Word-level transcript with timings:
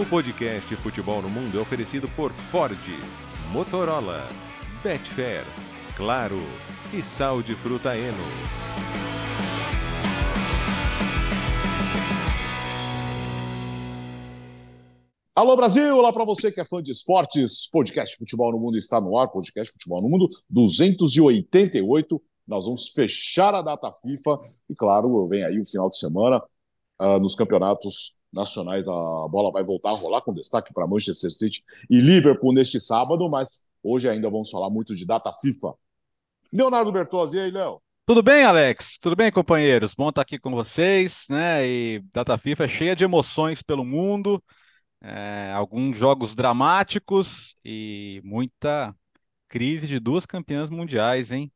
O 0.00 0.06
podcast 0.06 0.74
Futebol 0.76 1.20
no 1.20 1.28
Mundo 1.28 1.58
é 1.58 1.60
oferecido 1.60 2.08
por 2.16 2.32
Ford, 2.32 2.74
Motorola, 3.52 4.26
Betfair, 4.82 5.44
Claro 5.94 6.40
e 6.90 7.02
Sal 7.02 7.42
de 7.42 7.54
Fruta 7.54 7.94
Eno. 7.94 8.16
Alô 15.34 15.54
Brasil, 15.54 15.94
olá 15.94 16.10
para 16.14 16.24
você 16.24 16.50
que 16.50 16.62
é 16.62 16.64
fã 16.64 16.82
de 16.82 16.92
esportes. 16.92 17.68
Podcast 17.70 18.16
Futebol 18.16 18.52
no 18.52 18.58
Mundo 18.58 18.78
está 18.78 19.02
no 19.02 19.18
ar. 19.18 19.28
Podcast 19.28 19.70
Futebol 19.70 20.00
no 20.00 20.08
Mundo 20.08 20.30
288. 20.48 22.22
Nós 22.48 22.64
vamos 22.64 22.88
fechar 22.88 23.54
a 23.54 23.60
data 23.60 23.92
FIFA 23.92 24.40
e, 24.70 24.74
claro, 24.74 25.28
vem 25.28 25.44
aí 25.44 25.60
o 25.60 25.66
final 25.66 25.90
de 25.90 25.98
semana 25.98 26.42
uh, 27.02 27.20
nos 27.20 27.34
campeonatos 27.34 28.19
nacionais. 28.32 28.86
A 28.88 29.28
bola 29.28 29.50
vai 29.52 29.64
voltar 29.64 29.90
a 29.90 29.94
rolar 29.94 30.20
com 30.22 30.32
destaque 30.32 30.72
para 30.72 30.86
Manchester 30.86 31.30
City 31.30 31.64
e 31.88 31.98
Liverpool 31.98 32.52
neste 32.52 32.80
sábado, 32.80 33.28
mas 33.28 33.68
hoje 33.82 34.08
ainda 34.08 34.28
vamos 34.30 34.50
falar 34.50 34.70
muito 34.70 34.94
de 34.94 35.06
data 35.06 35.32
FIFA. 35.40 35.74
Leonardo 36.52 36.92
Bertozzi, 36.92 37.36
e 37.36 37.40
aí, 37.40 37.50
Léo? 37.50 37.80
Tudo 38.06 38.22
bem, 38.22 38.42
Alex? 38.42 38.98
Tudo 38.98 39.14
bem, 39.14 39.30
companheiros? 39.30 39.94
Bom 39.94 40.08
estar 40.08 40.22
aqui 40.22 40.38
com 40.38 40.50
vocês, 40.50 41.26
né? 41.30 41.66
E 41.66 42.02
data 42.12 42.36
FIFA 42.36 42.64
é 42.64 42.68
cheia 42.68 42.96
de 42.96 43.04
emoções 43.04 43.62
pelo 43.62 43.84
mundo 43.84 44.42
é, 45.00 45.52
alguns 45.54 45.96
jogos 45.96 46.34
dramáticos 46.34 47.56
e 47.64 48.20
muita 48.24 48.94
crise 49.48 49.86
de 49.86 49.98
duas 49.98 50.26
campeãs 50.26 50.70
mundiais, 50.70 51.30
hein? 51.30 51.50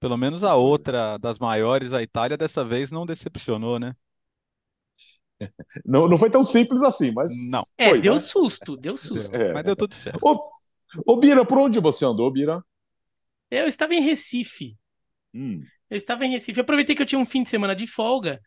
Pelo 0.00 0.16
menos 0.16 0.44
a 0.44 0.56
outra 0.56 1.18
das 1.18 1.38
maiores, 1.38 1.92
a 1.92 2.02
Itália, 2.02 2.36
dessa 2.36 2.64
vez 2.64 2.90
não 2.90 3.06
decepcionou, 3.06 3.78
né? 3.78 3.94
Não, 5.84 6.08
não 6.08 6.18
foi 6.18 6.30
tão 6.30 6.42
simples 6.44 6.82
assim, 6.82 7.12
mas. 7.14 7.30
Não. 7.50 7.62
É, 7.76 7.90
foi, 7.90 8.00
deu 8.00 8.14
né? 8.14 8.20
susto, 8.20 8.76
deu 8.76 8.96
susto. 8.96 9.34
É. 9.34 9.52
Mas 9.52 9.64
deu 9.64 9.76
tudo 9.76 9.94
certo. 9.94 10.20
Ô, 10.22 10.50
ô, 11.06 11.16
Bira, 11.16 11.44
por 11.44 11.58
onde 11.58 11.80
você 11.80 12.04
andou, 12.04 12.30
Bira? 12.30 12.62
Eu 13.50 13.66
estava 13.68 13.94
em 13.94 14.02
Recife. 14.02 14.76
Hum, 15.34 15.68
Eu 15.88 15.96
estava 15.96 16.24
em 16.24 16.30
Recife. 16.30 16.58
Eu 16.58 16.62
aproveitei 16.62 16.94
que 16.96 17.02
eu 17.02 17.06
tinha 17.06 17.18
um 17.18 17.26
fim 17.26 17.42
de 17.42 17.50
semana 17.50 17.74
de 17.74 17.86
folga 17.86 18.40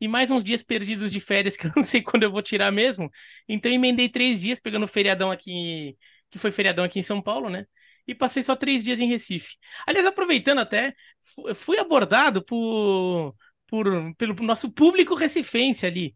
e 0.00 0.08
mais 0.08 0.30
uns 0.30 0.44
dias 0.44 0.62
perdidos 0.62 1.10
de 1.12 1.20
férias 1.20 1.56
que 1.58 1.66
eu 1.66 1.72
não 1.76 1.82
sei 1.82 2.02
quando 2.02 2.22
eu 2.22 2.30
vou 2.30 2.42
tirar 2.42 2.70
mesmo. 2.72 3.10
Então 3.48 3.70
eu 3.70 3.76
emendei 3.76 4.08
três 4.08 4.40
dias 4.40 4.60
pegando 4.60 4.84
o 4.84 4.88
feriadão 4.88 5.30
aqui, 5.30 5.96
que 6.30 6.38
foi 6.38 6.50
feriadão 6.52 6.84
aqui 6.84 6.98
em 6.98 7.02
São 7.02 7.20
Paulo, 7.22 7.48
né? 7.50 7.66
E 8.06 8.14
passei 8.14 8.42
só 8.42 8.54
três 8.54 8.84
dias 8.84 9.00
em 9.00 9.08
Recife. 9.08 9.56
Aliás, 9.86 10.06
aproveitando 10.06 10.60
até, 10.60 10.94
fu- 11.22 11.52
fui 11.54 11.78
abordado 11.78 12.44
por, 12.44 13.34
por, 13.66 14.14
pelo 14.16 14.34
nosso 14.44 14.70
público 14.70 15.14
recifense 15.14 15.84
ali, 15.86 16.14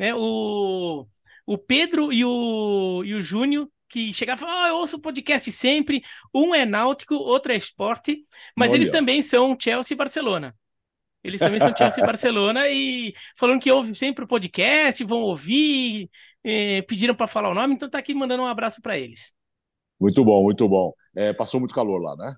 né? 0.00 0.14
O, 0.14 1.06
o 1.46 1.58
Pedro 1.58 2.10
e 2.10 2.24
o, 2.24 3.04
e 3.04 3.14
o 3.14 3.20
Júnior, 3.20 3.68
que 3.86 4.14
chegaram 4.14 4.38
e 4.38 4.40
falaram, 4.40 4.62
ah, 4.62 4.68
eu 4.68 4.76
ouço 4.76 4.96
o 4.96 5.00
podcast 5.00 5.52
sempre, 5.52 6.02
um 6.34 6.54
é 6.54 6.64
náutico, 6.64 7.14
outro 7.14 7.52
é 7.52 7.56
esporte, 7.56 8.24
mas 8.56 8.72
eles 8.72 8.88
Olha. 8.88 8.98
também 8.98 9.22
são 9.22 9.54
Chelsea 9.60 9.94
e 9.94 9.98
Barcelona. 9.98 10.56
Eles 11.22 11.38
também 11.38 11.60
são 11.60 11.76
Chelsea 11.76 12.02
e 12.02 12.06
Barcelona 12.06 12.66
e 12.66 13.12
falaram 13.36 13.60
que 13.60 13.70
ouvem 13.70 13.92
sempre 13.92 14.24
o 14.24 14.28
podcast, 14.28 15.04
vão 15.04 15.18
ouvir, 15.20 16.08
eh, 16.42 16.80
pediram 16.82 17.14
para 17.14 17.26
falar 17.26 17.50
o 17.50 17.54
nome, 17.54 17.74
então 17.74 17.90
tá 17.90 17.98
aqui 17.98 18.14
mandando 18.14 18.42
um 18.42 18.46
abraço 18.46 18.80
para 18.80 18.98
eles. 18.98 19.34
muito 20.00 20.24
bom, 20.24 20.42
muito 20.42 20.66
bom. 20.68 20.94
É, 21.14 21.32
passou 21.34 21.60
muito 21.60 21.74
calor 21.74 22.00
lá, 22.00 22.16
né? 22.16 22.34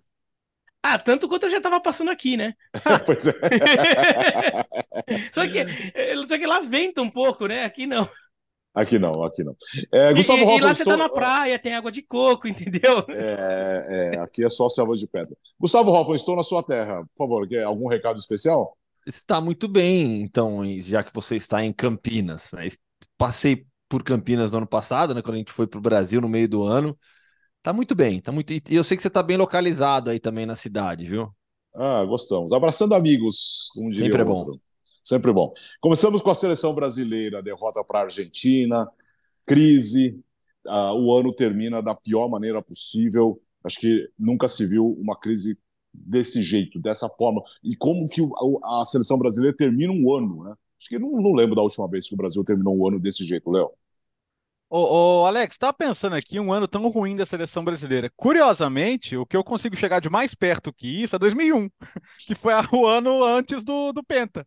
Ah, 0.82 0.98
tanto 0.98 1.28
quanto 1.28 1.44
eu 1.44 1.50
já 1.50 1.60
tava 1.60 1.80
passando 1.80 2.10
aqui, 2.10 2.36
né? 2.36 2.54
pois 3.06 3.26
é. 3.26 3.32
Só 5.34 5.46
que, 5.46 5.58
eh, 5.58 6.14
só 6.26 6.38
que 6.38 6.46
lá 6.46 6.60
venta 6.60 7.02
um 7.02 7.10
pouco, 7.10 7.46
né? 7.46 7.64
Aqui 7.64 7.86
não. 7.86 8.08
Aqui 8.74 8.98
não, 8.98 9.22
aqui 9.22 9.44
não. 9.44 9.54
É, 9.92 10.14
Gustavo 10.14 10.42
e- 10.42 10.56
e 10.56 10.60
lá 10.60 10.74
você 10.74 10.82
estou- 10.82 10.84
tá 10.84 10.96
na 10.96 11.08
praia, 11.08 11.58
tem 11.58 11.74
água 11.74 11.92
de 11.92 12.02
coco, 12.02 12.48
entendeu? 12.48 13.04
É, 13.10 14.14
é, 14.16 14.20
aqui 14.20 14.42
é 14.44 14.48
só 14.48 14.68
selva 14.68 14.96
de 14.96 15.06
pedra. 15.06 15.36
Gustavo 15.60 15.90
Hoffman, 15.90 16.16
estou 16.16 16.36
na 16.36 16.42
sua 16.42 16.62
terra. 16.62 17.02
Por 17.14 17.26
favor, 17.26 17.46
quer 17.48 17.64
algum 17.64 17.86
recado 17.88 18.18
especial? 18.18 18.76
Está 19.06 19.40
muito 19.40 19.68
bem, 19.68 20.22
então, 20.22 20.62
já 20.80 21.02
que 21.02 21.12
você 21.12 21.36
está 21.36 21.62
em 21.64 21.72
Campinas. 21.72 22.52
né? 22.52 22.66
Passei 23.18 23.66
por 23.88 24.02
Campinas 24.02 24.52
no 24.52 24.58
ano 24.58 24.66
passado, 24.66 25.14
né, 25.14 25.20
quando 25.22 25.34
a 25.34 25.38
gente 25.38 25.52
foi 25.52 25.66
para 25.66 25.78
o 25.78 25.82
Brasil 25.82 26.20
no 26.20 26.28
meio 26.28 26.48
do 26.48 26.62
ano. 26.62 26.96
Tá 27.62 27.72
muito 27.72 27.94
bem, 27.94 28.20
tá 28.20 28.32
muito. 28.32 28.52
E 28.52 28.62
eu 28.70 28.82
sei 28.82 28.96
que 28.96 29.02
você 29.02 29.08
está 29.08 29.22
bem 29.22 29.36
localizado 29.36 30.10
aí 30.10 30.18
também 30.18 30.44
na 30.44 30.54
cidade, 30.54 31.06
viu? 31.06 31.32
Ah, 31.74 32.04
gostamos. 32.04 32.52
Abraçando 32.52 32.94
amigos, 32.94 33.70
como 33.72 33.90
diria 33.90 34.06
Sempre 34.06 34.22
é 34.22 34.24
bom. 34.24 34.34
outro. 34.34 34.60
Sempre 35.04 35.32
bom. 35.32 35.52
Começamos 35.80 36.20
com 36.22 36.30
a 36.30 36.34
seleção 36.34 36.74
brasileira, 36.74 37.42
derrota 37.42 37.82
para 37.84 38.00
a 38.00 38.02
Argentina, 38.02 38.88
crise. 39.46 40.20
Ah, 40.66 40.94
o 40.94 41.16
ano 41.16 41.32
termina 41.32 41.80
da 41.80 41.94
pior 41.94 42.28
maneira 42.28 42.60
possível. 42.60 43.40
Acho 43.64 43.78
que 43.78 44.08
nunca 44.18 44.48
se 44.48 44.66
viu 44.66 44.86
uma 45.00 45.16
crise 45.16 45.56
desse 45.94 46.42
jeito, 46.42 46.80
dessa 46.80 47.08
forma. 47.08 47.42
E 47.62 47.76
como 47.76 48.08
que 48.08 48.20
a 48.64 48.84
seleção 48.84 49.18
brasileira 49.18 49.56
termina 49.56 49.92
um 49.92 50.12
ano, 50.14 50.44
né? 50.44 50.54
Acho 50.80 50.88
que 50.88 50.98
não, 50.98 51.12
não 51.12 51.32
lembro 51.32 51.54
da 51.54 51.62
última 51.62 51.88
vez 51.88 52.08
que 52.08 52.14
o 52.14 52.18
Brasil 52.18 52.42
terminou 52.42 52.76
um 52.76 52.88
ano 52.88 52.98
desse 52.98 53.24
jeito, 53.24 53.50
Léo. 53.50 53.70
Ô, 54.74 55.20
ô, 55.22 55.26
Alex, 55.26 55.58
tava 55.58 55.74
pensando 55.74 56.16
aqui 56.16 56.40
um 56.40 56.50
ano 56.50 56.66
tão 56.66 56.88
ruim 56.88 57.14
da 57.14 57.26
seleção 57.26 57.62
brasileira. 57.62 58.10
Curiosamente, 58.16 59.14
o 59.18 59.26
que 59.26 59.36
eu 59.36 59.44
consigo 59.44 59.76
chegar 59.76 60.00
de 60.00 60.08
mais 60.08 60.34
perto 60.34 60.72
que 60.72 60.86
isso 61.02 61.14
é 61.14 61.18
2001, 61.18 61.68
que 62.26 62.34
foi 62.34 62.54
o 62.72 62.86
ano 62.86 63.22
antes 63.22 63.64
do, 63.64 63.92
do 63.92 64.02
Penta. 64.02 64.46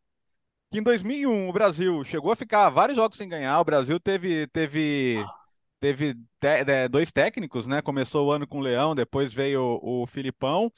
Que 0.72 0.80
em 0.80 0.84
2001 0.84 1.50
o 1.50 1.54
Brasil 1.54 2.04
chegou 2.06 2.32
a 2.32 2.36
ficar 2.36 2.70
vários 2.70 2.98
jogos 2.98 3.18
sem 3.18 3.30
ganhar. 3.30 3.60
O 3.60 3.66
Brasil 3.66 4.00
teve 4.00 4.48
teve 4.48 5.30
teve 5.80 6.16
te- 6.40 6.48
é, 6.68 6.90
dois 6.90 7.12
técnicos, 7.12 7.68
né? 7.68 7.82
Começou 7.82 8.28
o 8.28 8.32
ano 8.32 8.48
com 8.48 8.60
o 8.60 8.62
Leão, 8.62 8.96
depois 8.96 9.34
veio 9.34 9.62
o, 9.82 10.04
o 10.04 10.08
Filipão. 10.08 10.72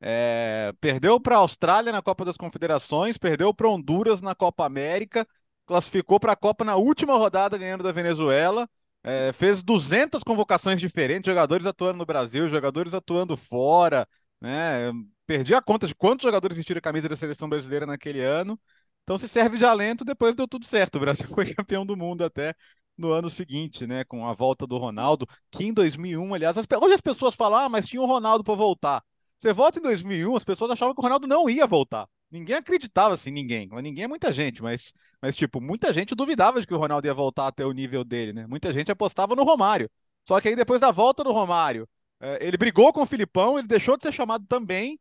É, 0.00 0.72
perdeu 0.80 1.20
para 1.20 1.36
a 1.36 1.38
Austrália 1.40 1.92
na 1.92 2.02
Copa 2.02 2.24
das 2.24 2.36
Confederações, 2.36 3.18
perdeu 3.18 3.54
para 3.54 3.68
Honduras 3.68 4.20
na 4.22 4.34
Copa 4.34 4.66
América, 4.66 5.26
classificou 5.66 6.20
para 6.20 6.32
a 6.32 6.36
Copa 6.36 6.64
na 6.64 6.76
última 6.76 7.16
rodada 7.16 7.56
ganhando 7.58 7.82
da 7.84 7.92
Venezuela. 7.92 8.68
É, 9.04 9.32
fez 9.34 9.62
200 9.62 10.22
convocações 10.22 10.80
diferentes, 10.80 11.28
jogadores 11.30 11.66
atuando 11.66 11.98
no 11.98 12.06
Brasil, 12.06 12.48
jogadores 12.48 12.94
atuando 12.94 13.36
fora, 13.36 14.08
né? 14.40 14.90
Perdi 15.26 15.54
a 15.54 15.60
conta 15.62 15.86
de 15.86 15.94
quantos 15.94 16.24
jogadores 16.24 16.56
vestiram 16.56 16.78
a 16.78 16.82
camisa 16.82 17.08
da 17.08 17.16
seleção 17.16 17.48
brasileira 17.48 17.84
naquele 17.86 18.22
ano. 18.22 18.58
Então, 19.02 19.18
se 19.18 19.28
serve 19.28 19.58
de 19.58 19.64
alento, 19.64 20.04
depois 20.04 20.34
deu 20.34 20.48
tudo 20.48 20.64
certo. 20.64 20.96
O 20.96 21.00
Brasil 21.00 21.26
foi 21.34 21.52
campeão 21.54 21.84
do 21.84 21.96
mundo 21.96 22.24
até 22.24 22.54
no 22.96 23.12
ano 23.12 23.28
seguinte, 23.28 23.86
né? 23.86 24.04
Com 24.04 24.26
a 24.26 24.32
volta 24.32 24.66
do 24.66 24.78
Ronaldo, 24.78 25.26
que 25.50 25.64
em 25.64 25.72
2001, 25.72 26.32
aliás, 26.34 26.56
as 26.56 26.66
hoje 26.82 26.94
as 26.94 27.00
pessoas 27.00 27.34
falam, 27.34 27.58
ah, 27.60 27.68
mas 27.68 27.86
tinha 27.86 28.00
o 28.02 28.06
Ronaldo 28.06 28.42
para 28.44 28.54
voltar. 28.54 29.02
Você 29.38 29.52
volta 29.52 29.78
em 29.78 29.82
2001, 29.82 30.36
as 30.36 30.44
pessoas 30.44 30.70
achavam 30.70 30.94
que 30.94 31.00
o 31.00 31.02
Ronaldo 31.02 31.26
não 31.26 31.48
ia 31.50 31.66
voltar. 31.66 32.08
Ninguém 32.34 32.56
acreditava 32.56 33.14
assim, 33.14 33.30
ninguém. 33.30 33.68
Ninguém 33.82 34.04
é 34.04 34.08
muita 34.08 34.32
gente, 34.32 34.62
mas, 34.62 34.92
mas 35.22 35.36
tipo, 35.36 35.60
muita 35.60 35.92
gente 35.92 36.14
duvidava 36.14 36.60
de 36.60 36.66
que 36.66 36.74
o 36.74 36.78
Ronaldo 36.78 37.06
ia 37.06 37.14
voltar 37.14 37.46
até 37.46 37.64
o 37.64 37.72
nível 37.72 38.02
dele, 38.04 38.32
né? 38.32 38.46
Muita 38.46 38.72
gente 38.72 38.90
apostava 38.90 39.36
no 39.36 39.44
Romário. 39.44 39.88
Só 40.26 40.40
que 40.40 40.48
aí 40.48 40.56
depois 40.56 40.80
da 40.80 40.90
volta 40.90 41.22
do 41.22 41.32
Romário, 41.32 41.88
eh, 42.20 42.38
ele 42.48 42.56
brigou 42.56 42.92
com 42.92 43.02
o 43.02 43.06
Filipão, 43.06 43.58
ele 43.58 43.68
deixou 43.68 43.96
de 43.96 44.02
ser 44.04 44.12
chamado 44.12 44.44
também, 44.48 44.98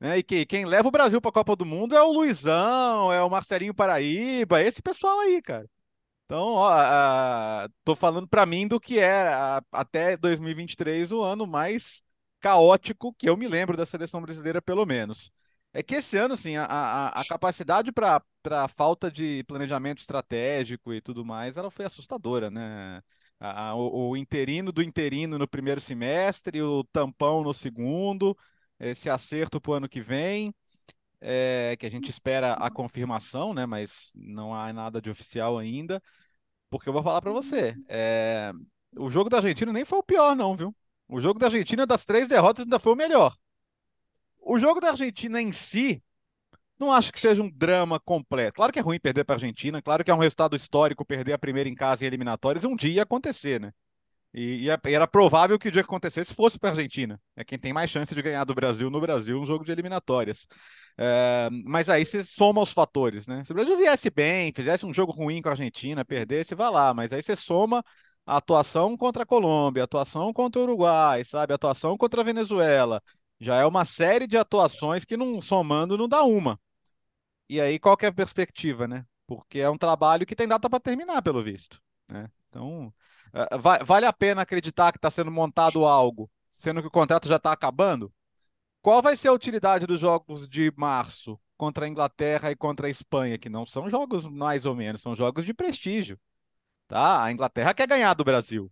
né? 0.00 0.18
E 0.18 0.22
que, 0.22 0.46
quem 0.46 0.64
leva 0.64 0.86
o 0.88 0.90
Brasil 0.90 1.20
para 1.20 1.30
a 1.30 1.32
Copa 1.32 1.56
do 1.56 1.64
Mundo 1.66 1.96
é 1.96 2.02
o 2.02 2.12
Luizão, 2.12 3.12
é 3.12 3.22
o 3.22 3.30
Marcelinho 3.30 3.74
Paraíba, 3.74 4.62
esse 4.62 4.80
pessoal 4.82 5.18
aí, 5.20 5.42
cara. 5.42 5.68
Então, 6.26 6.42
ó, 6.54 6.68
a- 6.70 7.68
tô 7.84 7.94
falando 7.94 8.26
para 8.28 8.44
mim 8.46 8.66
do 8.66 8.80
que 8.80 8.98
é 8.98 9.28
até 9.72 10.16
2023 10.16 11.12
o 11.12 11.22
ano 11.22 11.46
mais 11.46 12.02
caótico 12.40 13.14
que 13.14 13.28
eu 13.28 13.36
me 13.36 13.46
lembro 13.48 13.76
da 13.76 13.86
seleção 13.86 14.20
brasileira, 14.20 14.60
pelo 14.60 14.84
menos. 14.86 15.30
É 15.78 15.82
que 15.82 15.96
esse 15.96 16.16
ano, 16.16 16.32
assim, 16.34 16.56
a, 16.56 16.64
a, 16.64 17.20
a 17.20 17.24
capacidade 17.26 17.92
para 17.92 18.22
falta 18.68 19.10
de 19.10 19.44
planejamento 19.44 19.98
estratégico 20.00 20.92
e 20.94 21.00
tudo 21.02 21.22
mais, 21.24 21.56
ela 21.58 21.70
foi 21.70 21.84
assustadora, 21.84 22.50
né? 22.50 23.02
A- 23.38 23.74
o, 23.74 24.10
o 24.12 24.16
interino 24.16 24.72
do 24.72 24.82
interino 24.82 25.38
no 25.38 25.46
primeiro 25.46 25.78
semestre, 25.80 26.62
o 26.62 26.82
tampão 26.84 27.42
no 27.42 27.52
segundo, 27.52 28.34
esse 28.80 29.10
acerto 29.10 29.60
para 29.60 29.70
o 29.72 29.74
ano 29.74 29.88
que 29.88 30.00
vem, 30.00 30.54
é, 31.20 31.76
que 31.78 31.86
a 31.86 31.90
gente 31.90 32.10
espera 32.10 32.54
a 32.54 32.70
confirmação, 32.70 33.54
né? 33.54 33.66
Mas 33.66 34.12
não 34.16 34.54
há 34.54 34.72
nada 34.72 35.00
de 35.02 35.10
oficial 35.10 35.58
ainda. 35.58 36.02
Porque 36.70 36.88
eu 36.88 36.94
vou 36.94 37.02
falar 37.02 37.22
para 37.22 37.32
você, 37.32 37.76
é, 37.88 38.52
o 38.98 39.10
jogo 39.10 39.30
da 39.30 39.38
Argentina 39.38 39.72
nem 39.72 39.84
foi 39.84 39.98
o 40.00 40.02
pior, 40.04 40.36
não, 40.36 40.56
viu? 40.56 40.74
O 41.08 41.20
jogo 41.20 41.38
da 41.40 41.46
Argentina, 41.48 41.86
das 41.86 42.04
três 42.06 42.28
derrotas, 42.28 42.64
ainda 42.64 42.80
foi 42.80 42.92
o 42.94 42.96
melhor. 42.96 43.36
O 44.48 44.58
jogo 44.58 44.80
da 44.80 44.90
Argentina 44.90 45.40
em 45.42 45.50
si, 45.52 46.02
não 46.78 46.92
acho 46.92 47.12
que 47.12 47.20
seja 47.20 47.42
um 47.42 47.50
drama 47.50 48.00
completo. 48.00 48.54
Claro 48.56 48.72
que 48.72 48.78
é 48.78 48.82
ruim 48.82 49.00
perder 49.00 49.24
para 49.24 49.36
a 49.36 49.38
Argentina, 49.38 49.82
claro 49.82 50.04
que 50.04 50.10
é 50.10 50.14
um 50.14 50.18
resultado 50.18 50.56
histórico 50.56 51.04
perder 51.04 51.34
a 51.34 51.38
primeira 51.38 51.68
em 51.68 51.74
casa 51.74 52.04
em 52.04 52.08
eliminatórias, 52.08 52.64
um 52.64 52.76
dia 52.76 52.90
ia 52.96 53.02
acontecer, 53.04 53.60
né? 53.60 53.72
E, 54.34 54.70
é- 54.70 54.78
e 54.90 54.94
era 54.94 55.06
provável 55.08 55.58
que 55.58 55.68
o 55.68 55.72
dia 55.72 55.82
que 55.82 55.88
acontecesse 55.88 56.34
fosse 56.34 56.58
para 56.58 56.70
a 56.70 56.72
Argentina. 56.72 57.20
É 57.36 57.44
quem 57.44 57.58
tem 57.58 57.72
mais 57.72 57.90
chance 57.90 58.14
de 58.14 58.22
ganhar 58.22 58.44
do 58.44 58.54
Brasil 58.54 58.90
no 58.90 59.00
Brasil 59.00 59.40
um 59.40 59.46
jogo 59.46 59.64
de 59.64 59.72
eliminatórias. 59.72 60.46
É, 60.98 61.48
mas 61.64 61.88
aí 61.90 62.04
você 62.06 62.24
soma 62.24 62.62
os 62.62 62.72
fatores, 62.72 63.26
né? 63.26 63.44
Se 63.44 63.52
o 63.52 63.54
Brasil 63.54 63.76
viesse 63.78 64.10
bem, 64.10 64.52
fizesse 64.54 64.86
um 64.86 64.94
jogo 64.94 65.12
ruim 65.12 65.42
com 65.42 65.48
a 65.50 65.52
Argentina, 65.52 66.04
perdesse, 66.04 66.54
vá 66.54 66.70
lá. 66.70 66.94
Mas 66.94 67.12
aí 67.12 67.22
você 67.22 67.36
soma 67.36 67.84
a 68.26 68.38
atuação 68.38 68.96
contra 68.96 69.22
a 69.24 69.26
Colômbia, 69.26 69.82
a 69.82 69.86
atuação 69.86 70.32
contra 70.32 70.60
o 70.60 70.64
Uruguai, 70.64 71.24
sabe? 71.24 71.52
A 71.52 71.56
atuação 71.56 71.96
contra 71.98 72.20
a 72.22 72.24
Venezuela. 72.24 73.02
Já 73.38 73.56
é 73.56 73.66
uma 73.66 73.84
série 73.84 74.26
de 74.26 74.36
atuações 74.36 75.04
que 75.04 75.16
não 75.16 75.40
somando 75.42 75.98
não 75.98 76.08
dá 76.08 76.22
uma. 76.22 76.58
E 77.48 77.60
aí 77.60 77.78
qual 77.78 77.96
é 78.00 78.06
a 78.06 78.12
perspectiva, 78.12 78.88
né? 78.88 79.04
Porque 79.26 79.58
é 79.58 79.68
um 79.68 79.78
trabalho 79.78 80.26
que 80.26 80.36
tem 80.36 80.48
data 80.48 80.68
para 80.70 80.80
terminar, 80.80 81.22
pelo 81.22 81.42
visto, 81.42 81.80
né? 82.08 82.30
Então, 82.48 82.92
uh, 83.34 83.84
vale 83.84 84.06
a 84.06 84.12
pena 84.12 84.42
acreditar 84.42 84.92
que 84.92 84.98
está 84.98 85.10
sendo 85.10 85.30
montado 85.30 85.84
algo, 85.84 86.30
sendo 86.50 86.80
que 86.80 86.88
o 86.88 86.90
contrato 86.90 87.28
já 87.28 87.36
está 87.36 87.52
acabando? 87.52 88.12
Qual 88.80 89.02
vai 89.02 89.16
ser 89.16 89.28
a 89.28 89.32
utilidade 89.32 89.86
dos 89.86 90.00
jogos 90.00 90.48
de 90.48 90.72
março 90.76 91.38
contra 91.56 91.86
a 91.86 91.88
Inglaterra 91.88 92.50
e 92.50 92.56
contra 92.56 92.86
a 92.86 92.90
Espanha, 92.90 93.38
que 93.38 93.48
não 93.48 93.66
são 93.66 93.90
jogos 93.90 94.26
mais 94.26 94.64
ou 94.66 94.74
menos, 94.74 95.02
são 95.02 95.14
jogos 95.14 95.44
de 95.44 95.52
prestígio, 95.52 96.18
tá? 96.88 97.24
A 97.24 97.32
Inglaterra 97.32 97.74
quer 97.74 97.88
ganhar 97.88 98.14
do 98.14 98.24
Brasil. 98.24 98.70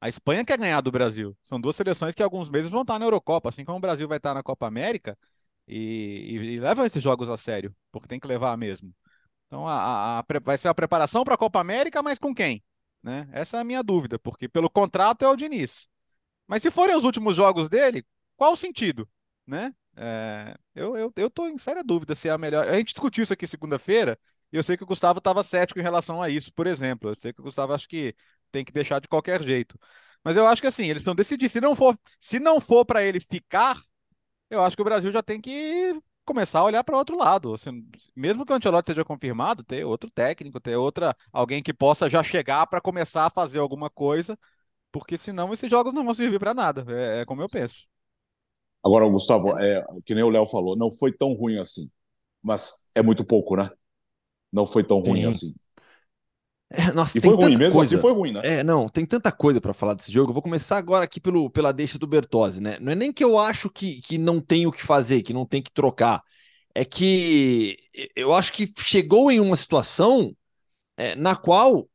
A 0.00 0.08
Espanha 0.08 0.44
quer 0.44 0.58
ganhar 0.58 0.80
do 0.80 0.92
Brasil. 0.92 1.36
São 1.42 1.60
duas 1.60 1.76
seleções 1.76 2.14
que 2.14 2.22
alguns 2.22 2.50
meses 2.50 2.70
vão 2.70 2.82
estar 2.82 2.98
na 2.98 3.06
Eurocopa, 3.06 3.48
assim 3.48 3.64
como 3.64 3.78
o 3.78 3.80
Brasil 3.80 4.06
vai 4.06 4.18
estar 4.18 4.34
na 4.34 4.42
Copa 4.42 4.66
América, 4.66 5.18
e, 5.66 5.76
e, 5.76 6.34
e 6.54 6.60
levam 6.60 6.84
esses 6.84 7.02
jogos 7.02 7.28
a 7.28 7.36
sério, 7.36 7.74
porque 7.90 8.08
tem 8.08 8.20
que 8.20 8.26
levar 8.26 8.56
mesmo. 8.56 8.94
Então 9.46 9.66
a, 9.66 10.18
a, 10.18 10.18
a 10.20 10.24
vai 10.42 10.58
ser 10.58 10.68
a 10.68 10.74
preparação 10.74 11.24
para 11.24 11.34
a 11.34 11.38
Copa 11.38 11.60
América, 11.60 12.02
mas 12.02 12.18
com 12.18 12.34
quem? 12.34 12.62
Né? 13.02 13.28
Essa 13.32 13.58
é 13.58 13.60
a 13.60 13.64
minha 13.64 13.82
dúvida, 13.82 14.18
porque 14.18 14.48
pelo 14.48 14.70
contrato 14.70 15.24
é 15.24 15.28
o 15.28 15.36
Diniz. 15.36 15.88
Mas 16.46 16.62
se 16.62 16.70
forem 16.70 16.96
os 16.96 17.04
últimos 17.04 17.36
jogos 17.36 17.68
dele, 17.68 18.04
qual 18.36 18.52
o 18.52 18.56
sentido? 18.56 19.08
Né? 19.46 19.74
É, 19.96 20.54
eu, 20.74 20.96
eu, 20.96 21.12
eu 21.16 21.32
em 21.48 21.58
séria 21.58 21.82
dúvida 21.82 22.14
se 22.14 22.28
é 22.28 22.32
a 22.32 22.38
melhor. 22.38 22.68
A 22.68 22.76
gente 22.76 22.92
discutiu 22.92 23.24
isso 23.24 23.32
aqui 23.32 23.46
segunda-feira, 23.46 24.18
e 24.52 24.56
eu 24.56 24.62
sei 24.62 24.76
que 24.76 24.84
o 24.84 24.86
Gustavo 24.86 25.18
estava 25.18 25.42
cético 25.42 25.80
em 25.80 25.82
relação 25.82 26.22
a 26.22 26.28
isso, 26.28 26.52
por 26.52 26.66
exemplo. 26.66 27.10
Eu 27.10 27.16
sei 27.20 27.32
que 27.32 27.40
o 27.40 27.44
Gustavo 27.44 27.72
acho 27.72 27.88
que 27.88 28.14
tem 28.56 28.64
que 28.64 28.72
deixar 28.72 29.00
de 29.00 29.08
qualquer 29.08 29.42
jeito. 29.42 29.78
Mas 30.24 30.36
eu 30.36 30.46
acho 30.46 30.62
que 30.62 30.66
assim, 30.68 30.84
eles 30.84 31.02
precisam 31.02 31.14
decidir. 31.14 31.48
Se 31.50 31.60
não 31.60 31.74
for, 31.74 31.96
se 32.18 32.40
não 32.40 32.58
for 32.60 32.84
para 32.86 33.04
ele 33.04 33.20
ficar, 33.20 33.78
eu 34.48 34.62
acho 34.62 34.74
que 34.74 34.82
o 34.82 34.84
Brasil 34.84 35.10
já 35.12 35.22
tem 35.22 35.40
que 35.40 36.00
começar 36.24 36.60
a 36.60 36.64
olhar 36.64 36.82
para 36.82 36.96
outro 36.96 37.18
lado. 37.18 37.54
Assim, 37.54 37.86
mesmo 38.14 38.46
que 38.46 38.52
o 38.52 38.56
Ancelotti 38.56 38.88
seja 38.88 39.04
confirmado, 39.04 39.62
ter 39.62 39.84
outro 39.84 40.10
técnico, 40.10 40.58
ter 40.58 40.74
outra 40.76 41.14
alguém 41.30 41.62
que 41.62 41.72
possa 41.72 42.08
já 42.08 42.22
chegar 42.22 42.66
para 42.66 42.80
começar 42.80 43.26
a 43.26 43.30
fazer 43.30 43.58
alguma 43.58 43.90
coisa, 43.90 44.38
porque 44.90 45.18
senão 45.18 45.52
esses 45.52 45.70
jogos 45.70 45.92
não 45.92 46.04
vão 46.04 46.14
servir 46.14 46.38
para 46.38 46.54
nada. 46.54 46.84
É, 46.88 47.20
é, 47.20 47.24
como 47.26 47.42
eu 47.42 47.48
penso. 47.48 47.86
Agora, 48.82 49.06
Gustavo, 49.08 49.58
é, 49.58 49.84
que 50.04 50.14
nem 50.14 50.24
o 50.24 50.30
Léo 50.30 50.46
falou, 50.46 50.76
não 50.76 50.90
foi 50.90 51.12
tão 51.12 51.34
ruim 51.34 51.58
assim, 51.58 51.90
mas 52.42 52.90
é 52.94 53.02
muito 53.02 53.24
pouco, 53.24 53.56
né? 53.56 53.68
Não 54.52 54.66
foi 54.66 54.82
tão 54.82 55.00
ruim 55.00 55.22
Sim. 55.22 55.26
assim. 55.26 55.65
É, 56.70 56.92
nossa, 56.92 57.16
e 57.16 57.20
foi 57.20 57.34
ruim 57.34 57.56
mesmo 57.56 57.74
coisa. 57.74 57.94
assim, 57.94 58.02
foi 58.02 58.12
ruim, 58.12 58.32
né? 58.32 58.40
É, 58.42 58.64
não, 58.64 58.88
tem 58.88 59.06
tanta 59.06 59.30
coisa 59.30 59.60
para 59.60 59.72
falar 59.72 59.94
desse 59.94 60.10
jogo. 60.10 60.30
Eu 60.30 60.34
vou 60.34 60.42
começar 60.42 60.76
agora 60.76 61.04
aqui 61.04 61.20
pelo, 61.20 61.48
pela 61.48 61.72
deixa 61.72 61.98
do 61.98 62.06
Bertozzi, 62.06 62.60
né? 62.60 62.78
Não 62.80 62.92
é 62.92 62.94
nem 62.94 63.12
que 63.12 63.22
eu 63.22 63.38
acho 63.38 63.70
que, 63.70 64.00
que 64.00 64.18
não 64.18 64.40
tem 64.40 64.66
o 64.66 64.72
que 64.72 64.82
fazer, 64.82 65.22
que 65.22 65.32
não 65.32 65.46
tem 65.46 65.62
que 65.62 65.70
trocar. 65.70 66.22
É 66.74 66.84
que 66.84 67.76
eu 68.14 68.34
acho 68.34 68.52
que 68.52 68.70
chegou 68.78 69.30
em 69.30 69.40
uma 69.40 69.56
situação 69.56 70.34
é, 70.96 71.14
na 71.14 71.36
qual 71.36 71.88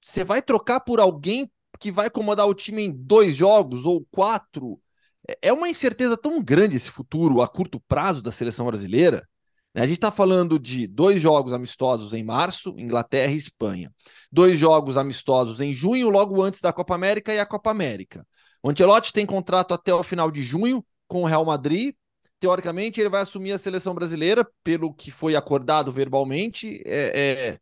você 0.00 0.24
vai 0.24 0.42
trocar 0.42 0.80
por 0.80 1.00
alguém 1.00 1.50
que 1.78 1.92
vai 1.92 2.08
comandar 2.08 2.46
o 2.46 2.54
time 2.54 2.84
em 2.84 2.90
dois 2.90 3.36
jogos 3.36 3.84
ou 3.84 4.06
quatro. 4.10 4.80
É, 5.28 5.48
é 5.48 5.52
uma 5.52 5.68
incerteza 5.68 6.16
tão 6.16 6.42
grande 6.42 6.76
esse 6.76 6.90
futuro 6.90 7.42
a 7.42 7.48
curto 7.48 7.80
prazo 7.86 8.22
da 8.22 8.32
seleção 8.32 8.66
brasileira? 8.66 9.26
A 9.74 9.86
gente 9.86 9.96
está 9.96 10.12
falando 10.12 10.56
de 10.56 10.86
dois 10.86 11.20
jogos 11.20 11.52
amistosos 11.52 12.14
em 12.14 12.22
março, 12.22 12.72
Inglaterra 12.78 13.32
e 13.32 13.36
Espanha. 13.36 13.92
Dois 14.30 14.56
jogos 14.56 14.96
amistosos 14.96 15.60
em 15.60 15.72
junho, 15.72 16.08
logo 16.08 16.40
antes 16.40 16.60
da 16.60 16.72
Copa 16.72 16.94
América 16.94 17.34
e 17.34 17.40
a 17.40 17.46
Copa 17.46 17.70
América. 17.70 18.24
O 18.62 18.70
Ancelotti 18.70 19.12
tem 19.12 19.26
contrato 19.26 19.74
até 19.74 19.92
o 19.92 20.04
final 20.04 20.30
de 20.30 20.42
junho 20.44 20.84
com 21.08 21.22
o 21.22 21.26
Real 21.26 21.44
Madrid. 21.44 21.92
Teoricamente, 22.38 23.00
ele 23.00 23.08
vai 23.08 23.22
assumir 23.22 23.50
a 23.50 23.58
seleção 23.58 23.94
brasileira, 23.94 24.46
pelo 24.62 24.94
que 24.94 25.10
foi 25.10 25.34
acordado 25.34 25.92
verbalmente, 25.92 26.80
é, 26.86 27.52
é, 27.52 27.58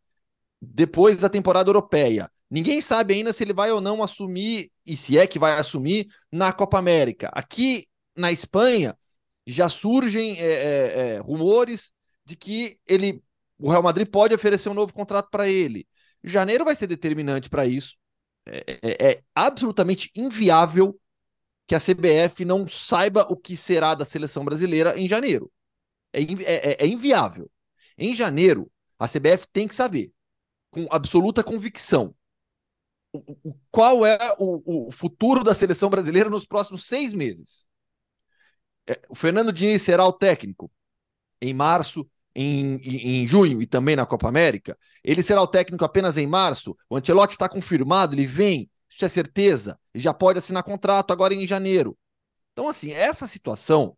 depois 0.61 1.17
da 1.17 1.31
temporada 1.31 1.71
europeia. 1.71 2.31
Ninguém 2.51 2.83
sabe 2.83 3.15
ainda 3.15 3.33
se 3.33 3.43
ele 3.43 3.55
vai 3.55 3.73
ou 3.73 3.81
não 3.81 4.03
assumir, 4.03 4.71
e 4.85 4.99
se 4.99 5.17
é 5.17 5.27
que 5.27 5.39
vai 5.39 5.59
assumir, 5.59 6.09
na 6.31 6.53
Copa 6.53 6.79
América. 6.79 7.31
Aqui 7.33 7.87
na 8.15 8.31
Espanha, 8.31 8.95
já 9.47 9.69
surgem 9.69 10.39
é, 10.39 10.45
é, 10.45 11.15
é 11.15 11.19
rumores 11.19 11.91
de 12.25 12.37
que 12.37 12.79
ele, 12.87 13.23
o 13.59 13.71
Real 13.71 13.83
Madrid 13.83 14.09
pode 14.09 14.35
oferecer 14.35 14.69
um 14.69 14.75
novo 14.75 14.93
contrato 14.93 15.31
para 15.31 15.49
ele. 15.49 15.87
Janeiro 16.23 16.65
vai 16.65 16.77
ser 16.77 16.87
determinante 16.87 17.49
para 17.49 17.67
isso. 17.67 17.97
É, 18.47 18.79
é, 18.83 19.13
é, 19.13 19.23
absolutamente 19.35 20.11
inviável 20.17 20.99
que 21.67 21.75
a 21.75 21.79
CBF 21.79 22.45
não 22.45 22.67
saiba 22.67 23.27
o 23.31 23.37
que 23.37 23.57
será 23.57 23.95
da 23.95 24.05
seleção 24.05 24.45
brasileira 24.45 24.99
em 24.99 25.09
janeiro. 25.09 25.51
É, 26.13 26.21
é, 26.23 26.73
é, 26.73 26.85
é 26.85 26.87
inviável. 26.87 27.51
Em 27.97 28.15
janeiro, 28.15 28.71
a 28.99 29.07
CBF 29.07 29.47
tem 29.53 29.69
que 29.69 29.75
saber, 29.75 30.13
com 30.71 30.87
absoluta 30.91 31.45
convicção, 31.45 32.15
o, 33.13 33.51
o, 33.51 33.59
qual 33.71 34.07
é 34.07 34.17
o, 34.39 34.89
o 34.89 34.93
futuro 34.93 35.45
da 35.45 35.55
seleção 35.55 35.91
brasileira 35.91 36.31
nos 36.31 36.47
próximos 36.47 36.87
seis 36.87 37.13
meses. 37.13 37.69
É, 38.87 39.01
o 39.09 39.15
Fernando 39.15 39.53
Diniz 39.53 39.83
será 39.83 40.05
o 40.07 40.13
técnico 40.13 40.71
em 41.43 41.53
março, 41.53 42.09
em, 42.35 42.77
em, 42.77 43.27
junho 43.27 43.61
e 43.61 43.67
também 43.67 43.97
na 43.97 44.07
Copa 44.07 44.29
América. 44.29 44.79
Ele 45.03 45.23
será 45.23 45.43
o 45.43 45.47
técnico 45.47 45.85
apenas 45.85 46.17
em 46.17 46.27
março. 46.27 46.77
O 46.89 46.97
Ancelotti 46.97 47.33
está 47.33 47.49
confirmado, 47.49 48.15
ele 48.15 48.27
vem, 48.27 48.71
isso 48.89 49.05
é 49.05 49.09
certeza. 49.09 49.79
Ele 49.93 50.03
já 50.03 50.15
pode 50.15 50.39
assinar 50.39 50.63
contrato 50.63 51.13
agora 51.13 51.35
em 51.35 51.47
janeiro. 51.47 51.99
Então, 52.53 52.69
assim, 52.69 52.93
essa 52.93 53.27
situação 53.27 53.97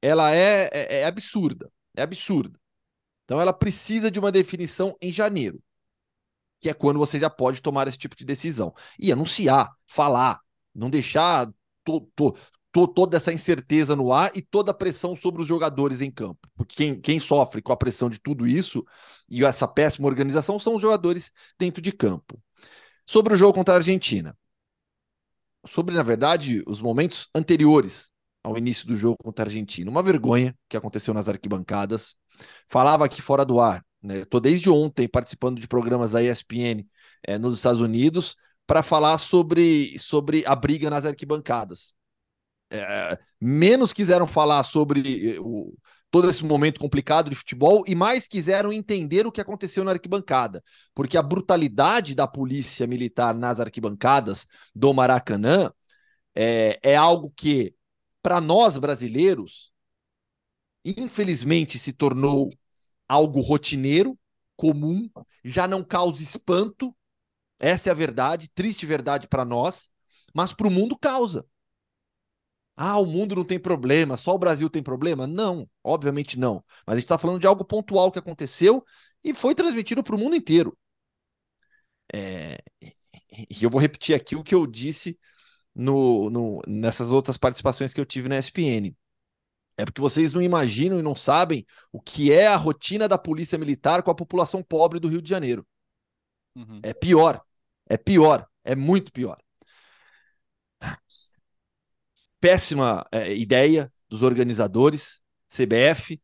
ela 0.00 0.34
é, 0.34 0.70
é, 0.72 1.00
é 1.00 1.04
absurda. 1.04 1.70
É 1.96 2.02
absurda. 2.02 2.58
Então, 3.24 3.40
ela 3.40 3.52
precisa 3.52 4.10
de 4.10 4.18
uma 4.18 4.30
definição 4.32 4.96
em 5.02 5.12
janeiro, 5.12 5.60
que 6.60 6.70
é 6.70 6.74
quando 6.74 6.98
você 6.98 7.18
já 7.18 7.28
pode 7.28 7.60
tomar 7.60 7.88
esse 7.88 7.98
tipo 7.98 8.16
de 8.16 8.24
decisão. 8.24 8.72
E 8.98 9.12
anunciar, 9.12 9.70
falar, 9.86 10.40
não 10.74 10.88
deixar 10.88 11.52
to, 11.84 12.08
to, 12.14 12.36
toda 12.72 13.16
essa 13.16 13.32
incerteza 13.32 13.96
no 13.96 14.12
ar 14.12 14.30
e 14.36 14.42
toda 14.42 14.70
a 14.70 14.74
pressão 14.74 15.16
sobre 15.16 15.42
os 15.42 15.48
jogadores 15.48 16.00
em 16.00 16.10
campo. 16.10 16.48
Porque 16.54 16.76
quem, 16.76 17.00
quem 17.00 17.18
sofre 17.18 17.62
com 17.62 17.72
a 17.72 17.76
pressão 17.76 18.10
de 18.10 18.18
tudo 18.18 18.46
isso 18.46 18.84
e 19.28 19.44
essa 19.44 19.66
péssima 19.66 20.06
organização 20.06 20.58
são 20.58 20.74
os 20.74 20.82
jogadores 20.82 21.32
dentro 21.58 21.80
de 21.80 21.92
campo. 21.92 22.40
Sobre 23.06 23.34
o 23.34 23.36
jogo 23.36 23.54
contra 23.54 23.74
a 23.74 23.78
Argentina. 23.78 24.36
Sobre, 25.66 25.94
na 25.94 26.02
verdade, 26.02 26.62
os 26.66 26.80
momentos 26.80 27.28
anteriores 27.34 28.12
ao 28.44 28.56
início 28.56 28.86
do 28.86 28.96
jogo 28.96 29.16
contra 29.22 29.44
a 29.44 29.48
Argentina. 29.48 29.90
Uma 29.90 30.02
vergonha 30.02 30.56
que 30.68 30.76
aconteceu 30.76 31.12
nas 31.12 31.28
arquibancadas. 31.28 32.16
Falava 32.68 33.04
aqui 33.04 33.20
fora 33.22 33.44
do 33.44 33.60
ar. 33.60 33.84
Né? 34.02 34.20
Estou 34.20 34.40
desde 34.40 34.70
ontem 34.70 35.08
participando 35.08 35.58
de 35.58 35.66
programas 35.66 36.12
da 36.12 36.22
ESPN 36.22 36.86
é, 37.26 37.34
eh, 37.34 37.38
nos 37.38 37.56
Estados 37.56 37.80
Unidos 37.80 38.36
para 38.66 38.82
falar 38.82 39.18
sobre, 39.18 39.98
sobre 39.98 40.44
a 40.46 40.54
briga 40.54 40.88
nas 40.90 41.04
arquibancadas 41.04 41.97
é, 42.70 43.18
menos 43.40 43.92
quiseram 43.92 44.26
falar 44.26 44.62
sobre 44.62 45.36
eh, 45.36 45.40
o, 45.40 45.74
todo 46.10 46.28
esse 46.28 46.44
momento 46.44 46.80
complicado 46.80 47.30
de 47.30 47.36
futebol 47.36 47.84
e 47.86 47.94
mais 47.94 48.26
quiseram 48.26 48.72
entender 48.72 49.26
o 49.26 49.32
que 49.32 49.40
aconteceu 49.40 49.84
na 49.84 49.92
arquibancada, 49.92 50.62
porque 50.94 51.16
a 51.16 51.22
brutalidade 51.22 52.14
da 52.14 52.26
polícia 52.26 52.86
militar 52.86 53.34
nas 53.34 53.60
arquibancadas 53.60 54.46
do 54.74 54.92
Maracanã 54.92 55.72
é, 56.34 56.78
é 56.82 56.96
algo 56.96 57.32
que, 57.36 57.74
para 58.22 58.40
nós 58.40 58.78
brasileiros, 58.78 59.72
infelizmente 60.84 61.78
se 61.78 61.92
tornou 61.92 62.50
algo 63.08 63.40
rotineiro, 63.40 64.18
comum, 64.56 65.08
já 65.44 65.68
não 65.68 65.84
causa 65.84 66.22
espanto. 66.22 66.94
Essa 67.58 67.90
é 67.90 67.92
a 67.92 67.94
verdade, 67.94 68.50
triste 68.54 68.86
verdade 68.86 69.26
para 69.28 69.44
nós, 69.44 69.90
mas 70.34 70.52
para 70.52 70.68
o 70.68 70.70
mundo 70.70 70.96
causa. 70.98 71.46
Ah, 72.80 72.96
o 72.96 73.04
mundo 73.04 73.34
não 73.34 73.44
tem 73.44 73.58
problema, 73.58 74.16
só 74.16 74.36
o 74.36 74.38
Brasil 74.38 74.70
tem 74.70 74.80
problema? 74.80 75.26
Não, 75.26 75.68
obviamente 75.82 76.38
não. 76.38 76.64
Mas 76.86 76.94
a 76.94 76.96
gente 76.96 77.06
está 77.06 77.18
falando 77.18 77.40
de 77.40 77.46
algo 77.46 77.64
pontual 77.64 78.12
que 78.12 78.20
aconteceu 78.20 78.84
e 79.24 79.34
foi 79.34 79.52
transmitido 79.52 80.00
para 80.00 80.14
o 80.14 80.18
mundo 80.18 80.36
inteiro. 80.36 80.78
É... 82.14 82.58
E 83.50 83.64
eu 83.64 83.68
vou 83.68 83.80
repetir 83.80 84.14
aqui 84.14 84.36
o 84.36 84.44
que 84.44 84.54
eu 84.54 84.64
disse 84.64 85.18
no, 85.74 86.30
no, 86.30 86.62
nessas 86.68 87.10
outras 87.10 87.36
participações 87.36 87.92
que 87.92 88.00
eu 88.00 88.06
tive 88.06 88.28
na 88.28 88.38
ESPN. 88.38 88.94
É 89.76 89.84
porque 89.84 90.00
vocês 90.00 90.32
não 90.32 90.40
imaginam 90.40 91.00
e 91.00 91.02
não 91.02 91.16
sabem 91.16 91.66
o 91.92 92.00
que 92.00 92.32
é 92.32 92.46
a 92.46 92.56
rotina 92.56 93.08
da 93.08 93.18
polícia 93.18 93.58
militar 93.58 94.04
com 94.04 94.10
a 94.12 94.14
população 94.14 94.62
pobre 94.62 95.00
do 95.00 95.08
Rio 95.08 95.20
de 95.20 95.28
Janeiro. 95.28 95.66
Uhum. 96.54 96.78
É 96.84 96.94
pior. 96.94 97.42
É 97.88 97.96
pior. 97.96 98.46
É 98.62 98.76
muito 98.76 99.12
pior 99.12 99.36
péssima 102.40 103.06
é, 103.12 103.34
ideia 103.34 103.92
dos 104.08 104.22
organizadores, 104.22 105.20
CBF, 105.48 106.20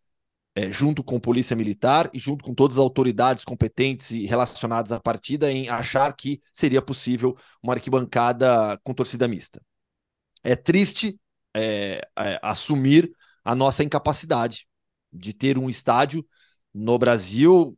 é, 0.54 0.70
junto 0.70 1.02
com 1.02 1.18
Polícia 1.18 1.56
Militar 1.56 2.08
e 2.12 2.18
junto 2.18 2.44
com 2.44 2.54
todas 2.54 2.76
as 2.76 2.82
autoridades 2.82 3.44
competentes 3.44 4.12
e 4.12 4.24
relacionadas 4.24 4.92
à 4.92 5.00
partida, 5.00 5.50
em 5.50 5.68
achar 5.68 6.14
que 6.14 6.40
seria 6.52 6.80
possível 6.80 7.36
uma 7.62 7.74
arquibancada 7.74 8.78
com 8.84 8.94
torcida 8.94 9.26
mista. 9.26 9.60
É 10.42 10.54
triste 10.54 11.18
é, 11.54 12.00
é, 12.18 12.38
assumir 12.42 13.10
a 13.44 13.54
nossa 13.54 13.82
incapacidade 13.82 14.66
de 15.12 15.32
ter 15.32 15.58
um 15.58 15.68
estádio 15.68 16.26
no 16.72 16.98
Brasil 16.98 17.76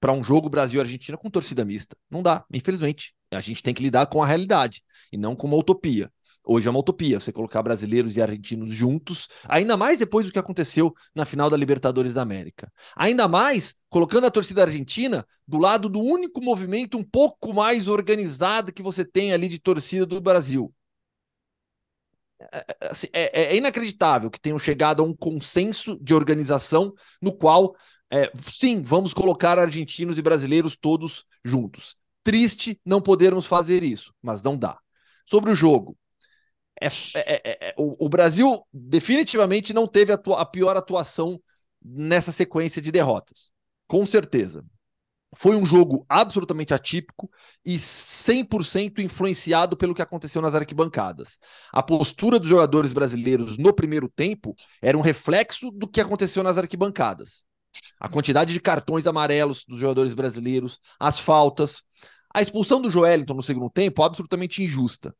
para 0.00 0.12
um 0.12 0.22
jogo 0.22 0.48
Brasil-Argentina 0.48 1.16
com 1.16 1.30
torcida 1.30 1.64
mista. 1.64 1.96
Não 2.10 2.22
dá, 2.22 2.44
infelizmente. 2.52 3.14
A 3.30 3.40
gente 3.40 3.62
tem 3.62 3.74
que 3.74 3.82
lidar 3.82 4.06
com 4.06 4.22
a 4.22 4.26
realidade 4.26 4.82
e 5.12 5.16
não 5.16 5.34
com 5.34 5.46
uma 5.46 5.56
utopia. 5.56 6.10
Hoje 6.48 6.68
é 6.68 6.70
uma 6.70 6.78
utopia 6.78 7.18
você 7.18 7.32
colocar 7.32 7.60
brasileiros 7.60 8.16
e 8.16 8.22
argentinos 8.22 8.72
juntos, 8.72 9.28
ainda 9.44 9.76
mais 9.76 9.98
depois 9.98 10.24
do 10.24 10.32
que 10.32 10.38
aconteceu 10.38 10.94
na 11.12 11.24
final 11.24 11.50
da 11.50 11.56
Libertadores 11.56 12.14
da 12.14 12.22
América. 12.22 12.72
Ainda 12.94 13.26
mais 13.26 13.74
colocando 13.88 14.26
a 14.26 14.30
torcida 14.30 14.62
argentina 14.62 15.26
do 15.46 15.58
lado 15.58 15.88
do 15.88 16.00
único 16.00 16.40
movimento 16.40 16.96
um 16.96 17.02
pouco 17.02 17.52
mais 17.52 17.88
organizado 17.88 18.72
que 18.72 18.82
você 18.82 19.04
tem 19.04 19.32
ali 19.32 19.48
de 19.48 19.58
torcida 19.58 20.06
do 20.06 20.20
Brasil. 20.20 20.72
É, 22.52 22.58
é 22.58 22.88
assim, 22.90 23.08
é, 23.12 23.54
é 23.54 23.56
inacreditável 23.56 24.30
que 24.30 24.40
tenham 24.40 24.58
chegado 24.58 25.02
a 25.02 25.06
um 25.06 25.14
consenso 25.14 25.98
de 26.00 26.14
organização 26.14 26.92
no 27.20 27.32
qual, 27.32 27.74
é, 28.08 28.30
sim, 28.40 28.82
vamos 28.82 29.12
colocar 29.12 29.58
argentinos 29.58 30.16
e 30.16 30.22
brasileiros 30.22 30.76
todos 30.76 31.24
juntos. 31.44 31.96
Triste 32.22 32.80
não 32.84 33.00
podermos 33.00 33.46
fazer 33.46 33.82
isso, 33.82 34.12
mas 34.22 34.42
não 34.42 34.56
dá. 34.56 34.78
Sobre 35.24 35.50
o 35.50 35.54
jogo, 35.56 35.96
é, 36.80 36.86
é, 36.86 37.42
é, 37.44 37.68
é, 37.68 37.74
o, 37.76 38.06
o, 38.06 38.08
Brasil 38.08 38.62
definitivamente 38.72 39.72
não 39.72 39.86
teve 39.86 40.12
a, 40.12 40.20
a, 40.36 40.44
pior 40.44 40.76
atuação 40.76 41.40
nessa 41.82 42.32
sequência 42.32 42.82
de 42.82 42.92
derrotas. 42.92 43.50
Com 43.86 44.04
certeza. 44.04 44.64
Foi 45.34 45.56
um 45.56 45.66
jogo 45.66 46.04
absolutamente 46.08 46.72
atípico 46.72 47.30
e 47.64 47.76
100% 47.76 49.00
influenciado 49.00 49.76
pelo 49.76 49.94
que 49.94 50.02
aconteceu 50.02 50.40
nas 50.40 50.54
arquibancadas. 50.54 51.38
A 51.72 51.82
postura 51.82 52.38
dos 52.38 52.48
jogadores 52.48 52.92
brasileiros 52.92 53.58
no 53.58 53.72
primeiro 53.72 54.08
tempo 54.08 54.54
era 54.80 54.96
um 54.96 55.02
reflexo 55.02 55.70
do 55.70 55.88
que 55.88 56.00
aconteceu 56.00 56.42
nas 56.42 56.58
arquibancadas. 56.58 57.44
A 58.00 58.08
quantidade 58.08 58.52
de 58.52 58.60
cartões 58.60 59.06
amarelos 59.06 59.64
dos 59.66 59.78
jogadores 59.78 60.14
brasileiros, 60.14 60.78
as 60.98 61.18
faltas, 61.18 61.82
a 62.32 62.40
expulsão 62.40 62.80
do 62.80 62.90
Joelinton 62.90 63.34
no 63.34 63.42
segundo 63.42 63.68
tempo, 63.70 64.02
absolutamente 64.02 64.62
injusta. 64.62 65.14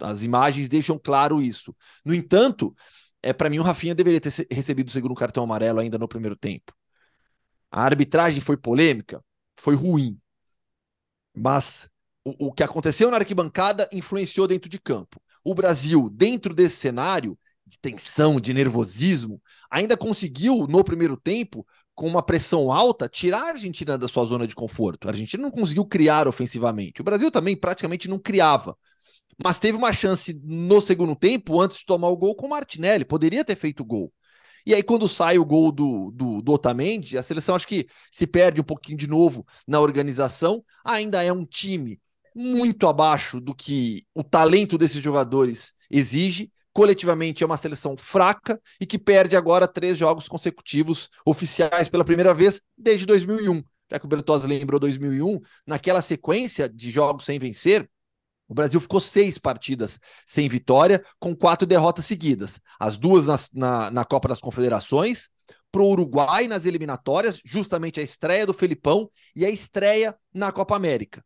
As 0.00 0.22
imagens 0.22 0.68
deixam 0.68 0.98
claro 0.98 1.40
isso. 1.40 1.74
No 2.04 2.14
entanto, 2.14 2.74
é 3.22 3.32
para 3.32 3.48
mim 3.48 3.58
o 3.58 3.62
Rafinha 3.62 3.94
deveria 3.94 4.20
ter 4.20 4.32
recebido 4.50 4.88
o 4.88 4.92
segundo 4.92 5.14
cartão 5.14 5.44
amarelo 5.44 5.80
ainda 5.80 5.98
no 5.98 6.08
primeiro 6.08 6.36
tempo. 6.36 6.72
A 7.70 7.82
arbitragem 7.82 8.40
foi 8.40 8.56
polêmica, 8.56 9.24
foi 9.56 9.74
ruim. 9.74 10.18
Mas 11.36 11.88
o, 12.24 12.48
o 12.48 12.52
que 12.52 12.62
aconteceu 12.62 13.10
na 13.10 13.16
arquibancada 13.16 13.88
influenciou 13.92 14.46
dentro 14.46 14.68
de 14.68 14.78
campo. 14.78 15.20
O 15.42 15.54
Brasil, 15.54 16.08
dentro 16.08 16.54
desse 16.54 16.76
cenário 16.76 17.38
de 17.66 17.78
tensão, 17.78 18.38
de 18.38 18.52
nervosismo, 18.52 19.40
ainda 19.70 19.96
conseguiu, 19.96 20.66
no 20.66 20.84
primeiro 20.84 21.16
tempo, 21.16 21.66
com 21.94 22.06
uma 22.06 22.22
pressão 22.22 22.70
alta, 22.70 23.08
tirar 23.08 23.42
a 23.42 23.48
Argentina 23.50 23.96
da 23.96 24.06
sua 24.06 24.24
zona 24.24 24.46
de 24.46 24.54
conforto. 24.54 25.06
A 25.06 25.12
Argentina 25.12 25.42
não 25.42 25.50
conseguiu 25.50 25.84
criar 25.84 26.28
ofensivamente. 26.28 27.00
O 27.00 27.04
Brasil 27.04 27.30
também 27.30 27.56
praticamente 27.56 28.08
não 28.08 28.18
criava 28.18 28.76
mas 29.42 29.58
teve 29.58 29.76
uma 29.76 29.92
chance 29.92 30.38
no 30.44 30.80
segundo 30.80 31.16
tempo, 31.16 31.60
antes 31.60 31.78
de 31.78 31.86
tomar 31.86 32.08
o 32.08 32.16
gol, 32.16 32.34
com 32.34 32.46
o 32.46 32.50
Martinelli. 32.50 33.04
Poderia 33.04 33.44
ter 33.44 33.56
feito 33.56 33.84
gol. 33.84 34.12
E 34.66 34.74
aí, 34.74 34.82
quando 34.82 35.08
sai 35.08 35.38
o 35.38 35.44
gol 35.44 35.70
do, 35.70 36.10
do, 36.10 36.40
do, 36.40 36.52
Otamendi, 36.52 37.18
a 37.18 37.22
seleção 37.22 37.54
acho 37.54 37.66
que 37.66 37.86
se 38.10 38.26
perde 38.26 38.60
um 38.60 38.64
pouquinho 38.64 38.96
de 38.96 39.06
novo 39.06 39.46
na 39.66 39.78
organização. 39.80 40.64
Ainda 40.84 41.22
é 41.22 41.32
um 41.32 41.44
time 41.44 42.00
muito 42.34 42.88
abaixo 42.88 43.40
do 43.40 43.54
que 43.54 44.04
o 44.14 44.24
talento 44.24 44.78
desses 44.78 45.02
jogadores 45.02 45.72
exige. 45.90 46.50
Coletivamente 46.72 47.44
é 47.44 47.46
uma 47.46 47.56
seleção 47.56 47.96
fraca 47.96 48.60
e 48.80 48.86
que 48.86 48.98
perde 48.98 49.36
agora 49.36 49.68
três 49.68 49.98
jogos 49.98 50.26
consecutivos 50.26 51.08
oficiais 51.24 51.88
pela 51.88 52.04
primeira 52.04 52.32
vez 52.32 52.60
desde 52.76 53.06
2001. 53.06 53.62
Já 53.90 53.98
que 54.00 54.06
o 54.06 54.08
Bertozzi 54.08 54.46
lembrou 54.46 54.80
2001, 54.80 55.40
naquela 55.66 56.00
sequência 56.00 56.68
de 56.68 56.90
jogos 56.90 57.26
sem 57.26 57.38
vencer, 57.38 57.88
o 58.46 58.54
Brasil 58.54 58.80
ficou 58.80 59.00
seis 59.00 59.38
partidas 59.38 59.98
sem 60.26 60.48
vitória, 60.48 61.04
com 61.18 61.34
quatro 61.34 61.66
derrotas 61.66 62.04
seguidas. 62.04 62.60
As 62.78 62.96
duas 62.96 63.26
na, 63.26 63.36
na, 63.52 63.90
na 63.90 64.04
Copa 64.04 64.28
das 64.28 64.38
Confederações, 64.38 65.30
para 65.72 65.82
o 65.82 65.90
Uruguai 65.90 66.46
nas 66.46 66.66
eliminatórias, 66.66 67.40
justamente 67.44 67.98
a 67.98 68.02
estreia 68.02 68.46
do 68.46 68.54
Felipão 68.54 69.10
e 69.34 69.44
a 69.44 69.50
estreia 69.50 70.16
na 70.32 70.52
Copa 70.52 70.76
América. 70.76 71.24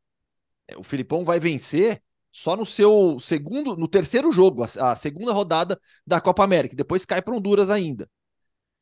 É, 0.66 0.76
o 0.76 0.82
Felipão 0.84 1.24
vai 1.24 1.40
vencer 1.40 2.02
só 2.30 2.56
no 2.56 2.64
seu 2.64 3.18
segundo, 3.20 3.76
no 3.76 3.88
terceiro 3.88 4.30
jogo, 4.32 4.62
a, 4.62 4.92
a 4.92 4.94
segunda 4.94 5.32
rodada 5.32 5.78
da 6.06 6.20
Copa 6.20 6.44
América. 6.44 6.76
Depois 6.76 7.04
cai 7.04 7.20
para 7.20 7.34
Honduras 7.34 7.68
ainda. 7.68 8.08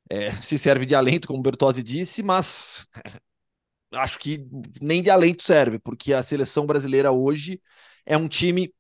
É, 0.08 0.30
se 0.30 0.58
serve 0.58 0.86
de 0.86 0.94
alento, 0.94 1.26
como 1.26 1.40
o 1.40 1.42
Bertozzi 1.42 1.82
disse, 1.82 2.22
mas 2.22 2.86
acho 3.92 4.18
que 4.18 4.46
nem 4.80 5.02
de 5.02 5.10
alento 5.10 5.42
serve, 5.42 5.78
porque 5.78 6.12
a 6.12 6.22
seleção 6.22 6.66
brasileira 6.66 7.10
hoje 7.10 7.60
é 8.06 8.16
um 8.16 8.28
time 8.28 8.72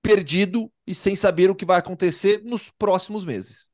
perdido 0.00 0.72
e 0.86 0.94
sem 0.94 1.14
saber 1.14 1.50
o 1.50 1.54
que 1.54 1.66
vai 1.66 1.78
acontecer 1.78 2.42
nos 2.44 2.70
próximos 2.70 3.24
meses. 3.24 3.68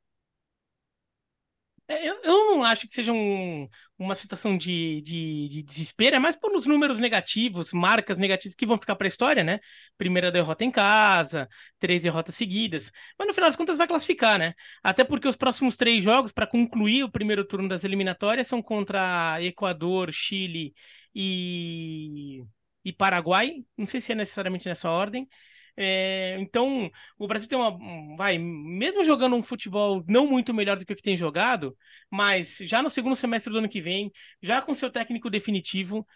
É, 1.86 2.08
eu, 2.08 2.18
eu 2.22 2.32
não 2.46 2.64
acho 2.64 2.88
que 2.88 2.94
seja 2.94 3.12
um, 3.12 3.68
uma 3.98 4.14
situação 4.14 4.56
de, 4.56 5.02
de, 5.02 5.48
de, 5.48 5.62
desespero, 5.62 6.16
é 6.16 6.18
mais 6.18 6.34
pelos 6.34 6.64
números 6.64 6.98
negativos, 6.98 7.74
marcas 7.74 8.18
negativas 8.18 8.56
que 8.56 8.64
vão 8.64 8.78
ficar 8.78 8.96
para 8.96 9.06
a 9.06 9.08
história, 9.08 9.44
né? 9.44 9.60
Primeira 9.98 10.32
derrota 10.32 10.64
em 10.64 10.70
casa, 10.70 11.46
três 11.78 12.02
derrotas 12.02 12.34
seguidas. 12.36 12.90
Mas 13.18 13.28
no 13.28 13.34
final 13.34 13.48
das 13.50 13.56
contas 13.56 13.76
vai 13.76 13.86
classificar, 13.86 14.38
né? 14.38 14.54
Até 14.82 15.04
porque 15.04 15.28
os 15.28 15.36
próximos 15.36 15.76
três 15.76 16.02
jogos, 16.02 16.32
para 16.32 16.46
concluir 16.46 17.04
o 17.04 17.10
primeiro 17.10 17.44
turno 17.44 17.68
das 17.68 17.84
eliminatórias, 17.84 18.46
são 18.46 18.62
contra 18.62 19.36
Equador, 19.42 20.10
Chile 20.10 20.74
e 21.14 22.42
e 22.84 22.92
Paraguai. 22.92 23.64
Não 23.76 23.86
sei 23.86 24.00
se 24.00 24.12
é 24.12 24.14
necessariamente 24.14 24.68
nessa 24.68 24.90
ordem. 24.90 25.28
É, 25.76 26.36
então, 26.38 26.90
o 27.18 27.26
Brasil 27.26 27.48
tem 27.48 27.58
uma. 27.58 27.76
Vai, 28.16 28.38
mesmo 28.38 29.04
jogando 29.04 29.34
um 29.34 29.42
futebol 29.42 30.04
não 30.08 30.26
muito 30.26 30.54
melhor 30.54 30.78
do 30.78 30.86
que 30.86 30.92
o 30.92 30.96
que 30.96 31.02
tem 31.02 31.16
jogado, 31.16 31.76
mas 32.10 32.58
já 32.60 32.80
no 32.82 32.88
segundo 32.90 33.16
semestre 33.16 33.52
do 33.52 33.58
ano 33.58 33.68
que 33.68 33.80
vem, 33.80 34.12
já 34.40 34.62
com 34.62 34.74
seu 34.74 34.90
técnico 34.90 35.28
definitivo, 35.30 36.06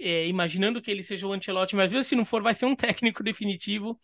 é, 0.00 0.26
imaginando 0.26 0.80
que 0.80 0.90
ele 0.90 1.02
seja 1.02 1.26
o 1.26 1.32
Ancelotti, 1.32 1.74
mas 1.74 1.90
mesmo 1.90 2.04
se 2.04 2.14
não 2.14 2.24
for, 2.24 2.42
vai 2.42 2.54
ser 2.54 2.66
um 2.66 2.76
técnico 2.76 3.22
definitivo. 3.22 3.98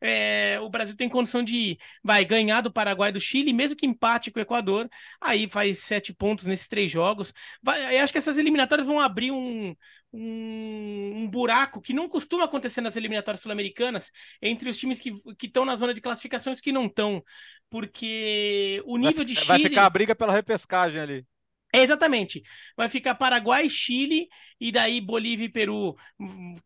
É, 0.00 0.58
o 0.60 0.68
Brasil 0.68 0.96
tem 0.96 1.08
condição 1.08 1.42
de 1.42 1.78
vai 2.02 2.24
ganhar 2.24 2.60
do 2.60 2.72
Paraguai 2.72 3.12
do 3.12 3.20
Chile, 3.20 3.52
mesmo 3.52 3.76
que 3.76 3.86
empate 3.86 4.30
com 4.30 4.38
o 4.38 4.42
Equador, 4.42 4.88
aí 5.20 5.48
faz 5.48 5.80
sete 5.80 6.12
pontos 6.12 6.46
nesses 6.46 6.68
três 6.68 6.90
jogos. 6.90 7.32
Vai, 7.62 7.96
eu 7.96 8.02
acho 8.02 8.12
que 8.12 8.18
essas 8.18 8.38
eliminatórias 8.38 8.86
vão 8.86 8.98
abrir 8.98 9.30
um, 9.30 9.74
um, 10.12 11.12
um, 11.22 11.28
buraco 11.28 11.80
que 11.80 11.92
não 11.92 12.08
costuma 12.08 12.44
acontecer 12.44 12.80
nas 12.80 12.96
eliminatórias 12.96 13.42
sul-americanas 13.42 14.10
entre 14.42 14.68
os 14.68 14.76
times 14.76 14.98
que 14.98 15.12
estão 15.42 15.64
na 15.64 15.76
zona 15.76 15.94
de 15.94 16.00
classificações 16.00 16.58
e 16.58 16.62
que 16.62 16.72
não 16.72 16.86
estão. 16.86 17.22
Porque 17.68 18.82
o 18.84 18.96
nível 18.96 19.18
vai, 19.18 19.24
de 19.24 19.34
Chile. 19.34 19.46
Vai 19.46 19.58
ficar 19.60 19.86
a 19.86 19.90
briga 19.90 20.14
pela 20.14 20.32
repescagem 20.32 21.00
ali. 21.00 21.26
É, 21.72 21.82
exatamente. 21.82 22.42
Vai 22.76 22.88
ficar 22.88 23.14
Paraguai, 23.14 23.68
Chile 23.68 24.28
e 24.60 24.72
daí 24.72 25.00
Bolívia 25.00 25.44
e 25.44 25.48
Peru. 25.48 25.96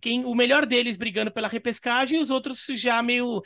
Quem, 0.00 0.24
o 0.24 0.34
melhor 0.34 0.64
deles 0.64 0.96
brigando 0.96 1.30
pela 1.30 1.46
repescagem 1.46 2.18
e 2.18 2.22
os 2.22 2.30
outros 2.30 2.64
já 2.74 3.02
meio, 3.02 3.42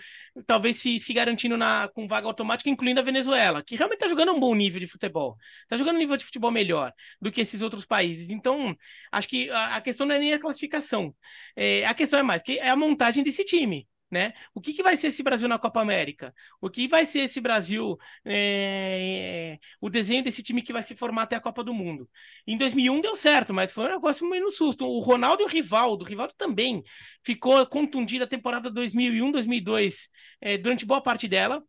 talvez 0.46 0.76
se, 0.78 1.00
se 1.00 1.12
garantindo 1.12 1.56
na, 1.56 1.88
com 1.88 2.06
vaga 2.06 2.28
automática, 2.28 2.70
incluindo 2.70 3.00
a 3.00 3.02
Venezuela, 3.02 3.62
que 3.62 3.74
realmente 3.74 3.98
está 3.98 4.08
jogando 4.08 4.32
um 4.32 4.40
bom 4.40 4.54
nível 4.54 4.78
de 4.78 4.86
futebol. 4.86 5.36
Está 5.64 5.76
jogando 5.76 5.96
um 5.96 5.98
nível 5.98 6.16
de 6.16 6.24
futebol 6.24 6.50
melhor 6.50 6.92
do 7.20 7.32
que 7.32 7.40
esses 7.40 7.60
outros 7.60 7.84
países. 7.84 8.30
Então, 8.30 8.76
acho 9.10 9.28
que 9.28 9.50
a, 9.50 9.76
a 9.76 9.80
questão 9.80 10.06
não 10.06 10.14
é 10.14 10.18
nem 10.18 10.34
a 10.34 10.38
classificação. 10.38 11.14
É, 11.56 11.84
a 11.84 11.94
questão 11.94 12.20
é 12.20 12.22
mais 12.22 12.42
que 12.42 12.58
é 12.58 12.68
a 12.68 12.76
montagem 12.76 13.24
desse 13.24 13.44
time 13.44 13.86
né? 14.10 14.32
O 14.54 14.60
que, 14.60 14.72
que 14.72 14.82
vai 14.82 14.96
ser 14.96 15.08
esse 15.08 15.22
Brasil 15.22 15.48
na 15.48 15.58
Copa 15.58 15.80
América? 15.80 16.34
O 16.60 16.70
que 16.70 16.88
vai 16.88 17.04
ser 17.06 17.20
esse 17.20 17.40
Brasil, 17.40 17.98
é, 18.24 19.58
o 19.80 19.90
desenho 19.90 20.22
desse 20.24 20.42
time 20.42 20.62
que 20.62 20.72
vai 20.72 20.82
se 20.82 20.94
formar 20.94 21.22
até 21.22 21.36
a 21.36 21.40
Copa 21.40 21.62
do 21.62 21.74
Mundo? 21.74 22.08
Em 22.46 22.56
2001 22.56 23.00
deu 23.00 23.14
certo, 23.14 23.52
mas 23.52 23.72
foi 23.72 23.86
um 23.86 23.94
negócio 23.94 24.28
meio 24.28 24.44
no 24.44 24.50
susto. 24.50 24.86
O 24.86 25.00
Ronaldo 25.00 25.42
e 25.42 25.46
o 25.46 25.48
Rivaldo, 25.48 26.04
o 26.04 26.08
Rivaldo 26.08 26.34
também 26.36 26.82
ficou 27.22 27.66
contundido 27.66 28.24
a 28.24 28.28
temporada 28.28 28.70
2001, 28.70 29.30
2002, 29.32 30.10
é, 30.40 30.56
durante 30.58 30.86
boa 30.86 31.00
parte 31.02 31.28
dela. 31.28 31.62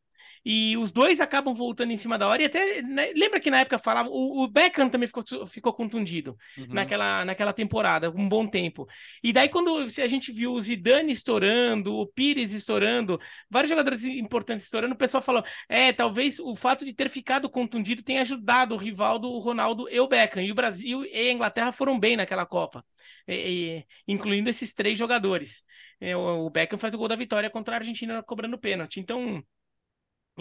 E 0.46 0.78
os 0.78 0.92
dois 0.92 1.20
acabam 1.20 1.54
voltando 1.54 1.92
em 1.92 1.98
cima 1.98 2.18
da 2.18 2.28
hora. 2.28 2.42
E 2.42 2.46
até. 2.46 2.82
Né, 2.82 3.12
lembra 3.16 3.40
que 3.40 3.52
na 3.52 3.60
época 3.60 3.78
falava. 3.78 4.10
O, 4.10 4.44
o 4.44 4.48
Beckham 4.48 4.90
também 4.90 5.08
ficou, 5.08 5.24
ficou 5.46 5.74
contundido 5.74 6.38
uhum. 6.58 6.68
naquela, 6.70 7.26
naquela 7.26 7.54
temporada, 7.54 8.10
um 8.10 8.28
bom 8.28 8.48
tempo. 8.48 8.88
E 9.24 9.34
daí, 9.34 9.50
quando 9.50 9.78
a 9.78 10.08
gente 10.08 10.32
viu 10.32 10.54
o 10.54 10.62
Zidane 10.62 11.12
estourando, 11.12 11.96
o 11.96 12.08
Pires 12.08 12.54
estourando, 12.54 13.20
vários 13.50 13.70
jogadores 13.70 14.04
importantes 14.04 14.66
estourando, 14.66 14.94
o 14.94 14.98
pessoal 14.98 15.22
falou: 15.22 15.44
é, 15.68 15.92
talvez 15.92 16.40
o 16.40 16.56
fato 16.56 16.86
de 16.86 16.94
ter 16.94 17.10
ficado 17.10 17.50
contundido 17.50 18.04
tenha 18.04 18.22
ajudado 18.22 18.76
o 18.76 18.78
rival 18.78 19.20
do 19.20 19.38
Ronaldo 19.40 19.90
e 19.90 20.00
o 20.00 20.08
Beckham. 20.08 20.44
E 20.44 20.52
o 20.52 20.56
Brasil 20.56 21.04
e 21.06 21.30
a 21.30 21.34
Inglaterra 21.34 21.72
foram 21.72 22.00
bem 22.00 22.18
naquela 22.18 22.46
Copa. 22.46 22.84
E, 23.28 23.86
e, 24.08 24.14
incluindo 24.14 24.50
esses 24.50 24.74
três 24.74 24.98
jogadores. 24.98 25.64
É, 26.00 26.16
o, 26.16 26.46
o 26.46 26.50
Beckham 26.50 26.80
faz 26.80 26.94
o 26.94 26.98
gol 26.98 27.08
da 27.08 27.16
vitória 27.16 27.50
contra 27.50 27.76
a 27.76 27.80
Argentina 27.80 28.24
cobrando 28.24 28.58
pênalti. 28.58 29.00
Então, 29.00 29.44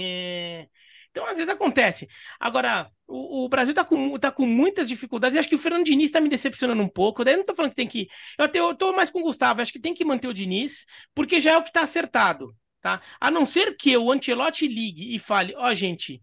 é... 0.01 0.69
Então, 1.11 1.27
às 1.27 1.37
vezes 1.37 1.49
acontece. 1.49 2.07
Agora, 2.39 2.91
o, 3.07 3.45
o, 3.45 3.49
Brasil 3.49 3.75
tá 3.75 3.85
com, 3.85 4.19
tá 4.19 4.31
com 4.31 4.47
muitas 4.47 4.89
dificuldades. 4.89 5.37
E 5.37 5.39
acho 5.39 5.49
que 5.49 5.55
o 5.55 5.59
Fernando 5.59 5.85
Diniz 5.85 6.11
tá 6.11 6.21
me 6.21 6.29
decepcionando 6.29 6.83
um 6.83 6.89
pouco. 6.89 7.25
Daí 7.25 7.35
eu 7.35 7.39
não 7.39 7.45
tô 7.45 7.55
falando 7.55 7.71
que 7.71 7.77
tem 7.77 7.89
que. 7.89 8.09
Eu 8.39 8.45
até 8.45 8.61
eu 8.61 8.75
tô 8.75 8.93
mais 8.93 9.11
com 9.11 9.21
o 9.21 9.23
Gustavo. 9.23 9.61
Acho 9.61 9.73
que 9.73 9.81
tem 9.81 9.95
que 9.95 10.05
manter 10.05 10.29
o 10.29 10.35
Diniz, 10.35 10.87
porque 11.15 11.41
já 11.41 11.53
é 11.53 11.57
o 11.57 11.65
que 11.65 11.73
tá 11.73 11.83
acertado. 11.83 12.55
Tá? 12.81 13.03
A 13.21 13.31
não 13.31 13.45
ser 13.45 13.77
que 13.77 13.97
o 13.97 14.13
Ancelotti 14.13 14.69
ligue 14.69 15.15
e 15.15 15.19
fale: 15.19 15.55
Ó, 15.57 15.69
oh, 15.69 15.75
gente, 15.75 16.23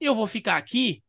eu 0.00 0.14
vou 0.14 0.26
ficar 0.26 0.56
aqui. 0.56 1.02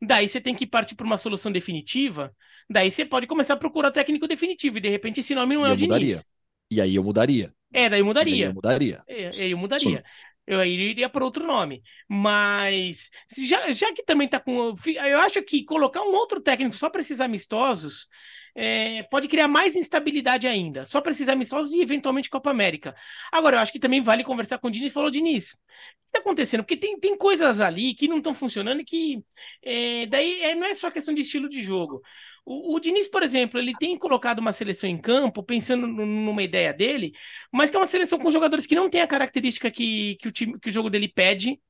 Daí 0.00 0.28
você 0.28 0.40
tem 0.40 0.54
que 0.54 0.66
partir 0.66 0.94
para 0.96 1.06
uma 1.06 1.16
solução 1.16 1.50
definitiva. 1.50 2.34
Daí 2.68 2.90
você 2.90 3.06
pode 3.06 3.26
começar 3.26 3.54
a 3.54 3.56
procurar 3.56 3.92
técnico 3.92 4.26
definitivo. 4.26 4.78
E 4.78 4.80
de 4.80 4.88
repente 4.88 5.20
esse 5.20 5.34
nome 5.34 5.54
não 5.54 5.64
é 5.64 5.72
o 5.72 5.76
Diniz. 5.76 6.28
E 6.70 6.80
aí 6.80 6.94
eu 6.94 7.04
mudaria. 7.04 7.54
É, 7.72 7.88
daí 7.88 8.02
mudaria. 8.02 8.34
E 8.34 8.40
daí 8.40 8.48
eu 8.48 8.54
mudaria. 8.54 9.02
É, 9.06 9.48
eu 9.48 9.58
mudaria 9.58 10.04
eu 10.46 10.64
iria 10.64 11.08
para 11.08 11.24
outro 11.24 11.46
nome. 11.46 11.82
Mas 12.08 13.10
já, 13.38 13.70
já 13.72 13.92
que 13.92 14.02
também 14.04 14.26
está 14.26 14.40
com. 14.40 14.74
Eu 14.86 15.20
acho 15.20 15.42
que 15.42 15.64
colocar 15.64 16.02
um 16.02 16.12
outro 16.14 16.40
técnico 16.40 16.74
só 16.74 16.90
para 16.90 17.00
esses 17.00 17.20
amistosos 17.20 18.08
é, 18.54 19.02
pode 19.04 19.28
criar 19.28 19.48
mais 19.48 19.76
instabilidade 19.76 20.46
ainda. 20.46 20.84
Só 20.84 21.00
para 21.00 21.12
esses 21.12 21.28
amistosos 21.28 21.72
e 21.72 21.80
eventualmente 21.80 22.30
Copa 22.30 22.50
América. 22.50 22.94
Agora, 23.30 23.56
eu 23.56 23.60
acho 23.60 23.72
que 23.72 23.78
também 23.80 24.02
vale 24.02 24.24
conversar 24.24 24.58
com 24.58 24.68
o 24.68 24.70
Diniz. 24.70 24.92
Falou, 24.92 25.10
Diniz, 25.10 25.52
o 25.52 25.56
que 25.56 25.60
está 26.06 26.18
acontecendo? 26.20 26.62
Porque 26.62 26.76
tem, 26.76 26.98
tem 26.98 27.16
coisas 27.16 27.60
ali 27.60 27.94
que 27.94 28.08
não 28.08 28.18
estão 28.18 28.34
funcionando 28.34 28.80
e 28.80 28.84
que. 28.84 29.24
É, 29.62 30.06
daí 30.06 30.42
é, 30.42 30.54
não 30.54 30.66
é 30.66 30.74
só 30.74 30.90
questão 30.90 31.14
de 31.14 31.22
estilo 31.22 31.48
de 31.48 31.62
jogo. 31.62 32.02
O, 32.44 32.74
o 32.74 32.80
Diniz, 32.80 33.08
por 33.08 33.22
exemplo, 33.22 33.58
ele 33.60 33.72
tem 33.78 33.96
colocado 33.96 34.40
uma 34.40 34.52
seleção 34.52 34.88
em 34.90 34.98
campo, 35.00 35.42
pensando 35.42 35.86
numa 35.86 36.42
ideia 36.42 36.72
dele, 36.72 37.12
mas 37.52 37.70
que 37.70 37.76
é 37.76 37.80
uma 37.80 37.86
seleção 37.86 38.18
com 38.18 38.30
jogadores 38.30 38.66
que 38.66 38.74
não 38.74 38.90
tem 38.90 39.00
a 39.00 39.06
característica 39.06 39.70
que, 39.70 40.16
que, 40.16 40.28
o, 40.28 40.32
time, 40.32 40.58
que 40.58 40.68
o 40.70 40.72
jogo 40.72 40.90
dele 40.90 41.08
pede. 41.08 41.60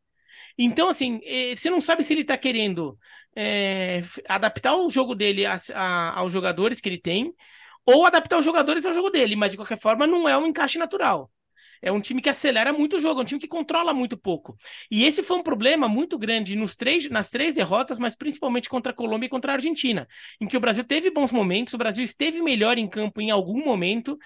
Então, 0.59 0.88
assim, 0.88 1.21
você 1.57 1.71
não 1.71 1.81
sabe 1.81 2.02
se 2.02 2.12
ele 2.12 2.23
está 2.23 2.37
querendo 2.38 2.99
é, 3.37 4.02
adaptar 4.29 4.75
o 4.76 4.91
jogo 4.91 5.14
dele 5.14 5.47
a, 5.47 5.59
a, 5.75 6.19
aos 6.21 6.33
jogadores 6.33 6.81
que 6.81 6.88
ele 6.88 6.99
tem, 7.00 7.35
ou 7.85 8.07
adaptar 8.07 8.38
os 8.38 8.45
jogadores 8.45 8.87
ao 8.87 8.93
jogo 8.93 9.11
dele, 9.11 9.37
mas 9.37 9.50
de 9.50 9.57
qualquer 9.57 9.79
forma 9.79 10.07
não 10.07 10.29
é 10.29 10.37
um 10.38 10.47
encaixe 10.47 10.79
natural. 10.79 11.31
É 11.83 11.91
um 11.91 12.01
time 12.01 12.23
que 12.23 12.29
acelera 12.31 12.73
muito 12.73 12.97
o 12.97 13.01
jogo, 13.01 13.21
é 13.21 13.23
um 13.23 13.27
time 13.27 13.41
que 13.41 13.49
controla 13.49 13.93
muito 13.93 14.17
pouco. 14.17 14.57
E 14.91 15.05
esse 15.05 15.23
foi 15.23 15.37
um 15.37 15.43
problema 15.43 15.89
muito 15.89 16.17
grande 16.17 16.55
nos 16.55 16.77
três, 16.77 17.11
nas 17.11 17.29
três 17.29 17.57
derrotas, 17.57 17.99
mas 17.99 18.15
principalmente 18.15 18.69
contra 18.69 18.93
a 18.93 18.95
Colômbia 18.95 19.27
e 19.27 19.31
contra 19.31 19.53
a 19.53 19.55
Argentina, 19.57 20.07
em 20.41 20.47
que 20.47 20.57
o 20.57 20.61
Brasil 20.61 20.85
teve 20.85 21.11
bons 21.11 21.33
momentos, 21.33 21.75
o 21.75 21.79
Brasil 21.79 22.05
esteve 22.05 22.41
melhor 22.41 22.79
em 22.79 22.89
campo 22.89 23.21
em 23.21 23.33
algum 23.33 23.65
momento 23.65 24.17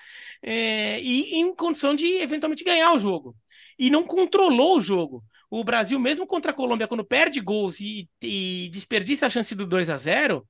é, 0.43 1.01
e 1.01 1.35
em 1.35 1.55
condição 1.55 1.95
de 1.95 2.07
eventualmente 2.19 2.63
ganhar 2.65 2.93
o 2.93 2.99
jogo. 2.99 3.35
E 3.79 3.91
não 3.91 4.05
controlou 4.05 4.77
o 4.77 4.81
jogo. 4.81 5.25
O 5.51 5.63
Brasil, 5.65 5.99
mesmo 5.99 6.27
contra 6.27 6.51
a 6.51 6.55
Colômbia, 6.55 6.89
quando 6.89 7.05
perde 7.05 7.41
gols 7.41 7.81
e, 7.81 8.09
e 8.23 8.69
desperdiça 8.73 9.27
a 9.27 9.31
chance 9.31 9.55
do 9.55 9.67
2 9.67 9.89
a 9.91 9.97
0 9.97 10.47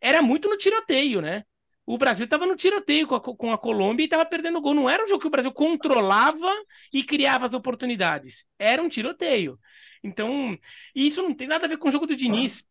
era 0.00 0.22
muito 0.22 0.48
no 0.48 0.56
tiroteio, 0.56 1.20
né? 1.22 1.44
O 1.84 1.98
Brasil 1.98 2.24
estava 2.24 2.46
no 2.46 2.56
tiroteio 2.56 3.06
com 3.06 3.14
a, 3.16 3.20
com 3.20 3.52
a 3.52 3.58
Colômbia 3.58 4.04
e 4.04 4.06
estava 4.06 4.24
perdendo 4.24 4.60
gol. 4.60 4.74
Não 4.74 4.88
era 4.88 5.04
um 5.04 5.08
jogo 5.08 5.20
que 5.20 5.26
o 5.26 5.30
Brasil 5.30 5.52
controlava 5.52 6.50
e 6.92 7.02
criava 7.02 7.46
as 7.46 7.54
oportunidades. 7.54 8.46
Era 8.58 8.82
um 8.82 8.88
tiroteio. 8.88 9.58
Então, 10.02 10.58
isso 10.94 11.22
não 11.22 11.34
tem 11.34 11.46
nada 11.48 11.66
a 11.66 11.68
ver 11.68 11.78
com 11.78 11.88
o 11.88 11.92
jogo 11.92 12.06
do 12.06 12.16
Diniz, 12.16 12.68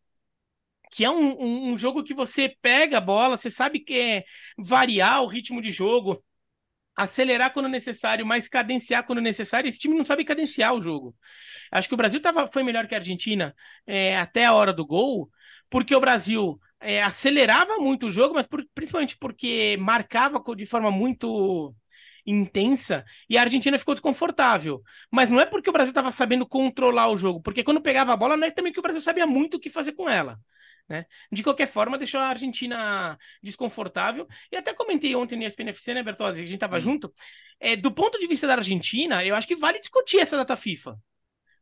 que 0.90 1.04
é 1.04 1.10
um, 1.10 1.40
um, 1.40 1.72
um 1.72 1.78
jogo 1.78 2.04
que 2.04 2.14
você 2.14 2.54
pega 2.60 2.98
a 2.98 3.00
bola, 3.00 3.38
você 3.38 3.50
sabe 3.50 3.80
que 3.80 3.94
é 3.98 4.24
variar 4.58 5.22
o 5.22 5.26
ritmo 5.26 5.62
de 5.62 5.72
jogo, 5.72 6.22
acelerar 6.94 7.52
quando 7.52 7.68
necessário, 7.68 8.26
mas 8.26 8.48
cadenciar 8.48 9.04
quando 9.06 9.20
necessário. 9.20 9.68
Esse 9.68 9.78
time 9.78 9.96
não 9.96 10.04
sabe 10.04 10.24
cadenciar 10.24 10.74
o 10.74 10.80
jogo. 10.80 11.16
Acho 11.70 11.88
que 11.88 11.94
o 11.94 11.96
Brasil 11.96 12.20
tava, 12.20 12.50
foi 12.52 12.62
melhor 12.62 12.86
que 12.86 12.94
a 12.94 12.98
Argentina 12.98 13.54
é, 13.86 14.16
até 14.16 14.44
a 14.44 14.52
hora 14.52 14.72
do 14.72 14.86
gol, 14.86 15.30
porque 15.70 15.94
o 15.94 16.00
Brasil 16.00 16.60
é, 16.82 17.02
acelerava 17.02 17.76
muito 17.78 18.06
o 18.06 18.10
jogo, 18.10 18.34
mas 18.34 18.46
por, 18.46 18.64
principalmente 18.74 19.16
porque 19.16 19.76
marcava 19.80 20.42
de 20.56 20.66
forma 20.66 20.90
muito 20.90 21.74
intensa 22.26 23.04
e 23.28 23.36
a 23.36 23.42
Argentina 23.42 23.78
ficou 23.78 23.94
desconfortável. 23.94 24.82
Mas 25.10 25.28
não 25.30 25.40
é 25.40 25.46
porque 25.46 25.70
o 25.70 25.72
Brasil 25.72 25.90
estava 25.90 26.10
sabendo 26.10 26.46
controlar 26.46 27.08
o 27.10 27.16
jogo, 27.16 27.40
porque 27.40 27.64
quando 27.64 27.80
pegava 27.80 28.12
a 28.12 28.16
bola, 28.16 28.36
não 28.36 28.46
é 28.46 28.50
também 28.50 28.72
que 28.72 28.78
o 28.78 28.82
Brasil 28.82 29.00
sabia 29.00 29.26
muito 29.26 29.56
o 29.56 29.60
que 29.60 29.70
fazer 29.70 29.92
com 29.92 30.08
ela. 30.08 30.38
Né? 30.88 31.06
De 31.30 31.42
qualquer 31.42 31.66
forma, 31.66 31.96
deixou 31.96 32.20
a 32.20 32.26
Argentina 32.28 33.18
desconfortável. 33.42 34.26
E 34.50 34.56
até 34.56 34.74
comentei 34.74 35.14
ontem 35.14 35.36
no 35.36 35.44
ESPN-FC, 35.44 35.94
né, 35.94 36.02
Bertozzi, 36.02 36.40
que 36.40 36.44
a 36.44 36.46
gente 36.46 36.54
estava 36.56 36.76
hum. 36.76 36.80
junto. 36.80 37.14
É, 37.58 37.76
do 37.76 37.90
ponto 37.92 38.18
de 38.18 38.26
vista 38.26 38.46
da 38.46 38.54
Argentina, 38.54 39.24
eu 39.24 39.34
acho 39.34 39.46
que 39.46 39.56
vale 39.56 39.78
discutir 39.80 40.18
essa 40.18 40.36
data 40.36 40.56
FIFA. 40.56 40.98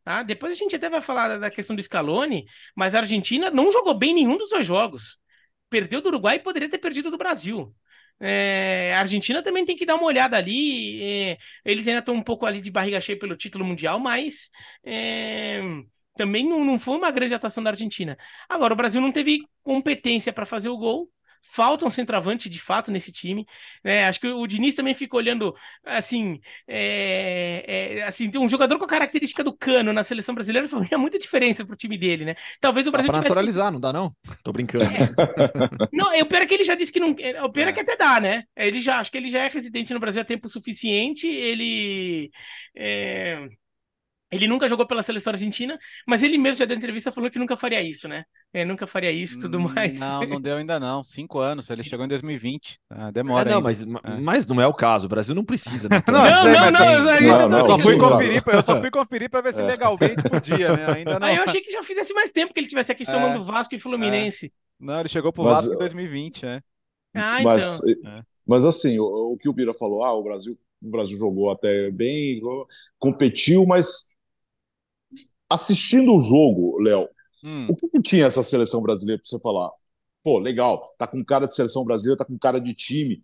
Tá? 0.04 0.22
Depois 0.22 0.52
a 0.52 0.56
gente 0.56 0.74
até 0.76 0.88
vai 0.88 1.00
falar 1.00 1.38
da 1.38 1.50
questão 1.50 1.76
do 1.76 1.82
Scaloni, 1.82 2.46
mas 2.74 2.94
a 2.94 3.00
Argentina 3.00 3.50
não 3.50 3.70
jogou 3.70 3.94
bem 3.94 4.14
nenhum 4.14 4.38
dos 4.38 4.50
dois 4.50 4.66
jogos. 4.66 5.18
Perdeu 5.68 6.00
do 6.00 6.08
Uruguai 6.08 6.36
e 6.36 6.40
poderia 6.40 6.68
ter 6.68 6.78
perdido 6.78 7.10
do 7.10 7.18
Brasil. 7.18 7.74
É, 8.18 8.92
a 8.94 9.00
Argentina 9.00 9.42
também 9.42 9.64
tem 9.64 9.76
que 9.76 9.86
dar 9.86 9.94
uma 9.96 10.04
olhada 10.06 10.36
ali. 10.36 11.02
É, 11.02 11.38
eles 11.64 11.86
ainda 11.88 12.00
estão 12.00 12.14
um 12.14 12.22
pouco 12.22 12.46
ali 12.46 12.60
de 12.60 12.70
barriga 12.70 13.00
cheia 13.00 13.18
pelo 13.18 13.36
título 13.36 13.64
mundial, 13.64 13.98
mas 13.98 14.50
é, 14.84 15.60
também 16.16 16.46
não, 16.48 16.64
não 16.64 16.78
foi 16.78 16.96
uma 16.96 17.10
grande 17.10 17.34
atuação 17.34 17.62
da 17.62 17.70
Argentina. 17.70 18.16
Agora, 18.48 18.74
o 18.74 18.76
Brasil 18.76 19.00
não 19.00 19.12
teve 19.12 19.40
competência 19.62 20.32
para 20.32 20.46
fazer 20.46 20.68
o 20.68 20.76
gol 20.76 21.10
falta 21.42 21.86
um 21.86 21.90
centroavante 21.90 22.48
de 22.48 22.60
fato 22.60 22.90
nesse 22.90 23.10
time. 23.10 23.46
É, 23.82 24.04
acho 24.04 24.20
que 24.20 24.28
o 24.28 24.46
Diniz 24.46 24.74
também 24.74 24.94
fica 24.94 25.16
olhando 25.16 25.54
assim, 25.84 26.40
é, 26.66 27.64
é, 27.98 28.02
assim, 28.02 28.30
um 28.36 28.48
jogador 28.48 28.78
com 28.78 28.84
a 28.84 28.88
característica 28.88 29.42
do 29.42 29.52
cano 29.52 29.92
na 29.92 30.04
seleção 30.04 30.34
brasileira 30.34 30.68
faria 30.68 30.98
muita 30.98 31.18
diferença 31.18 31.64
pro 31.64 31.76
time 31.76 31.98
dele, 31.98 32.24
né? 32.24 32.36
Talvez 32.60 32.86
o 32.86 32.90
Brasil 32.92 33.08
dá 33.08 33.12
pra 33.12 33.22
tivesse... 33.22 33.30
naturalizar, 33.30 33.72
não 33.72 33.80
dá 33.80 33.92
não? 33.92 34.14
Tô 34.44 34.52
brincando. 34.52 34.84
É. 34.84 35.10
não, 35.92 36.18
o 36.20 36.26
pior 36.26 36.42
é 36.42 36.46
que 36.46 36.54
ele 36.54 36.64
já 36.64 36.74
disse 36.74 36.92
que 36.92 37.00
não, 37.00 37.14
é, 37.18 37.42
o 37.42 37.50
pior 37.50 37.68
é 37.68 37.72
que 37.72 37.80
até 37.80 37.96
dá, 37.96 38.20
né? 38.20 38.44
Ele 38.56 38.80
já 38.80 38.98
acho 38.98 39.10
que 39.10 39.16
ele 39.16 39.30
já 39.30 39.40
é 39.40 39.48
residente 39.48 39.92
no 39.92 40.00
Brasil 40.00 40.22
há 40.22 40.24
tempo 40.24 40.48
suficiente, 40.48 41.26
ele 41.26 42.30
é, 42.76 43.48
ele 44.30 44.46
nunca 44.46 44.68
jogou 44.68 44.86
pela 44.86 45.02
seleção 45.02 45.32
argentina, 45.32 45.78
mas 46.06 46.22
ele 46.22 46.38
mesmo 46.38 46.58
já 46.58 46.64
deu 46.64 46.76
entrevista 46.76 47.10
falou 47.10 47.30
que 47.30 47.38
nunca 47.38 47.56
faria 47.56 47.82
isso, 47.82 48.06
né? 48.06 48.24
É, 48.52 48.64
nunca 48.64 48.86
faria 48.86 49.10
isso 49.10 49.38
e 49.38 49.40
tudo 49.40 49.58
hum, 49.58 49.68
mais. 49.68 49.98
Não, 49.98 50.20
não 50.22 50.40
deu 50.40 50.56
ainda 50.56 50.78
não. 50.78 51.02
Cinco 51.02 51.38
anos, 51.40 51.68
ele 51.68 51.82
chegou 51.82 52.04
em 52.04 52.08
2020. 52.08 52.78
Ah, 52.88 53.10
demora. 53.10 53.50
É, 53.50 53.54
não, 53.54 53.60
mas, 53.60 53.82
é. 53.82 53.86
mas 54.20 54.46
não 54.46 54.60
é 54.60 54.66
o 54.66 54.74
caso. 54.74 55.06
O 55.06 55.08
Brasil 55.08 55.34
não 55.34 55.44
precisa. 55.44 55.88
Né? 55.90 56.02
não, 56.06 56.22
não, 56.22 56.70
não, 56.70 57.20
não, 57.20 57.48
não, 57.48 57.58
Eu 57.58 57.66
só 57.66 57.78
fui 57.78 57.98
conferir, 57.98 58.42
eu 58.46 58.62
só 58.62 58.80
fui 58.80 58.90
conferir 58.90 59.30
para 59.30 59.40
ver 59.40 59.54
se 59.54 59.60
é. 59.60 59.66
legalmente 59.66 60.22
podia, 60.28 60.76
né? 60.76 60.92
Ainda 60.92 61.18
não. 61.18 61.26
Aí 61.26 61.36
eu 61.36 61.42
achei 61.42 61.60
que 61.60 61.70
já 61.70 61.82
fizesse 61.82 62.12
mais 62.12 62.30
tempo 62.30 62.54
que 62.54 62.60
ele 62.60 62.68
tivesse 62.68 62.92
aqui 62.92 63.04
somando 63.04 63.42
é, 63.42 63.44
Vasco 63.44 63.74
e 63.74 63.78
Fluminense. 63.78 64.46
É. 64.46 64.50
Não, 64.78 65.00
ele 65.00 65.08
chegou 65.08 65.32
pro 65.32 65.44
mas, 65.44 65.64
Vasco 65.64 65.74
em 65.74 65.78
2020, 65.78 66.46
é. 66.46 66.62
Ah, 67.14 67.42
mas, 67.42 67.84
então. 67.84 68.12
É. 68.12 68.22
Mas 68.46 68.64
assim, 68.64 68.98
o, 68.98 69.32
o 69.32 69.38
que 69.38 69.48
o 69.48 69.52
Bira 69.52 69.74
falou, 69.74 70.04
ah, 70.04 70.12
o 70.12 70.22
Brasil, 70.22 70.56
o 70.82 70.90
Brasil 70.90 71.18
jogou 71.18 71.50
até 71.50 71.90
bem, 71.90 72.40
competiu, 72.98 73.66
mas 73.66 74.14
assistindo 75.50 76.14
o 76.14 76.20
jogo, 76.20 76.78
Léo, 76.80 77.08
hum. 77.42 77.66
o 77.68 77.76
que, 77.76 77.88
que, 77.88 78.00
tinha 78.00 78.26
essa 78.26 78.42
seleção 78.42 78.80
brasileira 78.80 79.20
para 79.20 79.28
você 79.28 79.40
falar? 79.40 79.70
Pô, 80.22 80.38
legal, 80.38 80.94
tá 80.98 81.06
com 81.06 81.24
cara 81.24 81.46
de 81.46 81.54
seleção 81.54 81.84
brasileira, 81.84 82.18
tá 82.18 82.24
com 82.24 82.38
cara 82.38 82.60
de 82.60 82.72
time. 82.74 83.22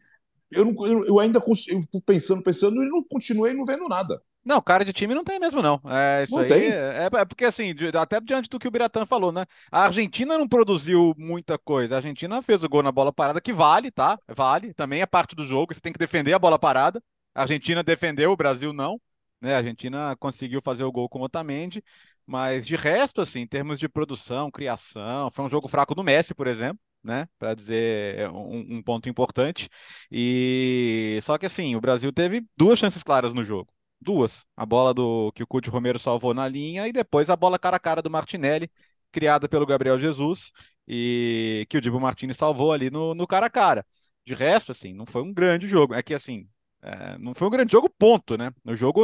Eu, 0.50 0.64
não, 0.64 0.86
eu, 0.86 1.06
eu 1.06 1.18
ainda 1.18 1.38
eu 1.38 1.82
fico 1.82 2.02
pensando, 2.04 2.42
pensando 2.42 2.82
e 2.82 2.88
não 2.88 3.02
continuei 3.02 3.52
não 3.52 3.64
vendo 3.64 3.88
nada. 3.88 4.20
Não, 4.46 4.62
cara 4.62 4.84
de 4.84 4.92
time 4.92 5.12
não 5.12 5.24
tem 5.24 5.40
mesmo, 5.40 5.60
não. 5.60 5.80
É, 5.86 6.22
isso 6.22 6.32
não 6.32 6.42
aí 6.42 6.48
tem. 6.48 6.62
É, 6.70 7.08
é, 7.12 7.24
porque, 7.24 7.44
assim, 7.44 7.74
até 8.00 8.20
diante 8.20 8.48
do 8.48 8.60
que 8.60 8.68
o 8.68 8.70
Biratã 8.70 9.04
falou, 9.04 9.32
né? 9.32 9.44
A 9.72 9.86
Argentina 9.86 10.38
não 10.38 10.46
produziu 10.46 11.12
muita 11.18 11.58
coisa. 11.58 11.96
A 11.96 11.98
Argentina 11.98 12.40
fez 12.40 12.62
o 12.62 12.68
gol 12.68 12.80
na 12.80 12.92
bola 12.92 13.12
parada, 13.12 13.40
que 13.40 13.52
vale, 13.52 13.90
tá? 13.90 14.16
Vale. 14.28 14.72
Também 14.72 15.00
é 15.00 15.06
parte 15.06 15.34
do 15.34 15.44
jogo. 15.44 15.74
Você 15.74 15.80
tem 15.80 15.92
que 15.92 15.98
defender 15.98 16.32
a 16.32 16.38
bola 16.38 16.60
parada. 16.60 17.02
A 17.34 17.42
Argentina 17.42 17.82
defendeu, 17.82 18.30
o 18.30 18.36
Brasil 18.36 18.72
não. 18.72 19.00
Né? 19.40 19.52
A 19.52 19.58
Argentina 19.58 20.16
conseguiu 20.16 20.62
fazer 20.62 20.84
o 20.84 20.92
gol 20.92 21.08
com 21.08 21.18
o 21.18 21.24
Otamendi. 21.24 21.82
Mas 22.26 22.66
de 22.66 22.76
resto, 22.76 23.20
assim, 23.20 23.40
em 23.40 23.46
termos 23.46 23.78
de 23.78 23.88
produção, 23.88 24.50
criação, 24.50 25.30
foi 25.30 25.44
um 25.44 25.48
jogo 25.48 25.68
fraco 25.68 25.94
do 25.94 26.02
Messi, 26.02 26.34
por 26.34 26.46
exemplo, 26.46 26.80
né? 27.02 27.28
Para 27.38 27.54
dizer 27.54 28.18
é, 28.18 28.28
um, 28.28 28.78
um, 28.78 28.82
ponto 28.82 29.08
importante. 29.08 29.68
E 30.10 31.18
só 31.22 31.38
que 31.38 31.46
assim, 31.46 31.76
o 31.76 31.80
Brasil 31.80 32.12
teve 32.12 32.44
duas 32.56 32.78
chances 32.78 33.02
claras 33.02 33.32
no 33.32 33.44
jogo. 33.44 33.72
duas. 34.00 34.44
A 34.56 34.66
bola 34.66 34.92
do 34.92 35.32
que 35.32 35.42
o 35.42 35.46
Cúdio 35.46 35.72
Romero 35.72 35.98
salvou 35.98 36.34
na 36.34 36.48
linha 36.48 36.86
e 36.88 36.92
depois 36.92 37.30
a 37.30 37.36
bola 37.36 37.58
cara 37.58 37.76
a 37.76 37.80
cara 37.80 38.02
do 38.02 38.10
Martinelli, 38.10 38.70
criada 39.12 39.48
pelo 39.48 39.66
Gabriel 39.66 39.98
Jesus 39.98 40.52
e 40.86 41.66
que 41.68 41.78
o 41.78 41.80
Dibu 41.80 42.00
Martinez 42.00 42.36
salvou 42.36 42.72
ali 42.72 42.90
no, 42.90 43.14
no 43.14 43.26
cara 43.26 43.46
a 43.46 43.50
cara. 43.50 43.84
De 44.24 44.34
resto, 44.34 44.72
assim, 44.72 44.92
não 44.92 45.06
foi 45.06 45.22
um 45.22 45.32
grande 45.32 45.68
jogo. 45.68 45.94
É 45.94 46.02
que, 46.02 46.14
assim, 46.14 46.48
é, 46.82 47.18
não 47.18 47.34
foi 47.34 47.46
um 47.48 47.50
grande 47.50 47.72
jogo, 47.72 47.88
ponto, 47.88 48.36
né? 48.36 48.52
O 48.64 48.74
jogo, 48.74 49.02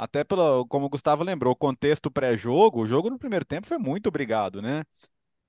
até 0.00 0.24
pelo, 0.24 0.64
como 0.66 0.86
o 0.86 0.88
Gustavo 0.88 1.22
lembrou, 1.22 1.52
o 1.52 1.56
contexto 1.56 2.10
pré-jogo, 2.10 2.80
o 2.80 2.86
jogo 2.86 3.10
no 3.10 3.18
primeiro 3.18 3.44
tempo 3.44 3.66
foi 3.66 3.76
muito 3.76 4.06
obrigado, 4.06 4.62
né? 4.62 4.82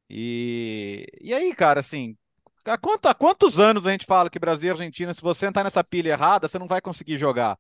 E, 0.09 1.07
e 1.21 1.33
aí, 1.33 1.55
cara, 1.55 1.79
assim, 1.79 2.17
há, 2.65 2.77
quanto, 2.77 3.05
há 3.05 3.13
quantos 3.13 3.61
anos 3.61 3.87
a 3.87 3.91
gente 3.91 4.05
fala 4.05 4.29
que 4.29 4.37
Brasil 4.37 4.67
e 4.67 4.71
Argentina, 4.71 5.13
se 5.13 5.21
você 5.21 5.45
entrar 5.45 5.63
nessa 5.63 5.81
pilha 5.85 6.09
errada, 6.09 6.49
você 6.49 6.59
não 6.59 6.67
vai 6.67 6.81
conseguir 6.81 7.17
jogar? 7.17 7.57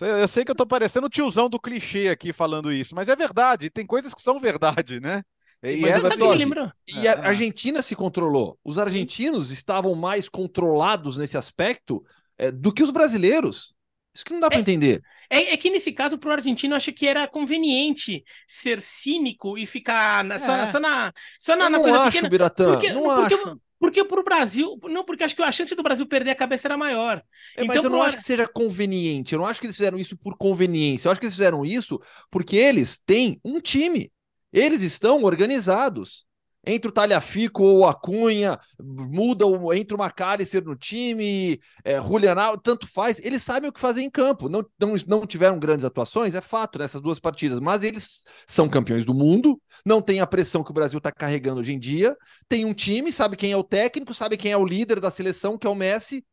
Eu 0.00 0.26
sei 0.26 0.42
que 0.42 0.50
eu 0.50 0.54
tô 0.54 0.66
parecendo 0.66 1.06
o 1.06 1.10
tiozão 1.10 1.50
do 1.50 1.60
clichê 1.60 2.08
aqui 2.08 2.32
falando 2.32 2.72
isso, 2.72 2.94
mas 2.94 3.10
é 3.10 3.16
verdade, 3.16 3.68
tem 3.68 3.84
coisas 3.84 4.14
que 4.14 4.22
são 4.22 4.40
verdade, 4.40 4.98
né? 5.00 5.22
E, 5.62 5.76
mas 5.76 5.96
essa 5.96 6.16
dose, 6.16 6.44
e 6.88 7.08
a 7.08 7.12
é. 7.12 7.26
Argentina 7.26 7.82
se 7.82 7.94
controlou. 7.94 8.58
Os 8.64 8.78
argentinos 8.78 9.50
estavam 9.50 9.94
mais 9.94 10.30
controlados 10.30 11.18
nesse 11.18 11.36
aspecto 11.36 12.02
é, 12.38 12.50
do 12.50 12.72
que 12.72 12.82
os 12.82 12.90
brasileiros. 12.90 13.74
Isso 14.14 14.24
que 14.24 14.32
não 14.32 14.40
dá 14.40 14.48
para 14.48 14.58
é, 14.58 14.60
entender. 14.62 15.02
É, 15.30 15.54
é, 15.54 15.56
que 15.56 15.70
nesse 15.70 15.92
caso, 15.92 16.18
para 16.18 16.30
o 16.30 16.32
argentino, 16.32 16.74
eu 16.74 16.76
acho 16.76 16.92
que 16.92 17.06
era 17.06 17.26
conveniente 17.26 18.24
ser 18.46 18.80
cínico 18.80 19.58
e 19.58 19.66
ficar 19.66 20.24
na, 20.24 20.38
só, 20.38 20.56
é. 20.56 20.66
só, 20.66 20.80
na, 20.80 21.12
só 21.38 21.56
na, 21.56 21.66
eu 21.66 21.70
na 21.70 21.78
não 21.78 21.82
coisa 21.82 22.00
acho, 22.00 22.10
pequena. 22.12 22.28
Biratã, 22.28 22.72
porque, 22.72 22.92
não 22.92 23.02
porque, 23.02 23.34
acho. 23.34 23.60
Porque 23.78 24.04
para 24.04 24.20
o 24.20 24.24
Brasil, 24.24 24.78
não, 24.84 25.04
porque 25.04 25.22
acho 25.22 25.36
que 25.36 25.42
a 25.42 25.52
chance 25.52 25.74
do 25.74 25.82
Brasil 25.82 26.06
perder 26.06 26.30
a 26.30 26.34
cabeça 26.34 26.66
era 26.66 26.78
maior. 26.78 27.22
É, 27.56 27.64
mas 27.64 27.76
então, 27.76 27.90
eu 27.90 27.90
não 27.90 28.02
acho 28.02 28.16
que 28.16 28.22
seja 28.22 28.46
conveniente. 28.48 29.34
Eu 29.34 29.38
não 29.38 29.46
acho 29.46 29.60
que 29.60 29.66
eles 29.66 29.76
fizeram 29.76 29.98
isso 29.98 30.16
por 30.16 30.36
conveniência. 30.36 31.08
Eu 31.08 31.12
acho 31.12 31.20
que 31.20 31.26
eles 31.26 31.34
fizeram 31.34 31.64
isso 31.64 32.00
porque 32.30 32.56
eles 32.56 32.96
têm 32.96 33.38
um 33.44 33.60
time. 33.60 34.10
Eles 34.52 34.82
estão 34.82 35.22
organizados. 35.24 36.25
Entre 36.66 36.88
o 36.88 36.92
Talhafico 36.92 37.62
ou 37.62 37.86
a 37.86 37.94
Cunha, 37.94 38.58
muda, 38.80 39.44
entra 39.76 39.94
o 39.94 39.98
Macalister 39.98 40.64
no 40.64 40.74
time, 40.74 41.60
é, 41.84 42.00
Julianal, 42.02 42.58
tanto 42.58 42.86
faz. 42.86 43.20
Eles 43.20 43.42
sabem 43.42 43.70
o 43.70 43.72
que 43.72 43.80
fazer 43.80 44.02
em 44.02 44.10
campo. 44.10 44.48
Não, 44.48 44.64
não, 44.80 44.94
não 45.06 45.26
tiveram 45.26 45.58
grandes 45.58 45.84
atuações, 45.84 46.34
é 46.34 46.40
fato, 46.40 46.78
nessas 46.78 47.00
duas 47.00 47.20
partidas, 47.20 47.60
mas 47.60 47.82
eles 47.82 48.24
são 48.46 48.68
campeões 48.68 49.04
do 49.04 49.14
mundo, 49.14 49.60
não 49.84 50.02
tem 50.02 50.20
a 50.20 50.26
pressão 50.26 50.64
que 50.64 50.70
o 50.70 50.74
Brasil 50.74 50.98
está 50.98 51.12
carregando 51.12 51.60
hoje 51.60 51.72
em 51.72 51.78
dia, 51.78 52.16
tem 52.48 52.64
um 52.64 52.74
time, 52.74 53.12
sabe 53.12 53.36
quem 53.36 53.52
é 53.52 53.56
o 53.56 53.64
técnico, 53.64 54.12
sabe 54.12 54.36
quem 54.36 54.50
é 54.50 54.56
o 54.56 54.64
líder 54.64 55.00
da 55.00 55.10
seleção, 55.10 55.56
que 55.56 55.66
é 55.66 55.70
o 55.70 55.74
Messi, 55.74 56.24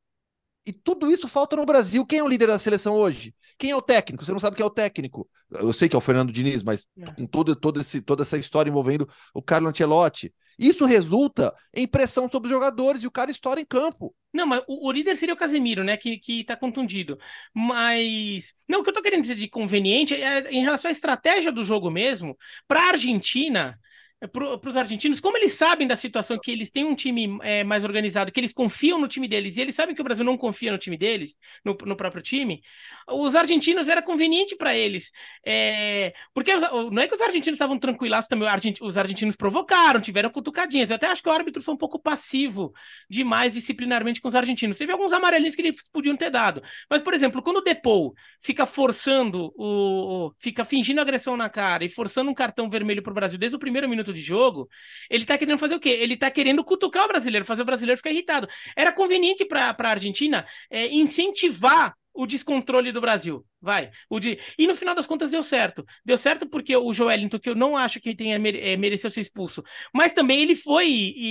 e 0.65 0.71
tudo 0.71 1.11
isso 1.11 1.27
falta 1.27 1.55
no 1.55 1.65
Brasil. 1.65 2.05
Quem 2.05 2.19
é 2.19 2.23
o 2.23 2.27
líder 2.27 2.47
da 2.47 2.57
seleção 2.57 2.93
hoje? 2.95 3.35
Quem 3.57 3.71
é 3.71 3.75
o 3.75 3.81
técnico? 3.81 4.23
Você 4.23 4.31
não 4.31 4.39
sabe 4.39 4.55
quem 4.55 4.63
é 4.63 4.67
o 4.67 4.69
técnico. 4.69 5.29
Eu 5.51 5.73
sei 5.73 5.89
que 5.89 5.95
é 5.95 5.97
o 5.97 6.01
Fernando 6.01 6.31
Diniz, 6.31 6.63
mas 6.63 6.85
é. 6.97 7.11
com 7.11 7.27
todo, 7.27 7.55
todo 7.55 7.81
esse, 7.81 8.01
toda 8.01 8.23
essa 8.23 8.37
história 8.37 8.69
envolvendo 8.69 9.07
o 9.33 9.41
Carlo 9.41 9.67
Ancelotti. 9.67 10.33
Isso 10.57 10.85
resulta 10.85 11.53
em 11.73 11.87
pressão 11.87 12.27
sobre 12.27 12.47
os 12.47 12.53
jogadores 12.53 13.03
e 13.03 13.07
o 13.07 13.11
cara 13.11 13.31
estoura 13.31 13.59
em 13.59 13.65
campo. 13.65 14.15
Não, 14.33 14.45
mas 14.45 14.63
o, 14.67 14.87
o 14.87 14.91
líder 14.91 15.15
seria 15.15 15.33
o 15.33 15.37
Casemiro, 15.37 15.83
né? 15.83 15.97
Que, 15.97 16.17
que 16.17 16.43
tá 16.43 16.55
contundido. 16.55 17.17
Mas. 17.53 18.53
Não, 18.67 18.79
o 18.79 18.83
que 18.83 18.89
eu 18.89 18.93
tô 18.93 19.01
querendo 19.01 19.21
dizer 19.21 19.35
de 19.35 19.47
conveniente 19.47 20.15
é 20.15 20.49
em 20.51 20.61
relação 20.61 20.89
à 20.89 20.91
estratégia 20.91 21.51
do 21.51 21.63
jogo 21.63 21.89
mesmo. 21.89 22.37
Para 22.67 22.81
a 22.81 22.89
Argentina, 22.89 23.79
para 24.27 24.69
os 24.69 24.77
argentinos, 24.77 25.19
como 25.19 25.37
eles 25.37 25.53
sabem 25.53 25.87
da 25.87 25.95
situação 25.95 26.37
que 26.39 26.51
eles 26.51 26.71
têm 26.71 26.85
um 26.85 26.95
time 26.95 27.37
é, 27.41 27.63
mais 27.63 27.83
organizado, 27.83 28.31
que 28.31 28.39
eles 28.39 28.53
confiam 28.53 28.99
no 28.99 29.07
time 29.07 29.27
deles, 29.27 29.57
e 29.57 29.61
eles 29.61 29.75
sabem 29.75 29.93
que 29.93 30.01
o 30.01 30.03
Brasil 30.03 30.23
não 30.23 30.37
confia 30.37 30.71
no 30.71 30.77
time 30.77 30.97
deles, 30.97 31.35
no, 31.63 31.75
no 31.85 31.95
próprio 31.95 32.21
time, 32.21 32.61
os 33.07 33.35
argentinos 33.35 33.89
era 33.89 34.01
conveniente 34.01 34.55
para 34.55 34.75
eles. 34.75 35.11
É, 35.45 36.13
porque 36.33 36.53
os, 36.53 36.61
não 36.91 37.01
é 37.01 37.07
que 37.07 37.15
os 37.15 37.21
argentinos 37.21 37.55
estavam 37.55 37.77
tranquilos 37.77 38.27
também, 38.27 38.47
os 38.81 38.97
argentinos 38.97 39.35
provocaram, 39.35 39.99
tiveram 39.99 40.29
cutucadinhas. 40.29 40.89
Eu 40.89 40.95
até 40.95 41.07
acho 41.07 41.21
que 41.21 41.29
o 41.29 41.31
árbitro 41.31 41.61
foi 41.61 41.73
um 41.73 41.77
pouco 41.77 41.99
passivo 41.99 42.73
demais 43.09 43.53
disciplinarmente 43.53 44.21
com 44.21 44.27
os 44.27 44.35
argentinos. 44.35 44.77
Teve 44.77 44.91
alguns 44.91 45.11
amarelinhos 45.13 45.55
que 45.55 45.61
eles 45.61 45.89
podiam 45.91 46.15
ter 46.15 46.29
dado. 46.29 46.61
Mas, 46.89 47.01
por 47.01 47.13
exemplo, 47.13 47.41
quando 47.41 47.57
o 47.57 47.61
Depou 47.61 48.13
fica 48.39 48.65
forçando 48.65 49.53
o, 49.55 50.27
o 50.27 50.33
fica 50.39 50.63
fingindo 50.63 51.01
agressão 51.01 51.35
na 51.35 51.49
cara 51.49 51.83
e 51.83 51.89
forçando 51.89 52.29
um 52.29 52.33
cartão 52.33 52.69
vermelho 52.69 53.01
para 53.01 53.11
o 53.11 53.15
Brasil 53.15 53.37
desde 53.37 53.55
o 53.55 53.59
primeiro 53.59 53.89
minuto 53.89 54.12
de 54.13 54.21
jogo, 54.21 54.69
ele 55.09 55.25
tá 55.25 55.37
querendo 55.37 55.57
fazer 55.57 55.75
o 55.75 55.79
quê? 55.79 55.89
Ele 55.89 56.15
tá 56.15 56.29
querendo 56.31 56.63
cutucar 56.63 57.05
o 57.05 57.07
brasileiro, 57.07 57.45
fazer 57.45 57.63
o 57.63 57.65
brasileiro 57.65 57.97
ficar 57.97 58.11
irritado. 58.11 58.47
Era 58.75 58.91
conveniente 58.91 59.45
para 59.45 59.75
a 59.77 59.87
Argentina 59.89 60.45
é, 60.69 60.87
incentivar 60.87 61.93
o 62.13 62.27
descontrole 62.27 62.91
do 62.91 63.01
Brasil. 63.01 63.43
Vai. 63.59 63.89
O 64.09 64.19
de... 64.19 64.39
E 64.57 64.67
no 64.67 64.75
final 64.75 64.93
das 64.93 65.07
contas 65.07 65.31
deu 65.31 65.41
certo. 65.41 65.83
Deu 66.05 66.17
certo 66.17 66.47
porque 66.47 66.75
o 66.75 66.93
Joelinton, 66.93 67.39
que 67.39 67.49
eu 67.49 67.55
não 67.55 67.75
acho 67.75 67.99
que 67.99 68.15
tenha 68.15 68.37
mere... 68.37 68.59
É, 68.59 68.77
mereceu 68.77 69.09
ser 69.09 69.21
expulso, 69.21 69.63
mas 69.93 70.13
também 70.13 70.41
ele 70.41 70.55
foi 70.55 70.87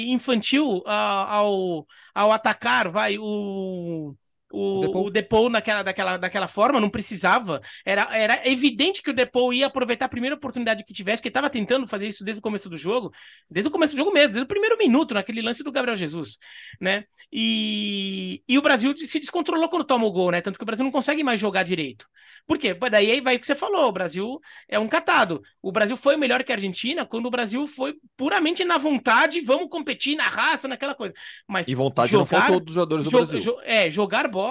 infantil 0.09 0.83
ao, 0.85 1.87
ao 2.14 2.33
atacar, 2.33 2.90
vai, 2.90 3.16
o 3.18 4.14
o, 4.53 5.07
o 5.07 5.11
Depou 5.11 5.49
naquela, 5.49 5.83
daquela, 5.83 6.17
daquela 6.17 6.47
forma, 6.47 6.81
não 6.81 6.91
precisava. 6.91 7.61
Era, 7.85 8.17
era 8.17 8.49
evidente 8.49 9.03
que 9.03 9.11
o 9.11 9.15
Depou 9.15 9.53
ia 9.53 9.67
aproveitar 9.67 10.05
a 10.05 10.09
primeira 10.09 10.37
oportunidade 10.37 10.85
que 10.85 10.93
tivesse, 10.93 11.23
que 11.23 11.29
ele 11.29 11.31
estava 11.31 11.49
tentando 11.49 11.88
fazer 11.88 12.09
isso 12.09 12.23
desde 12.23 12.41
o 12.41 12.43
começo 12.43 12.69
do 12.69 12.77
jogo, 12.77 13.11
desde 13.51 13.69
o 13.69 13.73
começo 13.73 13.95
do 13.95 13.99
jogo 13.99 14.12
mesmo, 14.12 14.35
desde 14.35 14.45
o 14.45 14.49
primeiro 14.49 14.77
minuto, 14.77 15.15
naquele 15.15 15.41
lance 15.41 15.62
do 15.62 15.73
Gabriel 15.73 15.97
Jesus, 15.97 16.38
né? 16.81 17.05
E, 17.33 18.43
e 18.47 18.59
o 18.59 18.62
Brasil 18.62 18.95
se 18.95 19.19
descontrolou 19.19 19.71
quando 19.71 19.85
toma 19.85 20.05
o 20.05 20.12
gol, 20.12 20.31
né? 20.31 20.43
Tanto 20.43 20.59
que 20.59 20.62
o 20.62 20.67
Brasil 20.67 20.85
não 20.85 20.93
consegue 20.93 21.25
mais 21.25 21.41
jogar 21.41 21.62
direito. 21.62 22.07
Por 22.47 22.59
quê? 22.59 22.75
Daí 22.75 23.21
vai 23.21 23.37
o 23.37 23.41
que 23.41 23.47
você 23.47 23.55
falou, 23.55 23.88
o 23.88 23.93
Brasil 23.93 24.41
é 24.69 24.79
um 24.79 24.88
catado. 24.88 25.43
O 25.62 25.73
Brasil 25.73 25.97
foi 25.97 26.17
melhor 26.17 26.43
que 26.43 26.53
a 26.53 26.57
Argentina 26.57 27.07
quando 27.07 27.27
o 27.27 27.31
Brasil 27.31 27.67
foi 27.67 27.95
puramente 28.17 28.65
na 28.65 28.79
vontade, 28.79 29.41
vamos 29.41 29.69
competir 29.69 30.17
na 30.17 30.29
raça, 30.29 30.67
naquela 30.67 30.95
coisa. 30.95 31.15
Mas 31.49 31.69
e 31.69 31.75
vontade 31.75 32.11
jogar, 32.11 32.21
não 32.21 32.27
faltou 32.27 32.61
dos 32.61 32.75
jogadores 32.75 33.05
do 33.05 33.11
jo 33.11 33.17
Brasil. 33.17 33.61
é, 33.65 33.91
jogar 33.91 34.29
bola 34.29 34.41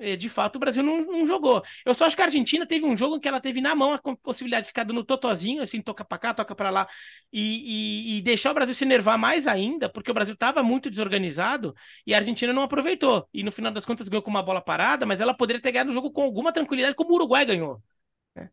é, 0.00 0.16
de 0.16 0.30
fato 0.30 0.56
o 0.56 0.58
Brasil 0.58 0.82
não, 0.82 1.04
não, 1.04 1.26
jogou. 1.26 1.62
Eu 1.84 1.94
só 1.94 2.06
acho 2.06 2.16
que 2.16 2.22
a 2.22 2.24
Argentina 2.24 2.66
teve 2.66 2.86
um 2.86 2.96
jogo 2.96 3.16
em 3.16 3.20
que 3.20 3.28
ela 3.28 3.40
teve 3.40 3.60
na 3.60 3.74
mão 3.74 3.92
a 3.92 4.16
possibilidade 4.16 4.64
de 4.64 4.68
ficar 4.68 4.84
dando 4.84 5.04
totozinho, 5.04 5.62
assim, 5.62 5.82
toca 5.82 6.02
para 6.02 6.18
cá, 6.18 6.32
toca 6.32 6.54
para 6.54 6.70
lá, 6.70 6.88
e, 7.30 8.14
e, 8.14 8.18
e, 8.18 8.22
deixar 8.22 8.50
o 8.50 8.54
Brasil 8.54 8.74
se 8.74 8.82
enervar 8.82 9.18
mais 9.18 9.46
ainda, 9.46 9.90
porque 9.90 10.10
o 10.10 10.14
Brasil 10.14 10.32
estava 10.32 10.62
muito 10.62 10.88
desorganizado 10.88 11.74
e 12.06 12.14
a 12.14 12.16
Argentina 12.16 12.52
não 12.52 12.62
aproveitou. 12.62 13.28
E 13.32 13.42
no 13.42 13.52
final 13.52 13.70
das 13.70 13.84
contas 13.84 14.08
ganhou 14.08 14.22
com 14.22 14.30
uma 14.30 14.42
bola 14.42 14.62
parada, 14.62 15.04
mas 15.04 15.20
ela 15.20 15.34
poderia 15.34 15.60
ter 15.60 15.70
ganhado 15.70 15.90
o 15.90 15.94
jogo 15.94 16.10
com 16.10 16.22
alguma 16.22 16.50
tranquilidade, 16.52 16.96
como 16.96 17.12
o 17.12 17.14
Uruguai 17.16 17.44
ganhou. 17.44 17.82
Né? 18.34 18.48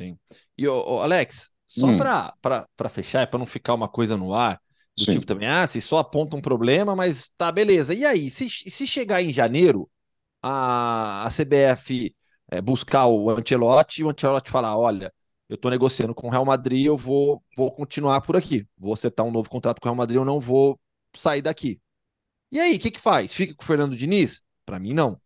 Sim. 0.00 0.18
E, 0.58 0.66
o 0.66 0.98
Alex, 0.98 1.52
só 1.68 1.86
hum. 1.86 1.96
para 1.96 2.88
fechar, 2.90 3.26
para 3.28 3.38
não 3.38 3.46
ficar 3.46 3.74
uma 3.74 3.88
coisa 3.88 4.16
no 4.16 4.34
ar, 4.34 4.60
do 4.96 5.04
Sim. 5.04 5.12
tipo 5.12 5.26
também, 5.26 5.48
ah, 5.48 5.66
se 5.66 5.80
só 5.80 5.98
aponta 5.98 6.36
um 6.36 6.40
problema, 6.40 6.94
mas 6.94 7.30
tá, 7.36 7.50
beleza. 7.50 7.94
E 7.94 8.04
aí, 8.04 8.30
se, 8.30 8.48
se 8.48 8.86
chegar 8.86 9.22
em 9.22 9.32
janeiro 9.32 9.90
a, 10.42 11.26
a 11.26 11.28
CBF 11.30 12.14
é, 12.50 12.60
buscar 12.60 13.06
o 13.06 13.30
Ancelotti 13.30 14.00
e 14.00 14.04
o 14.04 14.10
Ancelotti 14.10 14.50
falar: 14.50 14.76
olha, 14.76 15.12
eu 15.48 15.54
estou 15.54 15.70
negociando 15.70 16.14
com 16.14 16.28
o 16.28 16.30
Real 16.30 16.44
Madrid, 16.44 16.86
eu 16.86 16.96
vou, 16.96 17.42
vou 17.56 17.70
continuar 17.70 18.20
por 18.20 18.36
aqui. 18.36 18.66
Vou 18.76 18.92
acertar 18.92 19.24
um 19.24 19.30
novo 19.30 19.48
contrato 19.48 19.80
com 19.80 19.88
o 19.88 19.90
Real 19.90 19.96
Madrid, 19.96 20.16
eu 20.16 20.24
não 20.24 20.38
vou 20.38 20.78
sair 21.14 21.42
daqui. 21.42 21.80
E 22.50 22.60
aí, 22.60 22.76
o 22.76 22.80
que, 22.80 22.90
que 22.90 23.00
faz? 23.00 23.32
Fica 23.32 23.54
com 23.54 23.62
o 23.62 23.66
Fernando 23.66 23.96
Diniz? 23.96 24.42
Para 24.66 24.78
mim, 24.78 24.92
não. 24.92 25.18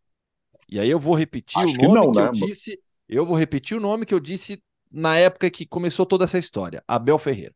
E 0.68 0.78
aí 0.78 0.88
eu 0.88 0.98
vou 0.98 1.14
repetir 1.14 1.60
Acho 1.60 1.74
o 1.74 1.76
nome 1.76 1.88
que, 1.88 1.94
não, 1.94 2.12
que 2.12 2.20
né? 2.20 2.26
eu 2.26 2.32
disse. 2.32 2.80
Eu 3.08 3.26
vou 3.26 3.36
repetir 3.36 3.76
o 3.76 3.80
nome 3.80 4.06
que 4.06 4.14
eu 4.14 4.20
disse 4.20 4.62
na 4.90 5.16
época 5.16 5.50
que 5.50 5.66
começou 5.66 6.06
toda 6.06 6.24
essa 6.24 6.38
história. 6.38 6.82
Abel 6.86 7.18
Ferreira. 7.18 7.54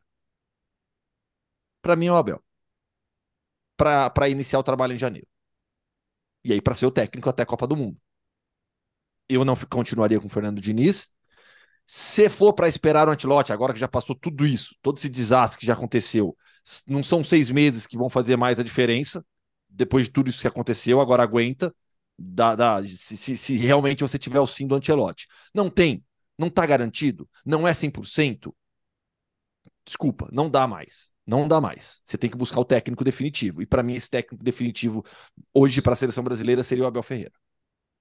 Para 1.81 1.95
mim 1.95 2.07
é 2.07 2.11
o 2.11 2.15
Abel. 2.15 2.43
Para 3.75 4.29
iniciar 4.29 4.59
o 4.59 4.63
trabalho 4.63 4.93
em 4.93 4.97
janeiro. 4.97 5.27
E 6.43 6.53
aí, 6.53 6.61
para 6.61 6.73
ser 6.73 6.85
o 6.85 6.91
técnico 6.91 7.29
até 7.29 7.43
a 7.43 7.45
Copa 7.45 7.67
do 7.67 7.75
Mundo. 7.75 7.97
Eu 9.29 9.45
não 9.45 9.55
continuaria 9.69 10.19
com 10.19 10.27
o 10.27 10.29
Fernando 10.29 10.59
Diniz. 10.59 11.11
Se 11.87 12.29
for 12.29 12.53
para 12.53 12.67
esperar 12.67 13.07
o 13.07 13.11
Antilote, 13.11 13.51
agora 13.53 13.73
que 13.73 13.79
já 13.79 13.87
passou 13.87 14.15
tudo 14.15 14.45
isso, 14.45 14.75
todo 14.81 14.97
esse 14.97 15.09
desastre 15.09 15.59
que 15.59 15.65
já 15.65 15.73
aconteceu, 15.73 16.37
não 16.87 17.03
são 17.03 17.23
seis 17.23 17.49
meses 17.49 17.87
que 17.87 17.97
vão 17.97 18.09
fazer 18.09 18.37
mais 18.37 18.59
a 18.59 18.63
diferença. 18.63 19.25
Depois 19.69 20.05
de 20.05 20.11
tudo 20.11 20.29
isso 20.29 20.41
que 20.41 20.47
aconteceu, 20.47 21.01
agora 21.01 21.23
aguenta. 21.23 21.73
Da, 22.17 22.55
da, 22.55 22.85
se, 22.85 23.17
se, 23.17 23.35
se, 23.37 23.57
realmente 23.57 24.03
você 24.03 24.19
tiver 24.19 24.39
o 24.39 24.45
sim 24.47 24.67
do 24.67 24.75
Antelote. 24.75 25.27
Não 25.55 25.69
tem, 25.69 26.03
não 26.37 26.47
está 26.47 26.65
garantido, 26.65 27.27
não 27.45 27.67
é 27.67 27.73
100%. 27.73 28.55
Desculpa, 29.85 30.29
não 30.31 30.49
dá 30.49 30.67
mais. 30.67 31.10
Não 31.25 31.47
dá 31.47 31.61
mais. 31.61 32.01
Você 32.03 32.17
tem 32.17 32.29
que 32.29 32.37
buscar 32.37 32.59
o 32.59 32.65
técnico 32.65 33.03
definitivo. 33.03 33.61
E 33.61 33.65
para 33.65 33.83
mim, 33.83 33.93
esse 33.93 34.09
técnico 34.09 34.43
definitivo 34.43 35.05
hoje 35.53 35.81
para 35.81 35.93
a 35.93 35.95
seleção 35.95 36.23
brasileira 36.23 36.63
seria 36.63 36.83
o 36.83 36.87
Abel 36.87 37.03
Ferreira. 37.03 37.33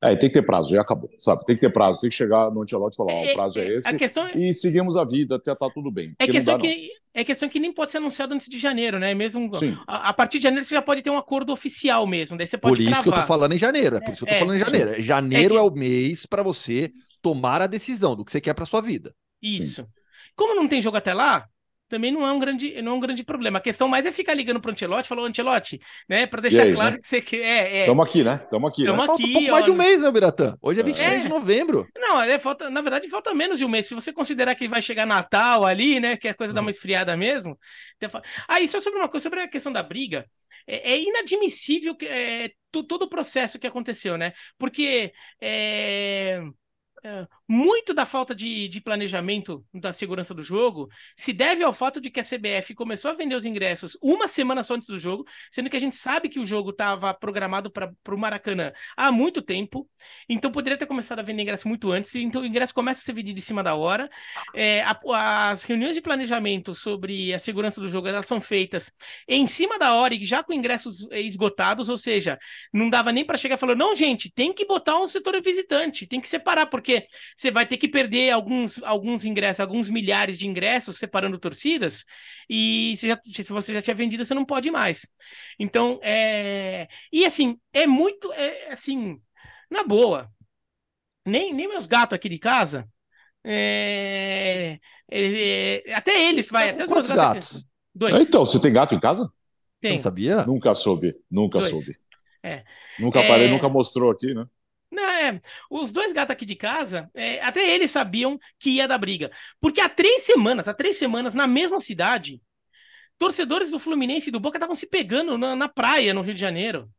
É, 0.02 0.16
tem 0.16 0.30
que 0.30 0.40
ter 0.40 0.42
prazo, 0.42 0.70
já 0.70 0.80
acabou, 0.80 1.10
sabe? 1.16 1.44
Tem 1.44 1.54
que 1.54 1.60
ter 1.60 1.70
prazo, 1.70 2.00
tem 2.00 2.08
que 2.08 2.16
chegar 2.16 2.50
no 2.50 2.62
Antelote 2.62 2.94
e 2.94 2.96
falar, 2.96 3.12
ó, 3.12 3.20
o 3.20 3.24
é, 3.24 3.34
prazo 3.34 3.58
é, 3.58 3.66
é 3.66 3.76
esse, 3.76 3.98
questão... 3.98 4.26
É 4.26 4.34
e 4.34 4.54
seguimos 4.54 4.96
a 4.96 5.04
vida 5.04 5.36
até 5.36 5.54
tá 5.54 5.68
tudo 5.68 5.90
bem. 5.90 6.14
É 6.18 6.26
questão, 6.26 6.56
dá, 6.56 6.62
que, 6.62 6.90
é 7.12 7.22
questão 7.22 7.50
que 7.50 7.60
nem 7.60 7.70
pode 7.70 7.92
ser 7.92 7.98
anunciado 7.98 8.32
antes 8.32 8.48
de 8.48 8.58
janeiro, 8.58 8.98
né? 8.98 9.12
Mesmo 9.12 9.50
a, 9.86 10.08
a, 10.08 10.12
partir 10.14 10.38
de 10.38 10.44
janeiro 10.44 10.64
você 10.64 10.74
já 10.74 10.80
pode 10.80 11.02
ter 11.02 11.10
um 11.10 11.18
acordo 11.18 11.52
oficial 11.52 12.06
mesmo, 12.06 12.38
daí 12.38 12.46
você 12.46 12.56
pode 12.56 12.76
Por 12.76 12.80
isso 12.80 12.90
cravar. 12.90 13.02
que 13.02 13.08
eu 13.10 13.12
tô 13.12 13.26
falando 13.26 13.52
em 13.52 13.58
janeiro, 13.58 13.96
é 13.96 14.00
por 14.00 14.12
isso 14.12 14.24
que 14.24 14.30
eu 14.30 14.34
tô 14.34 14.38
falando 14.40 14.56
em 14.56 14.64
janeiro. 14.64 15.02
Janeiro 15.02 15.54
é, 15.54 15.58
que... 15.58 15.64
é 15.66 15.68
o 15.68 15.70
mês 15.70 16.24
para 16.24 16.42
você 16.42 16.90
tomar 17.20 17.60
a 17.60 17.66
decisão 17.66 18.16
do 18.16 18.24
que 18.24 18.32
você 18.32 18.40
quer 18.40 18.54
para 18.54 18.64
sua 18.64 18.80
vida. 18.80 19.14
Isso. 19.42 19.82
Sim. 19.82 19.88
Como 20.34 20.54
não 20.54 20.66
tem 20.66 20.80
jogo 20.80 20.96
até 20.96 21.12
lá, 21.12 21.46
também 21.90 22.12
não 22.12 22.24
é 22.24 22.32
um 22.32 22.38
grande, 22.38 22.80
não 22.80 22.92
é 22.92 22.94
um 22.94 23.00
grande 23.00 23.24
problema. 23.24 23.58
A 23.58 23.60
questão 23.60 23.88
mais 23.88 24.06
é 24.06 24.12
ficar 24.12 24.32
ligando 24.32 24.60
pro 24.60 24.70
Antelote, 24.70 25.08
falou 25.08 25.26
Antelote, 25.26 25.80
né, 26.08 26.24
para 26.24 26.40
deixar 26.40 26.62
aí, 26.62 26.72
claro 26.72 26.92
né? 26.92 27.00
que 27.02 27.08
você 27.08 27.20
quer. 27.20 27.38
É, 27.38 27.86
é. 27.86 28.02
aqui, 28.02 28.22
né? 28.22 28.40
Estamos 28.44 28.70
aqui. 28.70 28.84
Tamo 28.84 28.96
né? 28.96 29.06
Falta 29.06 29.22
um 29.24 29.32
pouco 29.32 29.48
ó, 29.48 29.50
mais 29.50 29.64
de 29.64 29.70
um 29.72 29.74
mês, 29.74 30.00
né, 30.00 30.10
Biratã? 30.10 30.56
Hoje 30.62 30.80
é 30.80 30.82
23 30.84 31.12
é. 31.12 31.18
de 31.18 31.28
novembro. 31.28 31.86
Não, 31.96 32.22
é, 32.22 32.38
falta, 32.38 32.70
na 32.70 32.80
verdade, 32.80 33.08
falta 33.08 33.34
menos 33.34 33.58
de 33.58 33.64
um 33.64 33.68
mês. 33.68 33.88
Se 33.88 33.94
você 33.94 34.12
considerar 34.12 34.54
que 34.54 34.68
vai 34.68 34.80
chegar 34.80 35.04
Natal 35.04 35.66
ali, 35.66 35.98
né, 35.98 36.16
que 36.16 36.28
a 36.28 36.34
coisa 36.34 36.52
hum. 36.52 36.54
dá 36.54 36.60
uma 36.60 36.70
esfriada 36.70 37.16
mesmo. 37.16 37.58
Aí, 38.46 38.68
só 38.68 38.80
sobre 38.80 39.00
uma 39.00 39.08
coisa, 39.08 39.24
sobre 39.24 39.40
a 39.40 39.48
questão 39.48 39.72
da 39.72 39.82
briga. 39.82 40.24
É, 40.66 40.92
é 40.92 41.02
inadmissível 41.02 41.96
que, 41.96 42.06
é, 42.06 42.52
todo 42.70 43.02
o 43.02 43.08
processo 43.08 43.58
que 43.58 43.66
aconteceu, 43.66 44.16
né? 44.16 44.32
Porque 44.56 45.12
é, 45.40 46.40
é, 47.02 47.26
muito 47.52 47.92
da 47.92 48.06
falta 48.06 48.32
de, 48.32 48.68
de, 48.68 48.80
planejamento 48.80 49.66
da 49.74 49.92
segurança 49.92 50.32
do 50.32 50.40
jogo 50.40 50.88
se 51.16 51.32
deve 51.32 51.64
ao 51.64 51.72
fato 51.72 52.00
de 52.00 52.08
que 52.08 52.20
a 52.20 52.22
CBF 52.22 52.76
começou 52.76 53.10
a 53.10 53.14
vender 53.14 53.34
os 53.34 53.44
ingressos 53.44 53.98
uma 54.00 54.28
semana 54.28 54.62
só 54.62 54.74
antes 54.74 54.86
do 54.86 55.00
jogo, 55.00 55.24
sendo 55.50 55.68
que 55.68 55.76
a 55.76 55.80
gente 55.80 55.96
sabe 55.96 56.28
que 56.28 56.38
o 56.38 56.46
jogo 56.46 56.70
estava 56.70 57.12
programado 57.12 57.68
para 57.68 57.92
o 58.08 58.16
Maracanã 58.16 58.72
há 58.96 59.10
muito 59.10 59.42
tempo, 59.42 59.90
então 60.28 60.52
poderia 60.52 60.78
ter 60.78 60.86
começado 60.86 61.18
a 61.18 61.22
vender 61.22 61.42
ingresso 61.42 61.66
muito 61.66 61.90
antes, 61.90 62.14
então 62.14 62.42
o 62.42 62.46
ingresso 62.46 62.72
começa 62.72 63.00
a 63.00 63.02
ser 63.02 63.14
vendido 63.14 63.40
em 63.40 63.42
cima 63.42 63.64
da 63.64 63.74
hora. 63.74 64.08
É, 64.54 64.82
a, 64.82 65.50
as 65.50 65.64
reuniões 65.64 65.96
de 65.96 66.00
planejamento 66.00 66.72
sobre 66.72 67.34
a 67.34 67.38
segurança 67.40 67.80
do 67.80 67.88
jogo 67.88 68.06
elas 68.06 68.26
são 68.26 68.40
feitas 68.40 68.92
em 69.26 69.48
cima 69.48 69.76
da 69.76 69.92
hora 69.94 70.14
e 70.14 70.24
já 70.24 70.44
com 70.44 70.52
ingressos 70.52 71.08
esgotados, 71.10 71.88
ou 71.88 71.98
seja, 71.98 72.38
não 72.72 72.88
dava 72.88 73.10
nem 73.10 73.24
para 73.24 73.36
chegar 73.36 73.56
e 73.56 73.58
falar: 73.58 73.74
não, 73.74 73.96
gente, 73.96 74.32
tem 74.32 74.54
que 74.54 74.64
botar 74.64 74.96
um 75.00 75.08
setor 75.08 75.42
visitante, 75.42 76.06
tem 76.06 76.20
que 76.20 76.28
separar, 76.28 76.66
porque 76.66 77.08
você 77.40 77.50
vai 77.50 77.64
ter 77.64 77.78
que 77.78 77.88
perder 77.88 78.30
alguns, 78.32 78.82
alguns 78.82 79.24
ingressos, 79.24 79.60
alguns 79.60 79.88
milhares 79.88 80.38
de 80.38 80.46
ingressos 80.46 80.98
separando 80.98 81.38
torcidas, 81.38 82.04
e 82.46 82.94
se, 82.98 83.08
já, 83.08 83.18
se 83.24 83.42
você 83.44 83.72
já 83.72 83.80
tinha 83.80 83.96
vendido, 83.96 84.22
você 84.22 84.34
não 84.34 84.44
pode 84.44 84.70
mais. 84.70 85.08
Então, 85.58 85.98
é. 86.02 86.86
E 87.10 87.24
assim, 87.24 87.58
é 87.72 87.86
muito. 87.86 88.30
É, 88.34 88.70
assim, 88.70 89.18
na 89.70 89.82
boa. 89.82 90.30
Nem, 91.24 91.54
nem 91.54 91.66
meus 91.66 91.86
gatos 91.86 92.14
aqui 92.14 92.28
de 92.28 92.38
casa. 92.38 92.86
É, 93.42 94.78
é, 95.10 95.82
é 95.90 95.94
até 95.94 96.28
eles 96.28 96.50
vai. 96.50 96.68
Até 96.68 96.86
Quantos 96.86 97.08
gatos? 97.08 97.52
gatos? 97.52 97.66
Dois. 97.94 98.20
Então, 98.20 98.44
você 98.44 98.60
tem 98.60 98.70
gato 98.70 98.94
em 98.94 99.00
casa? 99.00 99.32
Tem. 99.80 99.92
Não 99.92 99.98
sabia? 99.98 100.44
Nunca 100.44 100.74
soube. 100.74 101.16
Nunca 101.30 101.60
Dois. 101.60 101.70
soube. 101.70 101.98
É. 102.42 102.64
Nunca 102.98 103.22
parei, 103.22 103.46
é. 103.46 103.50
nunca 103.50 103.66
mostrou 103.66 104.10
aqui, 104.10 104.34
né? 104.34 104.44
É, 104.98 105.40
os 105.70 105.92
dois 105.92 106.12
gatos 106.12 106.32
aqui 106.32 106.44
de 106.44 106.56
casa, 106.56 107.08
é, 107.14 107.40
até 107.42 107.74
eles 107.74 107.90
sabiam 107.90 108.38
que 108.58 108.70
ia 108.70 108.88
dar 108.88 108.98
briga. 108.98 109.30
Porque 109.60 109.80
há 109.80 109.88
três 109.88 110.22
semanas, 110.24 110.66
há 110.66 110.74
três 110.74 110.96
semanas, 110.96 111.34
na 111.34 111.46
mesma 111.46 111.80
cidade, 111.80 112.40
torcedores 113.18 113.70
do 113.70 113.78
Fluminense 113.78 114.28
e 114.28 114.32
do 114.32 114.40
Boca 114.40 114.58
estavam 114.58 114.74
se 114.74 114.86
pegando 114.86 115.38
na, 115.38 115.54
na 115.54 115.68
praia, 115.68 116.14
no 116.14 116.22
Rio 116.22 116.34
de 116.34 116.40
Janeiro. 116.40 116.90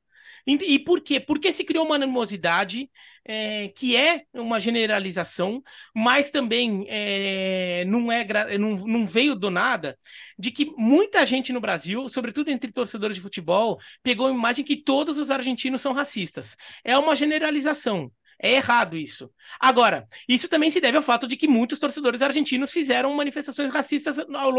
E, 0.46 0.80
por 0.80 1.02
quê? 1.02 1.20
Porque 1.20 1.54
se 1.54 1.64
criou 1.64 1.86
uma 1.86 1.96
animosidade 1.96 2.90
é, 3.26 3.70
que 3.70 3.96
é 3.96 4.24
uma 4.34 4.60
generalização, 4.60 5.64
mas 5.96 6.32
também 6.32 6.86
é, 6.90 7.86
não, 7.86 8.12
é, 8.12 8.58
não, 8.58 8.76
não 8.76 9.08
veio 9.08 9.36
do 9.36 9.50
nada, 9.52 9.98
de 10.38 10.52
que 10.52 10.66
muita 10.78 11.26
gente 11.26 11.54
no 11.54 11.62
Brasil, 11.62 12.10
sobretudo 12.10 12.50
entre 12.50 12.72
torcedores 12.72 13.16
de 13.16 13.22
futebol, 13.22 13.80
pegou 14.02 14.28
a 14.28 14.32
imagem 14.32 14.66
que 14.66 14.76
todos 14.76 15.18
os 15.18 15.30
argentinos 15.30 15.82
são 15.82 15.94
racistas. 15.94 16.56
É 16.84 16.98
uma 16.98 17.16
generalização. 17.16 18.12
É 18.44 18.54
errado 18.54 18.98
isso. 18.98 19.32
Agora, 19.60 20.08
isso 20.28 20.48
também 20.50 20.72
se 20.72 20.82
deve 20.82 20.98
ao 20.98 21.04
fato 21.04 21.28
de 21.28 21.38
que 21.38 21.48
muitos 21.48 21.78
torcedores 21.78 22.24
argentinos 22.24 22.72
fizeram 22.72 23.14
manifestações 23.14 23.72
racistas 23.72 24.18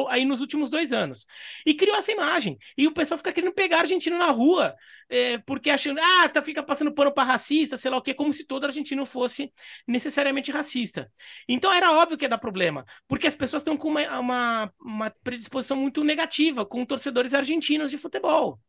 aí 0.09 0.25
nos 0.25 0.41
últimos 0.41 0.71
dois 0.71 0.93
anos. 0.93 1.27
E 1.67 1.75
criou 1.75 1.97
essa 1.97 2.13
imagem. 2.13 2.57
E 2.79 2.87
o 2.87 2.93
pessoal 2.93 3.19
fica 3.19 3.33
querendo 3.33 3.53
pegar 3.53 3.81
argentino 3.81 4.17
na 4.17 4.31
rua, 4.31 4.73
é, 5.09 5.39
porque 5.39 5.69
achando, 5.69 5.99
ah, 6.01 6.29
tá, 6.29 6.41
fica 6.41 6.63
passando 6.63 6.95
pano 6.95 7.13
para 7.13 7.25
racista, 7.25 7.77
sei 7.77 7.91
lá 7.91 7.97
o 7.97 8.03
quê, 8.03 8.15
como 8.15 8.33
se 8.33 8.45
todo 8.45 8.65
argentino 8.67 9.05
fosse 9.05 9.53
necessariamente 9.87 10.53
racista. 10.53 11.11
Então 11.49 11.73
era 11.73 11.91
óbvio 11.91 12.17
que 12.17 12.25
ia 12.25 12.29
dar 12.29 12.39
problema, 12.39 12.85
porque 13.09 13.27
as 13.27 13.35
pessoas 13.35 13.63
estão 13.63 13.77
com 13.77 13.89
uma, 13.89 14.21
uma, 14.21 14.73
uma 14.81 15.11
predisposição 15.25 15.77
muito 15.77 16.05
negativa 16.05 16.65
com 16.65 16.87
torcedores 16.87 17.35
argentinos 17.35 17.91
de 17.91 17.99
futebol. 17.99 18.61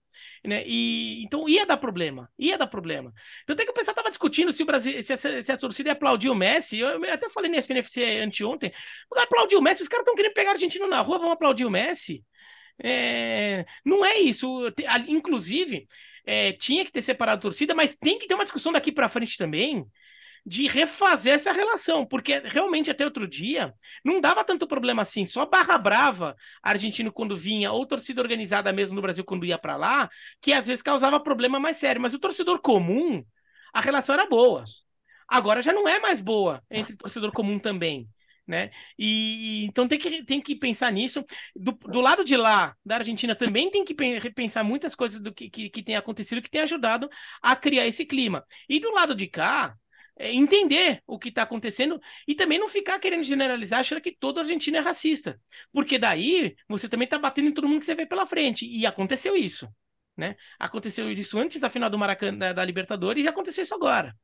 Né? 0.43 0.63
E, 0.65 1.23
então 1.23 1.47
ia 1.47 1.65
dar 1.65 1.77
problema, 1.77 2.29
ia 2.37 2.57
dar 2.57 2.67
problema. 2.67 3.13
Tanto 3.45 3.61
é 3.61 3.65
que 3.65 3.71
o 3.71 3.73
pessoal 3.73 3.93
estava 3.93 4.09
discutindo 4.09 4.51
se 4.51 4.63
o 4.63 4.65
Brasil, 4.65 5.01
se 5.01 5.13
a, 5.13 5.17
se 5.17 5.51
a 5.51 5.57
torcida 5.57 5.89
ia 5.89 5.93
aplaudir 5.93 6.29
o 6.29 6.35
Messi. 6.35 6.79
Eu, 6.79 7.03
eu 7.03 7.13
até 7.13 7.29
falei 7.29 7.49
na 7.49 7.57
SPNFC 7.57 8.19
anteontem. 8.19 8.71
Aplaudir 9.15 9.55
o 9.55 9.61
Messi, 9.61 9.83
os 9.83 9.87
caras 9.87 10.03
estão 10.03 10.15
querendo 10.15 10.33
pegar 10.33 10.51
argentino 10.51 10.87
na 10.87 11.01
rua, 11.01 11.19
vão 11.19 11.31
aplaudir 11.31 11.65
o 11.65 11.69
Messi. 11.71 12.23
É, 12.83 13.65
não 13.85 14.03
é 14.03 14.17
isso. 14.19 14.47
Inclusive, 15.07 15.87
é, 16.25 16.53
tinha 16.53 16.85
que 16.85 16.91
ter 16.91 17.01
separado 17.01 17.39
a 17.39 17.41
torcida, 17.41 17.75
mas 17.75 17.95
tem 17.95 18.19
que 18.19 18.27
ter 18.27 18.33
uma 18.33 18.43
discussão 18.45 18.71
daqui 18.71 18.91
para 18.91 19.09
frente 19.09 19.37
também 19.37 19.85
de 20.45 20.67
refazer 20.67 21.33
essa 21.33 21.51
relação, 21.51 22.05
porque 22.05 22.39
realmente 22.39 22.91
até 22.91 23.05
outro 23.05 23.27
dia 23.27 23.73
não 24.03 24.19
dava 24.19 24.43
tanto 24.43 24.67
problema 24.67 25.01
assim, 25.01 25.25
só 25.25 25.45
barra 25.45 25.77
brava 25.77 26.35
argentino 26.61 27.11
quando 27.11 27.35
vinha, 27.35 27.71
ou 27.71 27.85
torcida 27.85 28.21
organizada 28.21 28.73
mesmo 28.73 28.95
no 28.95 29.01
Brasil 29.01 29.23
quando 29.23 29.45
ia 29.45 29.57
para 29.57 29.77
lá, 29.77 30.09
que 30.41 30.51
às 30.51 30.67
vezes 30.67 30.81
causava 30.81 31.19
problema 31.19 31.59
mais 31.59 31.77
sério, 31.77 32.01
mas 32.01 32.13
o 32.13 32.19
torcedor 32.19 32.61
comum, 32.61 33.23
a 33.73 33.81
relação 33.81 34.13
era 34.15 34.27
boa. 34.27 34.63
Agora 35.27 35.61
já 35.61 35.71
não 35.71 35.87
é 35.87 35.99
mais 35.99 36.19
boa 36.19 36.61
entre 36.69 36.95
torcedor 36.95 37.31
comum 37.31 37.57
também. 37.57 38.07
Né? 38.45 38.71
E 38.99 39.63
então 39.63 39.87
tem 39.87 39.97
que, 39.97 40.23
tem 40.25 40.41
que 40.41 40.53
pensar 40.53 40.91
nisso. 40.91 41.25
Do, 41.55 41.71
do 41.71 42.01
lado 42.01 42.25
de 42.25 42.35
lá, 42.35 42.75
da 42.85 42.95
Argentina, 42.97 43.33
também 43.33 43.71
tem 43.71 43.85
que 43.85 43.95
repensar 44.19 44.65
muitas 44.65 44.93
coisas 44.93 45.21
do 45.21 45.33
que, 45.33 45.49
que, 45.49 45.69
que 45.69 45.81
tem 45.81 45.95
acontecido 45.95 46.41
que 46.41 46.49
tem 46.49 46.59
ajudado 46.61 47.09
a 47.41 47.55
criar 47.55 47.87
esse 47.87 48.05
clima. 48.05 48.45
E 48.67 48.81
do 48.81 48.91
lado 48.91 49.15
de 49.15 49.27
cá, 49.27 49.77
entender 50.17 51.01
o 51.07 51.17
que 51.17 51.29
está 51.29 51.43
acontecendo 51.43 51.99
e 52.27 52.35
também 52.35 52.59
não 52.59 52.67
ficar 52.67 52.99
querendo 52.99 53.23
generalizar 53.23 53.79
achando 53.79 54.01
que 54.01 54.15
todo 54.15 54.39
argentino 54.39 54.77
é 54.77 54.79
racista. 54.79 55.39
Porque 55.71 55.97
daí 55.97 56.55
você 56.67 56.87
também 56.87 57.05
está 57.05 57.17
batendo 57.17 57.49
em 57.49 57.53
todo 57.53 57.67
mundo 57.67 57.79
que 57.79 57.85
você 57.85 57.95
vê 57.95 58.05
pela 58.05 58.25
frente. 58.25 58.65
E 58.65 58.85
aconteceu 58.85 59.35
isso. 59.35 59.67
Né? 60.15 60.35
Aconteceu 60.59 61.11
isso 61.11 61.37
antes 61.39 61.59
da 61.59 61.69
final 61.69 61.89
do 61.89 61.97
Maracanã 61.97 62.37
da, 62.37 62.53
da 62.53 62.65
Libertadores 62.65 63.25
e 63.25 63.27
aconteceu 63.27 63.63
isso 63.63 63.73
agora. 63.73 64.15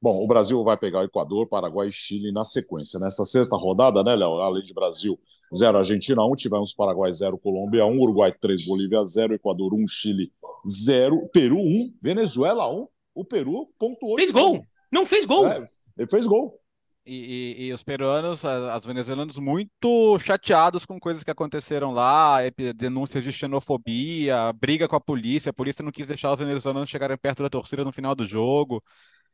Bom, 0.00 0.22
o 0.22 0.26
Brasil 0.26 0.62
vai 0.62 0.76
pegar 0.76 1.00
o 1.00 1.04
Equador, 1.04 1.48
Paraguai 1.48 1.88
e 1.88 1.92
Chile 1.92 2.32
na 2.32 2.44
sequência. 2.44 3.00
Nessa 3.00 3.24
sexta 3.24 3.56
rodada, 3.56 4.02
né, 4.02 4.14
Léo? 4.14 4.40
Além 4.40 4.62
de 4.62 4.74
Brasil 4.74 5.18
0, 5.54 5.78
Argentina 5.78 6.24
1, 6.24 6.34
tivemos 6.34 6.74
Paraguai 6.74 7.12
0, 7.12 7.38
Colômbia 7.38 7.84
1, 7.86 8.00
Uruguai 8.00 8.32
3, 8.32 8.66
Bolívia 8.66 9.04
0, 9.04 9.34
Equador 9.34 9.74
1, 9.74 9.88
Chile 9.88 10.32
0, 10.68 11.28
Peru 11.32 11.58
1, 11.58 11.94
Venezuela 12.02 12.70
1. 12.70 12.86
O 13.14 13.24
Peru 13.24 13.68
pontuou. 13.78 14.16
Fez 14.16 14.30
gol! 14.30 14.62
Não 14.90 15.06
fez 15.06 15.24
gol. 15.24 15.46
É, 15.46 15.68
ele 15.96 16.08
fez 16.08 16.26
gol. 16.26 16.60
E, 17.04 17.54
e, 17.56 17.66
e, 17.66 17.72
os 17.72 17.84
peruanos, 17.84 18.44
as 18.44 18.84
venezuelanos, 18.84 19.38
muito 19.38 20.18
chateados 20.18 20.84
com 20.84 20.98
coisas 20.98 21.22
que 21.22 21.30
aconteceram 21.30 21.92
lá, 21.92 22.38
denúncias 22.74 23.22
de 23.22 23.30
xenofobia, 23.32 24.52
briga 24.52 24.88
com 24.88 24.96
a 24.96 25.00
polícia, 25.00 25.50
a 25.50 25.52
polícia 25.52 25.84
não 25.84 25.92
quis 25.92 26.08
deixar 26.08 26.32
os 26.32 26.38
venezuelanos 26.38 26.90
chegarem 26.90 27.16
perto 27.16 27.44
da 27.44 27.48
torcida 27.48 27.84
no 27.84 27.92
final 27.92 28.12
do 28.12 28.24
jogo, 28.24 28.82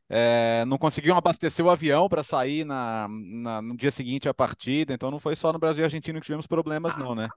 é, 0.07 0.63
não 0.65 0.77
conseguiam 0.77 1.17
abastecer 1.17 1.65
o 1.65 1.69
avião 1.71 2.07
para 2.07 2.21
sair 2.21 2.63
na, 2.63 3.07
na, 3.09 3.59
no 3.59 3.75
dia 3.75 3.91
seguinte 3.91 4.29
à 4.29 4.33
partida, 4.35 4.93
então 4.93 5.09
não 5.09 5.19
foi 5.19 5.35
só 5.35 5.51
no 5.51 5.57
Brasil 5.57 5.81
e 5.81 5.85
Argentina 5.85 6.19
que 6.19 6.25
tivemos 6.27 6.45
problemas, 6.45 6.95
não, 6.95 7.15
né? 7.15 7.27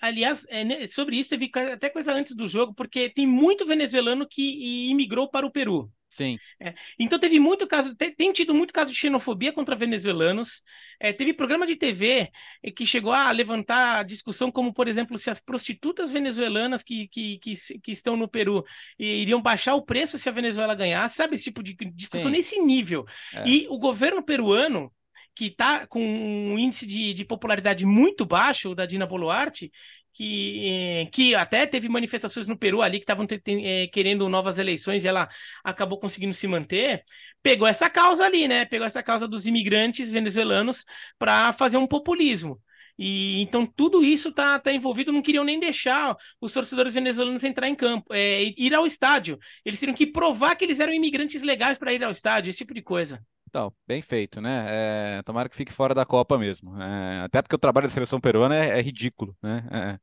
Aliás, 0.00 0.46
é, 0.48 0.88
sobre 0.88 1.16
isso 1.16 1.28
teve 1.28 1.50
até 1.54 1.90
coisa 1.90 2.12
antes 2.12 2.34
do 2.34 2.48
jogo, 2.48 2.72
porque 2.72 3.10
tem 3.10 3.26
muito 3.26 3.66
venezuelano 3.66 4.26
que 4.26 4.88
imigrou 4.90 5.28
para 5.28 5.46
o 5.46 5.52
Peru. 5.52 5.92
Sim. 6.10 6.38
É, 6.58 6.74
então 6.98 7.18
teve 7.18 7.38
muito 7.38 7.66
caso, 7.66 7.94
tem, 7.94 8.14
tem, 8.14 8.32
tido 8.32 8.54
muito 8.54 8.72
caso 8.72 8.90
de 8.90 8.96
xenofobia 8.96 9.52
contra 9.52 9.76
venezuelanos. 9.76 10.62
É, 10.98 11.12
teve 11.12 11.34
programa 11.34 11.66
de 11.66 11.76
TV 11.76 12.30
é, 12.62 12.70
que 12.70 12.86
chegou 12.86 13.12
a 13.12 13.30
levantar 13.30 13.98
a 13.98 14.02
discussão, 14.02 14.50
como 14.50 14.72
por 14.72 14.88
exemplo, 14.88 15.18
se 15.18 15.30
as 15.30 15.40
prostitutas 15.40 16.10
venezuelanas 16.10 16.82
que, 16.82 17.08
que, 17.08 17.38
que, 17.38 17.54
que 17.80 17.92
estão 17.92 18.16
no 18.16 18.28
Peru 18.28 18.64
iriam 18.98 19.42
baixar 19.42 19.74
o 19.74 19.82
preço 19.82 20.18
se 20.18 20.28
a 20.28 20.32
Venezuela 20.32 20.74
ganhasse, 20.74 21.16
sabe? 21.16 21.34
Esse 21.34 21.44
tipo 21.44 21.62
de 21.62 21.74
discussão 21.94 22.30
Sim. 22.30 22.36
nesse 22.36 22.58
nível. 22.60 23.04
É. 23.34 23.46
E 23.46 23.66
o 23.68 23.78
governo 23.78 24.22
peruano 24.22 24.92
que 25.38 25.44
está 25.46 25.86
com 25.86 26.00
um 26.02 26.58
índice 26.58 26.84
de, 26.84 27.14
de, 27.14 27.24
popularidade 27.24 27.86
muito 27.86 28.26
baixo, 28.26 28.74
da 28.74 28.84
Dina 28.84 29.06
Boluarte, 29.06 29.70
que, 30.18 31.08
que 31.12 31.34
até 31.36 31.64
teve 31.64 31.88
manifestações 31.88 32.48
no 32.48 32.58
Peru 32.58 32.82
ali 32.82 32.98
que 32.98 33.04
estavam 33.04 33.24
é, 33.46 33.86
querendo 33.86 34.28
novas 34.28 34.58
eleições 34.58 35.04
e 35.04 35.08
ela 35.08 35.28
acabou 35.62 35.98
conseguindo 36.00 36.34
se 36.34 36.48
manter, 36.48 37.04
pegou 37.40 37.68
essa 37.68 37.88
causa 37.88 38.24
ali, 38.24 38.48
né? 38.48 38.64
Pegou 38.64 38.84
essa 38.84 39.00
causa 39.00 39.28
dos 39.28 39.46
imigrantes 39.46 40.10
venezuelanos 40.10 40.84
para 41.18 41.52
fazer 41.52 41.76
um 41.76 41.86
populismo. 41.86 42.60
E 42.98 43.40
então 43.42 43.64
tudo 43.64 44.02
isso 44.02 44.32
tá, 44.32 44.58
tá 44.58 44.72
envolvido, 44.72 45.12
não 45.12 45.22
queriam 45.22 45.44
nem 45.44 45.60
deixar 45.60 46.16
os 46.40 46.52
torcedores 46.52 46.92
venezuelanos 46.92 47.44
entrar 47.44 47.68
em 47.68 47.76
campo, 47.76 48.12
é, 48.12 48.42
ir 48.56 48.74
ao 48.74 48.88
estádio. 48.88 49.38
Eles 49.64 49.78
teriam 49.78 49.94
que 49.94 50.04
provar 50.04 50.56
que 50.56 50.64
eles 50.64 50.80
eram 50.80 50.92
imigrantes 50.92 51.42
legais 51.42 51.78
para 51.78 51.92
ir 51.92 52.02
ao 52.02 52.10
estádio, 52.10 52.50
esse 52.50 52.58
tipo 52.58 52.74
de 52.74 52.82
coisa. 52.82 53.24
Então, 53.46 53.72
bem 53.86 54.02
feito, 54.02 54.40
né? 54.40 54.66
É, 54.68 55.22
tomara 55.22 55.48
que 55.48 55.56
fique 55.56 55.72
fora 55.72 55.94
da 55.94 56.04
Copa 56.04 56.36
mesmo. 56.36 56.76
É, 56.82 57.20
até 57.20 57.40
porque 57.40 57.54
o 57.54 57.58
trabalho 57.58 57.86
da 57.86 57.94
seleção 57.94 58.20
peruana 58.20 58.54
é, 58.54 58.78
é 58.78 58.82
ridículo, 58.82 59.34
né? 59.42 59.98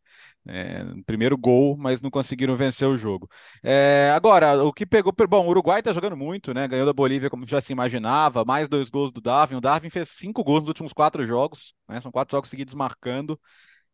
É, 0.47 0.83
primeiro 1.05 1.35
gol, 1.37 1.75
mas 1.75 2.01
não 2.01 2.11
conseguiram 2.11 2.55
vencer 2.55 2.87
o 2.87 2.97
jogo. 2.97 3.27
É, 3.63 4.11
agora, 4.15 4.63
o 4.63 4.71
que 4.71 4.85
pegou. 4.85 5.11
Bom, 5.27 5.45
o 5.45 5.49
Uruguai 5.49 5.81
tá 5.81 5.91
jogando 5.91 6.15
muito, 6.15 6.53
né? 6.53 6.67
Ganhou 6.67 6.85
da 6.85 6.93
Bolívia 6.93 7.29
como 7.29 7.47
já 7.47 7.59
se 7.59 7.73
imaginava, 7.73 8.45
mais 8.45 8.69
dois 8.69 8.89
gols 8.89 9.11
do 9.11 9.21
Darwin. 9.21 9.55
O 9.55 9.61
Darwin 9.61 9.89
fez 9.89 10.09
cinco 10.09 10.43
gols 10.43 10.61
nos 10.61 10.69
últimos 10.69 10.93
quatro 10.93 11.25
jogos, 11.25 11.73
né? 11.87 11.99
São 11.99 12.11
quatro 12.11 12.35
jogos 12.35 12.49
seguidos 12.49 12.75
marcando. 12.75 13.39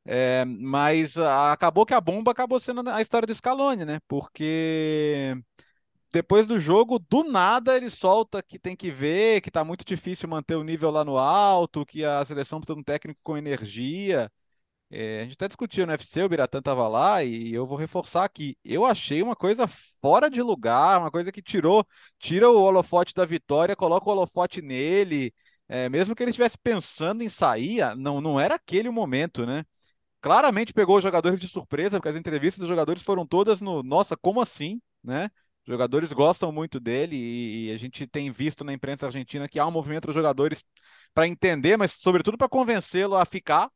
É, 0.06 0.46
mas 0.46 1.18
a, 1.18 1.54
acabou 1.54 1.86
que 1.86 1.94
a 1.94 2.02
bomba 2.02 2.32
acabou 2.32 2.60
sendo 2.60 2.88
a 2.90 3.02
história 3.02 3.28
do 3.28 3.36
Scaloni, 3.36 3.86
né? 3.86 4.00
Porque 4.08 5.36
depois 6.12 6.48
do 6.48 6.60
jogo, 6.60 7.00
do 7.00 7.24
nada 7.24 7.78
ele 7.78 7.90
solta 7.90 8.44
que 8.44 8.60
tem 8.60 8.76
que 8.76 8.92
ver, 8.92 9.42
que 9.42 9.52
tá 9.52 9.64
muito 9.64 9.86
difícil 9.86 10.28
manter 10.30 10.56
o 10.56 10.64
nível 10.64 10.92
lá 10.92 11.06
no 11.06 11.18
alto, 11.18 11.86
que 11.86 12.04
a 12.04 12.24
seleção 12.26 12.60
precisa 12.60 12.76
de 12.76 12.82
um 12.82 12.84
técnico 12.84 13.20
com 13.24 13.38
energia. 13.38 14.32
É, 14.94 15.22
a 15.22 15.24
gente 15.24 15.34
até 15.36 15.48
discutiu 15.48 15.86
no 15.86 15.94
UFC, 15.94 16.22
o 16.22 16.28
Biratã 16.28 16.60
estava 16.60 16.86
lá 16.88 17.24
e 17.24 17.54
eu 17.54 17.66
vou 17.66 17.78
reforçar 17.78 18.26
aqui. 18.26 18.58
Eu 18.64 18.86
achei 18.86 19.24
uma 19.24 19.36
coisa 19.38 19.66
fora 20.02 20.30
de 20.30 20.42
lugar, 20.42 21.00
uma 21.00 21.10
coisa 21.10 21.32
que 21.32 21.42
tirou, 21.42 21.86
tira 22.20 22.50
o 22.50 22.62
holofote 22.62 23.14
da 23.14 23.24
vitória, 23.26 23.76
coloca 23.76 24.10
o 24.10 24.12
holofote 24.12 24.62
nele. 24.62 25.34
É, 25.70 25.88
mesmo 25.88 26.14
que 26.14 26.22
ele 26.22 26.32
estivesse 26.32 26.58
pensando 26.58 27.24
em 27.24 27.30
sair, 27.30 27.96
não, 27.96 28.20
não 28.20 28.38
era 28.38 28.56
aquele 28.56 28.90
o 28.90 28.94
momento, 28.94 29.46
né? 29.46 29.64
Claramente 30.22 30.74
pegou 30.74 30.98
os 30.98 31.04
jogadores 31.04 31.40
de 31.40 31.48
surpresa, 31.48 31.98
porque 31.98 32.10
as 32.10 32.16
entrevistas 32.18 32.60
dos 32.60 32.70
jogadores 32.70 33.02
foram 33.04 33.26
todas 33.26 33.62
no, 33.62 33.84
nossa, 33.84 34.18
como 34.18 34.42
assim, 34.42 34.82
né? 35.04 35.30
Os 35.66 35.72
jogadores 35.72 36.12
gostam 36.12 36.52
muito 36.52 36.80
dele 36.80 37.16
e, 37.16 37.68
e 37.70 37.72
a 37.72 37.78
gente 37.78 38.08
tem 38.08 38.32
visto 38.32 38.64
na 38.64 38.74
imprensa 38.74 39.06
argentina 39.06 39.48
que 39.48 39.60
há 39.60 39.66
um 39.66 39.72
movimento 39.72 40.08
dos 40.08 40.16
jogadores 40.16 40.66
para 41.14 41.28
entender, 41.28 41.78
mas 41.78 41.94
sobretudo 41.94 42.38
para 42.38 42.50
convencê-lo 42.50 43.16
a 43.16 43.26
ficar, 43.26 43.70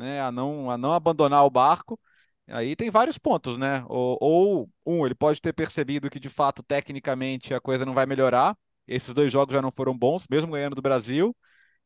né, 0.00 0.20
a 0.20 0.32
não, 0.32 0.70
a 0.70 0.78
não 0.78 0.92
abandonar 0.92 1.44
o 1.44 1.50
barco. 1.50 2.00
Aí 2.48 2.74
tem 2.74 2.90
vários 2.90 3.18
pontos, 3.18 3.58
né? 3.58 3.84
Ou, 3.88 4.18
ou, 4.20 4.70
um, 4.84 5.06
ele 5.06 5.14
pode 5.14 5.40
ter 5.40 5.52
percebido 5.52 6.10
que 6.10 6.18
de 6.18 6.28
fato, 6.28 6.62
tecnicamente, 6.62 7.54
a 7.54 7.60
coisa 7.60 7.86
não 7.86 7.94
vai 7.94 8.06
melhorar. 8.06 8.56
Esses 8.88 9.14
dois 9.14 9.30
jogos 9.32 9.52
já 9.54 9.62
não 9.62 9.70
foram 9.70 9.96
bons, 9.96 10.26
mesmo 10.28 10.52
ganhando 10.52 10.74
do 10.74 10.82
Brasil. 10.82 11.36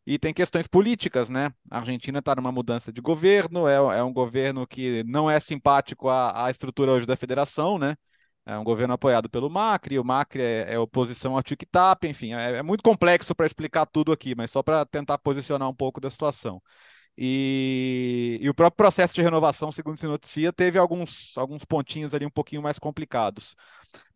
E 0.07 0.19
tem 0.19 0.35
questões 0.35 0.67
políticas, 0.67 1.29
né? 1.29 1.51
A 1.71 1.79
Argentina 1.79 2.19
está 2.19 2.35
numa 2.35 2.53
mudança 2.53 2.93
de 2.93 3.01
governo, 3.01 3.67
é, 3.67 3.77
é, 3.99 4.03
um 4.03 4.13
governo 4.13 4.67
que 4.67 5.03
não 5.05 5.31
é 5.31 5.41
simpático 5.41 6.09
à, 6.09 6.47
à, 6.47 6.51
estrutura 6.51 6.93
hoje 6.93 7.07
da 7.07 7.17
federação, 7.17 7.79
né? 7.79 7.97
É 8.47 8.57
um 8.59 8.65
governo 8.65 8.95
apoiado 8.95 9.29
pelo 9.31 9.49
Macri, 9.49 9.99
o 9.99 10.05
Macri 10.05 10.43
é, 10.43 10.75
é 10.75 10.79
oposição 10.79 11.35
ao 11.35 11.43
TikTok, 11.43 12.07
enfim, 12.07 12.35
é, 12.35 12.59
é 12.59 12.63
muito 12.63 12.83
complexo 12.83 13.35
para 13.35 13.47
explicar 13.47 13.87
tudo 13.87 14.13
aqui, 14.13 14.35
mas 14.35 14.51
só 14.51 14.63
para 14.63 14.85
tentar 14.85 15.17
posicionar 15.19 15.69
um 15.69 15.75
pouco 15.75 16.01
da 16.01 16.11
situação. 16.11 16.61
E, 17.17 18.39
e, 18.43 18.49
o 18.49 18.55
próprio 18.55 18.77
processo 18.77 19.15
de 19.15 19.23
renovação, 19.23 19.71
segundo 19.71 19.99
se 19.99 20.07
noticia, 20.07 20.53
teve 20.53 20.79
alguns, 20.79 21.37
alguns 21.39 21.65
pontinhos 21.65 22.13
ali 22.15 22.27
um 22.27 22.31
pouquinho 22.31 22.63
mais 22.63 22.79
complicados. 22.79 23.55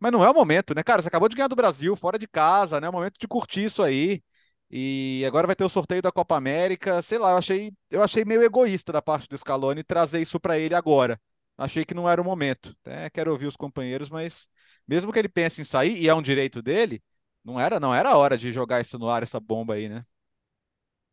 Mas 0.01 0.13
não 0.13 0.25
é 0.25 0.31
o 0.31 0.35
momento, 0.35 0.75
né, 0.75 0.83
cara? 0.83 1.03
Você 1.03 1.09
acabou 1.09 1.29
de 1.29 1.37
ganhar 1.37 1.49
do 1.49 1.57
Brasil, 1.57 1.95
fora 1.97 2.19
de 2.19 2.27
casa, 2.27 2.81
né? 2.81 2.87
É 2.87 2.91
o 2.91 2.93
momento 2.93 3.19
de 3.19 3.29
curtir 3.29 3.65
isso 3.65 3.83
aí. 3.83 4.23
E 4.71 5.25
agora 5.27 5.47
vai 5.47 5.57
ter 5.57 5.65
o 5.65 5.69
sorteio 5.69 6.03
da 6.03 6.13
Copa 6.13 6.37
América. 6.37 7.01
Sei 7.03 7.19
lá, 7.19 7.33
eu 7.33 7.39
achei, 7.39 7.73
eu 7.91 8.03
achei 8.03 8.25
meio 8.25 8.43
egoísta 8.43 8.93
da 8.93 9.01
parte 9.03 9.29
do 9.29 9.39
Scaloni 9.39 9.83
trazer 9.85 10.21
isso 10.21 10.39
para 10.41 10.59
ele 10.59 10.75
agora. 10.75 11.21
Achei 11.57 11.85
que 11.85 11.95
não 11.95 12.09
era 12.09 12.21
o 12.21 12.25
momento. 12.25 12.75
Até 12.83 13.11
quero 13.11 13.33
ouvir 13.33 13.47
os 13.47 13.57
companheiros, 13.57 14.11
mas 14.11 14.49
mesmo 14.87 15.13
que 15.13 15.19
ele 15.19 15.29
pense 15.29 15.61
em 15.61 15.65
sair, 15.65 15.99
e 15.99 16.09
é 16.09 16.15
um 16.15 16.23
direito 16.23 16.63
dele, 16.63 17.03
não 17.45 17.61
era, 17.61 17.81
não 17.81 17.95
era 17.95 18.11
a 18.11 18.17
hora 18.17 18.39
de 18.39 18.53
jogar 18.53 18.81
isso 18.81 18.99
no 18.99 19.09
ar, 19.09 19.23
essa 19.23 19.41
bomba 19.41 19.75
aí, 19.75 19.89
né? 19.89 20.05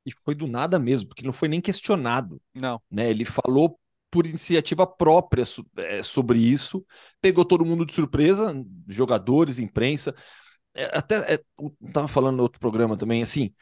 E 0.06 0.12
foi 0.24 0.36
do 0.36 0.48
nada 0.48 0.78
mesmo, 0.78 1.08
porque 1.08 1.26
não 1.26 1.34
foi 1.34 1.48
nem 1.48 1.60
questionado. 1.60 2.42
Não. 2.54 2.82
Né? 2.92 3.10
Ele 3.10 3.26
falou 3.26 3.80
por 4.12 4.26
iniciativa 4.26 4.88
própria 4.88 5.44
é, 5.78 6.02
sobre 6.02 6.40
isso, 6.40 6.86
pegou 7.20 7.44
todo 7.44 7.66
mundo 7.66 7.86
de 7.86 7.94
surpresa, 7.94 8.54
jogadores, 8.88 9.60
imprensa. 9.60 10.16
É, 10.74 10.98
até 10.98 11.34
é, 11.36 11.40
estava 11.86 12.08
falando 12.08 12.38
no 12.38 12.44
outro 12.44 12.60
programa 12.60 12.96
também, 12.96 13.22
assim. 13.22 13.54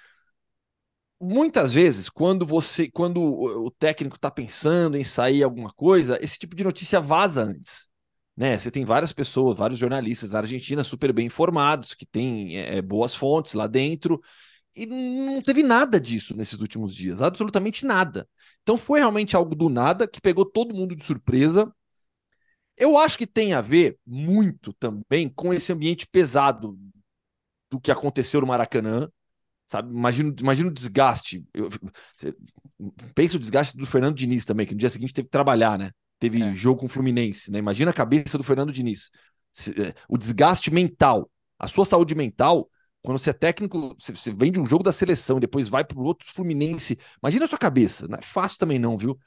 Muitas 1.19 1.71
vezes, 1.71 2.10
quando 2.10 2.45
você, 2.45 2.91
quando 2.91 3.21
o 3.21 3.71
técnico 3.71 4.17
está 4.17 4.29
pensando 4.29 4.97
em 4.97 5.06
sair 5.06 5.41
alguma 5.41 5.71
coisa, 5.71 6.19
esse 6.21 6.38
tipo 6.38 6.56
de 6.56 6.63
notícia 6.65 6.99
vaza 6.99 7.43
antes. 7.43 7.88
Né? 8.36 8.58
Você 8.58 8.69
tem 8.69 8.84
várias 8.84 9.13
pessoas, 9.13 9.58
vários 9.58 9.79
jornalistas 9.79 10.32
na 10.32 10.39
Argentina 10.39 10.84
super 10.84 11.13
bem 11.13 11.27
informados, 11.27 11.93
que 11.93 12.06
têm 12.06 12.58
é, 12.58 12.82
boas 12.82 13.15
fontes 13.15 13.53
lá 13.53 13.67
dentro, 13.67 14.21
e 14.76 14.86
não 14.86 15.42
teve 15.42 15.62
nada 15.62 16.00
disso 16.00 16.36
nesses 16.36 16.60
últimos 16.60 16.96
dias, 16.96 17.22
absolutamente 17.22 17.86
nada. 17.86 18.28
Então 18.62 18.78
foi 18.78 19.00
realmente 19.00 19.36
algo 19.36 19.56
do 19.56 19.70
nada 19.70 20.08
que 20.08 20.22
pegou 20.22 20.46
todo 20.46 20.76
mundo 20.76 20.96
de 20.96 21.04
surpresa. 21.04 21.72
Eu 22.76 22.98
acho 22.98 23.18
que 23.18 23.28
tem 23.28 23.54
a 23.54 23.62
ver 23.62 23.98
muito 24.06 24.74
também 24.74 25.30
com 25.30 25.54
esse 25.54 25.72
ambiente 25.72 26.08
pesado 26.08 26.78
do 27.70 27.80
que 27.80 27.92
aconteceu 27.92 28.42
no 28.42 28.48
Maracanã. 28.48 29.10
Sabe? 29.68 29.92
Imagina, 29.92 30.36
imagina 30.40 30.70
o 30.70 30.74
desgaste. 30.74 31.46
Eu, 31.54 31.70
pensa 33.16 33.38
o 33.38 33.40
desgaste 33.40 33.78
do 33.78 33.86
Fernando 33.86 34.16
Diniz 34.16 34.46
também, 34.46 34.66
que 34.66 34.74
no 34.74 34.80
dia 34.80 34.90
seguinte 34.90 35.14
teve 35.14 35.28
que 35.28 35.32
trabalhar, 35.32 35.78
né? 35.78 35.92
Teve 36.20 36.42
é. 36.42 36.56
jogo 36.56 36.82
com 36.82 36.86
o 36.86 36.90
Fluminense, 36.90 37.52
né? 37.52 37.60
Imagina 37.60 37.92
a 37.92 37.94
cabeça 37.94 38.38
do 38.38 38.44
Fernando 38.44 38.72
Diniz. 38.72 39.10
É, 39.78 39.94
o 40.08 40.18
desgaste 40.18 40.72
mental, 40.72 41.30
a 41.60 41.68
sua 41.68 41.86
saúde 41.86 42.16
mental 42.16 42.70
quando 43.04 43.20
você 43.20 43.32
é 43.32 43.34
técnico, 43.34 43.96
você 44.00 44.32
vem 44.32 44.52
de 44.52 44.60
um 44.60 44.66
jogo 44.66 44.84
da 44.84 44.94
seleção 44.94 45.39
depois 45.39 45.68
vai 45.68 45.84
para 45.84 46.00
o 46.00 46.04
outro 46.04 46.26
Fluminense. 46.34 46.98
Imagina 47.22 47.46
a 47.46 47.48
sua 47.50 47.58
cabeça. 47.58 48.08
Não 48.08 48.18
é 48.18 48.22
fácil 48.22 48.58
também, 48.58 48.80
não, 48.80 48.98
viu? 48.98 49.20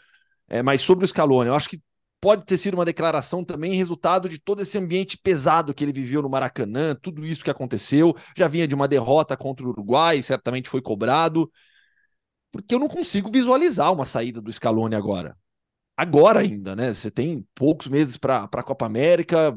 É, 0.49 0.63
mas 0.63 0.81
sobre 0.81 1.05
o 1.05 1.09
Scaloni, 1.09 1.49
eu 1.49 1.55
acho 1.55 1.69
que 1.69 1.81
pode 2.19 2.47
ter 2.47 2.57
sido 2.57 2.75
uma 2.75 2.87
declaração 2.87 3.45
também 3.45 3.75
resultado 3.75 4.31
de 4.31 4.39
todo 4.39 4.63
esse 4.63 4.79
ambiente 4.79 5.19
pesado 5.19 5.75
que 5.75 5.85
ele 5.85 5.93
viveu 5.93 6.23
no 6.23 6.31
Maracanã, 6.31 6.95
tudo 6.95 7.25
isso 7.27 7.45
que 7.45 7.51
aconteceu. 7.51 8.17
Já 8.35 8.49
vinha 8.49 8.67
de 8.67 8.75
uma 8.75 8.89
derrota 8.89 9.37
contra 9.37 9.67
o 9.67 9.69
Uruguai, 9.69 10.23
certamente 10.23 10.71
foi 10.71 10.81
cobrado. 10.81 11.51
Porque 12.51 12.75
eu 12.75 12.79
não 12.79 12.89
consigo 12.89 13.31
visualizar 13.31 13.93
uma 13.93 14.07
saída 14.07 14.41
do 14.41 14.51
Scaloni 14.51 14.95
agora. 14.95 15.37
Agora 15.95 16.41
ainda, 16.41 16.75
né? 16.75 16.93
Você 16.93 17.11
tem 17.11 17.47
poucos 17.55 17.89
meses 17.89 18.17
para 18.17 18.45
a 18.45 18.63
Copa 18.63 18.87
América 18.87 19.55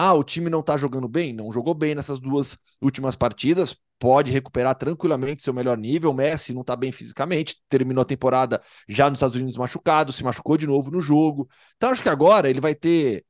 ah, 0.00 0.14
o 0.14 0.24
time 0.24 0.48
não 0.48 0.62
tá 0.62 0.76
jogando 0.78 1.06
bem? 1.06 1.32
Não 1.32 1.52
jogou 1.52 1.74
bem 1.74 1.94
nessas 1.94 2.18
duas 2.18 2.56
últimas 2.80 3.14
partidas. 3.14 3.76
Pode 3.98 4.32
recuperar 4.32 4.74
tranquilamente 4.74 5.42
seu 5.42 5.52
melhor 5.52 5.76
nível. 5.76 6.14
Messi 6.14 6.54
não 6.54 6.64
tá 6.64 6.74
bem 6.74 6.90
fisicamente, 6.90 7.56
terminou 7.68 8.00
a 8.00 8.04
temporada 8.06 8.62
já 8.88 9.10
nos 9.10 9.18
Estados 9.18 9.36
Unidos 9.36 9.58
machucado, 9.58 10.10
se 10.10 10.24
machucou 10.24 10.56
de 10.56 10.66
novo 10.66 10.90
no 10.90 11.02
jogo. 11.02 11.46
Então, 11.76 11.90
acho 11.90 12.02
que 12.02 12.08
agora 12.08 12.48
ele 12.48 12.62
vai 12.62 12.74
ter 12.74 13.26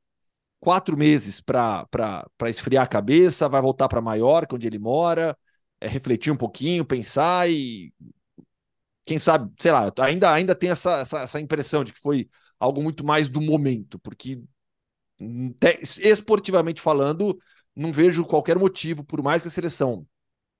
quatro 0.61 0.95
meses 0.95 1.41
para 1.41 1.87
esfriar 2.47 2.85
a 2.85 2.87
cabeça, 2.87 3.49
vai 3.49 3.61
voltar 3.61 3.89
para 3.89 4.01
Maiorca, 4.01 4.55
onde 4.55 4.67
ele 4.67 4.79
mora, 4.79 5.37
é, 5.81 5.87
refletir 5.87 6.31
um 6.31 6.37
pouquinho, 6.37 6.85
pensar 6.85 7.49
e. 7.49 7.93
Quem 9.05 9.19
sabe, 9.19 9.51
sei 9.59 9.71
lá, 9.71 9.91
ainda, 9.99 10.31
ainda 10.31 10.55
tem 10.55 10.69
essa, 10.69 10.99
essa, 10.99 11.19
essa 11.21 11.39
impressão 11.41 11.83
de 11.83 11.91
que 11.91 11.99
foi 11.99 12.29
algo 12.59 12.81
muito 12.81 13.03
mais 13.03 13.27
do 13.27 13.41
momento, 13.41 13.99
porque 13.99 14.39
esportivamente 15.99 16.81
falando, 16.81 17.37
não 17.75 17.91
vejo 17.91 18.25
qualquer 18.25 18.57
motivo, 18.57 19.03
por 19.03 19.21
mais 19.21 19.41
que 19.41 19.47
a 19.47 19.51
seleção 19.51 20.05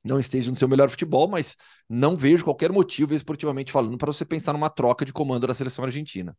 não 0.03 0.19
esteja 0.19 0.49
no 0.49 0.57
seu 0.57 0.67
melhor 0.67 0.89
futebol, 0.89 1.27
mas 1.27 1.55
não 1.87 2.17
vejo 2.17 2.43
qualquer 2.43 2.71
motivo, 2.71 3.13
esportivamente 3.13 3.71
falando, 3.71 3.97
para 3.97 4.11
você 4.11 4.25
pensar 4.25 4.53
numa 4.53 4.69
troca 4.69 5.05
de 5.05 5.13
comando 5.13 5.47
da 5.47 5.53
seleção 5.53 5.85
argentina. 5.85 6.35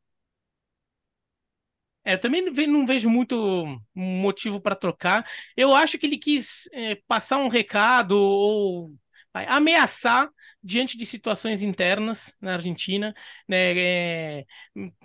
É, 2.04 2.16
também 2.16 2.44
não 2.66 2.84
vejo 2.84 3.08
muito 3.08 3.64
motivo 3.94 4.60
para 4.60 4.74
trocar. 4.74 5.24
Eu 5.56 5.72
acho 5.72 5.98
que 5.98 6.06
ele 6.06 6.18
quis 6.18 6.68
é, 6.72 6.96
passar 7.06 7.38
um 7.38 7.48
recado 7.48 8.16
ou 8.18 8.92
ameaçar 9.32 10.28
diante 10.62 10.96
de 10.96 11.04
situações 11.04 11.62
internas 11.62 12.36
na 12.40 12.54
Argentina, 12.54 13.14
né, 13.48 13.76
é, 13.76 14.46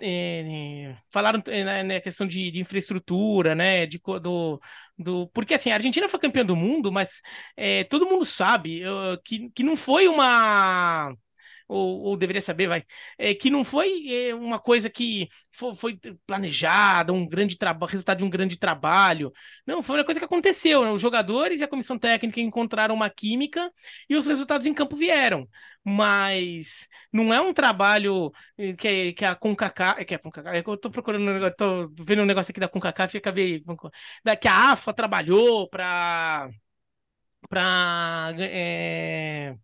é, 0.00 0.96
falaram 1.10 1.42
é, 1.46 1.64
na 1.64 1.82
né, 1.82 2.00
questão 2.00 2.26
de, 2.26 2.50
de, 2.50 2.60
infraestrutura, 2.60 3.54
né, 3.54 3.86
de, 3.86 4.00
do, 4.22 4.60
do, 4.96 5.28
porque 5.28 5.54
assim, 5.54 5.70
a 5.70 5.74
Argentina 5.74 6.08
foi 6.08 6.20
campeã 6.20 6.44
do 6.44 6.56
mundo, 6.56 6.92
mas 6.92 7.20
é, 7.56 7.84
todo 7.84 8.06
mundo 8.06 8.24
sabe 8.24 8.82
que, 9.24 9.50
que 9.50 9.62
não 9.62 9.76
foi 9.76 10.08
uma 10.08 11.12
ou, 11.68 12.00
ou 12.00 12.16
deveria 12.16 12.40
saber, 12.40 12.66
vai, 12.66 12.84
é, 13.18 13.34
que 13.34 13.50
não 13.50 13.62
foi 13.64 14.06
é, 14.10 14.34
uma 14.34 14.58
coisa 14.58 14.88
que 14.88 15.28
foi, 15.52 15.74
foi 15.74 16.00
planejada, 16.26 17.12
um 17.12 17.26
grande 17.28 17.56
trabalho, 17.58 17.90
resultado 17.92 18.18
de 18.18 18.24
um 18.24 18.30
grande 18.30 18.56
trabalho. 18.56 19.32
Não, 19.66 19.82
foi 19.82 19.98
uma 19.98 20.04
coisa 20.04 20.18
que 20.18 20.24
aconteceu. 20.24 20.82
Né? 20.82 20.90
Os 20.90 21.00
jogadores 21.00 21.60
e 21.60 21.64
a 21.64 21.68
comissão 21.68 21.98
técnica 21.98 22.40
encontraram 22.40 22.94
uma 22.94 23.10
química 23.10 23.70
e 24.08 24.16
os 24.16 24.26
resultados 24.26 24.66
em 24.66 24.74
campo 24.74 24.96
vieram. 24.96 25.48
Mas 25.84 26.88
não 27.12 27.32
é 27.32 27.40
um 27.40 27.52
trabalho 27.52 28.32
eh, 28.58 28.72
que, 28.74 29.12
que 29.14 29.24
a 29.24 29.34
CONCACAF, 29.34 30.04
que 30.04 30.14
a 30.14 30.20
é 30.54 30.62
eu 30.66 30.76
tô 30.76 30.90
procurando, 30.90 31.50
tô 31.54 31.88
vendo 32.00 32.22
um 32.22 32.26
negócio 32.26 32.50
aqui 32.50 32.60
da 32.60 32.68
CONCACAF 32.68 33.12
que 33.12 33.18
acabei, 33.18 33.62
que 34.40 34.48
a 34.48 34.72
AFA 34.72 34.92
trabalhou 34.92 35.68
para 35.68 36.50
para 37.48 38.32
é, 38.38 39.56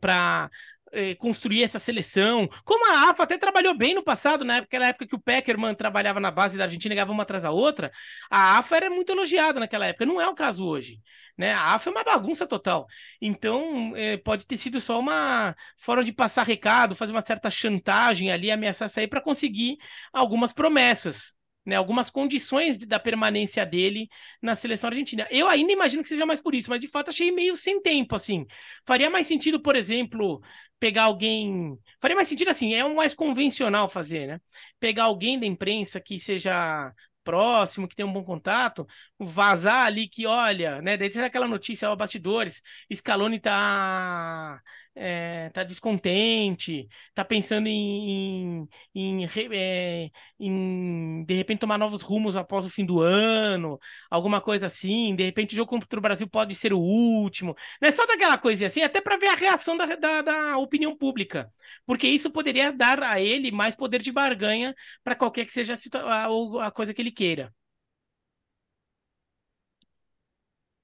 para 0.00 0.50
eh, 0.92 1.14
construir 1.14 1.62
essa 1.62 1.78
seleção. 1.78 2.48
Como 2.64 2.90
a 2.90 3.10
AFA 3.10 3.22
até 3.22 3.38
trabalhou 3.38 3.76
bem 3.76 3.94
no 3.94 4.02
passado, 4.02 4.44
na 4.44 4.56
época, 4.56 4.76
época 4.76 5.06
que 5.06 5.14
o 5.14 5.20
Peckerman 5.20 5.74
trabalhava 5.74 6.20
na 6.20 6.30
base 6.30 6.58
da 6.58 6.64
Argentina 6.64 6.94
e 6.94 6.96
ganhava 6.96 7.12
uma 7.12 7.22
atrás 7.22 7.42
da 7.42 7.50
outra, 7.50 7.90
a 8.30 8.58
AFA 8.58 8.76
era 8.76 8.90
muito 8.90 9.10
elogiada 9.12 9.60
naquela 9.60 9.86
época. 9.86 10.06
Não 10.06 10.20
é 10.20 10.28
o 10.28 10.34
caso 10.34 10.66
hoje. 10.66 11.00
Né? 11.36 11.52
A 11.52 11.74
AFA 11.74 11.90
é 11.90 11.92
uma 11.92 12.04
bagunça 12.04 12.46
total. 12.46 12.86
Então, 13.20 13.96
eh, 13.96 14.16
pode 14.18 14.46
ter 14.46 14.58
sido 14.58 14.80
só 14.80 14.98
uma 15.00 15.54
forma 15.78 16.04
de 16.04 16.12
passar 16.12 16.42
recado, 16.44 16.94
fazer 16.94 17.12
uma 17.12 17.24
certa 17.24 17.50
chantagem 17.50 18.30
ali, 18.30 18.50
ameaçar 18.50 18.88
sair 18.88 19.08
para 19.08 19.20
conseguir 19.20 19.78
algumas 20.12 20.52
promessas 20.52 21.39
né, 21.70 21.76
algumas 21.76 22.10
condições 22.10 22.76
de, 22.76 22.84
da 22.86 22.98
permanência 22.98 23.64
dele 23.64 24.08
na 24.42 24.54
seleção 24.56 24.88
argentina. 24.90 25.26
Eu 25.30 25.48
ainda 25.48 25.72
imagino 25.72 26.02
que 26.02 26.08
seja 26.08 26.26
mais 26.26 26.40
por 26.40 26.54
isso, 26.54 26.68
mas 26.70 26.80
de 26.80 26.88
fato 26.88 27.10
achei 27.10 27.30
meio 27.30 27.56
sem 27.56 27.80
tempo, 27.80 28.16
assim. 28.16 28.46
Faria 28.84 29.08
mais 29.08 29.26
sentido, 29.26 29.60
por 29.60 29.76
exemplo, 29.76 30.42
pegar 30.78 31.04
alguém. 31.04 31.78
Faria 32.00 32.16
mais 32.16 32.28
sentido 32.28 32.48
assim, 32.50 32.74
é 32.74 32.84
o 32.84 32.94
mais 32.96 33.14
convencional 33.14 33.88
fazer, 33.88 34.26
né? 34.26 34.40
Pegar 34.80 35.04
alguém 35.04 35.38
da 35.38 35.46
imprensa 35.46 36.00
que 36.00 36.18
seja 36.18 36.92
próximo, 37.22 37.86
que 37.86 37.94
tem 37.94 38.04
um 38.04 38.12
bom 38.12 38.24
contato, 38.24 38.86
vazar 39.18 39.86
ali 39.86 40.08
que, 40.08 40.26
olha, 40.26 40.80
né? 40.82 40.96
Daí 40.96 41.10
tem 41.10 41.22
aquela 41.22 41.46
notícia, 41.46 41.90
ó, 41.90 41.94
bastidores, 41.96 42.62
Scaloni 42.92 43.38
tá 43.38 44.60
é, 45.02 45.48
tá 45.48 45.64
descontente, 45.64 46.86
tá 47.14 47.24
pensando 47.24 47.66
em, 47.68 48.68
em, 48.94 49.24
em, 49.24 49.28
é, 49.50 50.10
em, 50.38 51.24
de 51.24 51.34
repente 51.34 51.60
tomar 51.60 51.78
novos 51.78 52.02
rumos 52.02 52.36
após 52.36 52.66
o 52.66 52.70
fim 52.70 52.84
do 52.84 53.00
ano, 53.00 53.78
alguma 54.10 54.42
coisa 54.42 54.66
assim, 54.66 55.16
de 55.16 55.24
repente 55.24 55.54
o 55.54 55.56
jogo 55.56 55.70
contra 55.70 55.98
o 55.98 56.02
Brasil 56.02 56.28
pode 56.28 56.54
ser 56.54 56.74
o 56.74 56.78
último, 56.78 57.56
não 57.80 57.88
é 57.88 57.92
só 57.92 58.06
daquela 58.06 58.36
coisa 58.36 58.66
assim, 58.66 58.82
até 58.82 59.00
para 59.00 59.16
ver 59.16 59.28
a 59.28 59.34
reação 59.34 59.74
da, 59.74 59.86
da, 59.96 60.20
da, 60.20 60.58
opinião 60.58 60.94
pública, 60.94 61.50
porque 61.86 62.06
isso 62.06 62.30
poderia 62.30 62.70
dar 62.70 63.02
a 63.02 63.18
ele 63.18 63.50
mais 63.50 63.74
poder 63.74 64.02
de 64.02 64.12
barganha 64.12 64.74
para 65.02 65.16
qualquer 65.16 65.46
que 65.46 65.52
seja 65.52 65.78
a, 65.94 66.66
a 66.66 66.70
coisa 66.70 66.92
que 66.92 67.00
ele 67.00 67.10
queira. 67.10 67.50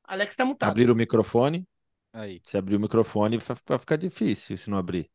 Alex 0.04 0.32
está 0.32 0.44
mutado. 0.44 0.70
Abrir 0.70 0.90
o 0.90 0.94
microfone. 0.94 1.66
Aí. 2.16 2.40
Se 2.44 2.56
abrir 2.56 2.76
o 2.76 2.80
microfone, 2.80 3.38
vai 3.66 3.78
ficar 3.78 3.96
difícil 3.96 4.56
se 4.56 4.70
não 4.70 4.78
abrir. 4.78 5.10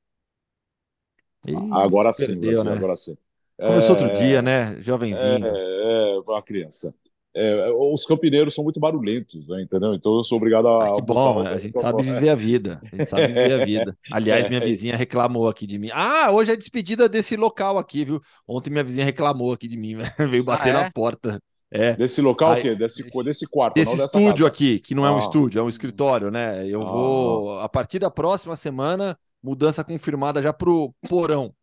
Ih, 1.48 1.56
agora 1.72 2.14
sim, 2.14 2.40
perdeu, 2.40 2.64
né? 2.64 2.74
agora 2.74 2.96
sim. 2.96 3.18
Começou 3.58 3.96
é... 3.96 4.00
outro 4.00 4.14
dia, 4.14 4.40
né? 4.44 4.80
Jovenzinho. 4.80 5.48
É, 5.48 6.18
é 6.18 6.20
uma 6.20 6.42
criança. 6.44 6.94
É, 7.34 7.72
os 7.72 8.06
campineiros 8.06 8.54
são 8.54 8.64
muito 8.64 8.80
barulhentos, 8.80 9.48
né, 9.48 9.62
entendeu? 9.62 9.94
Então 9.94 10.18
eu 10.18 10.24
sou 10.24 10.38
obrigado 10.38 10.68
a. 10.68 10.90
Ah, 10.90 10.94
que 10.94 11.02
bom, 11.02 11.40
a 11.40 11.58
gente 11.58 11.80
sabe 11.80 12.04
viver 12.04 12.30
a 12.30 12.36
vida. 12.36 12.82
A 12.84 12.96
gente 12.96 13.10
sabe 13.10 13.28
viver 13.28 13.62
a 13.62 13.64
vida. 13.66 13.98
Aliás, 14.12 14.48
minha 14.50 14.60
vizinha 14.60 14.96
reclamou 14.96 15.48
aqui 15.48 15.66
de 15.66 15.80
mim. 15.80 15.90
Ah, 15.94 16.32
hoje 16.32 16.52
é 16.52 16.56
despedida 16.58 17.10
desse 17.10 17.36
local 17.36 17.80
aqui, 17.80 18.04
viu? 18.04 18.22
Ontem 18.48 18.70
minha 18.70 18.84
vizinha 18.84 19.06
reclamou 19.06 19.54
aqui 19.54 19.68
de 19.68 19.78
mim, 19.78 19.96
veio 20.30 20.44
bater 20.44 20.76
ah, 20.76 20.80
é? 20.80 20.84
na 20.84 20.92
porta. 20.92 21.42
É. 21.72 21.94
Desse 21.96 22.22
local, 22.22 22.54
o 22.54 22.62
quê? 22.62 22.76
Desse, 22.76 23.10
desse 23.24 23.50
quarto, 23.50 23.76
Desse 23.76 23.96
estúdio 23.96 24.34
casa. 24.34 24.48
aqui, 24.48 24.80
que 24.80 24.94
não 24.94 25.06
é 25.06 25.12
um 25.12 25.16
ah. 25.16 25.20
estúdio, 25.20 25.60
é 25.60 25.64
um 25.64 25.70
escritório, 25.70 26.30
né? 26.30 26.68
Eu 26.68 26.82
ah. 26.82 26.92
vou, 26.92 27.60
a 27.60 27.70
partir 27.70 27.98
da 27.98 28.12
próxima 28.12 28.58
semana, 28.58 29.18
mudança 29.42 29.84
confirmada 29.84 30.42
já 30.42 30.52
pro 30.52 30.94
porão. 31.08 31.54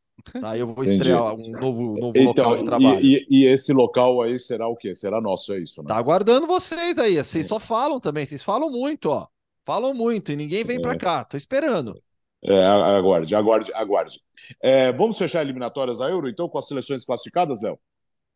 Tá, 0.41 0.57
eu 0.57 0.67
vou 0.67 0.83
Entendi. 0.83 0.97
estrear 0.97 1.35
um 1.35 1.51
novo, 1.61 1.83
novo 1.99 2.13
então, 2.17 2.45
local 2.45 2.57
de 2.57 2.65
trabalho. 2.65 3.01
E, 3.01 3.27
e, 3.31 3.43
e, 3.43 3.47
esse 3.47 3.73
local 3.73 4.21
aí 4.23 4.39
será 4.39 4.67
o 4.67 4.75
quê? 4.75 4.95
Será 4.95 5.21
nosso, 5.21 5.53
é 5.53 5.61
isso? 5.61 5.81
Né? 5.83 5.89
Tá 5.89 5.97
aguardando 5.97 6.47
vocês 6.47 6.99
aí. 6.99 7.23
Vocês 7.23 7.47
só 7.47 7.61
falam 7.61 8.01
também, 8.01 8.27
vocês 8.27 8.43
falam 8.43 8.71
muito, 8.71 9.11
ó. 9.11 9.29
Falam 9.65 9.95
muito 9.95 10.33
e 10.33 10.37
ninguém 10.37 10.65
vem 10.65 10.79
é. 10.79 10.81
para 10.81 10.97
cá. 10.97 11.25
Tô 11.25 11.37
esperando. 11.37 12.03
É, 12.43 12.65
aguarde, 12.65 13.35
aguarde, 13.35 13.73
aguarde. 13.75 14.21
É, 14.63 14.93
vamos 14.93 15.19
fechar 15.19 15.43
eliminatórias 15.43 15.99
da 15.99 16.09
Euro, 16.09 16.29
então, 16.29 16.49
com 16.49 16.59
as 16.59 16.67
seleções 16.67 17.05
classificadas, 17.05 17.63
Léo? 17.63 17.79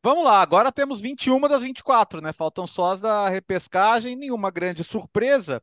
Vamos 0.04 0.24
lá, 0.24 0.42
agora 0.42 0.72
temos 0.72 1.00
21 1.00 1.40
das 1.42 1.62
24, 1.62 2.20
né? 2.20 2.32
Faltam 2.32 2.66
só 2.66 2.92
as 2.92 3.00
da 3.00 3.28
repescagem, 3.28 4.16
nenhuma 4.16 4.50
grande 4.50 4.82
surpresa. 4.82 5.62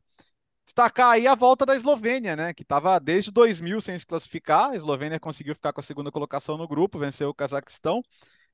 Destacar 0.64 1.10
aí 1.10 1.26
a 1.26 1.34
volta 1.34 1.66
da 1.66 1.76
Eslovênia, 1.76 2.34
né? 2.36 2.54
Que 2.54 2.62
estava 2.62 2.98
desde 2.98 3.30
2000 3.30 3.80
sem 3.82 3.98
se 3.98 4.06
classificar. 4.06 4.70
A 4.70 4.76
Eslovênia 4.76 5.20
conseguiu 5.20 5.54
ficar 5.54 5.72
com 5.74 5.80
a 5.80 5.82
segunda 5.84 6.10
colocação 6.10 6.56
no 6.56 6.66
grupo, 6.66 6.98
venceu 6.98 7.28
o 7.28 7.34
Cazaquistão. 7.34 8.02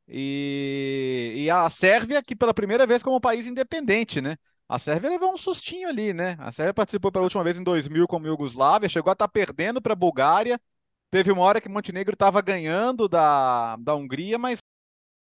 E, 0.08 1.34
e 1.36 1.50
a 1.50 1.68
Sérvia, 1.70 2.22
que 2.22 2.34
pela 2.34 2.54
primeira 2.54 2.86
vez 2.86 3.02
como 3.02 3.20
país 3.20 3.46
independente, 3.46 4.20
né? 4.20 4.36
A 4.68 4.78
Sérvia 4.80 5.10
levou 5.10 5.32
um 5.32 5.36
sustinho 5.36 5.88
ali, 5.88 6.12
né? 6.12 6.36
A 6.40 6.50
Sérvia 6.50 6.74
participou 6.74 7.12
pela 7.12 7.24
última 7.24 7.44
vez 7.44 7.58
em 7.58 7.62
2000 7.62 8.08
como 8.08 8.26
Iugoslávia, 8.26 8.88
chegou 8.88 9.10
a 9.10 9.12
estar 9.12 9.28
tá 9.28 9.32
perdendo 9.32 9.80
para 9.80 9.92
a 9.92 9.96
Bulgária. 9.96 10.60
Teve 11.10 11.30
uma 11.30 11.42
hora 11.42 11.60
que 11.60 11.68
Montenegro 11.68 12.14
estava 12.14 12.40
ganhando 12.42 13.08
da, 13.08 13.76
da 13.76 13.94
Hungria, 13.94 14.38
mas 14.38 14.58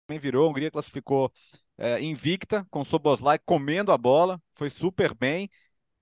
também 0.06 0.18
virou. 0.18 0.46
A 0.46 0.50
Hungria 0.50 0.70
classificou 0.70 1.32
é, 1.78 2.00
invicta, 2.02 2.66
com 2.70 2.84
Soboslai 2.84 3.38
comendo 3.44 3.92
a 3.92 3.98
bola, 3.98 4.40
foi 4.54 4.70
super 4.70 5.14
bem. 5.14 5.50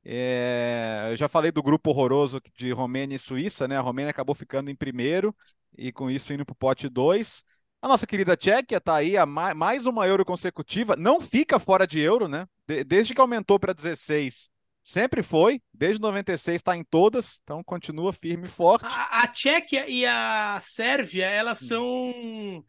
É, 0.04 1.08
eu 1.10 1.16
já 1.16 1.28
falei 1.28 1.52
do 1.52 1.62
grupo 1.62 1.90
horroroso 1.90 2.40
de 2.56 2.72
Romênia 2.72 3.16
e 3.16 3.18
Suíça, 3.18 3.68
né? 3.68 3.76
A 3.76 3.82
Romênia 3.82 4.10
acabou 4.10 4.34
ficando 4.34 4.70
em 4.70 4.74
primeiro 4.74 5.34
e 5.76 5.92
com 5.92 6.10
isso 6.10 6.32
indo 6.32 6.44
para 6.44 6.52
o 6.52 6.56
pote 6.56 6.88
2. 6.88 7.44
A 7.82 7.88
nossa 7.88 8.06
querida 8.06 8.36
Tchequia 8.36 8.78
está 8.78 8.96
aí 8.96 9.16
a 9.16 9.24
mais, 9.24 9.56
mais 9.56 9.86
uma 9.86 10.06
euro 10.06 10.24
consecutiva, 10.24 10.96
não 10.96 11.20
fica 11.20 11.58
fora 11.58 11.86
de 11.86 11.98
euro, 12.00 12.28
né? 12.28 12.46
De, 12.66 12.84
desde 12.84 13.14
que 13.14 13.20
aumentou 13.20 13.58
para 13.58 13.72
16, 13.72 14.50
sempre 14.82 15.22
foi, 15.22 15.62
desde 15.72 16.00
96 16.00 16.56
está 16.56 16.76
em 16.76 16.84
todas, 16.84 17.40
então 17.42 17.64
continua 17.64 18.12
firme 18.12 18.46
e 18.46 18.50
forte. 18.50 18.84
A, 18.86 19.22
a 19.22 19.28
Tchequia 19.28 19.88
e 19.88 20.04
a 20.04 20.60
Sérvia, 20.62 21.26
elas 21.26 21.62
hum. 21.62 21.66
são 21.66 22.64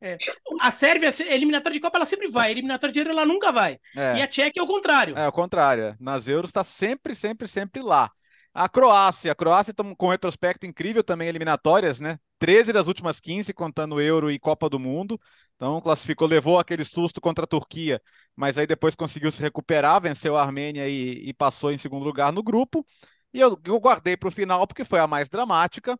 é. 0.00 0.16
A 0.60 0.70
Sérvia, 0.70 1.12
eliminatória 1.32 1.74
de 1.74 1.80
Copa, 1.80 1.98
ela 1.98 2.06
sempre 2.06 2.28
vai. 2.28 2.50
Eliminatória 2.50 2.92
de 2.92 2.98
Euro, 2.98 3.10
ela 3.10 3.26
nunca 3.26 3.50
vai. 3.50 3.78
É. 3.96 4.18
E 4.18 4.22
a 4.22 4.26
Tchequia 4.26 4.60
é 4.60 4.62
o 4.62 4.66
contrário. 4.66 5.16
É, 5.16 5.26
o 5.26 5.32
contrário. 5.32 5.96
Nas 5.98 6.28
Euros 6.28 6.50
está 6.50 6.62
sempre, 6.62 7.14
sempre, 7.14 7.48
sempre 7.48 7.82
lá. 7.82 8.10
A 8.52 8.68
Croácia. 8.68 9.32
A 9.32 9.34
Croácia 9.34 9.70
está 9.70 9.82
com 9.82 10.06
um 10.06 10.10
retrospecto 10.10 10.66
incrível 10.66 11.02
também, 11.02 11.28
eliminatórias, 11.28 12.00
né? 12.00 12.18
13 12.38 12.72
das 12.72 12.86
últimas 12.86 13.18
15, 13.20 13.52
contando 13.54 14.00
Euro 14.00 14.30
e 14.30 14.38
Copa 14.38 14.68
do 14.68 14.78
Mundo. 14.78 15.18
Então, 15.56 15.80
classificou, 15.80 16.28
levou 16.28 16.58
aquele 16.58 16.84
susto 16.84 17.20
contra 17.20 17.44
a 17.44 17.46
Turquia, 17.48 18.00
mas 18.34 18.58
aí 18.58 18.66
depois 18.66 18.94
conseguiu 18.94 19.32
se 19.32 19.40
recuperar, 19.40 20.00
venceu 20.02 20.36
a 20.36 20.42
Armênia 20.42 20.86
e, 20.86 21.28
e 21.28 21.32
passou 21.32 21.72
em 21.72 21.78
segundo 21.78 22.04
lugar 22.04 22.30
no 22.32 22.42
grupo. 22.42 22.84
E 23.32 23.40
eu, 23.40 23.58
eu 23.64 23.80
guardei 23.80 24.16
para 24.16 24.28
o 24.28 24.32
final 24.32 24.66
porque 24.66 24.84
foi 24.84 24.98
a 24.98 25.06
mais 25.06 25.28
dramática 25.30 25.98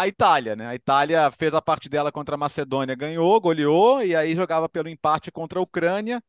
a 0.00 0.08
Itália, 0.08 0.56
né? 0.56 0.66
A 0.66 0.74
Itália 0.74 1.30
fez 1.30 1.52
a 1.52 1.60
parte 1.60 1.86
dela 1.86 2.10
contra 2.10 2.34
a 2.34 2.38
Macedônia, 2.38 2.94
ganhou, 2.94 3.38
goleou, 3.38 4.02
e 4.02 4.16
aí 4.16 4.34
jogava 4.34 4.66
pelo 4.66 4.88
empate 4.88 5.30
contra 5.30 5.58
a 5.58 5.62
Ucrânia, 5.62 6.22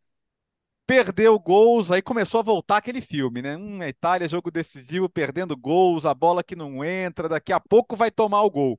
perdeu 0.86 1.40
gols, 1.40 1.90
aí 1.90 2.02
começou 2.02 2.42
a 2.42 2.44
voltar 2.44 2.78
aquele 2.78 3.00
filme, 3.00 3.42
né? 3.42 3.56
Hum, 3.56 3.82
a 3.82 3.88
Itália, 3.88 4.28
jogo 4.28 4.52
decisivo, 4.52 5.08
perdendo 5.08 5.56
gols, 5.56 6.06
a 6.06 6.14
bola 6.14 6.44
que 6.44 6.54
não 6.54 6.84
entra, 6.84 7.30
daqui 7.30 7.54
a 7.54 7.62
pouco 7.62 7.96
vai 7.96 8.12
tomar 8.12 8.42
o 8.42 8.52
gol. 8.52 8.78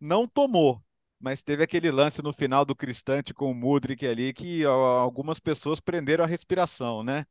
Não 0.00 0.26
tomou, 0.26 0.82
mas 1.20 1.42
teve 1.42 1.62
aquele 1.62 1.90
lance 1.90 2.22
no 2.22 2.32
final 2.32 2.64
do 2.64 2.74
Cristante 2.74 3.34
com 3.34 3.50
o 3.50 3.54
Mudrik 3.54 4.06
ali 4.06 4.32
que 4.32 4.64
algumas 4.64 5.38
pessoas 5.38 5.80
prenderam 5.80 6.24
a 6.24 6.26
respiração, 6.26 7.02
né? 7.02 7.26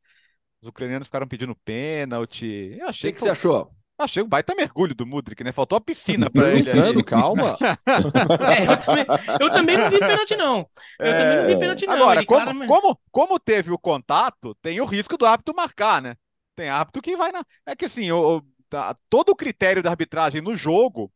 Os 0.62 0.68
ucranianos 0.68 1.08
ficaram 1.08 1.26
pedindo 1.26 1.56
pênalti. 1.56 2.76
Eu 2.78 2.88
achei 2.88 3.10
que, 3.10 3.18
que, 3.18 3.26
que 3.28 3.34
você 3.34 3.46
achou? 3.46 3.74
Achei 3.96 4.22
um 4.22 4.28
baita 4.28 4.54
mergulho 4.56 4.94
do 4.94 5.06
Mudrik, 5.06 5.44
né? 5.44 5.52
Faltou 5.52 5.76
a 5.76 5.80
piscina 5.80 6.28
para 6.28 6.50
ele. 6.50 6.68
Entrando, 6.68 7.04
calma. 7.04 7.56
é, 7.86 8.72
eu, 8.72 8.80
também, 8.80 9.06
eu, 9.40 9.50
também, 9.50 9.78
não 9.78 9.90
vi 9.90 9.98
pênalti, 10.00 10.36
não. 10.36 10.68
Eu 10.98 11.06
é... 11.06 11.18
também 11.18 11.36
não 11.36 11.46
vi 11.46 11.58
pênalti, 11.60 11.86
não. 11.86 11.94
Agora, 11.94 12.26
como, 12.26 12.40
claramente... 12.40 12.68
como, 12.68 13.00
como 13.12 13.38
teve 13.38 13.70
o 13.70 13.78
contato, 13.78 14.54
tem 14.60 14.80
o 14.80 14.84
risco 14.84 15.16
do 15.16 15.24
árbitro 15.24 15.54
marcar, 15.54 16.02
né? 16.02 16.16
Tem 16.56 16.68
árbitro 16.68 17.00
que 17.00 17.16
vai 17.16 17.30
na. 17.30 17.44
É 17.64 17.76
que 17.76 17.84
assim, 17.84 18.10
o, 18.10 18.38
o, 18.38 18.42
tá, 18.68 18.96
todo 19.08 19.30
o 19.30 19.36
critério 19.36 19.82
da 19.82 19.90
arbitragem 19.90 20.40
no 20.40 20.56
jogo 20.56 21.12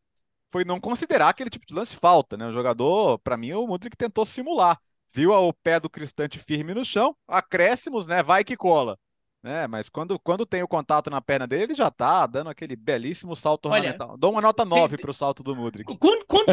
foi 0.49 0.63
não 0.63 0.79
considerar 0.79 1.29
aquele 1.29 1.49
tipo 1.49 1.65
de 1.65 1.73
lance 1.73 1.95
falta, 1.97 2.37
né? 2.37 2.47
O 2.47 2.53
jogador, 2.53 3.19
para 3.19 3.35
mim, 3.35 3.51
o 3.51 3.67
Mudrik 3.67 3.97
tentou 3.97 4.25
simular. 4.25 4.79
Viu 5.13 5.31
o 5.31 5.53
pé 5.53 5.79
do 5.81 5.89
Cristante 5.89 6.39
firme 6.39 6.73
no 6.73 6.85
chão, 6.85 7.13
acréscimos, 7.27 8.07
né? 8.07 8.23
Vai 8.23 8.43
que 8.45 8.55
cola 8.55 8.97
né? 9.41 9.67
Mas 9.67 9.89
quando, 9.89 10.19
quando 10.19 10.45
tem 10.45 10.61
o 10.61 10.67
contato 10.67 11.09
na 11.09 11.21
perna 11.21 11.47
dele, 11.47 11.63
ele 11.63 11.75
já 11.75 11.89
tá 11.89 12.25
dando 12.25 12.49
aquele 12.49 12.75
belíssimo 12.75 13.35
salto 13.35 13.67
Olha, 13.67 13.77
ornamental. 13.77 14.17
Dou 14.17 14.31
uma 14.31 14.41
nota 14.41 14.65
9 14.65 14.97
para 14.97 15.11
o 15.11 15.13
salto 15.13 15.41
do 15.41 15.55
Mudrik. 15.55 15.97
Quando, 15.97 16.25
quando, 16.25 16.49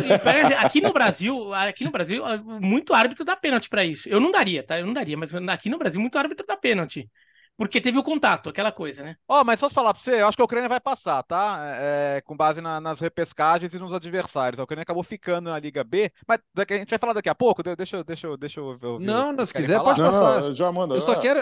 aqui 0.58 0.80
no 0.80 0.92
Brasil, 0.92 1.52
aqui 1.54 1.84
no 1.84 1.90
Brasil, 1.90 2.22
muito 2.60 2.94
árbitro 2.94 3.24
dá 3.24 3.36
pênalti 3.36 3.68
para 3.68 3.84
isso. 3.84 4.08
Eu 4.08 4.20
não 4.20 4.30
daria, 4.30 4.62
tá? 4.62 4.78
Eu 4.78 4.86
não 4.86 4.92
daria, 4.92 5.16
mas 5.16 5.34
aqui 5.34 5.68
no 5.68 5.78
Brasil, 5.78 6.00
muito 6.00 6.16
árbitro 6.16 6.46
dá 6.46 6.56
pênalti. 6.56 7.10
Porque 7.56 7.80
teve 7.80 7.96
o 7.98 8.02
contato, 8.02 8.50
aquela 8.50 8.70
coisa, 8.70 9.02
né? 9.02 9.16
Ó, 9.26 9.40
oh, 9.40 9.44
mas 9.44 9.58
só 9.58 9.70
falar 9.70 9.94
pra 9.94 10.02
você, 10.02 10.20
eu 10.20 10.28
acho 10.28 10.36
que 10.36 10.42
a 10.42 10.44
Ucrânia 10.44 10.68
vai 10.68 10.78
passar, 10.78 11.22
tá? 11.22 11.58
É, 11.78 12.16
é, 12.16 12.20
com 12.20 12.36
base 12.36 12.60
na, 12.60 12.80
nas 12.82 13.00
repescagens 13.00 13.72
e 13.72 13.78
nos 13.78 13.94
adversários. 13.94 14.60
A 14.60 14.64
Ucrânia 14.64 14.82
acabou 14.82 15.02
ficando 15.02 15.48
na 15.48 15.58
Liga 15.58 15.82
B, 15.82 16.12
mas 16.28 16.38
daqui, 16.52 16.74
a 16.74 16.78
gente 16.78 16.90
vai 16.90 16.98
falar 16.98 17.14
daqui 17.14 17.30
a 17.30 17.34
pouco. 17.34 17.62
Deixa, 17.62 18.04
deixa, 18.04 18.36
deixa 18.36 18.60
eu 18.60 18.76
ver. 18.76 19.00
Não, 19.00 19.46
se 19.46 19.54
quiser, 19.54 19.80
pode 19.80 20.00
passar. 20.00 20.42
Não, 20.42 20.54
já 20.54 20.70
manda. 20.70 20.96
Eu 20.96 21.00
só 21.00 21.12
ah. 21.12 21.18
quero. 21.18 21.40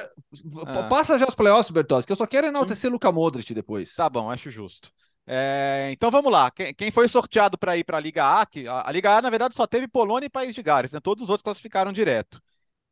Ah. 0.66 0.84
Passa 0.84 1.18
já 1.18 1.26
os 1.26 1.34
playoffs, 1.34 1.72
Bertossi, 1.72 2.06
que 2.06 2.12
eu 2.12 2.16
só 2.16 2.26
quero 2.26 2.46
enaltecer. 2.46 2.92
Luca 2.92 3.10
Modric 3.10 3.52
depois. 3.52 3.94
Tá 3.96 4.08
bom, 4.08 4.30
acho 4.30 4.50
justo. 4.50 4.90
É, 5.26 5.88
então 5.90 6.12
vamos 6.12 6.30
lá. 6.30 6.48
Quem, 6.50 6.72
quem 6.74 6.90
foi 6.92 7.08
sorteado 7.08 7.58
para 7.58 7.76
ir 7.76 7.82
para 7.82 7.96
a 7.96 8.00
Liga 8.00 8.40
A, 8.40 8.46
que 8.46 8.68
a, 8.68 8.86
a, 8.86 8.92
Liga 8.92 9.16
A, 9.16 9.22
na 9.22 9.30
verdade, 9.30 9.54
só 9.54 9.66
teve 9.66 9.88
Polônia 9.88 10.26
e 10.26 10.30
País 10.30 10.54
de 10.54 10.62
Gales, 10.62 10.92
né? 10.92 11.00
Todos 11.00 11.24
os 11.24 11.28
outros 11.28 11.42
classificaram 11.42 11.92
direto. 11.92 12.40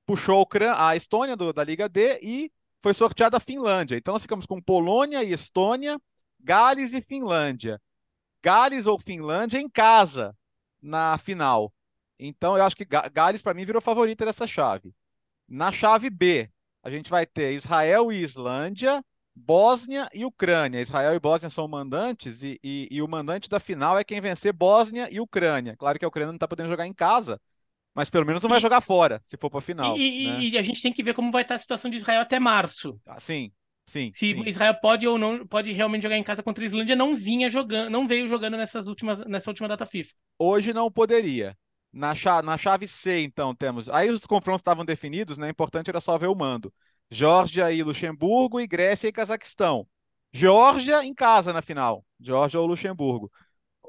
Puxou 0.05 0.49
a 0.77 0.97
Estônia 0.97 1.37
do, 1.37 1.53
da 1.53 1.63
Liga 1.63 1.89
D 1.89 2.19
e 2.21 2.51
foi 2.83 2.93
sorteada 2.93 3.37
a 3.37 3.41
Finlândia. 3.41 3.97
Então 3.97 4.13
nós 4.13 4.23
ficamos 4.23 4.45
com 4.45 4.61
Polônia 4.61 5.23
e 5.23 5.33
Estônia, 5.33 6.01
Gales 6.41 6.93
e 6.93 7.01
Finlândia. 7.01 7.81
Gales 8.43 8.87
ou 8.87 8.99
Finlândia 8.99 9.59
em 9.59 9.69
casa 9.69 10.37
na 10.83 11.17
final. 11.17 11.73
Então 12.19 12.57
eu 12.57 12.65
acho 12.65 12.77
que 12.77 12.85
Gales, 12.85 13.41
para 13.41 13.55
mim, 13.55 13.65
virou 13.65 13.81
favorita 13.81 14.25
dessa 14.25 14.47
chave. 14.47 14.93
Na 15.49 15.71
chave 15.71 16.11
B, 16.11 16.51
a 16.83 16.91
gente 16.91 17.09
vai 17.09 17.25
ter 17.25 17.53
Israel 17.53 18.11
e 18.11 18.23
Islândia, 18.23 19.05
Bósnia 19.35 20.09
e 20.13 20.25
Ucrânia. 20.25 20.81
Israel 20.81 21.15
e 21.15 21.21
Bósnia 21.21 21.51
são 21.51 21.69
mandantes 21.69 22.43
e, 22.43 22.59
e, 22.63 22.89
e, 22.91 23.01
o 23.01 23.09
mandante 23.09 23.49
da 23.49 23.61
final 23.61 23.99
é 23.99 24.05
quem 24.05 24.21
vencer 24.21 24.53
Bósnia 24.53 25.09
e 25.11 25.21
Ucrânia. 25.21 25.77
Claro 25.77 25.99
que 25.99 26.05
a 26.05 26.09
Ucrânia 26.09 26.29
não 26.29 26.37
está 26.37 26.49
podendo 26.49 26.69
jogar 26.69 26.87
em 26.87 26.93
casa, 26.93 27.41
mas 27.95 28.09
pelo 28.09 28.27
menos 28.27 28.43
não 28.43 28.51
vai 28.51 28.61
jogar 28.61 28.81
fora, 28.81 29.23
se 29.27 29.37
for 29.37 29.51
para 29.51 29.59
a 29.59 29.63
final. 29.63 29.97
E, 29.97 30.27
né? 30.27 30.41
e, 30.41 30.59
a 30.59 30.63
gente 30.63 30.83
tem 30.83 30.93
que 30.93 31.03
ver 31.03 31.15
como 31.15 31.31
vai 31.31 31.43
estar 31.43 31.57
a 31.57 31.59
situação 31.59 31.91
de 31.91 31.97
Israel 31.97 32.21
até 32.21 32.39
março. 32.39 32.99
Ah, 33.07 33.21
sim, 33.21 33.53
sim. 33.87 34.11
Se 34.15 34.35
sim. 34.35 34.43
Israel 34.47 34.75
pode 34.81 35.07
ou 35.07 35.19
não 35.19 35.47
pode 35.47 35.73
realmente 35.73 36.03
jogar 36.03 36.17
em 36.17 36.23
casa 36.23 36.43
contra 36.43 36.65
a 36.65 36.67
Islândia, 36.67 36.97
não 36.97 37.17
vinha 37.17 37.51
jogando, 37.51 37.91
não 37.91 38.07
veio 38.07 38.27
jogando 38.29 38.57
nessas 38.57 38.87
últimas, 38.87 39.19
nessa 39.27 39.51
última 39.51 39.69
data 39.69 39.85
FIFA. 39.85 40.13
Hoje 40.39 40.73
não 40.73 40.91
poderia. 40.91 41.57
Na 41.93 42.15
chave, 42.15 42.47
na 42.47 42.57
chave 42.57 42.89
C, 42.89 43.21
então, 43.21 43.55
temos. 43.55 43.87
Aí 43.91 44.09
os 44.09 44.25
confrontos 44.25 44.61
estavam 44.61 44.83
definidos, 44.83 45.37
né? 45.37 45.49
O 45.49 45.51
importante 45.51 45.91
era 45.91 46.01
só 46.01 46.17
ver 46.17 46.29
o 46.29 46.35
mando. 46.35 46.73
Geórgia 47.11 47.71
e 47.71 47.83
Luxemburgo, 47.83 48.59
e 48.59 48.67
Grécia 48.67 49.09
e 49.09 49.13
Cazaquistão. 49.13 49.87
Geórgia 50.33 51.05
em 51.05 51.13
casa 51.13 51.53
na 51.53 51.61
final. 51.61 52.03
Geórgia 52.19 52.59
ou 52.59 52.67
Luxemburgo. 52.67 53.31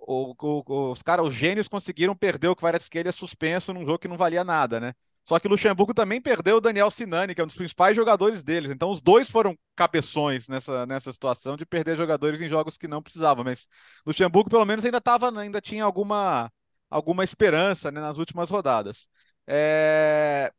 O, 0.06 0.36
o, 0.38 0.92
os 0.92 1.02
caras, 1.02 1.26
os 1.26 1.34
gênios 1.34 1.68
conseguiram 1.68 2.16
perder 2.16 2.50
o 2.50 2.56
Kvaratskhelia 2.56 3.12
suspenso 3.12 3.74
num 3.74 3.86
jogo 3.86 4.00
que 4.00 4.08
não 4.08 4.18
valia 4.18 4.44
nada, 4.44 4.80
né? 4.80 4.94
Só 5.26 5.40
que 5.40 5.48
Luxemburgo 5.48 5.94
também 5.94 6.22
perdeu 6.22 6.58
o 6.58 6.62
Daniel 6.62 6.92
Sinani, 6.92 7.34
que 7.34 7.40
é 7.40 7.44
um 7.44 7.48
dos 7.48 7.56
principais 7.56 7.96
jogadores 7.96 8.44
deles. 8.44 8.70
Então 8.72 8.90
os 8.92 9.02
dois 9.02 9.30
foram 9.32 9.58
cabeções 9.76 10.48
nessa, 10.50 10.86
nessa 10.86 11.12
situação 11.14 11.56
de 11.56 11.66
perder 11.66 11.96
jogadores 11.96 12.42
em 12.42 12.50
jogos 12.50 12.78
que 12.78 12.88
não 12.88 13.02
precisavam. 13.02 13.44
Mas 13.44 13.68
Luxemburgo, 14.06 14.50
pelo 14.50 14.66
menos, 14.66 14.84
ainda 14.84 15.00
tava, 15.00 15.32
ainda 15.40 15.62
tinha 15.62 15.86
alguma, 15.86 16.52
alguma 16.90 17.24
esperança 17.24 17.90
né, 17.92 18.02
nas 18.02 18.18
últimas 18.18 18.50
rodadas. 18.50 19.08
É... 19.48 20.52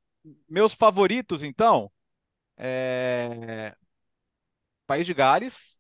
Meus 0.49 0.72
favoritos, 0.72 1.42
então, 1.42 1.92
é... 2.57 3.74
País 4.86 5.07
de 5.07 5.14
Gales, 5.14 5.78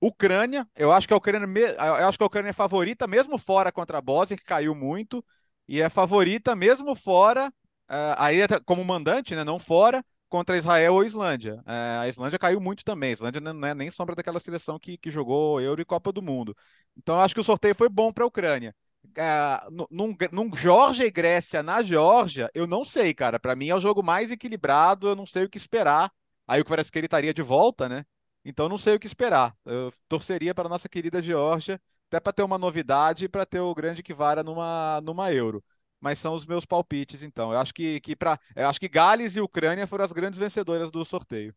Ucrânia. 0.00 0.66
Eu 0.74 0.92
acho 0.92 1.06
que 1.06 1.14
a 1.14 1.16
Ucrânia, 1.16 1.46
eu 1.78 2.08
acho 2.08 2.18
que 2.18 2.24
a 2.24 2.26
Ucrânia 2.26 2.50
é 2.50 2.54
favorita, 2.54 3.06
mesmo 3.06 3.38
fora 3.38 3.70
contra 3.70 3.98
a 3.98 4.00
Bósnia, 4.00 4.36
que 4.36 4.44
caiu 4.44 4.74
muito, 4.74 5.24
e 5.68 5.80
é 5.80 5.88
favorita 5.88 6.56
mesmo 6.56 6.94
fora, 6.94 7.48
uh, 7.90 8.16
aí 8.16 8.38
como 8.64 8.84
mandante, 8.84 9.34
né, 9.34 9.44
não 9.44 9.58
fora, 9.58 10.04
contra 10.28 10.56
Israel 10.56 10.94
ou 10.94 11.04
Islândia. 11.04 11.56
Uh, 11.66 12.00
a 12.02 12.08
Islândia 12.08 12.38
caiu 12.38 12.60
muito 12.60 12.84
também. 12.84 13.10
A 13.10 13.12
Islândia 13.12 13.40
não 13.40 13.68
é 13.68 13.74
nem 13.74 13.90
sombra 13.90 14.14
daquela 14.14 14.40
seleção 14.40 14.78
que, 14.78 14.96
que 14.96 15.10
jogou 15.10 15.60
Euro 15.60 15.82
e 15.82 15.84
Copa 15.84 16.12
do 16.12 16.22
Mundo. 16.22 16.56
Então 16.96 17.16
eu 17.16 17.20
acho 17.20 17.34
que 17.34 17.40
o 17.40 17.44
sorteio 17.44 17.74
foi 17.74 17.88
bom 17.88 18.12
para 18.12 18.24
a 18.24 18.26
Ucrânia. 18.26 18.74
Uh, 19.04 19.86
num, 19.90 20.16
num 20.30 20.54
Geórgia 20.54 21.04
e 21.04 21.10
Grécia 21.10 21.62
na 21.62 21.82
Geórgia, 21.82 22.50
eu 22.54 22.66
não 22.66 22.84
sei, 22.84 23.12
cara. 23.12 23.40
Para 23.40 23.56
mim 23.56 23.68
é 23.68 23.74
o 23.74 23.80
jogo 23.80 24.02
mais 24.02 24.30
equilibrado, 24.30 25.08
eu 25.08 25.16
não 25.16 25.26
sei 25.26 25.44
o 25.44 25.48
que 25.48 25.58
esperar. 25.58 26.10
Aí 26.46 26.60
o 26.60 26.64
Kvaratskhelia 26.64 27.06
estaria 27.06 27.34
de 27.34 27.42
volta, 27.42 27.88
né? 27.88 28.04
Então 28.44 28.68
não 28.68 28.78
sei 28.78 28.94
o 28.94 29.00
que 29.00 29.06
esperar. 29.06 29.54
Eu 29.64 29.92
torceria 30.08 30.54
para 30.54 30.66
a 30.66 30.70
nossa 30.70 30.88
querida 30.88 31.22
Geórgia, 31.22 31.80
até 32.08 32.18
para 32.20 32.32
ter 32.32 32.42
uma 32.42 32.58
novidade 32.58 33.24
e 33.26 33.28
para 33.28 33.46
ter 33.46 33.60
o 33.60 33.74
grande 33.74 34.02
Kvara 34.02 34.42
numa, 34.42 35.00
numa 35.02 35.32
Euro. 35.32 35.62
Mas 36.00 36.18
são 36.18 36.34
os 36.34 36.46
meus 36.46 36.64
palpites, 36.64 37.22
então. 37.22 37.52
Eu 37.52 37.58
acho 37.58 37.74
que, 37.74 38.00
que 38.00 38.16
para, 38.16 38.40
eu 38.56 38.68
acho 38.68 38.80
que 38.80 38.88
Gales 38.88 39.36
e 39.36 39.40
Ucrânia 39.40 39.86
foram 39.86 40.04
as 40.04 40.12
grandes 40.12 40.38
vencedoras 40.38 40.90
do 40.90 41.04
sorteio. 41.04 41.54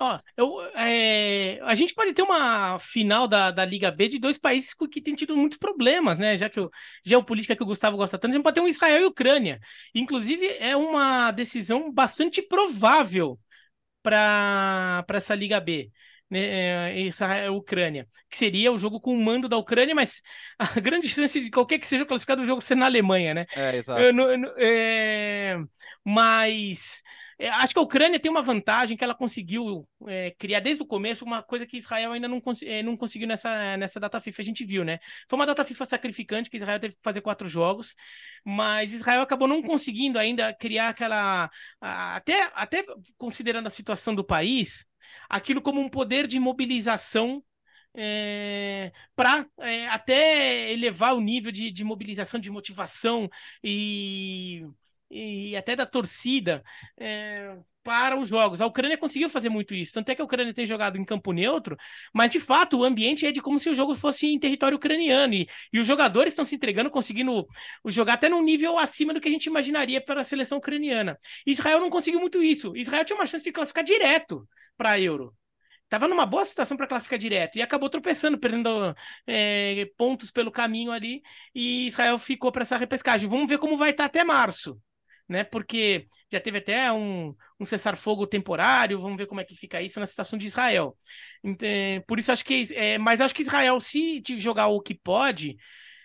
Ó, 0.00 0.18
eu, 0.36 0.48
é, 0.74 1.60
a 1.62 1.74
gente 1.74 1.94
pode 1.94 2.12
ter 2.12 2.22
uma 2.22 2.78
final 2.78 3.28
da, 3.28 3.50
da 3.50 3.64
Liga 3.64 3.90
B 3.90 4.08
de 4.08 4.18
dois 4.18 4.38
países 4.38 4.74
que 4.74 5.00
têm 5.00 5.14
tido 5.14 5.36
muitos 5.36 5.58
problemas, 5.58 6.18
né? 6.18 6.36
Já 6.38 6.48
que 6.48 6.60
o 6.60 6.70
geopolítica 7.04 7.54
que 7.56 7.62
o 7.62 7.66
Gustavo 7.66 7.96
gosta 7.96 8.18
tanto, 8.18 8.32
a 8.32 8.34
gente 8.34 8.42
pode 8.42 8.54
ter 8.54 8.60
um 8.60 8.68
Israel 8.68 9.02
e 9.02 9.06
Ucrânia. 9.06 9.60
Inclusive, 9.94 10.46
é 10.58 10.76
uma 10.76 11.30
decisão 11.30 11.92
bastante 11.92 12.40
provável 12.42 13.38
para 14.02 15.04
essa 15.10 15.34
Liga 15.34 15.60
B. 15.60 15.90
Né, 16.32 16.98
Israel, 16.98 17.44
é, 17.44 17.50
Ucrânia, 17.50 18.08
que 18.30 18.38
seria 18.38 18.72
o 18.72 18.78
jogo 18.78 18.98
com 18.98 19.14
o 19.14 19.22
mando 19.22 19.50
da 19.50 19.58
Ucrânia, 19.58 19.94
mas 19.94 20.22
a 20.58 20.64
grande 20.80 21.06
chance 21.06 21.38
de 21.38 21.50
qualquer 21.50 21.78
que 21.78 21.86
seja 21.86 22.06
classificado 22.06 22.40
o 22.40 22.46
jogo 22.46 22.62
ser 22.62 22.74
na 22.74 22.86
Alemanha, 22.86 23.34
né? 23.34 23.46
É, 23.54 23.76
exato. 23.76 24.00
é, 24.56 25.58
mas 26.02 27.02
é, 27.38 27.50
acho 27.50 27.74
que 27.74 27.78
a 27.78 27.82
Ucrânia 27.82 28.18
tem 28.18 28.30
uma 28.30 28.40
vantagem 28.40 28.96
que 28.96 29.04
ela 29.04 29.14
conseguiu 29.14 29.86
é, 30.08 30.30
criar 30.38 30.60
desde 30.60 30.82
o 30.82 30.86
começo 30.86 31.22
uma 31.22 31.42
coisa 31.42 31.66
que 31.66 31.76
Israel 31.76 32.12
ainda 32.12 32.26
não, 32.26 32.40
cons 32.40 32.60
não 32.82 32.96
conseguiu 32.96 33.28
nessa, 33.28 33.76
nessa 33.76 34.00
data 34.00 34.18
FIFA, 34.18 34.40
a 34.40 34.44
gente 34.46 34.64
viu, 34.64 34.84
né? 34.84 35.00
Foi 35.28 35.38
uma 35.38 35.44
data 35.44 35.62
FIFA 35.64 35.84
sacrificante 35.84 36.48
que 36.48 36.56
Israel 36.56 36.80
teve 36.80 36.94
que 36.94 37.02
fazer 37.02 37.20
quatro 37.20 37.46
jogos, 37.46 37.94
mas 38.42 38.94
Israel 38.94 39.20
acabou 39.20 39.46
não 39.46 39.62
conseguindo 39.62 40.18
ainda 40.18 40.54
criar 40.54 40.88
aquela. 40.88 41.50
Até, 41.78 42.50
até 42.54 42.86
considerando 43.18 43.66
a 43.66 43.70
situação 43.70 44.14
do 44.14 44.24
país, 44.24 44.86
aquilo 45.32 45.62
como 45.62 45.80
um 45.80 45.88
poder 45.88 46.26
de 46.26 46.38
mobilização 46.38 47.42
é, 47.94 48.92
para 49.16 49.46
é, 49.58 49.88
até 49.88 50.70
elevar 50.72 51.14
o 51.14 51.20
nível 51.20 51.52
de, 51.52 51.70
de 51.70 51.84
mobilização, 51.84 52.38
de 52.40 52.50
motivação 52.50 53.28
e 53.62 54.64
e 55.12 55.54
até 55.56 55.76
da 55.76 55.84
torcida 55.84 56.62
é, 56.98 57.54
para 57.82 58.18
os 58.18 58.28
jogos. 58.28 58.60
A 58.60 58.66
Ucrânia 58.66 58.96
conseguiu 58.96 59.28
fazer 59.28 59.48
muito 59.50 59.74
isso, 59.74 59.92
tanto 59.92 60.08
é 60.08 60.14
que 60.14 60.22
a 60.22 60.24
Ucrânia 60.24 60.54
tem 60.54 60.66
jogado 60.66 60.96
em 60.96 61.04
campo 61.04 61.32
neutro, 61.32 61.76
mas 62.14 62.32
de 62.32 62.40
fato 62.40 62.78
o 62.78 62.84
ambiente 62.84 63.26
é 63.26 63.32
de 63.32 63.42
como 63.42 63.58
se 63.58 63.68
o 63.68 63.74
jogo 63.74 63.94
fosse 63.94 64.26
em 64.26 64.38
território 64.38 64.76
ucraniano 64.76 65.34
e, 65.34 65.46
e 65.72 65.78
os 65.78 65.86
jogadores 65.86 66.32
estão 66.32 66.44
se 66.44 66.54
entregando, 66.54 66.90
conseguindo 66.90 67.46
jogar 67.86 68.14
até 68.14 68.28
num 68.28 68.42
nível 68.42 68.78
acima 68.78 69.12
do 69.12 69.20
que 69.20 69.28
a 69.28 69.32
gente 69.32 69.46
imaginaria 69.46 70.00
para 70.00 70.22
a 70.22 70.24
seleção 70.24 70.58
ucraniana. 70.58 71.18
Israel 71.46 71.80
não 71.80 71.90
conseguiu 71.90 72.20
muito 72.20 72.42
isso. 72.42 72.74
Israel 72.76 73.04
tinha 73.04 73.18
uma 73.18 73.26
chance 73.26 73.44
de 73.44 73.52
classificar 73.52 73.84
direto 73.84 74.48
para 74.76 75.00
Euro. 75.00 75.34
Tava 75.88 76.08
numa 76.08 76.24
boa 76.26 76.44
situação 76.44 76.76
para 76.76 76.86
classificar 76.86 77.18
direto 77.18 77.56
e 77.56 77.62
acabou 77.62 77.90
tropeçando, 77.90 78.38
perdendo 78.38 78.96
é, 79.26 79.90
pontos 79.96 80.30
pelo 80.30 80.50
caminho 80.50 80.90
ali. 80.90 81.22
E 81.54 81.86
Israel 81.86 82.18
ficou 82.18 82.50
para 82.50 82.62
essa 82.62 82.78
repescagem. 82.78 83.28
Vamos 83.28 83.48
ver 83.48 83.58
como 83.58 83.76
vai 83.76 83.90
estar 83.90 84.04
tá 84.04 84.06
até 84.06 84.24
março 84.24 84.80
né? 85.32 85.44
Porque 85.44 86.06
já 86.30 86.40
teve 86.40 86.58
até 86.58 86.92
um, 86.92 87.34
um 87.58 87.64
cessar-fogo 87.64 88.26
temporário, 88.26 89.00
vamos 89.00 89.16
ver 89.16 89.26
como 89.26 89.40
é 89.40 89.44
que 89.44 89.56
fica 89.56 89.82
isso 89.82 89.98
na 89.98 90.06
situação 90.06 90.38
de 90.38 90.46
Israel. 90.46 90.96
Então, 91.42 91.70
por 92.06 92.18
isso 92.18 92.30
acho 92.30 92.44
que. 92.44 92.68
É, 92.74 92.98
mas 92.98 93.20
acho 93.20 93.34
que 93.34 93.42
Israel, 93.42 93.80
se 93.80 94.22
jogar 94.38 94.68
o 94.68 94.80
que 94.80 94.94
pode, 94.94 95.56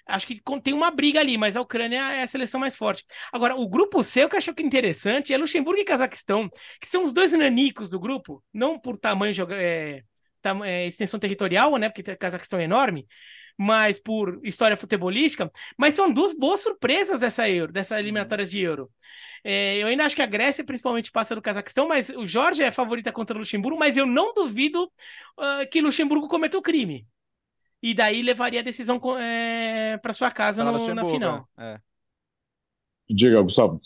acho 0.07 0.27
que 0.27 0.41
tem 0.63 0.73
uma 0.73 0.91
briga 0.91 1.19
ali, 1.19 1.37
mas 1.37 1.55
a 1.55 1.61
Ucrânia 1.61 1.99
é 2.13 2.23
a 2.23 2.27
seleção 2.27 2.59
mais 2.59 2.75
forte. 2.75 3.05
Agora, 3.31 3.55
o 3.55 3.67
grupo 3.67 4.03
C, 4.03 4.25
o 4.25 4.29
que 4.29 4.35
eu 4.35 4.37
acho 4.37 4.53
que 4.53 4.63
interessante 4.63 5.33
é 5.33 5.37
Luxemburgo 5.37 5.81
e 5.81 5.85
Cazaquistão, 5.85 6.49
que 6.81 6.87
são 6.87 7.03
os 7.03 7.13
dois 7.13 7.31
nanicos 7.33 7.89
do 7.89 7.99
grupo, 7.99 8.43
não 8.53 8.79
por 8.79 8.97
tamanho, 8.97 9.33
é, 9.51 10.01
tam, 10.41 10.63
é, 10.63 10.87
extensão 10.87 11.19
territorial, 11.19 11.75
né? 11.77 11.89
Porque 11.89 12.11
o 12.11 12.17
Cazaquistão 12.17 12.59
é 12.59 12.63
enorme, 12.63 13.07
mas 13.57 13.99
por 13.99 14.39
história 14.43 14.77
futebolística, 14.77 15.51
mas 15.77 15.95
são 15.95 16.11
duas 16.13 16.33
boas 16.33 16.61
surpresas 16.61 17.19
dessa 17.19 17.49
Euro, 17.49 17.73
dessa 17.73 17.99
eliminatórias 17.99 18.51
de 18.51 18.59
Euro. 18.59 18.89
É, 19.43 19.77
eu 19.77 19.87
ainda 19.87 20.05
acho 20.05 20.15
que 20.15 20.21
a 20.21 20.25
Grécia 20.25 20.63
principalmente 20.63 21.11
passa 21.11 21.35
do 21.35 21.41
Cazaquistão, 21.41 21.87
mas 21.87 22.09
o 22.09 22.25
Jorge 22.25 22.63
é 22.63 22.71
favorita 22.71 23.11
contra 23.11 23.35
o 23.35 23.39
Luxemburgo, 23.39 23.79
mas 23.79 23.97
eu 23.97 24.05
não 24.05 24.33
duvido 24.33 24.83
uh, 24.85 25.69
que 25.71 25.81
Luxemburgo 25.81 26.27
cometa 26.27 26.57
o 26.57 26.61
crime. 26.61 27.07
E 27.81 27.93
daí 27.93 28.21
levaria 28.21 28.59
a 28.59 28.63
decisão 28.63 28.99
é, 29.19 29.97
para 29.97 30.13
sua 30.13 30.31
casa 30.31 30.63
no, 30.63 30.93
na 30.93 31.05
final. 31.05 31.47
É. 31.57 31.73
é. 31.73 31.79
Diga, 33.09 33.41
Gustavo. 33.41 33.79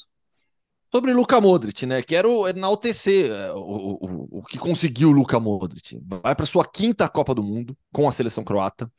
Sobre 0.92 1.14
Luka 1.14 1.40
Modric, 1.40 1.86
né? 1.86 2.02
Quero 2.02 2.48
enaltecer 2.48 3.32
é, 3.32 3.54
o, 3.54 3.60
o, 3.60 4.40
o 4.40 4.44
que 4.44 4.58
conseguiu 4.58 5.10
o 5.10 5.14
Luka 5.14 5.40
Modric. 5.40 6.02
Vai 6.04 6.36
para 6.36 6.46
sua 6.46 6.66
quinta 6.66 7.08
Copa 7.08 7.34
do 7.34 7.44
Mundo 7.44 7.78
com 7.94 8.08
a 8.08 8.12
seleção 8.12 8.44
croata. 8.44 8.92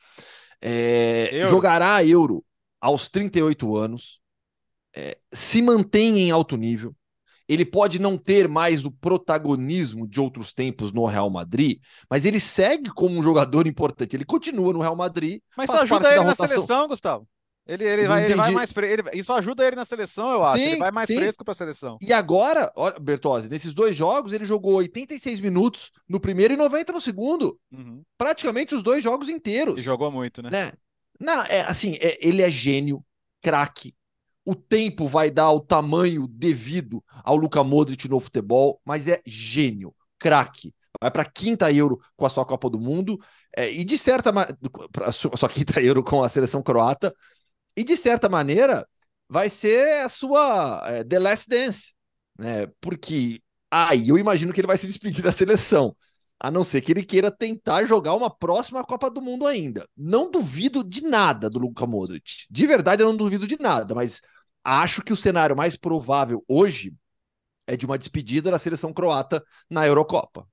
É, 0.61 1.45
jogará 1.49 1.95
a 1.95 2.05
Euro 2.05 2.43
aos 2.79 3.07
38 3.07 3.75
anos, 3.75 4.19
é, 4.93 5.17
se 5.31 5.61
mantém 5.61 6.19
em 6.19 6.31
alto 6.31 6.57
nível. 6.57 6.95
Ele 7.47 7.65
pode 7.65 7.99
não 7.99 8.17
ter 8.17 8.47
mais 8.47 8.85
o 8.85 8.91
protagonismo 8.91 10.07
de 10.07 10.19
outros 10.19 10.53
tempos 10.53 10.91
no 10.91 11.05
Real 11.05 11.29
Madrid, 11.29 11.79
mas 12.09 12.25
ele 12.25 12.39
segue 12.39 12.89
como 12.89 13.17
um 13.17 13.23
jogador 13.23 13.67
importante. 13.67 14.15
Ele 14.15 14.25
continua 14.25 14.73
no 14.73 14.81
Real 14.81 14.95
Madrid. 14.95 15.41
Mas 15.57 15.69
você 15.69 15.77
ajuda 15.77 16.11
ele 16.11 16.23
na 16.23 16.35
seleção, 16.35 16.87
Gustavo? 16.87 17.27
Ele, 17.65 17.85
ele, 17.85 18.07
vai, 18.07 18.25
ele 18.25 18.35
vai 18.35 18.51
mais 18.51 18.73
fresco. 18.73 19.09
Isso 19.13 19.31
ajuda 19.31 19.65
ele 19.65 19.75
na 19.75 19.85
seleção, 19.85 20.31
eu 20.31 20.43
acho. 20.43 20.61
Sim, 20.61 20.69
ele 20.71 20.79
vai 20.79 20.91
mais 20.91 21.07
sim. 21.07 21.15
fresco 21.15 21.45
pra 21.45 21.53
seleção. 21.53 21.97
E 22.01 22.11
agora, 22.11 22.69
olha, 22.75 22.99
Bertozzi, 22.99 23.49
nesses 23.49 23.73
dois 23.73 23.95
jogos 23.95 24.33
ele 24.33 24.45
jogou 24.45 24.75
86 24.75 25.39
minutos 25.39 25.89
no 26.07 26.19
primeiro 26.19 26.53
e 26.53 26.57
90 26.57 26.91
no 26.91 26.99
segundo. 26.99 27.57
Uhum. 27.71 28.03
Praticamente 28.17 28.75
os 28.75 28.83
dois 28.83 29.01
jogos 29.01 29.29
inteiros. 29.29 29.79
E 29.79 29.83
jogou 29.83 30.11
muito, 30.11 30.41
né? 30.41 30.49
né? 30.51 30.71
Não, 31.17 31.41
é 31.43 31.61
assim, 31.61 31.95
é- 32.01 32.17
ele 32.21 32.41
é 32.41 32.49
gênio, 32.49 33.01
craque. 33.41 33.95
O 34.45 34.55
tempo 34.55 35.07
vai 35.07 35.31
dar 35.31 35.51
o 35.51 35.59
tamanho 35.59 36.27
devido 36.27 37.03
ao 37.23 37.35
Luka 37.35 37.63
Modric 37.63 38.09
no 38.09 38.19
futebol, 38.19 38.81
mas 38.85 39.07
é 39.07 39.21
gênio, 39.25 39.95
craque. 40.19 40.73
Vai 40.99 41.11
para 41.11 41.25
quinta 41.25 41.71
Euro 41.71 41.99
com 42.15 42.25
a 42.25 42.29
sua 42.29 42.45
Copa 42.45 42.69
do 42.69 42.79
Mundo 42.79 43.17
é, 43.55 43.71
e 43.71 43.83
de 43.83 43.97
certa 43.97 44.31
maneira, 44.31 44.57
a 45.01 45.11
sua 45.11 45.49
quinta 45.49 45.81
Euro 45.81 46.03
com 46.03 46.21
a 46.23 46.29
seleção 46.29 46.61
croata 46.61 47.13
e 47.75 47.83
de 47.83 47.97
certa 47.97 48.29
maneira 48.29 48.87
vai 49.29 49.49
ser 49.49 50.03
a 50.03 50.09
sua 50.09 50.83
é, 50.85 51.03
The 51.03 51.19
Last 51.19 51.49
Dance, 51.49 51.93
né? 52.37 52.67
Porque 52.79 53.41
aí 53.71 54.09
eu 54.09 54.17
imagino 54.17 54.53
que 54.53 54.59
ele 54.59 54.67
vai 54.67 54.77
se 54.77 54.87
despedir 54.87 55.23
da 55.23 55.31
seleção. 55.31 55.95
A 56.43 56.51
não 56.51 56.63
ser 56.65 56.81
que 56.81 56.91
ele 56.91 57.05
queira 57.05 57.31
tentar 57.31 57.85
jogar 57.85 58.15
uma 58.15 58.29
próxima 58.29 58.83
Copa 58.83 59.09
do 59.09 59.21
Mundo 59.21 59.47
ainda. 59.47 59.87
Não 59.97 60.29
duvido 60.29 60.83
de 60.83 61.01
nada 61.01 61.49
do 61.49 61.59
Luka 61.59 61.87
Modric. 61.87 62.45
De 62.51 62.67
verdade, 62.67 63.01
eu 63.01 63.07
não 63.07 63.17
duvido 63.17 63.47
de 63.47 63.57
nada, 63.59 63.95
mas 63.95 64.21
acho 64.63 65.01
que 65.01 65.13
o 65.13 65.17
cenário 65.17 65.55
mais 65.55 65.77
provável 65.77 66.43
hoje 66.47 66.93
é 67.67 67.77
de 67.77 67.85
uma 67.85 67.97
despedida 67.97 68.51
da 68.51 68.59
seleção 68.59 68.93
croata 68.93 69.43
na 69.69 69.87
Eurocopa. 69.87 70.47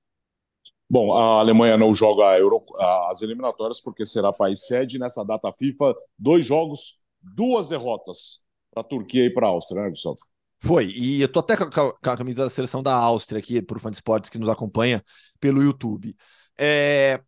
Bom, 0.89 1.13
a 1.13 1.39
Alemanha 1.39 1.77
não 1.77 1.95
joga 1.95 2.29
a 2.31 2.39
Euro- 2.39 2.65
as 3.09 3.21
eliminatórias 3.21 3.79
porque 3.81 4.05
será 4.05 4.33
país 4.33 4.65
sede 4.67 4.99
nessa 4.99 5.23
data 5.25 5.51
FIFA. 5.53 5.95
Dois 6.19 6.45
jogos, 6.45 7.03
duas 7.21 7.69
derrotas 7.69 8.43
para 8.71 8.81
a 8.81 8.83
Turquia 8.85 9.25
e 9.25 9.29
para 9.33 9.47
a 9.47 9.49
Áustria, 9.51 9.83
né, 9.83 9.89
Gustavo? 9.89 10.17
Foi, 10.63 10.85
e 10.87 11.21
eu 11.21 11.27
tô 11.31 11.39
até 11.39 11.57
com 11.57 11.63
a, 11.65 12.17
camisa 12.17 12.43
da 12.43 12.49
seleção 12.49 12.83
da 12.83 12.93
Áustria 12.93 13.39
aqui, 13.39 13.61
por 13.61 13.79
fã 13.79 13.89
de 13.89 13.97
esportes 13.97 14.29
que 14.29 14.37
nos 14.37 14.47
acompanha 14.49 15.03
pelo 15.39 15.63
YouTube. 15.63 16.15
É, 16.57 17.19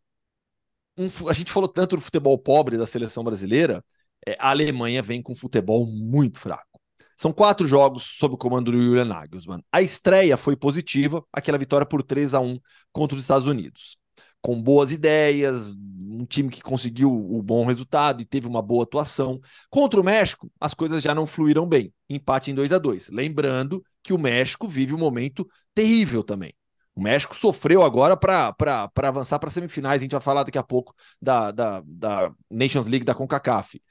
um 0.97 1.07
a 1.27 1.33
gente 1.33 1.51
falou 1.51 1.67
tanto 1.67 1.95
do 1.95 2.01
futebol 2.01 2.37
pobre 2.37 2.77
da 2.77 2.85
seleção 2.85 3.23
brasileira, 3.23 3.83
é, 4.27 4.37
a 4.39 4.49
Alemanha 4.51 5.01
vem 5.01 5.21
com 5.21 5.35
futebol 5.35 5.85
muito 5.87 6.39
fraco. 6.39 6.79
São 7.15 7.31
quatro 7.31 7.67
jogos 7.67 8.03
sob 8.03 8.35
o 8.35 8.37
comando 8.37 8.71
do 8.71 8.77
Julian 8.77 9.05
Nagelsmann. 9.05 9.63
A 9.71 9.81
estreia 9.81 10.37
foi 10.37 10.55
positiva, 10.55 11.23
aquela 11.31 11.57
vitória 11.57 11.85
por 11.85 12.03
3 12.03 12.33
a 12.33 12.39
1 12.39 12.59
contra 12.91 13.15
os 13.15 13.21
Estados 13.21 13.47
Unidos. 13.47 13.97
Com 14.41 14.61
boas 14.61 14.91
ideias, 14.91 15.73
um 16.05 16.25
time 16.25 16.49
que 16.49 16.61
conseguiu 16.61 17.11
o 17.11 17.41
bom 17.41 17.65
resultado 17.65 18.21
e 18.21 18.25
teve 18.25 18.47
uma 18.47 18.61
boa 18.61 18.83
atuação. 18.83 19.39
Contra 19.69 19.99
o 19.99 20.03
México, 20.03 20.51
as 20.59 20.73
coisas 20.73 21.01
já 21.01 21.13
não 21.15 21.25
fluíram 21.27 21.67
bem. 21.67 21.93
Empate 22.09 22.51
em 22.51 22.55
2 22.55 22.71
a 22.71 22.77
2 22.77 23.09
Lembrando 23.09 23.83
que 24.01 24.13
o 24.13 24.17
México 24.17 24.67
vive 24.67 24.93
um 24.93 24.97
momento 24.97 25.47
terrível 25.73 26.23
também. 26.23 26.53
O 26.95 27.01
México 27.01 27.35
sofreu 27.35 27.83
agora 27.83 28.15
para 28.15 28.53
avançar 28.95 29.39
para 29.39 29.49
semifinais. 29.49 30.01
A 30.01 30.03
gente 30.03 30.11
vai 30.11 30.21
falar 30.21 30.43
daqui 30.43 30.57
a 30.57 30.63
pouco 30.63 30.93
da, 31.21 31.51
da, 31.51 31.81
da 31.85 32.31
Nations 32.49 32.87
League 32.87 33.05
da 33.05 33.15
CONCACAF. 33.15 33.81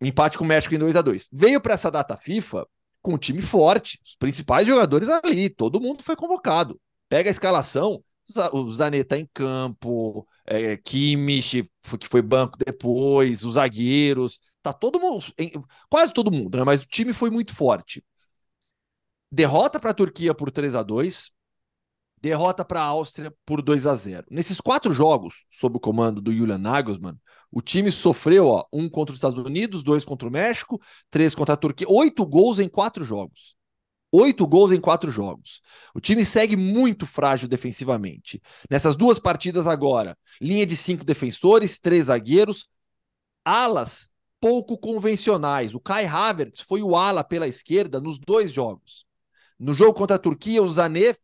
Empate 0.00 0.38
com 0.38 0.44
o 0.44 0.46
México 0.46 0.74
em 0.74 0.78
2 0.78 0.94
a 0.94 1.02
2 1.02 1.28
Veio 1.32 1.60
para 1.60 1.74
essa 1.74 1.90
data 1.90 2.16
FIFA 2.16 2.66
com 3.02 3.14
um 3.14 3.18
time 3.18 3.42
forte, 3.42 3.98
os 4.04 4.16
principais 4.16 4.66
jogadores 4.66 5.08
ali, 5.08 5.48
todo 5.48 5.80
mundo 5.80 6.02
foi 6.02 6.16
convocado. 6.16 6.80
Pega 7.08 7.30
a 7.30 7.32
escalação, 7.32 8.02
o 8.52 8.70
Zaneta 8.72 9.18
em 9.18 9.28
campo, 9.32 10.26
é, 10.44 10.76
Kimmich, 10.76 11.62
que 11.98 12.08
foi 12.08 12.22
banco 12.22 12.58
depois, 12.58 13.44
os 13.44 13.54
zagueiros, 13.54 14.40
tá 14.62 14.72
todo 14.72 15.00
mundo, 15.00 15.24
quase 15.88 16.12
todo 16.12 16.30
mundo, 16.30 16.58
né? 16.58 16.64
Mas 16.64 16.82
o 16.82 16.86
time 16.86 17.12
foi 17.12 17.30
muito 17.30 17.54
forte. 17.54 18.04
Derrota 19.30 19.78
para 19.78 19.90
a 19.90 19.94
Turquia 19.94 20.34
por 20.34 20.50
3 20.50 20.74
a 20.74 20.82
2 20.82 21.30
derrota 22.20 22.64
para 22.64 22.80
a 22.80 22.84
Áustria 22.84 23.32
por 23.46 23.62
2 23.62 23.86
a 23.86 23.94
0 23.94 24.26
Nesses 24.30 24.60
quatro 24.60 24.92
jogos, 24.92 25.46
sob 25.50 25.76
o 25.76 25.80
comando 25.80 26.20
do 26.20 26.32
Julian 26.32 26.58
Nagelsmann, 26.58 27.16
o 27.50 27.60
time 27.60 27.90
sofreu 27.90 28.46
ó, 28.46 28.64
um 28.72 28.88
contra 28.88 29.12
os 29.12 29.18
Estados 29.18 29.38
Unidos, 29.38 29.82
dois 29.82 30.04
contra 30.04 30.28
o 30.28 30.30
México, 30.30 30.80
três 31.10 31.34
contra 31.34 31.54
a 31.54 31.56
Turquia, 31.56 31.86
oito 31.88 32.26
gols 32.26 32.58
em 32.58 32.68
quatro 32.68 33.04
jogos. 33.04 33.57
Oito 34.10 34.46
gols 34.46 34.72
em 34.72 34.80
quatro 34.80 35.10
jogos. 35.10 35.60
O 35.94 36.00
time 36.00 36.24
segue 36.24 36.56
muito 36.56 37.06
frágil 37.06 37.48
defensivamente. 37.48 38.40
Nessas 38.70 38.96
duas 38.96 39.18
partidas 39.18 39.66
agora, 39.66 40.16
linha 40.40 40.64
de 40.64 40.76
cinco 40.76 41.04
defensores, 41.04 41.78
três 41.78 42.06
zagueiros, 42.06 42.68
alas 43.44 44.08
pouco 44.40 44.78
convencionais. 44.78 45.74
O 45.74 45.80
Kai 45.80 46.06
Havertz 46.06 46.60
foi 46.60 46.82
o 46.82 46.96
ala 46.96 47.22
pela 47.22 47.46
esquerda 47.46 48.00
nos 48.00 48.18
dois 48.18 48.52
jogos. 48.52 49.04
No 49.58 49.74
jogo 49.74 49.94
contra 49.94 50.16
a 50.16 50.20
Turquia, 50.20 50.62
o 50.62 50.68
Zané 50.68 51.14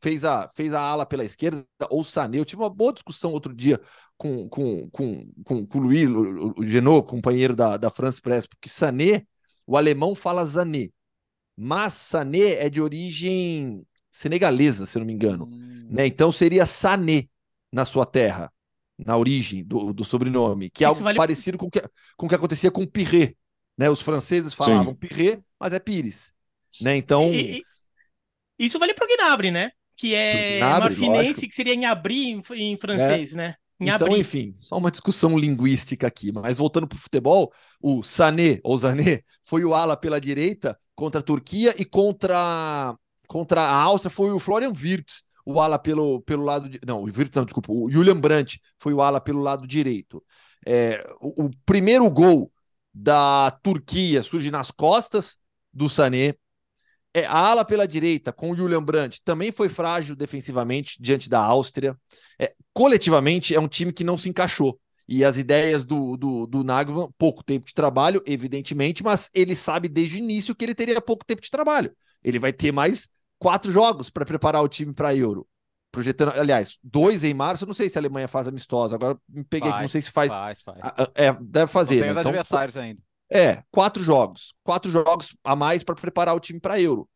fez 0.00 0.24
a, 0.24 0.48
fez 0.48 0.72
a 0.72 0.80
ala 0.80 1.04
pela 1.04 1.24
esquerda, 1.24 1.64
ou 1.90 2.02
Sané. 2.02 2.38
Eu 2.38 2.44
tive 2.44 2.62
uma 2.62 2.70
boa 2.70 2.92
discussão 2.92 3.32
outro 3.32 3.54
dia 3.54 3.80
com, 4.16 4.48
com, 4.48 4.88
com, 4.90 5.30
com, 5.44 5.66
com 5.66 5.78
o 5.78 5.82
Luiz, 5.82 6.08
o, 6.08 6.98
o 6.98 7.02
companheiro 7.02 7.54
da, 7.54 7.76
da 7.76 7.90
France 7.90 8.20
Press, 8.20 8.46
porque 8.46 8.68
Sané, 8.68 9.26
o 9.66 9.76
alemão 9.76 10.14
fala 10.14 10.44
Zané, 10.44 10.88
mas 11.56 11.92
Sané 11.92 12.64
é 12.64 12.70
de 12.70 12.80
origem 12.80 13.86
senegalesa, 14.10 14.86
se 14.86 14.98
não 14.98 15.06
me 15.06 15.12
engano. 15.12 15.46
Hum. 15.46 15.88
Né? 15.90 16.06
Então 16.06 16.30
seria 16.30 16.66
Sané 16.66 17.28
na 17.72 17.84
sua 17.84 18.04
terra, 18.04 18.52
na 18.98 19.16
origem 19.16 19.64
do, 19.64 19.92
do 19.92 20.04
sobrenome, 20.04 20.70
que 20.70 20.84
é 20.84 20.86
algo 20.86 21.00
vale... 21.00 21.16
parecido 21.16 21.58
com 21.58 21.70
que, 21.70 21.82
com 22.16 22.26
o 22.26 22.28
que 22.28 22.34
acontecia 22.34 22.70
com 22.70 22.86
Pirret. 22.86 23.36
Né? 23.76 23.88
Os 23.88 24.02
franceses 24.02 24.52
falavam 24.52 24.92
Sim. 24.92 24.94
Pirret, 24.94 25.42
mas 25.58 25.72
é 25.72 25.78
Pires. 25.78 26.34
Né? 26.80 26.96
Então. 26.96 27.32
E, 27.32 27.58
e, 27.58 27.62
isso 28.58 28.78
vale 28.78 28.94
para 28.94 29.04
o 29.04 29.08
Gnabry, 29.08 29.50
né? 29.50 29.70
Que 29.96 30.14
é 30.14 30.58
Gnabry, 30.58 30.88
marfinense, 30.88 31.28
lógico. 31.28 31.48
que 31.48 31.54
seria 31.54 31.74
em 31.74 31.84
abrir 31.84 32.28
em, 32.28 32.42
em 32.54 32.76
francês, 32.76 33.34
é. 33.34 33.36
né? 33.36 33.54
Então, 33.88 34.16
enfim, 34.16 34.52
só 34.56 34.76
uma 34.76 34.90
discussão 34.90 35.38
linguística 35.38 36.06
aqui. 36.06 36.32
Mas 36.32 36.58
voltando 36.58 36.86
para 36.86 36.96
o 36.96 37.00
futebol, 37.00 37.52
o 37.80 38.02
Sané, 38.02 38.60
ou 38.62 38.76
Zané, 38.76 39.22
foi 39.44 39.64
o 39.64 39.74
ala 39.74 39.96
pela 39.96 40.20
direita 40.20 40.78
contra 40.94 41.20
a 41.20 41.24
Turquia 41.24 41.74
e 41.78 41.84
contra, 41.84 42.94
contra 43.26 43.62
a 43.62 43.82
Áustria 43.82 44.10
foi 44.10 44.30
o 44.30 44.38
Florian 44.38 44.72
Wirtz, 44.72 45.24
o 45.44 45.60
ala 45.60 45.78
pelo, 45.78 46.20
pelo 46.22 46.44
lado. 46.44 46.68
De, 46.68 46.78
não, 46.86 47.02
o 47.02 47.06
Wirtz, 47.06 47.34
não, 47.34 47.44
desculpa, 47.44 47.72
o 47.72 47.90
Julian 47.90 48.18
Brandt 48.18 48.60
foi 48.78 48.92
o 48.92 49.02
ala 49.02 49.20
pelo 49.20 49.40
lado 49.40 49.66
direito. 49.66 50.22
É, 50.64 51.04
o, 51.20 51.46
o 51.46 51.50
primeiro 51.66 52.08
gol 52.10 52.52
da 52.94 53.50
Turquia 53.62 54.22
surge 54.22 54.50
nas 54.50 54.70
costas 54.70 55.38
do 55.72 55.88
Sané. 55.88 56.34
É, 57.14 57.26
a 57.26 57.36
ala 57.36 57.64
pela 57.64 57.86
direita, 57.86 58.32
com 58.32 58.50
o 58.50 58.56
Julian 58.56 58.82
Brandt, 58.82 59.20
também 59.22 59.52
foi 59.52 59.68
frágil 59.68 60.16
defensivamente 60.16 60.96
diante 61.00 61.28
da 61.28 61.40
Áustria. 61.40 61.96
É, 62.38 62.54
coletivamente, 62.72 63.54
é 63.54 63.60
um 63.60 63.68
time 63.68 63.92
que 63.92 64.04
não 64.04 64.16
se 64.16 64.28
encaixou. 64.28 64.78
E 65.06 65.24
as 65.24 65.36
ideias 65.36 65.84
do, 65.84 66.16
do, 66.16 66.46
do 66.46 66.64
Nagelsmann, 66.64 67.10
pouco 67.18 67.42
tempo 67.44 67.66
de 67.66 67.74
trabalho, 67.74 68.22
evidentemente, 68.24 69.02
mas 69.02 69.28
ele 69.34 69.54
sabe 69.54 69.88
desde 69.88 70.16
o 70.16 70.18
início 70.18 70.54
que 70.54 70.64
ele 70.64 70.74
teria 70.74 71.00
pouco 71.02 71.24
tempo 71.24 71.42
de 71.42 71.50
trabalho. 71.50 71.94
Ele 72.24 72.38
vai 72.38 72.52
ter 72.52 72.72
mais 72.72 73.08
quatro 73.38 73.70
jogos 73.70 74.08
para 74.08 74.24
preparar 74.24 74.62
o 74.62 74.68
time 74.68 74.94
para 74.94 75.08
a 75.08 75.16
Euro. 75.16 75.46
Projetando, 75.90 76.32
aliás, 76.32 76.78
dois 76.82 77.22
em 77.22 77.34
março, 77.34 77.64
eu 77.64 77.66
não 77.66 77.74
sei 77.74 77.90
se 77.90 77.98
a 77.98 78.00
Alemanha 78.00 78.26
faz 78.26 78.48
amistosa, 78.48 78.96
agora 78.96 79.18
me 79.28 79.44
peguei 79.44 79.68
faz, 79.68 79.82
não 79.82 79.88
sei 79.88 80.00
se 80.00 80.10
faz. 80.10 80.32
Faz, 80.32 80.62
faz. 80.62 80.78
É, 81.14 81.36
deve 81.38 81.70
fazer. 81.70 81.96
Não 81.96 82.02
tem 82.02 82.14
né? 82.14 82.20
os 82.20 82.26
adversários 82.26 82.76
ainda. 82.78 83.02
É, 83.32 83.62
quatro 83.70 84.04
jogos. 84.04 84.54
Quatro 84.62 84.90
jogos 84.90 85.34
a 85.42 85.56
mais 85.56 85.82
para 85.82 85.94
preparar 85.94 86.34
o 86.36 86.40
time 86.40 86.60
para 86.60 86.80
Euro. 86.80 87.08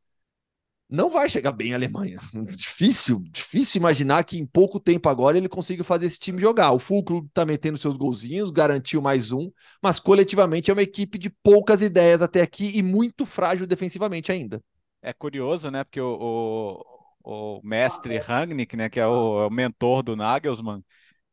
Não 0.88 1.10
vai 1.10 1.28
chegar 1.28 1.50
bem 1.50 1.72
a 1.72 1.76
Alemanha. 1.76 2.18
Difícil, 2.56 3.22
difícil 3.30 3.80
imaginar 3.80 4.22
que 4.24 4.38
em 4.38 4.46
pouco 4.46 4.78
tempo 4.78 5.08
agora 5.08 5.36
ele 5.36 5.48
consiga 5.48 5.82
fazer 5.82 6.06
esse 6.06 6.18
time 6.18 6.40
jogar. 6.40 6.70
O 6.72 6.78
Fulcro 6.78 7.28
tá 7.34 7.44
metendo 7.44 7.76
seus 7.76 7.96
golzinhos, 7.96 8.52
garantiu 8.52 9.02
mais 9.02 9.32
um, 9.32 9.50
mas 9.82 9.98
coletivamente 9.98 10.70
é 10.70 10.74
uma 10.74 10.82
equipe 10.82 11.18
de 11.18 11.28
poucas 11.28 11.82
ideias 11.82 12.22
até 12.22 12.40
aqui 12.40 12.78
e 12.78 12.82
muito 12.84 13.26
frágil 13.26 13.66
defensivamente 13.66 14.30
ainda. 14.30 14.62
É 15.02 15.12
curioso, 15.12 15.70
né? 15.72 15.82
Porque 15.82 16.00
o, 16.00 16.80
o, 17.24 17.58
o 17.58 17.60
mestre 17.64 18.18
Rangnick, 18.18 18.76
né, 18.76 18.88
que 18.88 19.00
é 19.00 19.06
o, 19.06 19.42
é 19.42 19.46
o 19.46 19.50
mentor 19.50 20.04
do 20.04 20.14
Nagelsmann, 20.14 20.84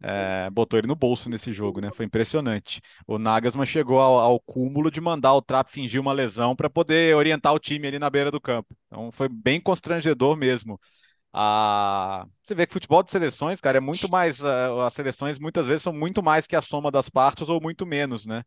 é, 0.04 0.49
botou 0.49 0.78
ele 0.78 0.88
no 0.88 0.95
bolso 0.95 1.30
nesse 1.30 1.54
jogo, 1.54 1.80
né? 1.80 1.89
Foi 1.93 2.06
impressionante. 2.06 2.82
O 3.08 3.18
Nagelsmann 3.18 3.66
chegou 3.66 3.99
ao, 3.99 4.20
ao 4.20 4.39
cúmulo 4.41 4.91
de 4.91 4.99
mandar 4.99 5.34
o 5.34 5.41
Trapp 5.41 5.72
fingir 5.72 6.01
uma 6.01 6.12
lesão 6.12 6.56
para 6.56 6.70
poder 6.70 7.16
orientar 7.16 7.54
o 7.54 7.60
time 7.60 7.88
ali 7.88 7.97
na 7.97 8.10
beira 8.10 8.30
do 8.30 8.41
campo. 8.41 8.76
Então 8.88 9.12
foi 9.14 9.30
bem 9.30 9.62
constrangedor 9.62 10.36
mesmo. 10.36 10.78
Ah, 11.32 12.28
você 12.43 12.54
vê 12.54 12.68
que 12.68 12.74
futebol 12.74 13.01
de 13.01 13.12
seleções, 13.12 13.62
cara, 13.62 13.78
é 13.78 13.82
muito 13.82 14.10
mais. 14.10 14.43
As 14.43 14.93
seleções 14.93 15.39
muitas 15.39 15.66
vezes 15.68 15.84
são 15.84 15.93
muito 15.93 16.22
mais 16.22 16.45
que 16.45 16.56
a 16.56 16.62
soma 16.62 16.91
das 16.91 17.10
partes 17.10 17.47
ou 17.47 17.62
muito 17.62 17.86
menos, 17.86 18.26
né? 18.26 18.43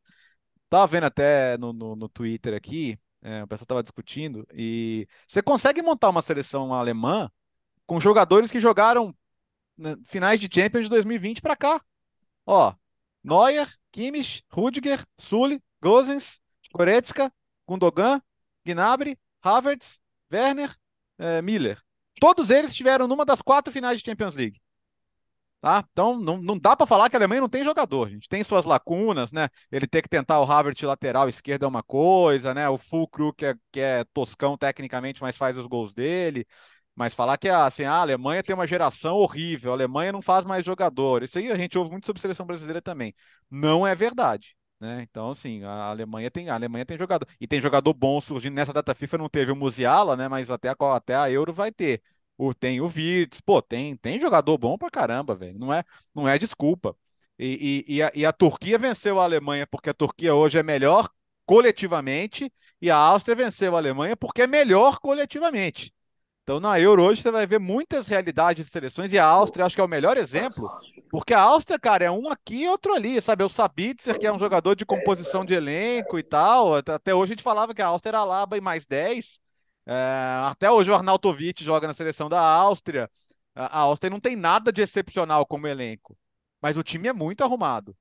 Tava 0.69 0.87
vendo 0.87 1.05
até 1.05 1.57
no, 1.59 1.73
no, 1.73 1.97
no 1.97 2.09
Twitter 2.09 2.55
aqui, 2.55 2.99
é, 3.23 3.43
o 3.43 3.47
pessoal 3.47 3.65
estava 3.65 3.83
discutindo, 3.83 4.47
e 4.53 5.09
você 5.29 5.41
consegue 5.43 5.81
montar 5.81 6.11
uma 6.11 6.23
seleção 6.23 6.75
alemã 6.75 7.31
com 7.87 8.01
jogadores 8.01 8.51
que 8.51 8.61
jogaram 8.61 9.15
finais 10.05 10.41
de 10.41 10.49
Champions 10.53 10.85
de 10.85 10.91
2020 10.91 11.41
para 11.41 11.57
cá. 11.57 11.81
Ó, 12.45 12.73
Neuer, 13.23 13.69
Kimmich, 13.93 14.45
Rudiger, 14.51 15.05
Sully, 15.19 15.63
Gozens, 15.83 16.41
Goretzka, 16.73 17.33
Gundogan, 17.67 18.21
Gnabry, 18.65 19.19
Havertz, 19.43 20.01
Werner, 20.33 20.75
eh, 21.19 21.43
Miller. 21.43 21.81
Todos 22.21 22.51
eles 22.51 22.71
estiveram 22.71 23.07
numa 23.07 23.25
das 23.25 23.43
quatro 23.43 23.73
finais 23.73 24.01
de 24.01 24.05
Champions 24.09 24.37
League. 24.37 24.61
Tá? 25.61 25.85
Então 25.91 26.19
não, 26.21 26.41
não 26.41 26.59
dá 26.59 26.77
para 26.77 26.87
falar 26.87 27.11
que 27.11 27.17
a 27.17 27.19
Alemanha 27.19 27.41
não 27.41 27.49
tem 27.49 27.65
jogador. 27.65 28.07
A 28.07 28.11
gente 28.11 28.29
tem 28.29 28.45
suas 28.45 28.65
lacunas, 28.65 29.33
né? 29.33 29.49
Ele 29.73 29.87
ter 29.87 30.03
que 30.03 30.09
tentar 30.09 30.41
o 30.41 30.51
Havertz 30.51 30.83
lateral 30.83 31.29
esquerdo 31.29 31.65
é 31.65 31.69
uma 31.69 31.83
coisa, 31.83 32.55
né? 32.55 32.69
O 32.69 32.79
Fulcru 32.79 33.33
que 33.33 33.47
é, 33.47 33.55
que 33.73 33.81
é 33.81 34.05
toscão 34.13 34.57
tecnicamente, 34.57 35.21
mas 35.21 35.37
faz 35.37 35.57
os 35.59 35.67
gols 35.67 35.93
dele. 35.95 36.47
Mas 36.97 37.15
falar 37.15 37.37
que 37.37 37.49
assim, 37.49 37.85
ah, 37.85 37.95
a 37.95 38.01
Alemanha 38.01 38.43
tem 38.43 38.55
uma 38.55 38.67
geração 38.67 39.17
horrível, 39.17 39.71
a 39.73 39.75
Alemanha 39.75 40.13
não 40.13 40.23
faz 40.23 40.45
mais 40.47 40.65
jogador. 40.65 41.23
Isso 41.23 41.39
aí 41.39 41.51
a 41.53 41.57
gente 41.57 41.77
ouve 41.79 41.91
muito 41.91 42.07
sobre 42.07 42.23
seleção 42.23 42.47
brasileira 42.47 42.81
também. 42.83 43.15
Não 43.51 43.87
é 43.87 43.95
verdade. 43.95 44.57
Né? 44.81 45.03
Então, 45.03 45.31
assim, 45.31 45.63
a 45.65 45.87
Alemanha 45.89 46.31
tem 46.31 46.49
a 46.51 46.55
Alemanha 46.55 46.85
tem 46.85 46.99
jogador 46.99 47.27
e 47.41 47.47
tem 47.47 47.61
jogador 47.61 47.93
bom 47.95 48.21
surgindo 48.21 48.55
nessa 48.55 48.73
data 48.73 48.95
FIFA. 48.95 49.19
Não 49.19 49.29
teve 49.29 49.53
o 49.53 49.57
Musiala, 49.57 50.17
né? 50.17 50.29
Mas 50.29 50.51
até 50.51 50.69
a, 50.71 50.77
até 50.97 51.15
a 51.15 51.31
Euro 51.31 51.53
vai 51.53 51.73
ter. 51.73 52.03
O, 52.39 52.53
tem 52.55 52.81
o 52.81 52.89
Virtus, 52.89 53.41
pô, 53.41 53.63
tem, 53.63 53.97
tem 53.97 54.21
jogador 54.21 54.59
bom 54.59 54.77
pra 54.77 54.91
caramba, 54.91 55.35
velho. 55.35 55.59
Não 55.59 55.73
é, 55.73 55.83
não 56.15 56.29
é 56.29 56.39
desculpa. 56.39 56.97
E, 57.39 57.85
e, 57.89 57.97
e, 57.97 58.03
a, 58.03 58.13
e 58.15 58.27
a 58.27 58.33
Turquia 58.33 58.79
venceu 58.79 59.19
a 59.21 59.25
Alemanha 59.25 59.67
porque 59.67 59.91
a 59.91 59.95
Turquia 59.95 60.35
hoje 60.35 60.59
é 60.59 60.63
melhor 60.63 61.11
coletivamente 61.47 62.53
e 62.81 62.91
a 62.91 62.97
Áustria 62.97 63.35
venceu 63.37 63.75
a 63.75 63.79
Alemanha 63.79 64.17
porque 64.17 64.43
é 64.43 64.47
melhor 64.47 64.99
coletivamente. 65.01 65.93
Então, 66.47 66.61
na 66.61 66.79
Euro 66.79 67.03
hoje 67.03 67.23
você 67.23 67.33
vai 67.33 67.45
ver 67.45 67.59
muitas 67.59 68.07
realidades 68.07 68.65
de 68.65 68.71
seleções 68.71 69.13
e 69.13 69.19
a 69.19 69.27
Áustria 69.27 69.67
acho 69.67 69.75
que 69.75 69.81
é 69.81 69.85
o 69.85 69.89
melhor 69.89 70.17
exemplo, 70.17 70.71
porque 71.11 71.35
a 71.35 71.41
Áustria, 71.41 71.77
cara, 71.77 72.05
é 72.05 72.11
um 72.11 72.31
aqui 72.31 72.63
e 72.63 72.69
outro 72.69 72.95
ali, 72.95 73.21
sabe? 73.21 73.43
O 73.43 73.49
Sabitzer, 73.49 74.17
que 74.17 74.29
é 74.29 74.33
um 74.33 74.39
jogador 74.39 74.77
de 74.77 74.87
composição 74.87 75.45
de 75.45 75.55
elenco 75.55 76.21
e 76.21 76.23
tal. 76.23 76.77
Até 76.77 77.13
hoje 77.13 77.33
a 77.33 77.35
gente 77.35 77.43
falava 77.43 77.75
que 77.75 77.83
a 77.83 77.89
Áustria 77.89 78.11
era 78.11 78.23
Laba 78.23 78.57
e 78.57 78.61
mais 78.61 78.87
10. 78.87 79.41
É, 79.87 79.93
até 80.45 80.71
hoje 80.71 80.89
o 80.89 80.95
Arnautovic 80.95 81.65
joga 81.65 81.89
na 81.89 81.95
seleção 81.95 82.29
da 82.29 82.41
Áustria. 82.41 83.11
A 83.53 83.81
Áustria 83.81 84.09
não 84.09 84.21
tem 84.21 84.37
nada 84.37 84.71
de 84.73 84.83
excepcional 84.83 85.45
como 85.45 85.67
elenco, 85.67 86.17
mas 86.63 86.77
o 86.77 86.83
time 86.85 87.09
é 87.09 87.13
muito 87.13 87.43
arrumado. 87.43 87.93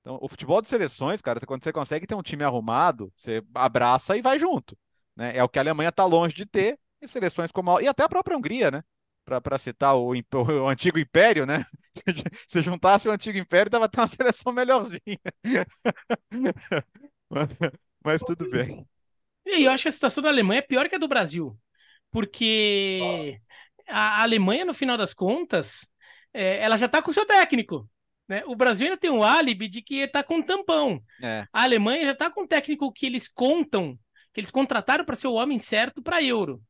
Então, 0.00 0.18
o 0.20 0.28
futebol 0.28 0.60
de 0.60 0.66
seleções, 0.66 1.22
cara, 1.22 1.38
quando 1.46 1.62
você 1.62 1.72
consegue 1.72 2.08
ter 2.08 2.16
um 2.16 2.22
time 2.22 2.42
arrumado, 2.42 3.12
você 3.14 3.40
abraça 3.54 4.16
e 4.16 4.20
vai 4.20 4.36
junto. 4.36 4.76
Né? 5.14 5.36
É 5.36 5.44
o 5.44 5.48
que 5.48 5.60
a 5.60 5.62
Alemanha 5.62 5.90
está 5.90 6.04
longe 6.04 6.34
de 6.34 6.44
ter 6.44 6.76
e 7.04 7.08
seleções 7.08 7.52
como 7.52 7.76
a... 7.76 7.82
e 7.82 7.88
até 7.88 8.02
a 8.02 8.08
própria 8.08 8.36
Hungria, 8.36 8.70
né? 8.70 8.82
Para 9.24 9.58
citar 9.58 9.96
o, 9.96 10.12
o, 10.14 10.68
antigo 10.68 10.98
império, 10.98 11.46
né? 11.46 11.64
Se 12.48 12.62
juntasse 12.62 13.08
o 13.08 13.12
antigo 13.12 13.38
império, 13.38 13.70
dava 13.70 13.86
até 13.86 14.00
uma 14.00 14.08
seleção 14.08 14.52
melhorzinha. 14.52 15.20
mas, 17.30 17.48
mas 18.04 18.20
tudo 18.22 18.48
bem. 18.50 18.86
E 19.46 19.64
eu 19.64 19.72
acho 19.72 19.82
que 19.82 19.88
a 19.88 19.92
situação 19.92 20.22
da 20.22 20.30
Alemanha 20.30 20.60
é 20.60 20.62
pior 20.62 20.88
que 20.88 20.94
a 20.94 20.98
do 20.98 21.08
Brasil. 21.08 21.58
Porque 22.10 23.40
a 23.88 24.22
Alemanha, 24.22 24.64
no 24.64 24.72
final 24.72 24.96
das 24.96 25.12
contas, 25.12 25.86
é, 26.32 26.58
ela 26.58 26.76
já 26.76 26.86
está 26.86 27.02
com 27.02 27.10
o 27.10 27.14
seu 27.14 27.26
técnico. 27.26 27.88
Né? 28.28 28.42
O 28.46 28.56
Brasil 28.56 28.86
ainda 28.86 28.98
tem 28.98 29.10
um 29.10 29.22
álibi 29.22 29.68
de 29.68 29.82
que 29.82 30.00
está 30.00 30.22
com 30.22 30.36
um 30.36 30.42
tampão. 30.42 31.02
É. 31.22 31.46
A 31.52 31.62
Alemanha 31.62 32.06
já 32.06 32.12
está 32.12 32.30
com 32.30 32.42
um 32.42 32.46
técnico 32.46 32.92
que 32.92 33.06
eles 33.06 33.28
contam, 33.28 33.98
que 34.32 34.40
eles 34.40 34.50
contrataram 34.50 35.04
para 35.04 35.16
ser 35.16 35.26
o 35.26 35.34
homem 35.34 35.58
certo 35.58 36.02
para 36.02 36.22
Euro. 36.22 36.62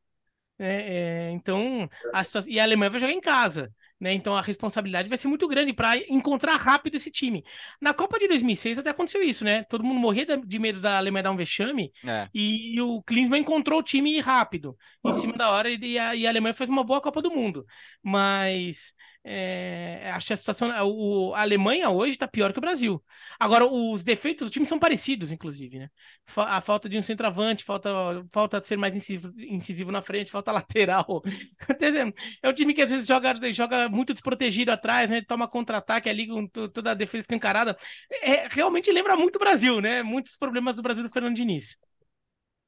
É, 0.57 1.27
é, 1.27 1.31
então, 1.31 1.89
a 2.13 2.23
situação... 2.23 2.51
e 2.51 2.59
a 2.59 2.63
Alemanha 2.63 2.89
vai 2.89 2.99
jogar 2.99 3.13
em 3.13 3.21
casa. 3.21 3.73
Né? 3.99 4.13
Então 4.13 4.35
a 4.35 4.41
responsabilidade 4.41 5.07
vai 5.07 5.17
ser 5.17 5.29
muito 5.29 5.47
grande 5.47 5.71
para 5.71 5.97
encontrar 6.09 6.57
rápido 6.57 6.95
esse 6.95 7.09
time. 7.09 7.45
Na 7.81 7.93
Copa 7.93 8.19
de 8.19 8.27
2006 8.27 8.79
até 8.79 8.89
aconteceu 8.89 9.23
isso, 9.23 9.45
né? 9.45 9.63
Todo 9.63 9.85
mundo 9.85 9.99
morria 9.99 10.25
de 10.25 10.59
medo 10.59 10.81
da 10.81 10.97
Alemanha 10.97 11.23
dar 11.23 11.31
um 11.31 11.37
vexame 11.37 11.93
é. 12.05 12.27
e, 12.33 12.79
o 12.81 13.01
Klinsmann 13.03 13.41
encontrou 13.41 13.79
o 13.79 13.83
time 13.83 14.19
rápido, 14.19 14.77
em 15.05 15.13
cima 15.13 15.33
da 15.33 15.49
hora, 15.49 15.69
e 15.69 15.97
a, 15.97 16.13
e 16.13 16.27
a 16.27 16.29
Alemanha 16.29 16.53
fez 16.53 16.69
uma 16.69 16.83
boa 16.83 16.99
Copa 16.99 17.21
do 17.21 17.31
Mundo. 17.31 17.65
Mas 18.03 18.93
é, 19.27 20.11
acho 20.11 20.27
que 20.27 20.33
a 20.33 20.37
situação. 20.37 20.69
O, 20.83 21.33
a 21.33 21.41
Alemanha 21.41 21.89
hoje 21.89 22.11
está 22.11 22.27
pior 22.27 22.53
que 22.53 22.59
o 22.59 22.61
Brasil. 22.61 23.03
Agora, 23.39 23.65
os 23.65 24.03
defeitos 24.03 24.47
do 24.47 24.51
time 24.51 24.67
são 24.67 24.77
parecidos, 24.77 25.31
inclusive, 25.31 25.79
né? 25.79 25.89
A 26.37 26.61
falta 26.61 26.87
de 26.87 26.95
um 26.95 27.01
centroavante, 27.01 27.63
falta, 27.63 27.89
falta 28.31 28.61
de 28.61 28.67
ser 28.67 28.77
mais 28.77 28.95
incisivo, 28.95 29.33
incisivo 29.39 29.91
na 29.91 30.03
frente, 30.03 30.29
falta 30.29 30.51
lateral. 30.53 31.23
É 32.43 32.49
um 32.49 32.53
time 32.53 32.71
que 32.71 32.83
às 32.83 32.91
vezes 32.91 33.07
joga, 33.07 33.33
joga 33.51 33.89
muito 33.89 34.13
desprotegido 34.13 34.71
atrás, 34.71 35.09
né? 35.09 35.23
Toma 35.27 35.47
contra-ataque 35.47 36.07
ali 36.07 36.27
com 36.27 36.45
toda 36.47 36.91
a 36.91 36.93
defesa 36.93 37.21
escancarada. 37.21 37.75
É, 38.21 38.47
realmente 38.47 38.91
lembra 38.91 39.15
muito 39.15 39.37
o 39.37 39.39
Brasil, 39.39 39.81
né? 39.81 40.03
Muitos 40.03 40.37
problemas 40.37 40.75
do 40.75 40.83
Brasil 40.83 41.03
do 41.03 41.09
Fernando 41.09 41.35
Diniz. 41.35 41.77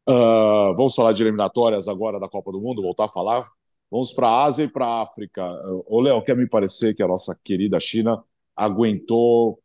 Uh, 0.10 0.74
vamos 0.76 0.96
falar 0.96 1.14
de 1.14 1.22
eliminatórias 1.22 1.88
agora 1.88 2.20
da 2.20 2.28
Copa 2.28 2.52
do 2.52 2.60
Mundo, 2.60 2.82
voltar 2.82 3.06
a 3.06 3.10
falar. 3.10 3.48
Vamos 3.90 4.14
para 4.14 4.28
a 4.28 4.44
Ásia 4.44 4.64
e 4.64 4.68
para 4.68 4.86
a 4.86 5.02
África. 5.02 5.44
Ô, 5.86 6.02
Léo, 6.02 6.22
quer 6.22 6.36
me 6.36 6.48
parecer 6.48 6.94
que 6.94 7.02
a 7.02 7.08
nossa 7.08 7.40
querida 7.44 7.80
China 7.80 8.22
aguentou 8.56 9.62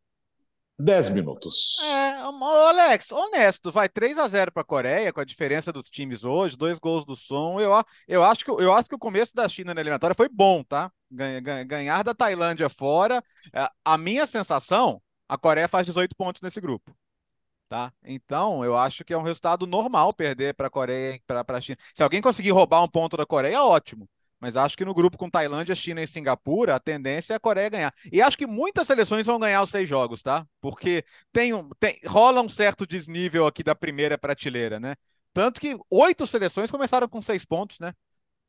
10 0.79 1.11
minutos. 1.11 1.79
É, 1.83 2.13
Alex, 2.23 3.13
honesto, 3.13 3.71
vai 3.71 3.89
3 3.89 4.19
a 4.19 4.27
0 4.27 4.53
para 4.53 4.63
a 4.63 4.65
Coreia, 4.67 5.13
com 5.13 5.21
a 5.21 5.25
diferença 5.25 5.73
dos 5.73 5.89
times 5.89 6.25
hoje, 6.25 6.57
dois 6.57 6.79
gols 6.79 7.05
do 7.05 7.17
som. 7.17 7.61
Eu, 7.61 7.73
eu, 8.09 8.25
acho 8.25 8.45
que, 8.45 8.51
eu 8.51 8.73
acho 8.73 8.89
que 8.89 8.95
o 8.95 8.99
começo 8.99 9.35
da 9.35 9.49
China 9.49 9.75
na 9.75 9.81
eliminatória 9.81 10.15
foi 10.15 10.29
bom, 10.29 10.63
tá? 10.63 10.91
Ganhar 11.11 12.03
da 12.03 12.15
Tailândia 12.15 12.69
fora. 12.69 13.23
É, 13.53 13.69
a 13.85 13.99
minha 13.99 14.27
sensação, 14.27 15.01
a 15.29 15.37
Coreia 15.37 15.69
faz 15.69 15.87
18 15.87 16.17
pontos 16.17 16.43
nesse 16.43 16.61
grupo. 16.61 16.95
Tá? 17.73 17.91
Então, 18.05 18.63
eu 18.63 18.77
acho 18.77 19.03
que 19.03 19.15
é 19.15 19.17
um 19.17 19.23
resultado 19.23 19.67
normal 19.67 20.13
perder 20.13 20.53
para 20.53 20.67
a 20.67 20.71
Coreia, 20.71 21.19
para 21.27 21.57
a 21.57 21.59
China. 21.59 21.79
Se 21.95 22.03
alguém 22.03 22.21
conseguir 22.21 22.51
roubar 22.51 22.83
um 22.85 22.87
ponto 22.87 23.17
da 23.17 23.25
Coreia, 23.25 23.65
ótimo. 23.65 24.07
Mas 24.39 24.59
acho 24.59 24.77
que 24.77 24.85
no 24.85 24.93
grupo 24.93 25.17
com 25.17 25.31
Tailândia, 25.31 25.75
China 25.75 26.03
e 26.03 26.07
Singapura, 26.07 26.75
a 26.75 26.79
tendência 26.79 27.33
é 27.33 27.37
a 27.37 27.41
Coreia 27.41 27.71
ganhar. 27.71 27.95
E 28.13 28.21
acho 28.21 28.37
que 28.37 28.47
muitas 28.47 28.87
seleções 28.87 29.25
vão 29.25 29.41
ganhar 29.41 29.63
os 29.63 29.71
seis 29.71 29.89
jogos, 29.89 30.23
tá? 30.23 30.47
Porque 30.61 31.03
tem, 31.33 31.55
um, 31.55 31.71
tem 31.81 31.99
rola 32.05 32.43
um 32.43 32.49
certo 32.49 32.87
desnível 32.87 33.47
aqui 33.47 33.63
da 33.63 33.75
primeira 33.75 34.19
prateleira, 34.19 34.79
né? 34.79 34.95
Tanto 35.33 35.59
que 35.59 35.75
oito 35.89 36.27
seleções 36.27 36.71
começaram 36.71 37.09
com 37.09 37.23
seis 37.23 37.43
pontos, 37.43 37.81
né? 37.81 37.95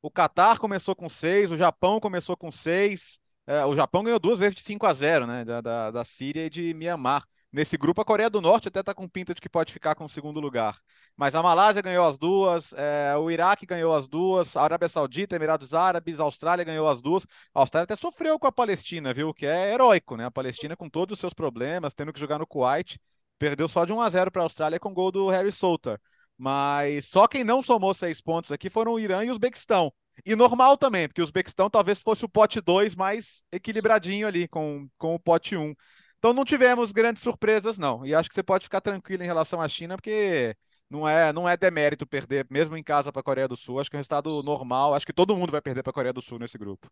O 0.01 0.11
Catar 0.11 0.59
começou 0.59 0.97
com 0.97 1.07
seis, 1.07 1.49
o 1.49 1.55
Japão 1.55 1.97
começou 2.01 2.35
com 2.35 2.51
seis. 2.51 3.21
É, 3.47 3.63
o 3.63 3.73
Japão 3.73 4.03
ganhou 4.03 4.19
duas 4.19 4.39
vezes 4.39 4.55
de 4.55 4.63
5 4.63 4.85
a 4.85 4.93
0, 4.93 5.25
né? 5.25 5.45
Da, 5.45 5.61
da, 5.61 5.91
da 5.91 6.03
Síria 6.03 6.45
e 6.45 6.49
de 6.49 6.73
Mianmar. 6.73 7.23
Nesse 7.53 7.77
grupo, 7.77 8.01
a 8.01 8.05
Coreia 8.05 8.31
do 8.31 8.41
Norte 8.41 8.67
até 8.67 8.79
está 8.79 8.95
com 8.95 9.07
pinta 9.07 9.31
de 9.31 9.39
que 9.39 9.47
pode 9.47 9.71
ficar 9.71 9.93
com 9.93 10.05
o 10.05 10.09
segundo 10.09 10.39
lugar. 10.39 10.79
Mas 11.15 11.35
a 11.35 11.43
Malásia 11.43 11.83
ganhou 11.83 12.03
as 12.03 12.17
duas, 12.17 12.73
é, 12.73 13.15
o 13.15 13.29
Iraque 13.29 13.67
ganhou 13.67 13.93
as 13.93 14.07
duas, 14.07 14.57
a 14.57 14.63
Arábia 14.63 14.89
Saudita, 14.89 15.35
Emirados 15.35 15.71
Árabes, 15.71 16.19
a 16.19 16.23
Austrália 16.23 16.65
ganhou 16.65 16.87
as 16.87 16.99
duas. 16.99 17.27
A 17.53 17.59
Austrália 17.59 17.83
até 17.83 17.95
sofreu 17.95 18.39
com 18.39 18.47
a 18.47 18.51
Palestina, 18.51 19.13
viu? 19.13 19.31
Que 19.31 19.45
é 19.45 19.71
heróico, 19.71 20.17
né? 20.17 20.25
A 20.25 20.31
Palestina 20.31 20.75
com 20.75 20.89
todos 20.89 21.13
os 21.13 21.19
seus 21.19 21.31
problemas, 21.31 21.93
tendo 21.93 22.11
que 22.11 22.19
jogar 22.19 22.39
no 22.39 22.47
Kuwait, 22.47 22.99
perdeu 23.37 23.67
só 23.67 23.85
de 23.85 23.93
1 23.93 24.01
a 24.01 24.09
0 24.09 24.31
para 24.31 24.41
a 24.41 24.45
Austrália 24.45 24.79
com 24.79 24.91
gol 24.91 25.11
do 25.11 25.29
Harry 25.29 25.51
Souter. 25.51 26.01
Mas 26.35 27.05
só 27.05 27.27
quem 27.27 27.43
não 27.43 27.61
somou 27.61 27.93
seis 27.93 28.19
pontos 28.19 28.51
aqui 28.51 28.67
foram 28.67 28.93
o 28.93 28.99
Irã 28.99 29.23
e 29.23 29.29
o 29.29 29.31
Uzbequistão. 29.31 29.93
E 30.25 30.35
normal 30.35 30.75
também, 30.75 31.07
porque 31.07 31.21
o 31.21 31.23
Uzbequistão 31.23 31.69
talvez 31.69 31.99
fosse 31.99 32.25
o 32.25 32.29
pote 32.29 32.59
2 32.59 32.95
mais 32.95 33.43
equilibradinho 33.51 34.25
ali 34.25 34.47
com, 34.47 34.87
com 34.97 35.13
o 35.13 35.19
pote 35.19 35.55
1. 35.55 35.61
Um. 35.61 35.75
Então 36.23 36.31
não 36.31 36.45
tivemos 36.45 36.93
grandes 36.93 37.21
surpresas, 37.21 37.77
não. 37.77 38.05
E 38.05 38.15
acho 38.15 38.29
que 38.29 38.35
você 38.35 38.41
pode 38.41 38.63
ficar 38.63 38.79
tranquilo 38.79 39.23
em 39.23 39.25
relação 39.25 39.59
à 39.59 39.67
China, 39.67 39.97
porque 39.97 40.55
não 40.89 41.05
é, 41.05 41.33
não 41.33 41.49
é 41.49 41.57
demérito 41.57 42.07
perder, 42.07 42.47
mesmo 42.49 42.77
em 42.77 42.83
casa 42.83 43.11
para 43.11 43.19
a 43.19 43.23
Coreia 43.23 43.45
do 43.45 43.57
Sul. 43.57 43.77
Acho 43.77 43.89
que 43.89 43.97
é 43.97 43.99
um 43.99 43.99
resultado 43.99 44.41
normal. 44.41 44.93
Acho 44.93 45.05
que 45.05 45.11
todo 45.11 45.35
mundo 45.35 45.51
vai 45.51 45.59
perder 45.59 45.83
para 45.83 45.91
a 45.91 45.93
Coreia 45.93 46.13
do 46.13 46.21
Sul 46.21 46.39
nesse 46.39 46.57
grupo. 46.57 46.89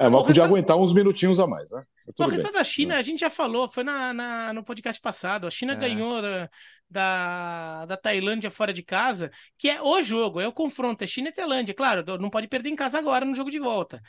É, 0.00 0.08
mas 0.08 0.22
podia 0.22 0.42
aguentar 0.42 0.78
uns 0.78 0.94
minutinhos 0.94 1.38
a 1.38 1.46
mais, 1.46 1.70
né? 1.70 1.84
o 2.18 2.26
resultado 2.26 2.54
da 2.54 2.64
China, 2.64 2.96
a 2.96 3.02
gente 3.02 3.20
já 3.20 3.28
falou, 3.28 3.68
foi 3.68 3.84
na, 3.84 4.14
na 4.14 4.52
no 4.54 4.64
podcast 4.64 4.98
passado. 5.02 5.46
A 5.46 5.50
China 5.50 5.74
é. 5.74 5.76
ganhou 5.76 6.22
da, 6.22 6.48
da, 6.88 7.84
da, 7.84 7.96
Tailândia 7.98 8.50
fora 8.50 8.72
de 8.72 8.82
casa, 8.82 9.30
que 9.58 9.68
é 9.68 9.82
o 9.82 10.02
jogo, 10.02 10.40
é 10.40 10.48
o 10.48 10.52
confronto, 10.52 11.04
é 11.04 11.06
China 11.06 11.28
e 11.28 11.32
Tailândia. 11.32 11.74
Claro, 11.74 12.02
não 12.18 12.30
pode 12.30 12.48
perder 12.48 12.70
em 12.70 12.76
casa 12.76 12.98
agora 12.98 13.26
no 13.26 13.34
jogo 13.34 13.50
de 13.50 13.58
volta. 13.58 14.00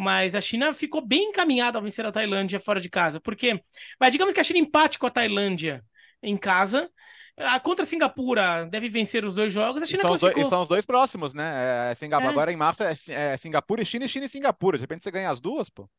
Mas 0.00 0.32
a 0.36 0.40
China 0.40 0.72
ficou 0.72 1.04
bem 1.04 1.30
encaminhada 1.30 1.76
ao 1.76 1.82
vencer 1.82 2.06
a 2.06 2.12
Tailândia 2.12 2.60
fora 2.60 2.80
de 2.80 2.88
casa. 2.88 3.20
Porque, 3.20 3.60
mas 3.98 4.12
digamos 4.12 4.32
que 4.32 4.38
a 4.38 4.44
China 4.44 4.60
empate 4.60 4.96
com 4.96 5.08
a 5.08 5.10
Tailândia 5.10 5.84
em 6.22 6.36
casa. 6.36 6.88
A 7.36 7.58
contra 7.58 7.82
a 7.82 7.86
Singapura 7.86 8.64
deve 8.66 8.88
vencer 8.88 9.24
os 9.24 9.34
dois 9.34 9.52
jogos. 9.52 9.82
A 9.82 9.86
China 9.86 9.98
e 9.98 10.02
são, 10.02 10.10
classificou... 10.10 10.34
dois, 10.34 10.48
são 10.48 10.62
os 10.62 10.68
dois 10.68 10.86
próximos, 10.86 11.34
né? 11.34 11.90
É, 11.90 11.94
Singapura, 11.96 12.28
é. 12.28 12.32
Agora 12.32 12.52
em 12.52 12.56
março 12.56 12.84
é, 12.84 12.94
é, 13.08 13.36
Singapura 13.36 13.82
e 13.82 13.84
China 13.84 14.04
e 14.04 14.08
China 14.08 14.26
e 14.26 14.28
Singapura. 14.28 14.78
De 14.78 14.82
repente 14.82 15.02
você 15.02 15.10
ganha 15.10 15.30
as 15.30 15.40
duas, 15.40 15.68
pô. 15.68 15.90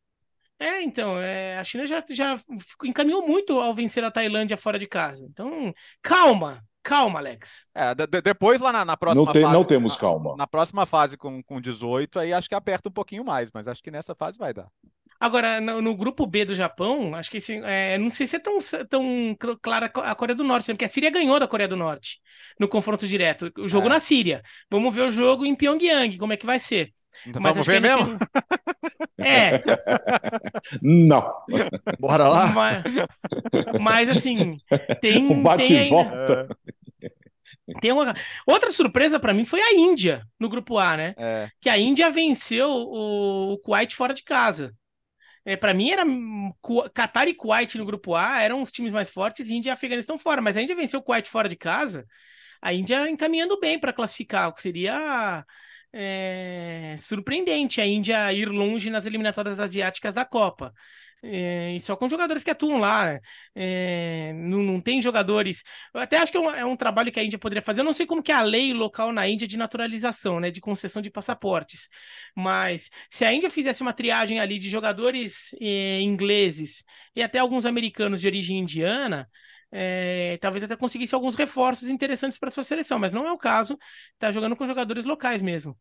É, 0.57 0.81
então, 0.81 1.19
é, 1.19 1.57
a 1.57 1.63
China 1.65 1.85
já, 1.85 2.01
já 2.09 2.39
encaminhou 2.85 3.27
muito 3.27 3.59
ao 3.59 3.73
vencer 3.73 4.03
a 4.05 4.11
Tailândia 4.11 4.55
fora 4.55 4.79
de 4.79 4.87
casa. 4.87 5.25
Então, 5.29 5.73
calma, 6.01 6.63
Calma, 6.89 7.19
Alex. 7.19 7.67
É, 7.75 7.93
de, 7.93 8.07
depois 8.07 8.59
lá 8.59 8.73
na, 8.73 8.83
na 8.83 8.97
próxima 8.97 9.23
não 9.23 9.31
tem, 9.31 9.43
fase. 9.43 9.53
Não 9.53 9.63
temos 9.63 9.95
calma. 9.95 10.31
Na, 10.31 10.37
na, 10.37 10.47
próxima 10.47 10.87
fase 10.87 11.15
com, 11.15 11.43
com 11.43 11.61
18, 11.61 12.17
aí 12.17 12.33
acho 12.33 12.49
que 12.49 12.55
aperta 12.55 12.89
um 12.89 12.91
pouquinho 12.91 13.23
mais, 13.23 13.51
mas 13.53 13.67
acho 13.67 13.83
que 13.83 13.91
nessa 13.91 14.15
fase 14.15 14.39
vai 14.39 14.55
dar. 14.55 14.65
Agora, 15.19 15.61
no, 15.61 15.83
no, 15.83 15.95
grupo 15.95 16.25
B 16.25 16.45
do 16.45 16.55
Japão, 16.55 17.13
acho 17.13 17.29
que 17.29 17.37
assim, 17.37 17.61
é, 17.63 17.95
não 17.99 18.09
sei 18.09 18.25
se 18.25 18.37
é 18.37 18.39
tão, 18.39 18.57
tão 18.89 19.37
clara 19.61 19.85
a 19.85 20.15
Coreia 20.15 20.35
do 20.35 20.43
Norte, 20.43 20.71
porque 20.71 20.85
a 20.85 20.89
Síria 20.89 21.11
ganhou 21.11 21.39
da 21.39 21.47
Coreia 21.47 21.67
do 21.67 21.75
Norte 21.75 22.19
no 22.59 22.67
confronto 22.67 23.07
direto. 23.07 23.51
O 23.59 23.69
jogo 23.69 23.85
é. 23.85 23.89
na 23.89 23.99
Síria. 23.99 24.41
Vamos 24.67 24.95
ver 24.95 25.03
o 25.03 25.11
jogo 25.11 25.45
em 25.45 25.53
Pyongyang, 25.53 26.17
como 26.17 26.33
é 26.33 26.37
que 26.37 26.45
vai 26.45 26.57
ser. 26.57 26.91
Então 27.27 27.41
Mas 27.41 27.51
vamos 27.51 27.67
ver 27.67 27.81
mesmo? 27.81 28.17
É. 29.17 29.61
Não. 30.81 31.33
Bora 31.99 32.27
lá? 32.27 32.47
Mas, 32.47 32.83
mas 33.79 34.09
assim, 34.09 34.57
tem. 35.01 35.25
Um 35.25 35.43
bate 35.43 35.73
e 35.73 35.89
volta. 35.89 36.47
Tem 37.81 37.91
uma... 37.91 38.13
Outra 38.45 38.71
surpresa 38.71 39.19
para 39.19 39.33
mim 39.33 39.45
foi 39.45 39.61
a 39.61 39.73
Índia 39.73 40.23
no 40.39 40.49
grupo 40.49 40.77
A, 40.77 40.97
né? 40.97 41.15
É. 41.17 41.49
Que 41.61 41.69
a 41.69 41.77
Índia 41.77 42.09
venceu 42.09 42.69
o, 42.69 43.53
o 43.53 43.57
Kuwait 43.59 43.95
fora 43.95 44.13
de 44.13 44.23
casa. 44.23 44.73
É, 45.45 45.55
para 45.55 45.73
mim 45.73 45.89
era 45.89 46.03
Qatar 46.93 47.27
e 47.27 47.33
Kuwait 47.33 47.77
no 47.77 47.85
grupo 47.85 48.13
A 48.13 48.41
eram 48.41 48.61
os 48.61 48.71
times 48.71 48.91
mais 48.91 49.09
fortes, 49.09 49.49
Índia 49.49 49.69
e 49.69 49.73
Afeganistão 49.73 50.17
fora, 50.17 50.41
mas 50.41 50.57
a 50.57 50.61
Índia 50.61 50.75
venceu 50.75 50.99
o 50.99 51.03
Kuwait 51.03 51.27
fora 51.29 51.49
de 51.49 51.55
casa, 51.55 52.05
a 52.61 52.73
Índia 52.73 53.09
encaminhando 53.09 53.59
bem 53.59 53.79
para 53.79 53.93
classificar, 53.93 54.49
o 54.49 54.53
que 54.53 54.61
seria 54.61 55.45
é, 55.93 56.95
surpreendente 56.99 57.81
a 57.81 57.85
Índia 57.87 58.31
ir 58.33 58.49
longe 58.49 58.89
nas 58.89 59.05
eliminatórias 59.05 59.59
asiáticas 59.59 60.15
da 60.15 60.25
Copa. 60.25 60.73
É, 61.21 61.75
e 61.75 61.79
só 61.79 61.95
com 61.95 62.09
jogadores 62.09 62.43
que 62.43 62.49
atuam 62.49 62.77
lá. 62.79 63.19
É, 63.55 64.31
não, 64.33 64.59
não 64.59 64.81
tem 64.81 65.01
jogadores. 65.01 65.63
Eu 65.93 65.99
até 65.99 66.17
acho 66.17 66.31
que 66.31 66.37
é 66.37 66.41
um, 66.41 66.49
é 66.49 66.65
um, 66.65 66.75
trabalho 66.77 67.11
que 67.11 67.19
a 67.19 67.23
Índia 67.23 67.37
poderia 67.37 67.61
fazer. 67.61 67.81
Eu 67.81 67.85
não 67.85 67.93
sei 67.93 68.05
como 68.05 68.23
que 68.23 68.31
é 68.31 68.35
a 68.35 68.41
lei 68.41 68.73
local 68.73 69.11
na 69.11 69.27
Índia 69.27 69.47
de 69.47 69.57
naturalização, 69.57 70.39
né? 70.39 70.49
De 70.51 70.61
concessão 70.61 71.01
de 71.01 71.09
passaportes. 71.09 71.89
Mas 72.35 72.89
se 73.11 73.25
a 73.25 73.33
Índia 73.33 73.49
fizesse 73.49 73.81
uma 73.81 73.93
triagem 73.93 74.39
ali 74.39 74.57
de 74.57 74.69
jogadores 74.69 75.53
é, 75.61 75.99
ingleses 76.01 76.83
e 77.15 77.21
até 77.21 77.39
alguns 77.39 77.65
americanos 77.65 78.21
de 78.21 78.27
origem 78.27 78.59
indiana. 78.59 79.29
É, 79.71 80.37
talvez 80.37 80.63
até 80.63 80.75
conseguisse 80.75 81.13
alguns 81.13 81.35
reforços 81.35 81.89
interessantes 81.89 82.39
para 82.39 82.49
sua 82.49 82.63
seleção, 82.63 82.97
mas 82.97 83.13
não 83.13 83.27
é 83.27 83.31
o 83.31 83.37
caso. 83.37 83.77
Está 84.13 84.31
jogando 84.31 84.55
com 84.55 84.65
jogadores 84.65 85.05
locais 85.05 85.41
mesmo. 85.43 85.77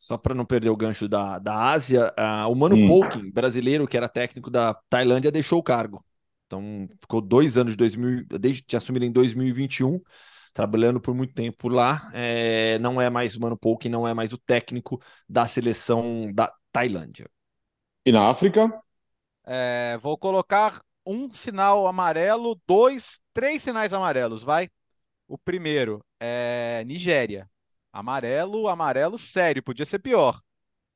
Só 0.00 0.16
para 0.16 0.34
não 0.34 0.46
perder 0.46 0.70
o 0.70 0.76
gancho 0.76 1.06
da, 1.06 1.38
da 1.38 1.54
Ásia, 1.54 2.10
uh, 2.18 2.50
o 2.50 2.54
Mano 2.54 2.74
hum. 2.74 2.86
Polkin, 2.86 3.30
brasileiro, 3.30 3.86
que 3.86 3.98
era 3.98 4.08
técnico 4.08 4.50
da 4.50 4.72
Tailândia, 4.88 5.30
deixou 5.30 5.58
o 5.58 5.62
cargo. 5.62 6.02
Então, 6.46 6.88
ficou 6.98 7.20
dois 7.20 7.58
anos 7.58 7.72
de 7.72 7.76
2000, 7.76 8.24
desde 8.40 8.62
que 8.62 8.74
assumiu 8.74 9.02
em 9.02 9.12
2021, 9.12 10.00
trabalhando 10.54 11.02
por 11.02 11.14
muito 11.14 11.34
tempo 11.34 11.68
lá. 11.68 12.10
É, 12.14 12.78
não 12.78 12.98
é 12.98 13.10
mais 13.10 13.36
o 13.36 13.42
Mano 13.42 13.58
Polkin, 13.58 13.90
não 13.90 14.08
é 14.08 14.14
mais 14.14 14.32
o 14.32 14.38
técnico 14.38 14.98
da 15.28 15.46
seleção 15.46 16.32
da 16.32 16.50
Tailândia. 16.72 17.28
E 18.06 18.10
na 18.10 18.30
África? 18.30 18.72
É, 19.44 19.98
vou 20.00 20.16
colocar 20.16 20.80
um 21.04 21.30
sinal 21.30 21.86
amarelo, 21.86 22.58
dois, 22.66 23.20
três 23.34 23.62
sinais 23.62 23.92
amarelos, 23.92 24.42
vai? 24.42 24.70
O 25.28 25.36
primeiro 25.36 26.02
é 26.18 26.82
Nigéria. 26.86 27.46
Amarelo, 27.92 28.68
amarelo 28.68 29.18
sério, 29.18 29.62
podia 29.62 29.84
ser 29.84 29.98
pior. 29.98 30.40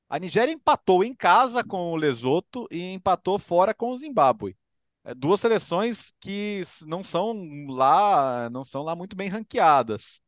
A 0.08 0.18
Nigéria 0.18 0.52
empatou 0.52 1.02
em 1.02 1.14
casa 1.14 1.64
com 1.64 1.92
o 1.92 1.96
Lesoto 1.96 2.68
e 2.70 2.92
empatou 2.92 3.38
fora 3.38 3.74
com 3.74 3.90
o 3.90 3.98
Zimbábue. 3.98 4.56
É, 5.04 5.14
duas 5.14 5.40
seleções 5.40 6.12
que 6.20 6.62
não 6.86 7.04
são 7.04 7.34
lá, 7.68 8.48
não 8.50 8.64
são 8.64 8.82
lá 8.82 8.94
muito 8.94 9.16
bem 9.16 9.28
ranqueadas. 9.28 10.20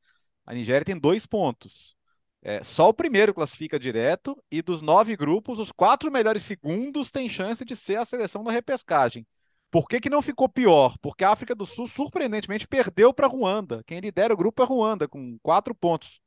A 0.44 0.54
Nigéria 0.54 0.84
tem 0.84 0.98
dois 0.98 1.26
pontos. 1.26 1.96
É, 2.42 2.62
só 2.62 2.88
o 2.88 2.94
primeiro 2.94 3.34
classifica 3.34 3.78
direto 3.78 4.36
e 4.50 4.62
dos 4.62 4.80
nove 4.82 5.16
grupos, 5.16 5.58
os 5.58 5.72
quatro 5.72 6.12
melhores 6.12 6.42
segundos 6.42 7.10
têm 7.10 7.28
chance 7.28 7.64
de 7.64 7.74
ser 7.74 7.96
a 7.96 8.04
seleção 8.04 8.44
da 8.44 8.52
repescagem. 8.52 9.26
Por 9.70 9.88
que, 9.88 10.00
que 10.00 10.10
não 10.10 10.22
ficou 10.22 10.48
pior? 10.48 10.96
Porque 11.02 11.24
a 11.24 11.30
África 11.30 11.54
do 11.54 11.66
Sul, 11.66 11.88
surpreendentemente, 11.88 12.68
perdeu 12.68 13.12
para 13.12 13.26
Ruanda. 13.26 13.82
Quem 13.84 14.00
lidera 14.00 14.32
o 14.32 14.36
grupo 14.36 14.62
é 14.62 14.66
Ruanda, 14.66 15.08
com 15.08 15.38
quatro 15.42 15.74
pontos. 15.74 16.20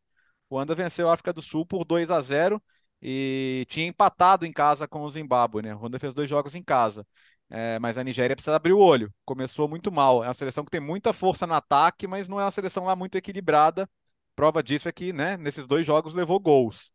Ruanda 0.50 0.76
venceu 0.76 1.10
a 1.10 1.14
África 1.14 1.34
do 1.34 1.42
Sul 1.42 1.66
por 1.66 1.86
2 1.86 2.10
a 2.12 2.22
0 2.22 2.62
e 3.02 3.66
tinha 3.70 3.88
empatado 3.88 4.46
em 4.46 4.52
casa 4.52 4.88
com 4.88 5.02
o 5.04 5.12
Zimbábue, 5.12 5.62
né? 5.62 5.72
Ruanda 5.72 6.00
fez 6.00 6.14
dois 6.14 6.30
jogos 6.30 6.56
em 6.56 6.64
casa. 6.64 7.06
É, 7.50 7.80
mas 7.80 7.98
a 7.98 8.04
Nigéria 8.04 8.36
precisa 8.36 8.56
abrir 8.56 8.74
o 8.74 8.80
olho. 8.80 9.14
Começou 9.26 9.68
muito 9.68 9.92
mal. 9.92 10.24
É 10.24 10.28
uma 10.28 10.34
seleção 10.34 10.64
que 10.64 10.72
tem 10.72 10.80
muita 10.80 11.14
força 11.14 11.48
no 11.48 11.54
ataque, 11.54 12.08
mas 12.08 12.28
não 12.28 12.40
é 12.40 12.44
uma 12.44 12.52
seleção 12.52 12.86
lá 12.86 12.96
muito 12.96 13.18
equilibrada. 13.18 13.90
Prova 14.36 14.62
disso 14.62 14.88
é 14.88 14.92
que, 14.92 15.12
né, 15.12 15.38
nesses 15.38 15.66
dois 15.68 15.86
jogos 15.86 16.14
levou 16.14 16.40
gols. 16.40 16.94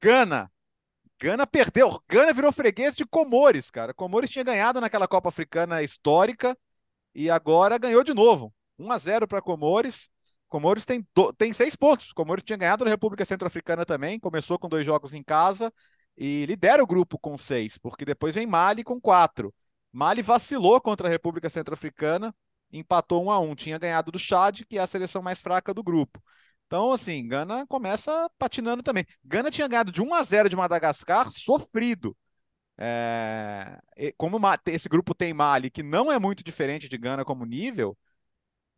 Gana. 0.00 0.50
Gana 1.20 1.46
perdeu. 1.46 2.00
Gana 2.08 2.32
virou 2.32 2.52
freguês 2.52 2.96
de 2.96 3.04
Comores, 3.04 3.70
cara. 3.70 3.92
Comores 3.92 4.30
tinha 4.30 4.44
ganhado 4.44 4.80
naquela 4.80 5.08
Copa 5.08 5.28
Africana 5.28 5.82
histórica 5.82 6.56
e 7.14 7.28
agora 7.30 7.78
ganhou 7.78 8.04
de 8.04 8.14
novo. 8.14 8.54
1 8.78 8.92
a 8.92 8.98
0 8.98 9.28
para 9.28 9.42
Comores. 9.42 10.08
Comores 10.48 10.84
tem, 10.86 11.06
do, 11.14 11.32
tem 11.32 11.52
seis 11.52 11.76
pontos. 11.76 12.12
Comores 12.12 12.44
tinha 12.44 12.56
ganhado 12.56 12.84
na 12.84 12.90
República 12.90 13.24
Centro-Africana 13.24 13.84
também, 13.84 14.18
começou 14.18 14.58
com 14.58 14.68
dois 14.68 14.84
jogos 14.84 15.12
em 15.12 15.22
casa 15.22 15.72
e 16.16 16.46
lidera 16.46 16.82
o 16.82 16.86
grupo 16.86 17.18
com 17.18 17.38
seis, 17.38 17.78
porque 17.78 18.04
depois 18.04 18.34
vem 18.34 18.46
Mali 18.46 18.82
com 18.82 19.00
quatro. 19.00 19.54
Mali 19.92 20.22
vacilou 20.22 20.80
contra 20.80 21.06
a 21.06 21.10
República 21.10 21.48
Centro-Africana, 21.48 22.34
empatou 22.72 23.24
um 23.24 23.30
a 23.30 23.38
um, 23.38 23.54
tinha 23.54 23.78
ganhado 23.78 24.10
do 24.10 24.18
Chad, 24.18 24.62
que 24.68 24.78
é 24.78 24.80
a 24.80 24.86
seleção 24.86 25.22
mais 25.22 25.40
fraca 25.40 25.72
do 25.72 25.82
grupo. 25.82 26.22
Então, 26.66 26.92
assim, 26.92 27.26
Gana 27.26 27.66
começa 27.66 28.30
patinando 28.38 28.82
também. 28.82 29.06
Gana 29.24 29.50
tinha 29.50 29.66
ganhado 29.66 29.90
de 29.90 30.02
1 30.02 30.14
a 30.14 30.22
0 30.22 30.48
de 30.50 30.56
Madagascar, 30.56 31.30
sofrido. 31.30 32.16
É... 32.76 33.78
Como 34.16 34.38
esse 34.66 34.88
grupo 34.88 35.14
tem 35.14 35.32
Mali, 35.32 35.70
que 35.70 35.82
não 35.82 36.12
é 36.12 36.18
muito 36.18 36.44
diferente 36.44 36.88
de 36.88 36.98
Gana 36.98 37.24
como 37.24 37.46
nível, 37.46 37.96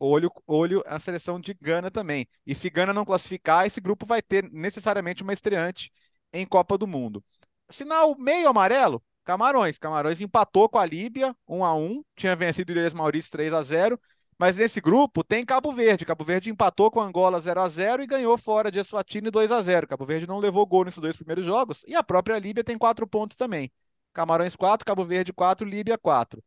olho, 0.01 0.33
olho 0.47 0.83
a 0.87 0.99
seleção 0.99 1.39
de 1.39 1.55
Gana 1.55 1.91
também. 1.91 2.27
E 2.47 2.55
se 2.55 2.71
Gana 2.71 2.93
não 2.93 3.05
classificar, 3.05 3.67
esse 3.67 3.81
grupo 3.81 4.07
vai 4.07 4.23
ter 4.23 4.51
necessariamente 4.51 5.23
uma 5.23 5.33
estreante 5.33 5.93
em 6.33 6.47
Copa 6.47 6.79
do 6.79 6.87
Mundo. 6.87 7.23
Sinal 7.71 8.17
meio 8.19 8.49
amarelo, 8.49 9.03
Camarões. 9.25 9.79
Camarões 9.79 10.21
empatou 10.21 10.69
com 10.69 10.79
a 10.79 10.87
Líbia 10.87 11.37
1 11.47 11.65
a 11.65 11.75
1, 11.75 12.03
tinha 12.17 12.35
vencido 12.35 12.73
o 12.73 12.77
Ilhas 12.77 12.95
Maurício 12.95 13.31
3 13.31 13.53
a 13.53 13.63
0, 13.63 14.01
mas 14.39 14.57
nesse 14.57 14.81
grupo 14.81 15.23
tem 15.23 15.45
Cabo 15.45 15.73
Verde. 15.73 16.07
Cabo 16.07 16.25
Verde 16.25 16.51
empatou 16.51 16.91
com 16.91 17.01
Angola 17.01 17.39
0 17.39 17.61
a 17.61 17.69
0 17.69 18.03
e 18.03 18.07
ganhou 18.07 18.37
fora 18.39 18.71
de 18.71 18.79
Eswatini 18.79 19.31
2 19.31 19.53
a 19.53 19.61
0. 19.61 19.87
Cabo 19.87 20.07
Verde 20.07 20.27
não 20.27 20.39
levou 20.39 20.67
gol 20.67 20.85
nesses 20.85 21.01
dois 21.01 21.17
primeiros 21.17 21.45
jogos 21.45 21.85
e 21.87 21.95
a 21.95 22.03
própria 22.03 22.39
Líbia 22.39 22.65
tem 22.65 22.79
quatro 22.79 23.07
pontos 23.07 23.37
também. 23.37 23.71
Camarões 24.13 24.57
4, 24.57 24.85
Cabo 24.85 25.05
Verde 25.05 25.33
4, 25.33 25.69
Líbia 25.69 25.99
4. 25.99 26.43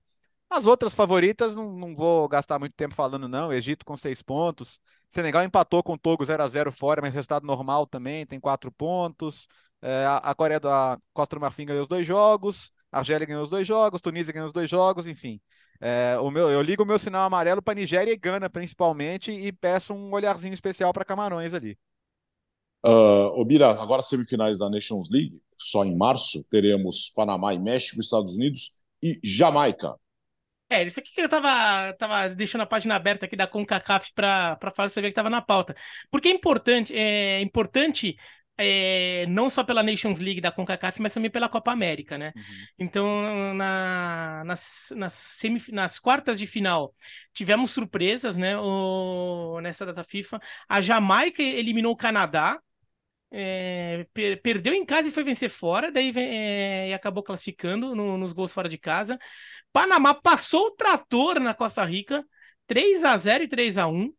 As 0.54 0.68
outras 0.68 0.94
favoritas, 0.94 1.56
não, 1.56 1.74
não, 1.74 1.96
vou 1.96 2.28
gastar 2.30 2.60
muito 2.60 2.76
tempo 2.76 2.94
falando, 2.94 3.28
não. 3.28 3.52
Egito 3.52 3.84
com 3.84 3.98
seis 3.98 4.22
pontos. 4.22 4.80
Senegal 5.10 5.44
empatou 5.44 5.82
com 5.82 5.94
o 5.94 5.98
Togo 5.98 6.24
0 6.24 6.44
a 6.44 6.48
0 6.48 6.72
fora, 6.72 7.02
mas 7.02 7.16
resultado 7.16 7.44
normal 7.44 7.88
também, 7.88 8.24
tem 8.24 8.40
quatro 8.40 8.72
pontos. 8.72 9.48
É, 9.82 10.06
a 10.06 10.36
Coreia 10.36 10.60
da 10.60 11.00
Costa 11.12 11.36
do 11.36 11.42
Marfim 11.42 11.66
ganhou 11.66 11.82
os 11.82 11.88
dois 11.88 12.06
jogos. 12.06 12.72
A 12.92 13.00
Argélia 13.00 13.26
ganhou 13.26 13.42
os 13.42 13.50
dois 13.50 13.66
jogos. 13.68 14.00
Tunísia 14.00 14.32
ganhou 14.32 14.46
os 14.46 14.54
dois 14.54 14.70
jogos, 14.70 15.08
enfim. 15.08 15.42
É, 15.82 16.20
o 16.20 16.30
meu, 16.30 16.52
eu 16.52 16.62
ligo 16.62 16.84
o 16.84 16.86
meu 16.86 17.00
sinal 17.00 17.26
amarelo 17.26 17.60
para 17.60 17.74
Nigéria 17.74 18.12
e 18.12 18.16
Gana, 18.16 18.48
principalmente, 18.48 19.32
e 19.32 19.52
peço 19.52 19.92
um 19.92 20.14
olharzinho 20.14 20.54
especial 20.54 20.94
para 20.94 21.04
Camarões 21.04 21.52
ali. 21.56 21.76
Uh, 22.86 23.42
Obira, 23.42 23.72
agora 23.82 24.04
semifinais 24.04 24.60
da 24.60 24.70
Nations 24.70 25.10
League, 25.10 25.42
só 25.58 25.84
em 25.84 25.98
março, 25.98 26.48
teremos 26.52 27.10
Panamá 27.10 27.56
e 27.56 27.60
México, 27.60 28.00
Estados 28.00 28.36
Unidos 28.36 28.84
e 29.02 29.20
Jamaica. 29.24 29.96
É, 30.74 30.84
isso 30.88 31.00
aqui 31.00 31.14
que 31.14 31.22
eu 31.22 31.30
tava, 31.30 31.94
tava 31.94 32.30
deixando 32.30 32.62
a 32.62 32.66
página 32.66 32.96
aberta 32.96 33.28
aqui 33.28 33.36
da 33.36 33.46
CONCACAF 33.46 34.12
para 34.16 34.58
falar, 34.76 34.90
você 34.90 35.02
ver 35.02 35.10
que 35.10 35.14
tava 35.14 35.30
na 35.30 35.40
pauta. 35.40 35.76
Porque 36.10 36.30
é 36.30 36.32
importante, 36.32 36.96
é 36.96 37.42
importante 37.42 38.16
é, 38.58 39.28
não 39.28 39.52
só 39.52 39.64
pela 39.64 39.84
Nations 39.84 40.20
League 40.20 40.42
da 40.42 40.52
CONCACAF, 40.52 41.00
mas 41.00 41.14
também 41.14 41.30
pela 41.30 41.48
Copa 41.48 41.72
América, 41.72 42.18
né? 42.18 42.34
Uhum. 42.36 42.44
Então, 42.80 43.54
na, 43.54 44.44
nas, 44.46 44.92
nas, 44.96 45.14
semif 45.14 45.72
nas 45.72 46.00
quartas 46.00 46.40
de 46.40 46.48
final, 46.48 46.96
tivemos 47.34 47.70
surpresas, 47.70 48.36
né? 48.36 48.58
O, 48.58 49.60
nessa 49.62 49.86
data 49.86 50.04
FIFA. 50.04 50.40
A 50.68 50.82
Jamaica 50.82 51.44
eliminou 51.44 51.94
o 51.94 51.98
Canadá, 51.98 52.60
é, 53.32 54.06
per 54.12 54.42
perdeu 54.42 54.74
em 54.74 54.86
casa 54.86 55.08
e 55.10 55.12
foi 55.12 55.24
vencer 55.24 55.50
fora, 55.50 55.92
daí 55.92 56.12
é, 56.16 56.90
e 56.90 56.94
acabou 56.94 57.24
classificando 57.24 57.96
no, 57.96 58.18
nos 58.18 58.34
gols 58.34 58.54
fora 58.54 58.70
de 58.70 58.78
casa. 58.78 59.20
Panamá 59.74 60.14
passou 60.14 60.68
o 60.68 60.72
trator 60.72 61.40
na 61.40 61.54
Costa 61.54 61.84
Rica, 61.84 62.24
3 62.68 63.04
a 63.04 63.18
0 63.18 63.44
e 63.44 63.48
3 63.48 63.78
a 63.78 63.88
1 63.88 64.14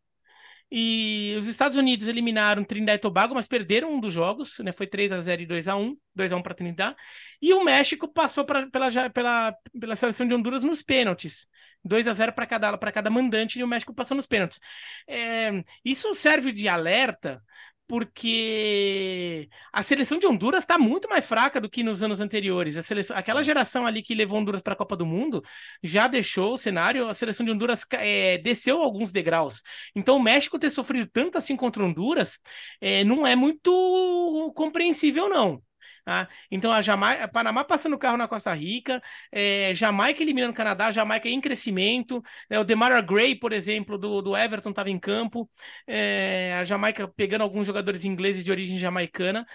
e 0.77 1.37
os 1.39 1.47
Estados 1.47 1.77
Unidos 1.77 2.09
eliminaram 2.09 2.65
Trinidad 2.65 2.97
e 2.97 2.99
Tobago, 2.99 3.33
mas 3.33 3.47
perderam 3.47 3.95
um 3.95 4.01
dos 4.01 4.13
jogos, 4.13 4.59
né? 4.59 4.73
Foi 4.73 4.89
3 4.89 5.13
a 5.13 5.21
0 5.21 5.43
e 5.43 5.47
2 5.47 5.69
a 5.69 5.77
1 5.77 5.97
2 6.15 6.33
a 6.33 6.37
1 6.37 6.43
para 6.43 6.55
Trinidad. 6.55 6.97
E 7.41 7.55
o 7.55 7.63
México 7.63 8.09
passou 8.09 8.45
pra, 8.45 8.67
pela, 8.69 8.89
pela, 9.11 9.57
pela 9.79 9.95
seleção 9.95 10.27
de 10.27 10.35
Honduras 10.35 10.65
nos 10.65 10.83
pênaltis. 10.83 11.47
2 11.85 12.09
a 12.09 12.15
0 12.15 12.33
para 12.33 12.47
cada, 12.47 12.77
cada 12.79 13.11
mandante 13.11 13.61
e 13.61 13.63
o 13.63 13.69
México 13.69 13.95
passou 13.95 14.17
nos 14.17 14.27
pênaltis. 14.27 14.59
É, 15.07 15.63
isso 15.85 16.13
serve 16.15 16.51
de 16.51 16.67
alerta 16.67 17.41
porque 17.87 19.49
a 19.73 19.83
seleção 19.83 20.19
de 20.19 20.27
Honduras 20.27 20.65
está 20.65 20.79
muito 20.79 21.09
mais 21.09 21.27
fraca 21.27 21.61
do 21.61 21.69
que 21.69 21.83
nos 21.83 22.03
anos 22.03 22.21
anteriores. 22.21 22.77
A 22.77 22.83
seleção, 22.83 23.17
aquela 23.17 23.43
geração 23.43 23.87
ali 23.87 24.03
que 24.03 24.15
levou 24.15 24.39
Honduras 24.39 24.63
para 24.63 24.73
a 24.73 24.77
Copa 24.77 24.97
do 24.97 25.07
Mundo 25.07 25.43
já 25.83 26.07
deixou 26.07 26.55
o 26.55 26.59
cenário. 26.59 27.07
A 27.09 27.15
seleção 27.15 27.45
de 27.45 27.53
Honduras 27.53 27.85
é, 27.93 28.39
desceu 28.39 28.83
alguns 28.83 29.13
degraus. 29.13 29.63
Então, 29.95 30.17
o 30.17 30.23
México 30.23 30.59
ter 30.59 30.71
sofrido 30.71 31.09
tanto 31.13 31.39
assim 31.39 31.57
contra 31.57 31.85
Honduras 31.85 32.39
é, 32.81 33.05
não 33.05 33.27
é 33.27 33.37
muito 33.37 34.53
compreensível, 34.55 35.29
não. 35.29 35.63
Ah, 36.07 36.29
então 36.51 36.71
a 36.71 36.83
Jamaica, 36.83 37.27
Panamá 37.29 37.65
passando 37.65 37.95
o 37.95 37.99
carro 37.99 38.19
na 38.19 38.29
Costa 38.29 38.53
Rica, 38.53 39.03
é, 39.33 39.73
Jamaica 39.73 40.23
eliminando 40.23 40.53
o 40.53 40.57
Canadá, 40.57 40.91
Jamaica 40.91 41.29
em 41.31 41.41
crescimento, 41.41 42.23
né, 42.51 42.59
o 42.59 42.65
Demara 42.65 43.01
Gray, 43.01 43.35
por 43.35 43.55
exemplo, 43.55 43.97
do, 43.97 44.21
do 44.21 44.37
Everton 44.37 44.69
estava 44.71 44.91
em 44.91 44.99
campo, 44.99 45.51
é, 45.87 46.55
a 46.59 46.65
Jamaica 46.65 47.09
pegando 47.09 47.41
alguns 47.41 47.67
jogadores 47.67 48.05
ingleses 48.05 48.45
de 48.45 48.51
origem 48.51 48.77
jamaicana, 48.77 49.47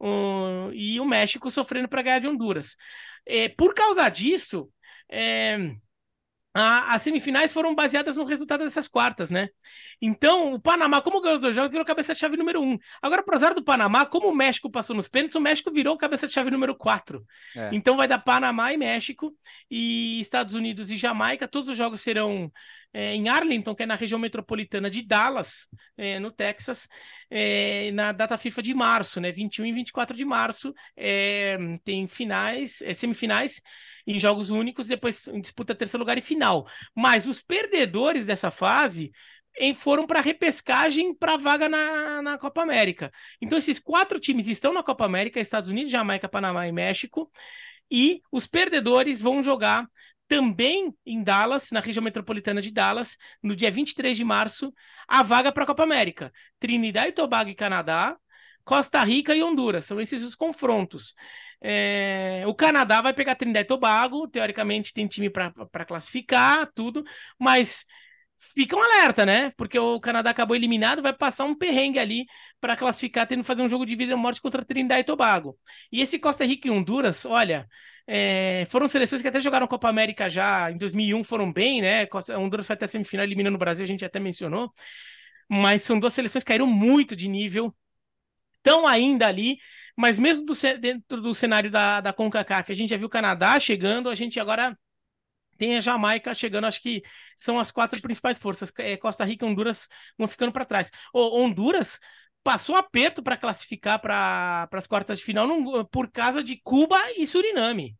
um, 0.00 0.70
e 0.72 0.98
o 0.98 1.04
México 1.04 1.50
sofrendo 1.50 1.88
para 1.88 2.00
ganhar 2.02 2.20
de 2.20 2.28
Honduras. 2.28 2.74
É, 3.26 3.48
por 3.50 3.74
causa 3.74 4.08
disso, 4.08 4.70
a, 6.58 6.94
as 6.94 7.02
semifinais 7.02 7.52
foram 7.52 7.72
baseadas 7.72 8.16
no 8.16 8.24
resultado 8.24 8.64
dessas 8.64 8.88
quartas, 8.88 9.30
né? 9.30 9.48
Então, 10.02 10.54
o 10.54 10.60
Panamá, 10.60 11.00
como 11.00 11.20
ganhou 11.20 11.36
os 11.36 11.40
dois 11.40 11.54
jogos, 11.54 11.70
virou 11.70 11.84
cabeça-chave 11.84 12.36
número 12.36 12.60
um. 12.60 12.76
Agora, 13.00 13.22
pro 13.22 13.34
azar 13.34 13.54
do 13.54 13.62
Panamá, 13.62 14.04
como 14.04 14.28
o 14.28 14.34
México 14.34 14.68
passou 14.68 14.96
nos 14.96 15.08
pênaltis, 15.08 15.36
o 15.36 15.40
México 15.40 15.70
virou 15.70 15.96
cabeça-chave 15.96 16.50
número 16.50 16.74
quatro. 16.74 17.24
É. 17.56 17.70
Então, 17.72 17.96
vai 17.96 18.08
dar 18.08 18.18
Panamá 18.18 18.72
e 18.72 18.76
México, 18.76 19.32
e 19.70 20.18
Estados 20.20 20.54
Unidos 20.54 20.90
e 20.90 20.96
Jamaica. 20.96 21.46
Todos 21.46 21.68
os 21.68 21.76
jogos 21.76 22.00
serão 22.00 22.50
é, 22.92 23.14
em 23.14 23.28
Arlington, 23.28 23.74
que 23.74 23.84
é 23.84 23.86
na 23.86 23.94
região 23.94 24.18
metropolitana 24.18 24.90
de 24.90 25.02
Dallas, 25.02 25.68
é, 25.96 26.18
no 26.18 26.32
Texas, 26.32 26.88
é, 27.30 27.92
na 27.92 28.10
data 28.10 28.36
FIFA 28.36 28.62
de 28.62 28.74
março, 28.74 29.20
né? 29.20 29.30
21 29.30 29.66
e 29.66 29.72
24 29.72 30.16
de 30.16 30.24
março. 30.24 30.74
É, 30.96 31.56
tem 31.84 32.08
finais, 32.08 32.82
é, 32.82 32.94
semifinais 32.94 33.62
em 34.08 34.18
jogos 34.18 34.48
únicos, 34.48 34.86
depois 34.88 35.28
disputa 35.42 35.74
terceiro 35.74 36.02
lugar 36.02 36.16
e 36.16 36.22
final. 36.22 36.66
Mas 36.94 37.26
os 37.26 37.42
perdedores 37.42 38.24
dessa 38.24 38.50
fase 38.50 39.12
foram 39.76 40.06
para 40.06 40.22
repescagem 40.22 41.14
para 41.14 41.36
vaga 41.36 41.68
na, 41.68 42.22
na 42.22 42.38
Copa 42.38 42.62
América. 42.62 43.12
Então, 43.38 43.58
esses 43.58 43.78
quatro 43.78 44.18
times 44.18 44.48
estão 44.48 44.72
na 44.72 44.82
Copa 44.82 45.04
América: 45.04 45.38
Estados 45.38 45.68
Unidos, 45.68 45.92
Jamaica, 45.92 46.26
Panamá 46.26 46.66
e 46.66 46.72
México. 46.72 47.30
E 47.90 48.22
os 48.32 48.46
perdedores 48.46 49.20
vão 49.20 49.42
jogar 49.42 49.86
também 50.26 50.94
em 51.04 51.22
Dallas, 51.22 51.70
na 51.70 51.80
região 51.80 52.02
metropolitana 52.02 52.62
de 52.62 52.70
Dallas, 52.70 53.18
no 53.42 53.54
dia 53.54 53.70
23 53.70 54.16
de 54.16 54.24
março, 54.24 54.72
a 55.06 55.22
vaga 55.22 55.52
para 55.52 55.64
a 55.64 55.66
Copa 55.66 55.82
América. 55.82 56.32
Trinidad 56.58 57.08
e 57.08 57.12
Tobago 57.12 57.50
e 57.50 57.54
Canadá, 57.54 58.16
Costa 58.64 59.02
Rica 59.04 59.34
e 59.34 59.42
Honduras. 59.42 59.84
São 59.84 60.00
esses 60.00 60.22
os 60.22 60.34
confrontos. 60.34 61.14
É, 61.60 62.44
o 62.46 62.54
Canadá 62.54 63.00
vai 63.00 63.12
pegar 63.12 63.34
Trinidad 63.34 63.64
e 63.64 63.66
Tobago, 63.66 64.28
teoricamente 64.28 64.94
tem 64.94 65.06
time 65.08 65.28
para 65.30 65.84
classificar, 65.86 66.70
tudo, 66.74 67.04
mas 67.38 67.84
fica 68.54 68.76
um 68.76 68.82
alerta, 68.82 69.26
né? 69.26 69.50
Porque 69.56 69.78
o 69.78 70.00
Canadá 70.00 70.30
acabou 70.30 70.54
eliminado, 70.56 71.02
vai 71.02 71.12
passar 71.12 71.44
um 71.44 71.54
perrengue 71.56 71.98
ali 71.98 72.26
para 72.60 72.76
classificar, 72.76 73.26
tendo 73.26 73.40
que 73.40 73.46
fazer 73.46 73.62
um 73.62 73.68
jogo 73.68 73.84
de 73.84 73.96
vida 73.96 74.12
e 74.12 74.16
morte 74.16 74.40
contra 74.40 74.64
Trinidad 74.64 75.00
e 75.00 75.04
Tobago. 75.04 75.58
E 75.90 76.00
esse 76.00 76.18
Costa 76.18 76.44
Rica 76.44 76.68
e 76.68 76.70
Honduras, 76.70 77.24
olha, 77.24 77.68
é, 78.06 78.66
foram 78.70 78.86
seleções 78.88 79.20
que 79.20 79.28
até 79.28 79.40
jogaram 79.40 79.66
Copa 79.66 79.88
América 79.88 80.28
já 80.28 80.70
em 80.70 80.76
2001, 80.78 81.24
foram 81.24 81.52
bem, 81.52 81.82
né? 81.82 82.06
Costa, 82.06 82.38
Honduras 82.38 82.66
foi 82.66 82.74
até 82.74 82.84
a 82.84 82.88
semifinal 82.88 83.24
eliminando 83.24 83.56
o 83.56 83.58
Brasil, 83.58 83.84
a 83.84 83.88
gente 83.88 84.04
até 84.04 84.20
mencionou. 84.20 84.72
Mas 85.48 85.82
são 85.82 85.98
duas 86.00 86.14
seleções 86.14 86.44
que 86.44 86.48
caíram 86.48 86.66
muito 86.66 87.16
de 87.16 87.28
nível, 87.28 87.74
estão 88.58 88.86
ainda 88.86 89.26
ali, 89.26 89.58
mas 89.98 90.16
mesmo 90.16 90.44
do, 90.44 90.54
dentro 90.80 91.20
do 91.20 91.34
cenário 91.34 91.72
da, 91.72 92.00
da 92.00 92.12
CONCACAF, 92.12 92.70
a 92.70 92.74
gente 92.74 92.90
já 92.90 92.96
viu 92.96 93.08
o 93.08 93.10
Canadá 93.10 93.58
chegando, 93.58 94.08
a 94.08 94.14
gente 94.14 94.38
agora 94.38 94.78
tem 95.56 95.76
a 95.76 95.80
Jamaica 95.80 96.32
chegando, 96.32 96.68
acho 96.68 96.80
que 96.80 97.02
são 97.36 97.58
as 97.58 97.72
quatro 97.72 98.00
principais 98.00 98.38
forças. 98.38 98.72
É, 98.78 98.96
Costa 98.96 99.24
Rica 99.24 99.44
e 99.44 99.48
Honduras 99.48 99.88
vão 100.16 100.28
ficando 100.28 100.52
para 100.52 100.64
trás. 100.64 100.92
O 101.12 101.40
Honduras 101.40 101.98
passou 102.44 102.76
aperto 102.76 103.24
para 103.24 103.36
classificar 103.36 104.00
para 104.00 104.68
as 104.70 104.86
quartas 104.86 105.18
de 105.18 105.24
final 105.24 105.48
por 105.86 106.08
causa 106.12 106.44
de 106.44 106.60
Cuba 106.62 106.96
e 107.16 107.26
Suriname. 107.26 107.96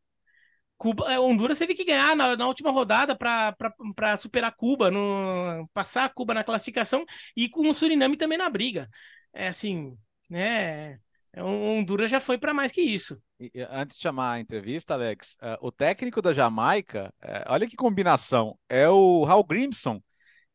Cuba, 0.77 1.13
é, 1.13 1.19
Honduras 1.19 1.59
teve 1.59 1.75
que 1.75 1.85
ganhar 1.85 2.15
na, 2.15 2.37
na 2.37 2.47
última 2.47 2.71
rodada 2.71 3.17
para 3.17 4.17
superar 4.19 4.55
Cuba, 4.55 4.89
no, 4.89 5.69
passar 5.75 6.15
Cuba 6.15 6.33
na 6.33 6.45
classificação 6.45 7.05
e 7.37 7.49
com 7.49 7.69
o 7.69 7.75
Suriname 7.75 8.17
também 8.17 8.39
na 8.39 8.49
briga. 8.49 8.89
É 9.33 9.49
assim, 9.49 9.99
né? 10.31 11.01
O 11.37 11.41
é 11.41 11.43
Honduras 11.43 12.11
já 12.11 12.21
foi 12.21 12.39
para 12.39 12.55
mais 12.55 12.73
que 12.73 12.81
isso. 12.81 13.21
E, 13.39 13.51
antes 13.71 13.97
de 13.97 14.03
chamar 14.03 14.33
a 14.33 14.41
entrevista, 14.41 14.95
Alex, 14.95 15.37
uh, 15.43 15.67
o 15.67 15.71
técnico 15.71 16.23
da 16.23 16.33
Jamaica, 16.33 17.13
uh, 17.23 17.53
olha 17.53 17.67
que 17.67 17.77
combinação, 17.77 18.59
é 18.69 18.89
o 18.89 19.25
Hal 19.27 19.45
Grimson, 19.45 20.03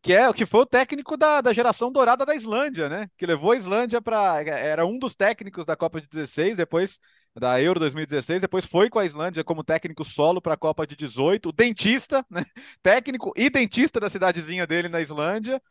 que 0.01 0.13
é 0.13 0.31
que 0.33 0.45
foi 0.45 0.61
o 0.61 0.65
técnico 0.65 1.15
da, 1.15 1.39
da 1.39 1.53
geração 1.53 1.89
dourada 1.89 2.25
da 2.25 2.35
Islândia, 2.35 2.89
né? 2.89 3.09
Que 3.17 3.25
levou 3.25 3.53
a 3.53 3.55
Islândia 3.55 4.01
para 4.01 4.41
era 4.41 4.85
um 4.85 4.99
dos 4.99 5.15
técnicos 5.15 5.65
da 5.65 5.77
Copa 5.77 6.01
de 6.01 6.07
16, 6.07 6.57
depois 6.57 6.99
da 7.33 7.59
Euro 7.61 7.79
2016, 7.79 8.41
depois 8.41 8.65
foi 8.65 8.89
com 8.89 8.99
a 8.99 9.05
Islândia 9.05 9.43
como 9.43 9.63
técnico 9.63 10.03
solo 10.03 10.41
para 10.41 10.55
a 10.55 10.57
Copa 10.57 10.85
de 10.85 10.95
18, 10.97 11.49
o 11.49 11.51
dentista, 11.53 12.25
né? 12.29 12.43
Técnico 12.83 13.31
e 13.37 13.49
dentista 13.49 13.99
da 13.99 14.09
cidadezinha 14.09 14.67
dele 14.67 14.89
na 14.89 14.99
Islândia. 15.01 15.61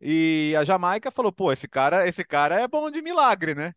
E 0.00 0.54
a 0.58 0.64
Jamaica 0.64 1.10
falou: 1.10 1.32
"Pô, 1.32 1.52
esse 1.52 1.68
cara, 1.68 2.06
esse 2.08 2.24
cara 2.24 2.60
é 2.60 2.68
bom 2.68 2.90
de 2.90 3.02
milagre, 3.02 3.54
né?" 3.54 3.74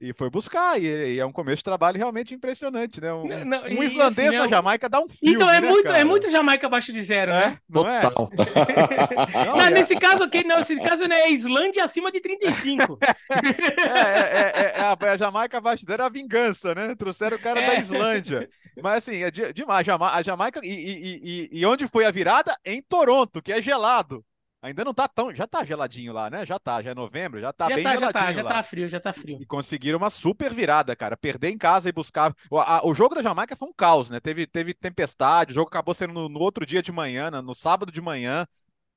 E 0.00 0.14
foi 0.14 0.30
buscar, 0.30 0.80
e, 0.80 0.86
e, 0.86 1.18
é 1.18 1.26
um 1.26 1.32
começo 1.32 1.58
de 1.58 1.64
trabalho 1.64 1.98
realmente 1.98 2.32
impressionante, 2.34 3.02
né? 3.02 3.12
Um, 3.12 3.28
não, 3.28 3.44
não, 3.44 3.64
um 3.64 3.82
islandês 3.82 4.28
assim, 4.28 4.38
na 4.38 4.48
Jamaica 4.48 4.88
dá 4.88 4.98
um 4.98 5.06
filme, 5.06 5.34
Então 5.34 5.50
é 5.50 5.60
né, 5.60 5.68
muito, 5.68 5.84
cara? 5.84 5.98
é 5.98 6.04
muito 6.04 6.30
Jamaica 6.30 6.66
abaixo 6.66 6.90
de 6.90 7.02
zero, 7.02 7.32
é? 7.32 7.48
né? 7.48 7.58
Não 7.68 7.86
é? 7.86 8.00
Total. 8.00 8.30
Não, 9.46 9.56
Mas 9.58 9.66
é- 9.66 9.70
nesse 9.70 9.96
caso 9.96 10.22
aqui, 10.22 10.42
não, 10.42 10.58
nesse 10.58 10.76
caso 10.76 11.06
né, 11.06 11.20
é 11.20 11.30
Islândia 11.30 11.84
acima 11.84 12.10
de 12.10 12.18
35. 12.20 12.98
É, 13.30 13.90
é, 13.90 14.52
é, 14.54 14.72
é 14.76 14.80
a, 14.80 14.96
a 15.12 15.16
Jamaica 15.16 15.58
abaixo 15.58 15.84
de 15.84 15.90
zero 15.90 16.02
é 16.02 16.06
a 16.06 16.08
vingança, 16.08 16.74
né? 16.74 16.94
Trouxeram 16.94 17.36
o 17.36 17.40
cara 17.40 17.60
da 17.60 17.74
É. 17.74 17.80
Islândia. 17.80 18.48
Mas 18.82 19.08
assim, 19.08 19.22
é 19.22 19.30
de- 19.30 19.52
demais. 19.52 19.86
A 19.88 20.22
Jamaica. 20.22 20.60
E, 20.62 20.68
e, 20.68 21.20
e, 21.52 21.60
e 21.60 21.66
onde 21.66 21.86
foi 21.86 22.04
a 22.04 22.10
virada? 22.10 22.56
Em 22.64 22.82
Toronto, 22.82 23.42
que 23.42 23.52
é 23.52 23.60
gelado. 23.60 24.24
Ainda 24.62 24.84
não 24.84 24.92
tá 24.94 25.08
tão. 25.08 25.34
Já 25.34 25.46
tá 25.46 25.64
geladinho 25.64 26.12
lá, 26.12 26.28
né? 26.30 26.44
Já 26.46 26.58
tá, 26.58 26.82
já 26.82 26.90
é 26.90 26.94
novembro, 26.94 27.40
já 27.40 27.52
tá 27.52 27.68
já 27.68 27.74
bem 27.74 27.84
tá, 27.84 27.96
já 27.96 27.96
geladinho 27.98 28.12
tá, 28.12 28.32
já 28.32 28.42
lá. 28.42 28.50
tá 28.54 28.62
frio, 28.62 28.88
já 28.88 29.00
tá 29.00 29.12
frio. 29.12 29.40
E 29.40 29.46
conseguiram 29.46 29.98
uma 29.98 30.10
super 30.10 30.52
virada, 30.52 30.94
cara. 30.94 31.16
Perder 31.16 31.50
em 31.50 31.58
casa 31.58 31.88
e 31.88 31.92
buscar. 31.92 32.34
O, 32.50 32.58
a- 32.58 32.82
o 32.84 32.94
jogo 32.94 33.14
da 33.14 33.22
Jamaica 33.22 33.56
foi 33.56 33.68
um 33.68 33.72
caos, 33.72 34.10
né? 34.10 34.20
Teve, 34.20 34.46
teve 34.46 34.74
tempestade, 34.74 35.52
o 35.52 35.54
jogo 35.54 35.68
acabou 35.68 35.94
sendo 35.94 36.12
no, 36.12 36.28
no 36.28 36.40
outro 36.40 36.66
dia 36.66 36.82
de 36.82 36.92
manhã, 36.92 37.30
na- 37.30 37.42
no 37.42 37.54
sábado 37.54 37.90
de 37.92 38.00
manhã. 38.02 38.46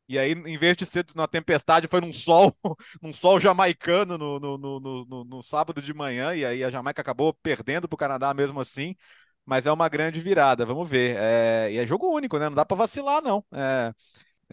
E 0.10 0.20
aí, 0.20 0.34
em 0.34 0.58
vez 0.58 0.78
de 0.78 0.86
ser 0.86 1.06
na 1.16 1.28
tempestade, 1.28 1.88
foi 1.88 2.02
num 2.02 2.14
sol, 2.14 2.54
num 3.02 3.14
sol 3.14 3.40
jamaicano 3.40 4.18
no, 4.18 4.40
no, 4.40 4.58
no, 4.58 4.80
no, 5.06 5.26
no- 5.26 5.44
sábado 5.44 5.82
de 5.82 5.94
manhã. 5.94 6.36
E 6.36 6.46
aí 6.46 6.64
a 6.64 6.72
Jamaica 6.72 7.02
acabou 7.02 7.34
perdendo 7.34 7.88
pro 7.88 7.98
Canadá 7.98 8.34
mesmo 8.34 8.60
assim. 8.62 8.96
Mas 9.46 9.66
é 9.68 9.72
uma 9.72 9.90
grande 9.90 10.22
virada, 10.22 10.66
vamos 10.66 10.90
ver. 10.90 11.18
É, 11.20 11.70
e 11.72 11.78
é 11.78 11.86
jogo 11.86 12.08
único, 12.14 12.38
né? 12.40 12.48
Não 12.50 12.56
dá 12.56 12.66
pra 12.66 12.78
vacilar, 12.78 13.22
não. 13.22 13.44
É, 13.54 13.94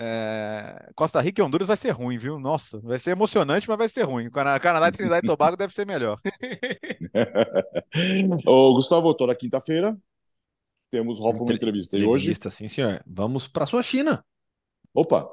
é, 0.03 0.91
Costa 0.95 1.21
Rica 1.21 1.41
e 1.43 1.45
Honduras 1.45 1.69
vai 1.69 1.77
ser 1.77 1.91
ruim, 1.91 2.17
viu? 2.19 2.39
Nossa, 2.41 2.81
vai 2.81 2.99
ser 2.99 3.11
emocionante, 3.13 3.69
mas 3.69 3.79
vai 3.79 3.89
ser 3.89 4.03
ruim. 4.05 4.31
Cana- 4.31 4.59
Canadá 4.59 4.89
e 4.89 4.93
Trinidad 4.93 5.23
e 5.23 5.27
Tobago 5.27 5.57
deve 5.57 5.73
ser 5.75 5.87
melhor. 5.87 6.19
Ô, 8.47 8.75
Gustavo, 8.75 9.15
toda 9.15 9.35
quinta-feira 9.35 9.97
temos 10.91 11.21
Hoffman 11.21 11.55
entrevista. 11.55 11.97
E 11.97 12.05
hoje, 12.05 12.25
Entrevista, 12.25 12.51
sim, 12.51 12.69
senhor. 12.69 13.03
Vamos 13.07 13.49
para 13.49 13.67
sua 13.67 13.83
China. 13.83 14.25
opa, 14.95 15.29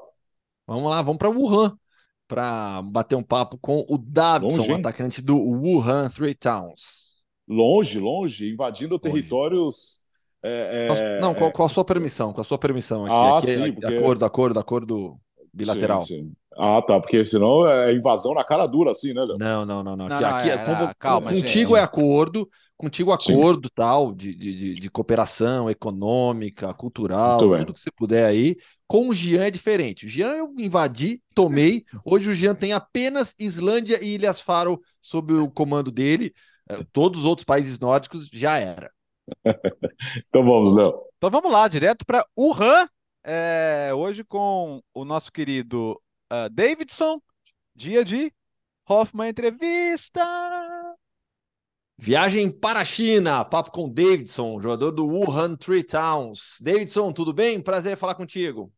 Vamos 0.66 0.90
lá, 0.90 1.02
vamos 1.02 1.18
para 1.18 1.30
Wuhan 1.30 1.76
para 2.26 2.82
bater 2.82 3.16
um 3.16 3.22
papo 3.22 3.56
com 3.58 3.86
o 3.88 3.96
Davidson, 3.96 4.58
Longe, 4.58 4.72
atacante 4.74 5.22
do 5.22 5.36
Wuhan 5.38 6.10
Three 6.10 6.34
Towns. 6.34 7.24
longe, 7.48 7.98
longe, 7.98 8.50
invadindo 8.50 8.98
territórios. 8.98 10.00
É, 10.42 10.86
Qual- 10.88 10.98
é, 10.98 11.20
Não, 11.20 11.34
com, 11.34 11.50
com 11.50 11.64
a 11.64 11.68
sua 11.68 11.84
permissão, 11.84 12.32
com 12.32 12.40
a 12.40 12.44
sua 12.44 12.58
permissão 12.58 13.04
aqui. 13.04 13.14
Ah, 13.14 13.38
aqui 13.38 13.50
é- 13.50 13.54
sim, 13.54 13.62
aqui, 13.64 13.72
porque- 13.72 13.96
Acordo, 13.96 14.24
acordo, 14.24 14.58
acordo 14.60 15.20
bilateral. 15.52 16.02
sim, 16.02 16.24
sim. 16.24 16.32
Ah, 16.60 16.82
tá, 16.82 17.00
porque 17.00 17.24
senão 17.24 17.68
é 17.68 17.94
invasão 17.94 18.34
na 18.34 18.42
cara 18.42 18.66
dura, 18.66 18.90
assim, 18.90 19.12
né, 19.14 19.22
Léo? 19.24 19.38
Não, 19.38 19.64
não, 19.64 19.82
não, 19.84 19.96
não. 19.96 20.08
Não, 20.08 20.16
Aqui, 20.16 20.22
não, 20.24 20.30
aqui 20.36 20.48
é, 20.50 20.52
era- 20.54 20.86
com- 20.88 20.92
calma, 20.98 21.30
contigo 21.30 21.70
gente. 21.70 21.78
é 21.78 21.82
acordo, 21.82 22.48
contigo 22.76 23.16
Sim. 23.20 23.32
acordo 23.32 23.70
tal, 23.72 24.12
de, 24.12 24.34
de, 24.34 24.54
de, 24.56 24.74
de 24.74 24.90
cooperação 24.90 25.70
econômica, 25.70 26.74
cultural, 26.74 27.38
Muito 27.38 27.50
bem. 27.52 27.60
tudo 27.60 27.74
que 27.74 27.80
você 27.80 27.90
puder 27.96 28.24
aí. 28.26 28.56
Com 28.88 29.08
o 29.08 29.14
Jean 29.14 29.44
é 29.44 29.50
diferente. 29.52 30.06
O 30.06 30.08
Jean 30.08 30.32
eu 30.34 30.52
invadi, 30.58 31.22
tomei. 31.32 31.84
Hoje 32.04 32.30
o 32.30 32.34
Jean 32.34 32.54
tem 32.56 32.72
apenas 32.72 33.34
Islândia 33.38 34.00
e 34.02 34.14
Ilhas 34.14 34.40
Faro 34.40 34.80
sob 35.00 35.32
o 35.34 35.48
comando 35.48 35.92
dele. 35.92 36.32
Eh, 36.68 36.84
Todos 36.92 37.20
os 37.20 37.24
outros 37.24 37.44
países 37.44 37.78
nórdicos 37.78 38.28
já 38.32 38.58
era. 38.58 38.90
Então 40.28 40.44
vamos, 40.44 40.74
Léo. 40.74 41.02
Então 41.16 41.30
vamos 41.30 41.50
lá, 41.50 41.66
direto 41.66 42.06
para 42.06 42.24
Wuhan, 42.38 42.88
é, 43.24 43.90
hoje 43.94 44.22
com 44.24 44.80
o 44.94 45.04
nosso 45.04 45.32
querido 45.32 46.00
ah, 46.30 46.48
Davidson, 46.48 47.20
dia 47.74 48.04
de 48.04 48.32
Hoffman 48.88 49.30
Entrevista. 49.30 50.22
Viagem 52.00 52.50
para 52.50 52.80
a 52.80 52.84
China, 52.84 53.44
papo 53.44 53.72
com 53.72 53.88
Davidson, 53.92 54.60
jogador 54.60 54.92
do 54.92 55.06
Wuhan 55.06 55.56
Three 55.56 55.82
Towns. 55.82 56.58
Davidson, 56.60 57.12
tudo 57.12 57.32
bem? 57.32 57.60
Prazer 57.60 57.96
falar 57.96 58.14
contigo. 58.14 58.72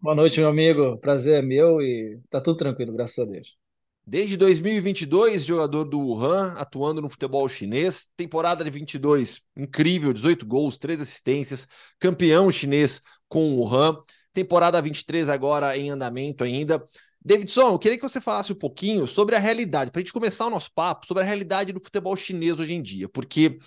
Boa 0.00 0.14
noite, 0.14 0.38
meu 0.38 0.48
amigo. 0.48 0.96
Prazer 0.98 1.40
é 1.40 1.42
meu 1.42 1.82
e 1.82 2.20
tá 2.30 2.40
tudo 2.40 2.56
tranquilo, 2.56 2.92
graças 2.92 3.18
a 3.18 3.28
Deus. 3.28 3.61
Desde 4.04 4.36
2022, 4.36 5.44
jogador 5.44 5.84
do 5.84 6.00
Wuhan, 6.00 6.54
atuando 6.56 7.00
no 7.00 7.08
futebol 7.08 7.48
chinês. 7.48 8.08
Temporada 8.16 8.64
de 8.64 8.70
22, 8.70 9.42
incrível, 9.56 10.12
18 10.12 10.44
gols, 10.44 10.76
3 10.76 11.00
assistências, 11.00 11.68
campeão 12.00 12.50
chinês 12.50 13.00
com 13.28 13.54
o 13.54 13.60
Wuhan. 13.60 13.96
Temporada 14.34 14.82
23 14.82 15.28
agora 15.28 15.76
em 15.76 15.90
andamento 15.90 16.42
ainda. 16.42 16.82
Davidson, 17.24 17.68
eu 17.68 17.78
queria 17.78 17.96
que 17.96 18.02
você 18.02 18.20
falasse 18.20 18.52
um 18.52 18.56
pouquinho 18.56 19.06
sobre 19.06 19.36
a 19.36 19.38
realidade, 19.38 19.92
para 19.92 20.00
a 20.00 20.02
gente 20.02 20.12
começar 20.12 20.46
o 20.46 20.50
nosso 20.50 20.72
papo, 20.74 21.06
sobre 21.06 21.22
a 21.22 21.26
realidade 21.26 21.72
do 21.72 21.80
futebol 21.80 22.16
chinês 22.16 22.58
hoje 22.58 22.74
em 22.74 22.82
dia, 22.82 23.08
porque 23.08 23.58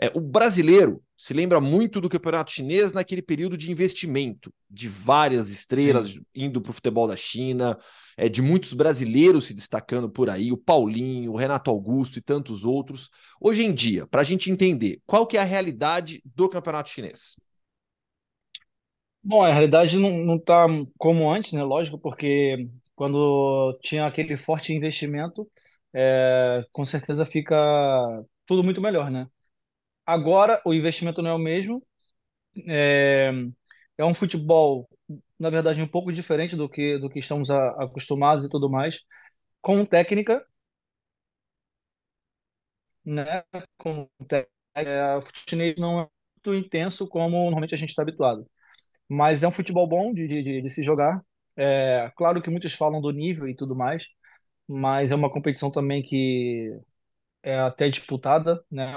é, 0.00 0.10
o 0.14 0.20
brasileiro 0.20 1.02
se 1.16 1.32
lembra 1.32 1.60
muito 1.60 2.00
do 2.00 2.08
campeonato 2.08 2.52
chinês 2.52 2.92
naquele 2.92 3.22
período 3.22 3.56
de 3.56 3.72
investimento, 3.72 4.52
de 4.68 4.86
várias 4.88 5.50
estrelas 5.50 6.10
Sim. 6.10 6.20
indo 6.34 6.60
para 6.60 6.70
o 6.70 6.74
futebol 6.74 7.08
da 7.08 7.16
China, 7.16 7.78
é, 8.16 8.28
de 8.28 8.42
muitos 8.42 8.74
brasileiros 8.74 9.46
se 9.46 9.54
destacando 9.54 10.10
por 10.10 10.28
aí, 10.28 10.52
o 10.52 10.58
Paulinho, 10.58 11.32
o 11.32 11.36
Renato 11.36 11.70
Augusto 11.70 12.18
e 12.18 12.22
tantos 12.22 12.64
outros. 12.64 13.08
Hoje 13.40 13.64
em 13.64 13.72
dia, 13.72 14.06
para 14.06 14.20
a 14.20 14.24
gente 14.24 14.50
entender 14.50 15.00
qual 15.06 15.26
que 15.26 15.38
é 15.38 15.40
a 15.40 15.44
realidade 15.44 16.20
do 16.24 16.48
campeonato 16.48 16.90
chinês. 16.90 17.36
Bom, 19.22 19.42
a 19.42 19.52
realidade 19.52 19.98
não 19.98 20.36
está 20.36 20.66
como 20.96 21.28
antes, 21.30 21.52
né? 21.52 21.62
Lógico, 21.62 21.98
porque 21.98 22.68
quando 22.94 23.76
tinha 23.82 24.06
aquele 24.06 24.36
forte 24.36 24.72
investimento, 24.72 25.50
é, 25.92 26.64
com 26.70 26.84
certeza 26.84 27.26
fica 27.26 27.56
tudo 28.46 28.62
muito 28.62 28.80
melhor, 28.80 29.10
né? 29.10 29.26
Agora 30.06 30.60
o 30.64 30.72
investimento 30.74 31.22
não 31.22 31.30
é 31.30 31.34
o 31.34 31.38
mesmo, 31.38 31.82
é, 32.68 33.32
é 33.98 34.04
um 34.04 34.14
futebol, 34.14 34.88
na 35.38 35.50
verdade, 35.50 35.82
um 35.82 35.88
pouco 35.88 36.12
diferente 36.12 36.56
do 36.56 36.68
que, 36.68 36.98
do 36.98 37.10
que 37.10 37.18
estamos 37.20 37.50
a, 37.50 37.68
acostumados 37.84 38.44
e 38.44 38.50
tudo 38.50 38.70
mais, 38.70 39.00
com 39.62 39.84
técnica, 39.86 40.44
né? 43.04 43.44
Com 43.78 44.08
técnica, 44.28 44.50
é, 44.74 45.16
o 45.16 45.22
futebol 45.22 45.74
não 45.78 46.00
é 46.02 46.08
muito 46.46 46.54
intenso 46.66 47.08
como 47.08 47.36
normalmente 47.44 47.74
a 47.74 47.78
gente 47.78 47.90
está 47.90 48.02
habituado. 48.02 48.46
Mas 49.08 49.42
é 49.42 49.48
um 49.48 49.52
futebol 49.52 49.88
bom 49.88 50.12
de, 50.14 50.26
de, 50.28 50.62
de 50.62 50.70
se 50.70 50.82
jogar, 50.82 51.22
é, 51.56 52.10
claro 52.16 52.42
que 52.42 52.50
muitos 52.50 52.74
falam 52.74 53.00
do 53.00 53.10
nível 53.12 53.48
e 53.48 53.56
tudo 53.56 53.76
mais, 53.76 54.08
mas 54.68 55.10
é 55.12 55.14
uma 55.16 55.30
competição 55.32 55.70
também 55.72 56.02
que 56.02 56.72
é 57.42 57.58
até 57.58 57.88
disputada, 57.90 58.64
né? 58.70 58.94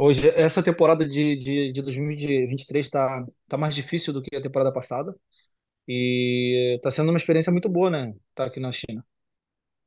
Hoje, 0.00 0.28
essa 0.36 0.62
temporada 0.62 1.04
de, 1.04 1.34
de, 1.36 1.72
de 1.72 1.82
2023 1.82 2.86
está 2.86 3.26
tá 3.48 3.56
mais 3.56 3.74
difícil 3.74 4.12
do 4.12 4.22
que 4.22 4.36
a 4.36 4.40
temporada 4.40 4.72
passada 4.72 5.12
e 5.88 6.76
está 6.76 6.88
sendo 6.88 7.08
uma 7.08 7.18
experiência 7.18 7.50
muito 7.50 7.68
boa, 7.68 7.90
né? 7.90 8.14
Tá 8.32 8.44
aqui 8.44 8.60
na 8.60 8.70
China. 8.70 9.04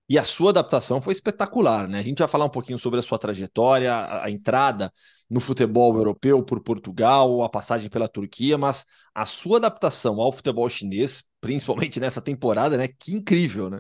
E 0.09 0.17
a 0.17 0.23
sua 0.23 0.49
adaptação 0.49 0.99
foi 0.99 1.13
espetacular, 1.13 1.87
né? 1.87 1.99
A 1.99 2.01
gente 2.01 2.19
vai 2.19 2.27
falar 2.27 2.43
um 2.43 2.49
pouquinho 2.49 2.77
sobre 2.77 2.99
a 2.99 3.01
sua 3.01 3.17
trajetória, 3.17 3.93
a, 3.93 4.25
a 4.25 4.29
entrada 4.29 4.91
no 5.29 5.39
futebol 5.39 5.95
europeu 5.95 6.43
por 6.43 6.61
Portugal, 6.61 7.41
a 7.41 7.49
passagem 7.49 7.89
pela 7.89 8.09
Turquia, 8.09 8.57
mas 8.57 8.85
a 9.15 9.23
sua 9.23 9.59
adaptação 9.59 10.19
ao 10.19 10.33
futebol 10.33 10.67
chinês, 10.67 11.23
principalmente 11.39 12.01
nessa 12.01 12.21
temporada, 12.21 12.75
né? 12.75 12.89
Que 12.99 13.15
incrível, 13.15 13.69
né? 13.69 13.79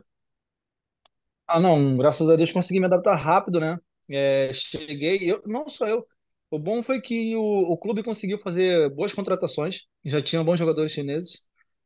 Ah, 1.45 1.59
não, 1.59 1.97
graças 1.97 2.29
a 2.29 2.37
Deus 2.37 2.53
consegui 2.53 2.79
me 2.79 2.85
adaptar 2.85 3.15
rápido, 3.15 3.59
né? 3.59 3.77
É, 4.09 4.51
cheguei, 4.53 5.29
eu, 5.29 5.43
não 5.45 5.67
só 5.67 5.85
eu. 5.89 6.07
O 6.51 6.59
bom 6.59 6.83
foi 6.83 7.01
que 7.01 7.35
o, 7.35 7.41
o 7.41 7.77
clube 7.77 8.03
conseguiu 8.03 8.39
fazer 8.39 8.89
boas 8.91 9.13
contratações, 9.13 9.87
já 10.05 10.21
tinha 10.21 10.43
bons 10.43 10.59
jogadores 10.59 10.93
chineses. 10.93 11.39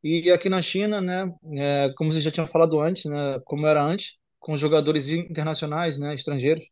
E 0.04 0.30
aqui 0.32 0.48
na 0.48 0.60
China, 0.62 1.00
né, 1.00 1.32
é, 1.56 1.92
como 1.96 2.12
você 2.12 2.20
já 2.20 2.32
tinha 2.32 2.46
falado 2.46 2.80
antes, 2.80 3.04
né, 3.06 3.40
como 3.44 3.66
era 3.66 3.82
antes, 3.82 4.18
com 4.40 4.56
jogadores 4.56 5.10
internacionais, 5.10 5.98
né, 5.98 6.14
estrangeiros. 6.14 6.64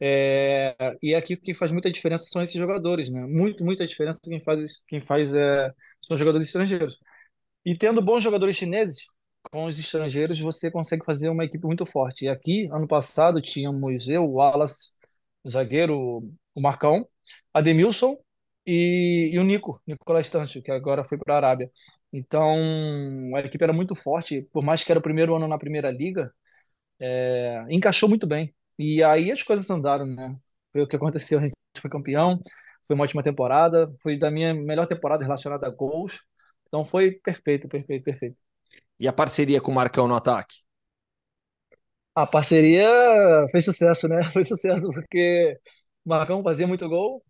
É, 0.00 0.76
e 1.02 1.14
aqui 1.14 1.36
quem 1.36 1.54
faz 1.54 1.72
muita 1.72 1.90
diferença 1.90 2.24
são 2.26 2.42
esses 2.42 2.56
jogadores, 2.56 3.10
né? 3.10 3.20
Muito, 3.26 3.64
muita 3.64 3.86
diferença 3.86 4.20
quem 4.22 4.40
faz, 4.42 4.82
quem 4.88 5.00
faz 5.00 5.34
é, 5.34 5.72
são 6.02 6.16
jogadores 6.16 6.48
estrangeiros. 6.48 6.98
E 7.64 7.76
tendo 7.76 8.02
bons 8.02 8.22
jogadores 8.22 8.56
chineses 8.56 9.06
com 9.50 9.64
os 9.66 9.78
estrangeiros, 9.78 10.40
você 10.40 10.70
consegue 10.70 11.04
fazer 11.04 11.28
uma 11.30 11.44
equipe 11.44 11.66
muito 11.66 11.86
forte. 11.86 12.24
E 12.26 12.28
aqui, 12.28 12.68
ano 12.72 12.86
passado, 12.88 13.40
tínhamos 13.40 14.08
eu, 14.08 14.24
o 14.24 14.34
Wallace, 14.34 14.92
o 15.44 15.50
zagueiro, 15.50 15.96
o 16.54 16.60
Marcão, 16.60 17.06
Ademilson 17.54 18.16
e, 18.66 19.30
e 19.32 19.38
o 19.38 19.44
Nico, 19.44 19.80
Nicolás 19.86 20.28
Tancho, 20.30 20.62
que 20.62 20.70
agora 20.70 21.04
foi 21.04 21.18
para 21.18 21.34
a 21.34 21.36
Arábia. 21.38 21.70
Então, 22.12 22.56
a 23.36 23.40
equipe 23.40 23.62
era 23.64 23.72
muito 23.72 23.94
forte, 23.94 24.42
por 24.52 24.62
mais 24.62 24.84
que 24.84 24.92
era 24.92 24.98
o 25.00 25.02
primeiro 25.02 25.34
ano 25.34 25.48
na 25.48 25.58
Primeira 25.58 25.90
Liga, 25.90 26.32
é, 27.00 27.64
encaixou 27.70 28.08
muito 28.08 28.26
bem. 28.26 28.54
E 28.78 29.02
aí 29.02 29.30
as 29.32 29.42
coisas 29.42 29.68
andaram, 29.70 30.06
né? 30.06 30.36
Foi 30.72 30.82
o 30.82 30.88
que 30.88 30.96
aconteceu, 30.96 31.38
a 31.38 31.42
gente 31.42 31.54
foi 31.78 31.90
campeão, 31.90 32.40
foi 32.86 32.94
uma 32.94 33.04
ótima 33.04 33.22
temporada, 33.22 33.92
foi 34.02 34.18
da 34.18 34.30
minha 34.30 34.54
melhor 34.54 34.86
temporada 34.86 35.24
relacionada 35.24 35.66
a 35.66 35.70
gols. 35.70 36.20
Então 36.68 36.84
foi 36.84 37.12
perfeito, 37.12 37.68
perfeito, 37.68 38.04
perfeito. 38.04 38.42
E 38.98 39.08
a 39.08 39.12
parceria 39.12 39.60
com 39.60 39.70
o 39.72 39.74
Marcão 39.74 40.08
no 40.08 40.14
ataque? 40.14 40.56
A 42.14 42.26
parceria 42.26 42.88
fez 43.50 43.64
sucesso, 43.64 44.08
né? 44.08 44.22
Foi 44.32 44.44
sucesso, 44.44 44.82
porque 44.92 45.58
o 46.04 46.08
Marcão 46.10 46.42
fazia 46.42 46.66
muito 46.66 46.86
gol, 46.88 47.24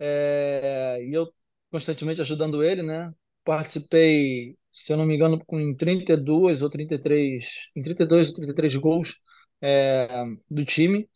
é, 0.00 0.98
e 1.04 1.12
eu 1.14 1.32
constantemente 1.70 2.20
ajudando 2.22 2.64
ele, 2.64 2.82
né? 2.82 3.12
Participei, 3.44 4.56
se 4.72 4.92
eu 4.92 4.96
não 4.96 5.06
me 5.06 5.14
engano, 5.14 5.44
com 5.44 5.74
32 5.76 6.62
ou 6.62 6.70
33, 6.70 7.70
em 7.76 7.82
32 7.82 8.30
ou 8.30 8.34
33 8.36 8.76
gols 8.76 9.20
é, 9.60 10.08
do 10.50 10.64
time. 10.64 11.08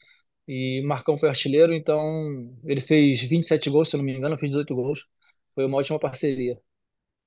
E 0.47 0.83
Marcão 0.87 1.17
foi 1.17 1.29
artilheiro, 1.31 1.73
então 1.73 2.03
ele 2.65 2.81
fez 2.81 3.23
27 3.23 3.71
gols, 3.71 3.89
se 3.89 3.97
eu 3.97 3.99
não 3.99 4.05
me 4.05 4.13
engano, 4.15 4.39
fez 4.39 4.51
18 4.51 4.75
gols. 4.75 5.07
Foi 5.55 5.65
uma 5.65 5.79
ótima 5.79 5.99
parceria. 5.99 6.61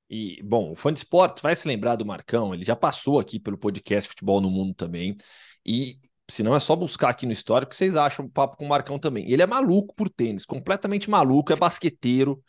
E, 0.09 0.41
bom, 0.43 0.71
o 0.71 0.75
fã 0.75 0.93
de 0.93 0.99
esportes 0.99 1.41
vai 1.41 1.55
se 1.55 1.67
lembrar 1.67 1.95
do 1.95 2.05
Marcão, 2.05 2.53
ele 2.53 2.63
já 2.63 2.75
passou 2.75 3.19
aqui 3.19 3.39
pelo 3.39 3.57
podcast 3.57 4.09
Futebol 4.09 4.39
no 4.39 4.49
Mundo 4.49 4.73
também. 4.73 5.17
E 5.65 5.97
se 6.29 6.43
não 6.43 6.55
é 6.55 6.59
só 6.59 6.75
buscar 6.75 7.09
aqui 7.09 7.25
no 7.25 7.31
histórico, 7.31 7.73
vocês 7.73 7.95
acham 7.95 8.25
o 8.25 8.29
papo 8.29 8.57
com 8.57 8.65
o 8.65 8.69
Marcão 8.69 8.99
também. 8.99 9.29
Ele 9.31 9.41
é 9.41 9.45
maluco 9.45 9.93
por 9.95 10.09
tênis, 10.09 10.45
completamente 10.45 11.09
maluco, 11.09 11.53
é 11.53 11.55
basqueteiro. 11.55 12.41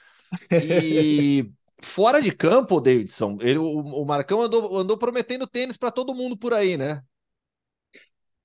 E 0.56 1.48
fora 1.82 2.20
de 2.20 2.32
campo, 2.32 2.80
Davidson, 2.80 3.38
ele, 3.40 3.58
o, 3.58 3.64
o 3.80 4.04
Marcão 4.06 4.42
andou, 4.42 4.78
andou 4.78 4.98
prometendo 4.98 5.46
tênis 5.46 5.76
para 5.76 5.90
todo 5.90 6.14
mundo 6.14 6.36
por 6.36 6.52
aí, 6.54 6.76
né? 6.76 7.02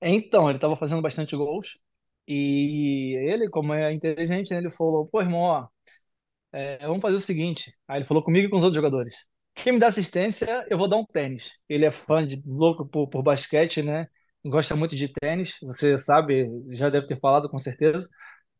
Então, 0.00 0.48
ele 0.48 0.58
estava 0.58 0.76
fazendo 0.76 1.02
bastante 1.02 1.34
gols. 1.36 1.78
E 2.26 3.14
ele, 3.28 3.48
como 3.50 3.74
é 3.74 3.92
inteligente, 3.92 4.50
né, 4.50 4.58
ele 4.58 4.70
falou: 4.70 5.06
pô, 5.06 5.20
irmão, 5.20 5.40
ó, 5.40 5.68
é, 6.52 6.78
vamos 6.86 7.02
fazer 7.02 7.16
o 7.16 7.20
seguinte. 7.20 7.74
Aí 7.88 7.98
ele 7.98 8.06
falou 8.06 8.22
comigo 8.22 8.46
e 8.46 8.50
com 8.50 8.56
os 8.56 8.62
outros 8.62 8.76
jogadores. 8.76 9.14
Quem 9.54 9.72
me 9.74 9.78
dá 9.78 9.88
assistência, 9.88 10.66
eu 10.70 10.78
vou 10.78 10.88
dar 10.88 10.96
um 10.96 11.04
tênis. 11.06 11.60
Ele 11.68 11.84
é 11.84 11.92
fã 11.92 12.26
de 12.26 12.42
louco 12.46 12.86
por, 12.86 13.08
por 13.08 13.22
basquete, 13.22 13.82
né? 13.82 14.08
Gosta 14.44 14.76
muito 14.76 14.94
de 14.94 15.08
tênis, 15.08 15.56
você 15.62 15.96
sabe, 15.98 16.46
já 16.74 16.90
deve 16.90 17.06
ter 17.06 17.18
falado 17.18 17.48
com 17.48 17.58
certeza. 17.58 18.08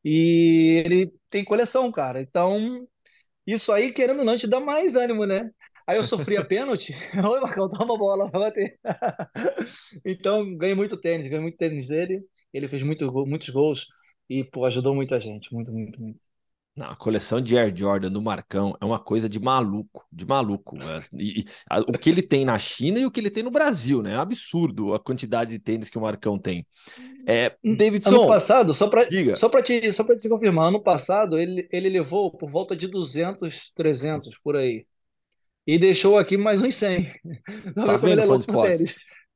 E 0.04 0.82
ele 0.86 1.12
tem 1.30 1.44
coleção, 1.44 1.92
cara. 1.92 2.20
Então, 2.22 2.86
isso 3.46 3.72
aí, 3.72 3.92
querendo 3.92 4.20
ou 4.20 4.24
não, 4.26 4.38
te 4.38 4.46
dá 4.48 4.60
mais 4.60 4.96
ânimo, 4.96 5.26
né? 5.26 5.50
Aí 5.86 5.96
eu 5.98 6.04
sofri 6.04 6.36
a 6.38 6.44
pênalti. 6.46 6.94
Oi, 7.16 7.40
Marcão, 7.40 7.70
toma 7.70 7.94
a 7.94 7.98
bola, 7.98 8.30
vai 8.30 8.42
bater. 8.42 8.78
então, 10.04 10.56
ganhei 10.56 10.74
muito 10.74 10.96
tênis, 11.00 11.26
ganhei 11.28 11.42
muito 11.42 11.56
tênis 11.58 11.88
dele. 11.88 12.22
Ele 12.52 12.68
fez 12.68 12.82
muito, 12.82 13.12
muitos 13.26 13.48
gols 13.50 13.86
e, 14.30 14.44
pô, 14.44 14.64
ajudou 14.66 14.94
muita 14.94 15.20
gente. 15.20 15.52
Muito, 15.54 15.72
muito, 15.72 16.00
muito. 16.00 16.22
Não, 16.76 16.86
a 16.86 16.96
coleção 16.96 17.40
de 17.40 17.56
Air 17.56 17.72
Jordan 17.76 18.10
do 18.10 18.20
Marcão 18.20 18.76
é 18.80 18.84
uma 18.84 18.98
coisa 18.98 19.28
de 19.28 19.38
maluco, 19.38 20.04
de 20.12 20.26
maluco. 20.26 20.76
E, 21.12 21.40
e 21.40 21.44
a, 21.70 21.80
o 21.80 21.92
que 21.92 22.10
ele 22.10 22.20
tem 22.20 22.44
na 22.44 22.58
China 22.58 22.98
e 22.98 23.06
o 23.06 23.10
que 23.12 23.20
ele 23.20 23.30
tem 23.30 23.44
no 23.44 23.50
Brasil, 23.50 24.02
né? 24.02 24.14
É 24.14 24.16
um 24.16 24.20
absurdo 24.20 24.92
a 24.92 24.98
quantidade 24.98 25.52
de 25.52 25.60
tênis 25.60 25.88
que 25.88 25.96
o 25.96 26.00
Marcão 26.00 26.36
tem. 26.36 26.66
É, 27.26 27.56
Davidson. 27.64 28.22
Ano 28.22 28.26
passado, 28.26 28.74
só 28.74 28.88
para 28.88 29.06
só 29.36 29.48
para 29.48 29.62
te, 29.62 29.92
só 29.92 30.04
te 30.04 30.28
confirmar, 30.28 30.68
ano 30.68 30.82
passado 30.82 31.38
ele, 31.38 31.68
ele 31.70 31.88
levou 31.88 32.30
por 32.30 32.50
volta 32.50 32.76
de 32.76 32.88
200, 32.88 33.70
300 33.72 34.36
por 34.38 34.56
aí. 34.56 34.84
E 35.66 35.78
deixou 35.78 36.18
aqui 36.18 36.36
mais 36.36 36.60
uns 36.60 36.74
100. 36.74 37.14
Tá 37.74 37.96
vendo, 37.96 38.20
é 38.20 38.26
fã 38.26 38.38
de? 38.38 38.44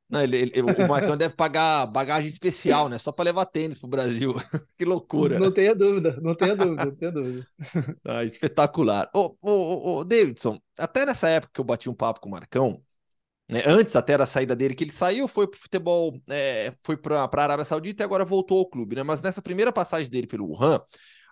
Não, 0.09 0.21
ele, 0.21 0.37
ele, 0.37 0.61
o 0.61 0.87
Marcão 0.87 1.15
deve 1.15 1.35
pagar 1.35 1.85
bagagem 1.85 2.27
especial, 2.27 2.89
né? 2.89 2.97
Só 2.97 3.11
para 3.11 3.25
levar 3.25 3.45
tênis 3.45 3.77
pro 3.77 3.87
Brasil. 3.87 4.33
que 4.75 4.83
loucura. 4.83 5.37
Não 5.37 5.51
tenha 5.51 5.75
dúvida, 5.75 6.17
não 6.19 6.33
tenha 6.33 6.55
dúvida, 6.55 6.85
não 6.85 6.95
tenha 6.95 7.11
dúvida. 7.11 7.47
Ah, 8.03 8.23
espetacular. 8.23 9.09
Ô, 9.13 9.35
ô, 9.39 9.97
ô, 9.97 10.03
Davidson, 10.03 10.59
até 10.77 11.05
nessa 11.05 11.29
época 11.29 11.51
que 11.53 11.61
eu 11.61 11.65
bati 11.65 11.89
um 11.89 11.93
papo 11.93 12.19
com 12.21 12.27
o 12.27 12.31
Marcão, 12.31 12.81
né? 13.47 13.61
Antes 13.65 13.95
até 13.95 14.13
era 14.13 14.23
a 14.23 14.27
saída 14.27 14.55
dele, 14.55 14.73
que 14.73 14.83
ele 14.83 14.91
saiu, 14.91 15.27
foi 15.27 15.47
para 15.47 15.57
o 15.57 15.61
futebol, 15.61 16.19
é, 16.27 16.73
foi 16.83 16.97
para 16.97 17.23
a 17.23 17.43
Arábia 17.43 17.65
Saudita 17.65 18.03
e 18.03 18.05
agora 18.05 18.25
voltou 18.25 18.59
ao 18.59 18.69
clube, 18.69 18.95
né? 18.95 19.03
Mas 19.03 19.21
nessa 19.21 19.41
primeira 19.41 19.71
passagem 19.71 20.09
dele 20.09 20.25
pelo 20.25 20.47
Wuhan, 20.47 20.81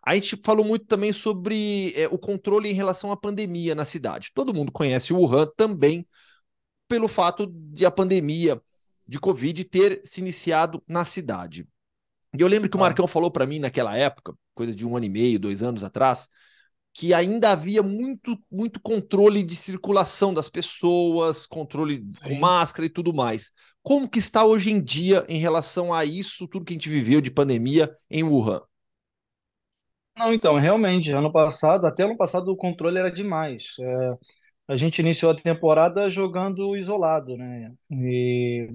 a 0.06 0.14
gente 0.14 0.38
falou 0.44 0.64
muito 0.64 0.86
também 0.86 1.12
sobre 1.12 1.94
é, 1.96 2.08
o 2.08 2.18
controle 2.18 2.70
em 2.70 2.74
relação 2.74 3.12
à 3.12 3.18
pandemia 3.18 3.74
na 3.74 3.86
cidade. 3.86 4.32
Todo 4.34 4.54
mundo 4.54 4.72
conhece 4.72 5.14
o 5.14 5.18
Wuhan 5.18 5.48
também 5.58 6.08
pelo 6.88 7.08
fato 7.08 7.48
de 7.48 7.86
a 7.86 7.92
pandemia 7.92 8.62
de 9.08 9.20
Covid 9.20 9.64
ter 9.64 10.02
se 10.04 10.22
iniciado 10.22 10.84
na 10.88 11.06
cidade. 11.06 11.68
E 12.38 12.42
eu 12.42 12.48
lembro 12.48 12.70
que 12.70 12.76
o 12.76 12.80
Marcão 12.80 13.08
falou 13.08 13.32
para 13.32 13.46
mim 13.46 13.60
naquela 13.60 13.96
época, 13.96 14.34
coisa 14.54 14.76
de 14.76 14.86
um 14.86 14.96
ano 14.96 15.06
e 15.06 15.10
meio, 15.10 15.40
dois 15.40 15.64
anos 15.64 15.84
atrás, 15.84 16.28
que 16.94 17.14
ainda 17.14 17.52
havia 17.52 17.84
muito, 17.84 18.38
muito 18.52 18.82
controle 18.82 19.44
de 19.44 19.56
circulação 19.56 20.34
das 20.34 20.50
pessoas, 20.50 21.46
controle 21.46 22.04
Sim. 22.08 22.30
com 22.30 22.36
máscara 22.36 22.88
e 22.88 22.90
tudo 22.90 23.14
mais. 23.14 23.52
Como 23.84 24.10
que 24.10 24.20
está 24.20 24.44
hoje 24.44 24.72
em 24.72 24.82
dia 24.84 25.24
em 25.30 25.38
relação 25.38 25.94
a 25.94 26.04
isso, 26.04 26.48
tudo 26.48 26.66
que 26.66 26.74
a 26.74 26.76
gente 26.76 26.90
viveu 26.90 27.22
de 27.22 27.32
pandemia 27.32 27.96
em 28.10 28.24
Wuhan? 28.24 28.62
Não, 30.18 30.34
então, 30.34 30.58
realmente, 30.58 31.12
ano 31.12 31.32
passado, 31.32 31.86
até 31.86 32.04
ano 32.04 32.18
passado 32.18 32.50
o 32.50 32.58
controle 32.58 32.98
era 32.98 33.12
demais. 33.12 33.76
É, 33.80 34.18
a 34.68 34.76
gente 34.76 35.00
iniciou 35.00 35.32
a 35.32 35.36
temporada 35.42 36.10
jogando 36.10 36.76
isolado, 36.76 37.38
né? 37.38 37.74
E 37.92 38.70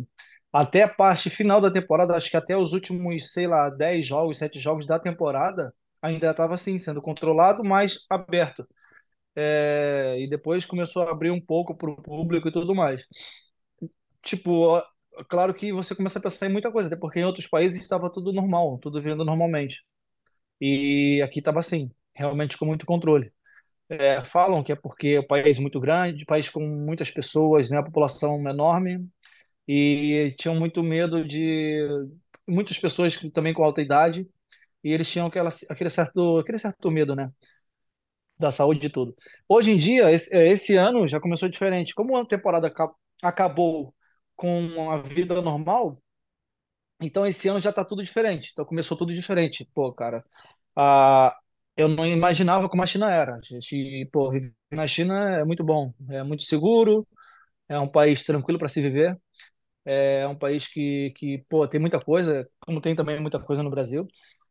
até 0.52 0.82
a 0.82 0.89
parte 0.89 1.31
final 1.31 1.60
da 1.60 1.70
temporada, 1.70 2.14
acho 2.16 2.31
que 2.31 2.36
até 2.36 2.56
os 2.56 2.73
últimos, 2.73 3.32
sei 3.32 3.47
lá, 3.47 3.69
10 3.70 4.06
jogos, 4.06 4.39
7 4.39 4.59
jogos 4.59 4.86
da 4.86 4.98
temporada, 4.98 5.74
ainda 6.01 6.31
estava 6.31 6.55
assim, 6.55 6.78
sendo 6.78 7.02
controlado, 7.02 7.62
mas 7.64 8.06
aberto. 8.10 8.66
É, 9.36 10.16
e 10.20 10.28
depois 10.28 10.66
começou 10.66 11.02
a 11.05 11.10
abrir 11.12 11.31
um 11.31 11.40
pouco 11.40 11.74
para 11.77 11.90
o 11.90 12.02
público 12.02 12.48
e 12.48 12.52
tudo 12.52 12.74
mais. 12.74 13.06
Tipo, 14.23 14.81
claro 15.28 15.55
que 15.55 15.73
você 15.73 15.94
começa 15.94 16.19
a 16.19 16.23
pensar 16.23 16.47
em 16.47 16.52
muita 16.52 16.70
coisa, 16.70 16.89
até 16.89 16.97
porque 16.97 17.20
em 17.20 17.24
outros 17.24 17.47
países 17.47 17.82
estava 17.82 18.10
tudo 18.10 18.32
normal, 18.32 18.78
tudo 18.78 19.02
vindo 19.02 19.24
normalmente. 19.24 19.85
E 20.60 21.23
aqui 21.24 21.40
estava 21.40 21.60
assim, 21.60 21.90
realmente 22.14 22.59
com 22.59 22.66
muito 22.66 22.86
controle. 22.86 23.32
É, 23.98 24.24
falam 24.24 24.62
que 24.64 24.73
é 24.73 24.77
porque 24.77 25.19
o 25.19 25.27
país 25.27 25.59
é 25.59 25.60
muito 25.60 25.78
grande, 25.78 26.24
país 26.24 26.48
com 26.48 26.60
muitas 26.66 27.10
pessoas, 27.10 27.69
né, 27.70 27.77
a 27.78 27.82
população 27.82 28.36
enorme, 28.48 29.06
e 29.69 30.35
tinham 30.39 30.56
muito 30.56 30.82
medo 30.82 31.27
de 31.27 31.81
muitas 32.48 32.78
pessoas 32.78 33.16
também 33.35 33.55
com 33.55 33.64
alta 33.64 33.82
idade 33.82 34.28
e 34.85 34.93
eles 34.93 35.10
tinham 35.10 35.27
aquela, 35.28 35.51
aquele, 35.70 35.90
certo, 35.90 36.39
aquele 36.40 36.59
certo 36.59 36.90
medo, 36.90 37.16
né? 37.16 37.31
Da 38.39 38.51
saúde 38.51 38.86
e 38.86 38.90
tudo. 38.90 39.14
Hoje 39.48 39.70
em 39.70 39.77
dia, 39.77 40.10
esse, 40.10 40.35
é, 40.36 40.51
esse 40.51 40.74
ano 40.77 41.06
já 41.06 41.20
começou 41.20 41.48
diferente. 41.48 41.94
Como 41.94 42.16
a 42.16 42.27
temporada 42.27 42.73
acabou 43.23 43.94
com 44.35 44.90
a 44.90 45.01
vida 45.02 45.40
normal, 45.40 46.02
então 47.01 47.27
esse 47.27 47.48
ano 47.48 47.60
já 47.60 47.73
tá 47.73 47.85
tudo 47.85 48.02
diferente. 48.05 48.51
Então 48.52 48.64
começou 48.64 48.97
tudo 48.97 49.12
diferente. 49.14 49.69
Pô, 49.74 49.93
cara, 49.93 50.24
a, 50.77 51.36
eu 51.77 51.89
não 51.89 52.07
imaginava 52.07 52.69
como 52.69 52.82
a 52.82 52.86
China 52.86 53.11
era. 53.11 53.36
A 53.36 53.40
gente, 53.43 54.09
pô, 54.12 54.31
viver 54.31 54.55
na 54.73 54.86
China 54.86 55.39
é 55.40 55.44
muito 55.44 55.65
bom, 55.65 55.93
é 56.11 56.23
muito 56.23 56.43
seguro, 56.44 57.07
é 57.69 57.78
um 57.81 57.89
país 57.89 58.24
tranquilo 58.24 58.59
para 58.59 58.69
se 58.69 58.82
viver. 58.82 59.19
É 59.94 60.27
um 60.28 60.35
país 60.39 60.69
que, 60.69 61.11
que, 61.16 61.39
pô, 61.49 61.66
tem 61.69 61.81
muita 61.81 62.01
coisa, 62.01 62.49
como 62.61 62.81
tem 62.81 62.94
também 62.94 63.20
muita 63.20 63.39
coisa 63.40 63.62
no 63.62 63.70
Brasil. 63.70 64.07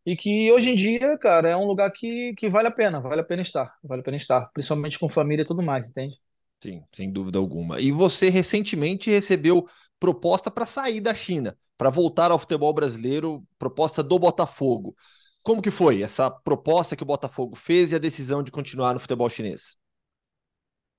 E 0.06 0.16
que 0.16 0.52
hoje 0.52 0.70
em 0.72 0.76
dia, 0.76 1.18
cara, 1.18 1.50
é 1.50 1.56
um 1.58 1.66
lugar 1.66 1.92
que, 1.92 2.34
que 2.36 2.50
vale 2.50 2.68
a 2.68 2.72
pena, 2.72 3.00
vale 3.02 3.22
a 3.22 3.24
pena 3.24 3.42
estar, 3.42 3.74
vale 3.84 4.02
a 4.02 4.04
pena 4.04 4.18
estar, 4.18 4.48
principalmente 4.54 5.00
com 5.00 5.10
família 5.10 5.44
e 5.44 5.46
tudo 5.46 5.62
mais, 5.64 5.90
entende? 5.90 6.16
Sim, 6.64 6.84
sem 6.92 7.12
dúvida 7.12 7.40
alguma. 7.40 7.80
E 7.82 7.92
você 7.92 8.30
recentemente 8.30 9.10
recebeu 9.10 9.68
proposta 10.00 10.52
para 10.52 10.66
sair 10.66 11.02
da 11.02 11.14
China, 11.14 11.58
para 11.78 11.90
voltar 11.90 12.30
ao 12.32 12.38
futebol 12.38 12.72
brasileiro, 12.74 13.44
proposta 13.58 14.04
do 14.04 14.20
Botafogo. 14.20 14.96
Como 15.44 15.62
que 15.62 15.72
foi 15.72 16.02
essa 16.02 16.30
proposta 16.30 16.96
que 16.96 17.04
o 17.04 17.06
Botafogo 17.06 17.56
fez 17.56 17.92
e 17.92 17.96
a 17.96 18.00
decisão 18.00 18.44
de 18.44 18.52
continuar 18.52 18.94
no 18.94 19.00
futebol 19.00 19.30
chinês? 19.30 19.76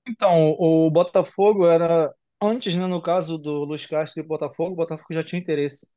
Então, 0.07 0.51
o 0.59 0.89
Botafogo 0.91 1.65
era 1.65 2.13
antes, 2.41 2.75
né, 2.75 2.85
no 2.87 3.01
caso 3.01 3.37
do 3.37 3.63
Luiz 3.63 3.85
Castro 3.85 4.21
e 4.21 4.27
Botafogo, 4.27 4.73
o 4.73 4.75
Botafogo 4.75 5.13
já 5.13 5.23
tinha 5.23 5.39
interesse. 5.39 5.87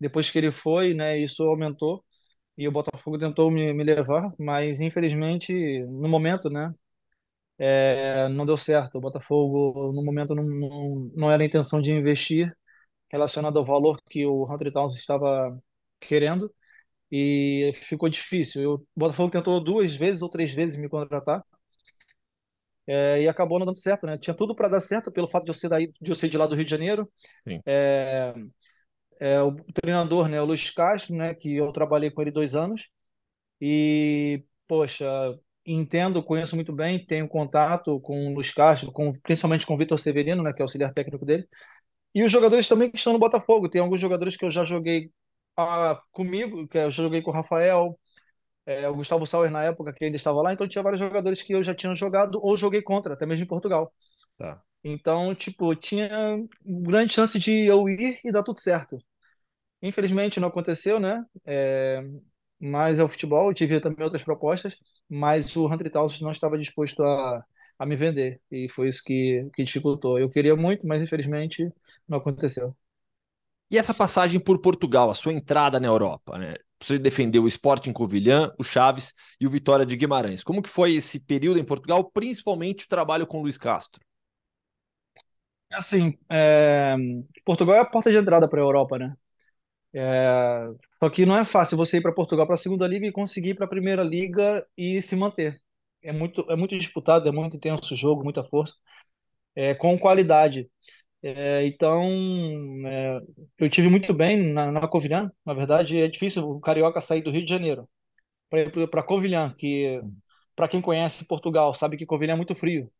Depois 0.00 0.30
que 0.30 0.38
ele 0.38 0.52
foi, 0.52 0.94
né, 0.94 1.18
isso 1.18 1.42
aumentou 1.44 2.04
e 2.58 2.68
o 2.68 2.72
Botafogo 2.72 3.18
tentou 3.18 3.50
me, 3.50 3.72
me 3.74 3.84
levar, 3.84 4.32
mas 4.38 4.80
infelizmente 4.80 5.52
no 5.86 6.08
momento, 6.08 6.50
né, 6.50 6.74
é, 7.58 8.28
não 8.28 8.46
deu 8.46 8.56
certo. 8.56 8.98
O 8.98 9.00
Botafogo 9.00 9.92
no 9.94 10.04
momento 10.04 10.34
não, 10.34 10.44
não, 10.44 11.10
não 11.14 11.30
era 11.30 11.42
a 11.42 11.46
intenção 11.46 11.80
de 11.80 11.92
investir 11.92 12.52
relacionado 13.10 13.58
ao 13.58 13.64
valor 13.64 13.98
que 14.10 14.26
o 14.26 14.44
Hunter 14.52 14.72
Towns 14.72 14.94
estava 14.96 15.58
querendo 16.00 16.52
e 17.12 17.72
ficou 17.74 18.08
difícil. 18.08 18.74
o 18.74 18.86
Botafogo 18.96 19.30
tentou 19.30 19.62
duas 19.62 19.94
vezes 19.94 20.22
ou 20.22 20.30
três 20.30 20.52
vezes 20.54 20.78
me 20.78 20.88
contratar 20.88 21.44
é, 22.86 23.22
e 23.22 23.28
acabou 23.28 23.58
não 23.58 23.66
dando 23.66 23.78
certo, 23.78 24.06
né? 24.06 24.18
Tinha 24.18 24.34
tudo 24.34 24.54
para 24.54 24.68
dar 24.68 24.80
certo 24.80 25.12
pelo 25.12 25.28
fato 25.28 25.44
de 25.44 25.50
eu 25.50 25.54
ser 25.54 25.68
daí, 25.68 25.92
de 26.00 26.10
eu 26.10 26.14
ser 26.16 26.28
de 26.28 26.36
lá 26.38 26.46
do 26.46 26.54
Rio 26.54 26.64
de 26.64 26.70
Janeiro. 26.70 27.10
É, 27.66 28.34
é, 29.20 29.42
o 29.42 29.54
treinador, 29.74 30.28
né, 30.28 30.40
o 30.40 30.44
Luiz 30.44 30.70
Castro, 30.70 31.14
né, 31.14 31.34
que 31.34 31.56
eu 31.56 31.70
trabalhei 31.72 32.10
com 32.10 32.22
ele 32.22 32.30
dois 32.30 32.56
anos. 32.56 32.88
E, 33.60 34.44
poxa, 34.66 35.06
entendo, 35.66 36.22
conheço 36.24 36.56
muito 36.56 36.72
bem, 36.72 37.04
tenho 37.06 37.28
contato 37.28 38.00
com 38.00 38.32
o 38.32 38.34
Luiz 38.34 38.52
Castro, 38.52 38.92
com, 38.92 39.12
principalmente 39.22 39.66
com 39.66 39.74
o 39.74 39.78
Vitor 39.78 39.98
Severino, 39.98 40.42
né, 40.42 40.52
que 40.52 40.60
é 40.60 40.64
o 40.64 40.66
auxiliar 40.66 40.92
técnico 40.92 41.24
dele. 41.24 41.46
E 42.14 42.24
os 42.24 42.32
jogadores 42.32 42.68
também 42.68 42.90
que 42.90 42.98
estão 42.98 43.12
no 43.12 43.18
Botafogo. 43.18 43.68
Tem 43.68 43.80
alguns 43.80 44.00
jogadores 44.00 44.36
que 44.36 44.44
eu 44.44 44.50
já 44.50 44.64
joguei 44.64 45.10
ah, 45.56 46.00
comigo, 46.12 46.66
que 46.68 46.78
eu 46.78 46.90
joguei 46.90 47.22
com 47.22 47.30
o 47.30 47.34
Rafael, 47.34 47.98
é, 48.66 48.88
o 48.88 48.94
Gustavo 48.96 49.26
Sauer 49.26 49.50
na 49.50 49.64
época 49.64 49.92
que 49.92 50.04
ainda 50.04 50.16
estava 50.16 50.42
lá, 50.42 50.52
então 50.52 50.68
tinha 50.68 50.82
vários 50.82 51.00
jogadores 51.00 51.42
que 51.42 51.54
eu 51.54 51.62
já 51.62 51.74
tinha 51.74 51.94
jogado 51.94 52.40
ou 52.42 52.56
joguei 52.56 52.82
contra, 52.82 53.14
até 53.14 53.26
mesmo 53.26 53.44
em 53.44 53.48
Portugal. 53.48 53.92
Tá. 54.38 54.62
Então, 54.84 55.34
tipo, 55.34 55.74
tinha 55.76 56.10
grande 56.64 57.12
chance 57.14 57.38
de 57.38 57.52
eu 57.66 57.88
ir 57.88 58.20
e 58.24 58.32
dar 58.32 58.42
tudo 58.42 58.60
certo. 58.60 58.98
Infelizmente 59.82 60.38
não 60.40 60.48
aconteceu, 60.48 61.00
né? 61.00 61.24
É, 61.44 62.02
mas 62.60 62.98
é 62.98 63.04
o 63.04 63.08
futebol, 63.08 63.50
eu 63.50 63.54
tive 63.54 63.80
também 63.80 64.04
outras 64.04 64.22
propostas, 64.22 64.76
mas 65.08 65.56
o 65.56 65.66
Hunter 65.66 65.90
Towns 65.90 66.20
não 66.20 66.30
estava 66.30 66.56
disposto 66.58 67.02
a, 67.02 67.44
a 67.78 67.86
me 67.86 67.96
vender, 67.96 68.40
e 68.50 68.68
foi 68.68 68.88
isso 68.88 69.02
que, 69.04 69.48
que 69.54 69.64
dificultou. 69.64 70.18
Eu 70.18 70.30
queria 70.30 70.54
muito, 70.56 70.86
mas 70.86 71.02
infelizmente 71.02 71.68
não 72.08 72.18
aconteceu. 72.18 72.76
E 73.72 73.78
essa 73.78 73.94
passagem 73.94 74.38
por 74.38 74.60
Portugal, 74.60 75.08
a 75.08 75.14
sua 75.14 75.32
entrada 75.32 75.80
na 75.80 75.88
Europa, 75.88 76.36
né? 76.36 76.56
Você 76.78 76.98
defendeu 76.98 77.44
o 77.44 77.48
Sporting 77.48 77.92
Covilhã, 77.92 78.52
o 78.58 78.62
Chaves 78.62 79.14
e 79.40 79.46
o 79.46 79.50
Vitória 79.50 79.86
de 79.86 79.96
Guimarães. 79.96 80.44
Como 80.44 80.60
que 80.60 80.68
foi 80.68 80.92
esse 80.92 81.18
período 81.20 81.58
em 81.58 81.64
Portugal, 81.64 82.04
principalmente 82.12 82.84
o 82.84 82.88
trabalho 82.88 83.26
com 83.26 83.38
o 83.38 83.42
Luiz 83.42 83.56
Castro? 83.56 84.04
Assim, 85.72 86.18
é... 86.30 86.94
Portugal 87.46 87.76
é 87.76 87.78
a 87.78 87.84
porta 87.86 88.10
de 88.10 88.18
entrada 88.18 88.46
para 88.46 88.60
a 88.60 88.62
Europa, 88.62 88.98
né? 88.98 89.14
É... 89.94 90.68
Só 90.98 91.08
que 91.08 91.24
não 91.24 91.38
é 91.38 91.44
fácil 91.46 91.78
você 91.78 91.96
ir 91.96 92.02
para 92.02 92.12
Portugal 92.12 92.44
para 92.44 92.56
a 92.56 92.58
segunda 92.58 92.86
liga 92.86 93.06
e 93.06 93.12
conseguir 93.12 93.50
ir 93.50 93.54
para 93.54 93.64
a 93.64 93.70
primeira 93.70 94.02
liga 94.02 94.66
e 94.76 95.00
se 95.00 95.16
manter. 95.16 95.62
É 96.02 96.12
muito, 96.12 96.44
é 96.50 96.56
muito 96.56 96.76
disputado, 96.76 97.26
é 97.26 97.32
muito 97.32 97.56
intenso 97.56 97.94
o 97.94 97.96
jogo, 97.96 98.22
muita 98.22 98.44
força, 98.44 98.74
é, 99.54 99.74
com 99.74 99.98
qualidade. 99.98 100.68
É, 101.22 101.66
então, 101.66 102.04
é, 102.86 103.20
eu 103.58 103.70
tive 103.70 103.88
muito 103.88 104.12
bem 104.12 104.52
na, 104.52 104.72
na 104.72 104.88
Covilhã. 104.88 105.30
Na 105.46 105.54
verdade, 105.54 105.98
é 105.98 106.08
difícil 106.08 106.48
o 106.48 106.60
carioca 106.60 107.00
sair 107.00 107.22
do 107.22 107.30
Rio 107.30 107.44
de 107.44 107.50
Janeiro 107.50 107.88
para 108.90 109.02
Covilhã, 109.02 109.54
que 109.58 110.00
para 110.56 110.68
quem 110.68 110.82
conhece 110.82 111.26
Portugal 111.26 111.74
sabe 111.74 111.96
que 111.96 112.06
Covilhã 112.06 112.34
é 112.34 112.36
muito 112.36 112.54
frio. 112.54 112.90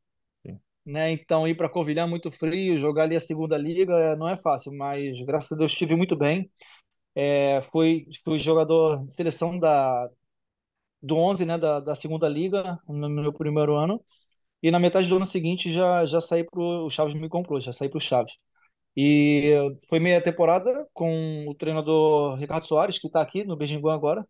Né? 0.84 1.12
Então, 1.12 1.46
ir 1.46 1.56
para 1.56 1.68
Covilhã 1.68 2.04
é 2.04 2.06
muito 2.06 2.30
frio, 2.32 2.78
jogar 2.78 3.04
ali 3.04 3.16
a 3.16 3.20
segunda 3.20 3.56
liga 3.56 3.94
é, 3.94 4.16
não 4.16 4.28
é 4.28 4.36
fácil, 4.36 4.72
mas 4.76 5.20
graças 5.22 5.52
a 5.52 5.56
Deus 5.56 5.72
estive 5.72 5.94
muito 5.96 6.16
bem. 6.16 6.50
É, 7.14 7.62
fui, 7.72 8.06
fui 8.24 8.38
jogador 8.38 9.04
de 9.06 9.14
seleção 9.14 9.58
da, 9.58 10.08
do 11.02 11.16
11 11.16 11.44
né, 11.46 11.58
da, 11.58 11.80
da 11.80 11.94
segunda 11.94 12.28
liga 12.28 12.78
no 12.88 13.08
meu 13.08 13.32
primeiro 13.32 13.76
ano. 13.76 14.04
E 14.62 14.70
na 14.70 14.78
metade 14.78 15.08
do 15.08 15.16
ano 15.16 15.26
seguinte 15.26 15.72
já, 15.72 16.06
já 16.06 16.20
saí 16.20 16.44
pro. 16.44 16.86
O 16.86 16.90
Chaves 16.90 17.14
me 17.14 17.28
comprou, 17.28 17.60
já 17.60 17.72
saí 17.72 17.88
pro 17.88 18.00
Chaves. 18.00 18.34
E 18.96 19.52
foi 19.88 20.00
meia 20.00 20.22
temporada 20.22 20.86
com 20.92 21.46
o 21.48 21.54
treinador 21.54 22.36
Ricardo 22.38 22.66
Soares, 22.66 22.98
que 22.98 23.06
está 23.06 23.22
aqui 23.22 23.44
no 23.44 23.56
Beijinho 23.56 23.88
agora. 23.90 24.26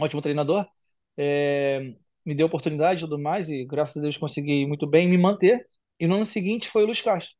Ótimo 0.00 0.22
treinador. 0.22 0.66
É, 1.16 1.94
me 2.24 2.34
deu 2.34 2.46
oportunidade 2.46 3.00
e 3.00 3.04
tudo 3.08 3.18
mais, 3.18 3.48
e 3.48 3.64
graças 3.64 3.96
a 3.98 4.02
Deus 4.02 4.18
consegui 4.18 4.66
muito 4.66 4.86
bem 4.86 5.08
me 5.08 5.16
manter. 5.18 5.66
E 5.98 6.06
no 6.06 6.16
ano 6.16 6.24
seguinte 6.26 6.68
foi 6.68 6.82
o 6.82 6.86
Luiz 6.86 7.00
Castro. 7.00 7.34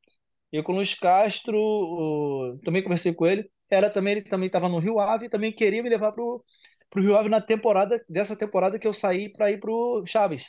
Eu 0.52 0.62
com 0.64 0.72
o 0.72 0.76
Luiz 0.76 0.94
Castro, 0.94 1.58
o, 1.58 2.58
também 2.64 2.82
conversei 2.82 3.14
com 3.14 3.26
ele. 3.26 3.50
Era 3.70 3.90
também, 3.90 4.12
ele 4.14 4.22
também 4.22 4.46
estava 4.46 4.68
no 4.68 4.78
Rio 4.78 5.00
Ave 5.00 5.26
e 5.26 5.28
também 5.28 5.52
queria 5.52 5.82
me 5.82 5.88
levar 5.90 6.12
pro, 6.12 6.44
pro 6.90 7.02
Rio 7.02 7.16
Ave 7.16 7.28
na 7.28 7.40
temporada, 7.40 8.02
dessa 8.08 8.36
temporada 8.36 8.78
que 8.78 8.86
eu 8.86 8.94
saí 8.94 9.30
para 9.30 9.50
ir 9.50 9.60
pro 9.60 10.04
Chaves. 10.06 10.46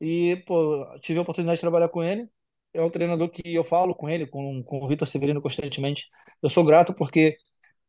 E, 0.00 0.36
pô, 0.46 0.86
tive 1.00 1.18
a 1.18 1.22
oportunidade 1.22 1.58
de 1.58 1.60
trabalhar 1.62 1.88
com 1.88 2.02
ele. 2.02 2.28
é 2.72 2.82
um 2.82 2.90
treinador 2.90 3.28
que 3.30 3.54
eu 3.54 3.64
falo 3.64 3.94
com 3.94 4.08
ele, 4.08 4.26
com, 4.26 4.62
com 4.64 4.82
o 4.84 4.88
Vitor 4.88 5.06
Severino 5.06 5.42
constantemente. 5.42 6.08
Eu 6.42 6.50
sou 6.50 6.64
grato 6.64 6.94
porque 6.94 7.36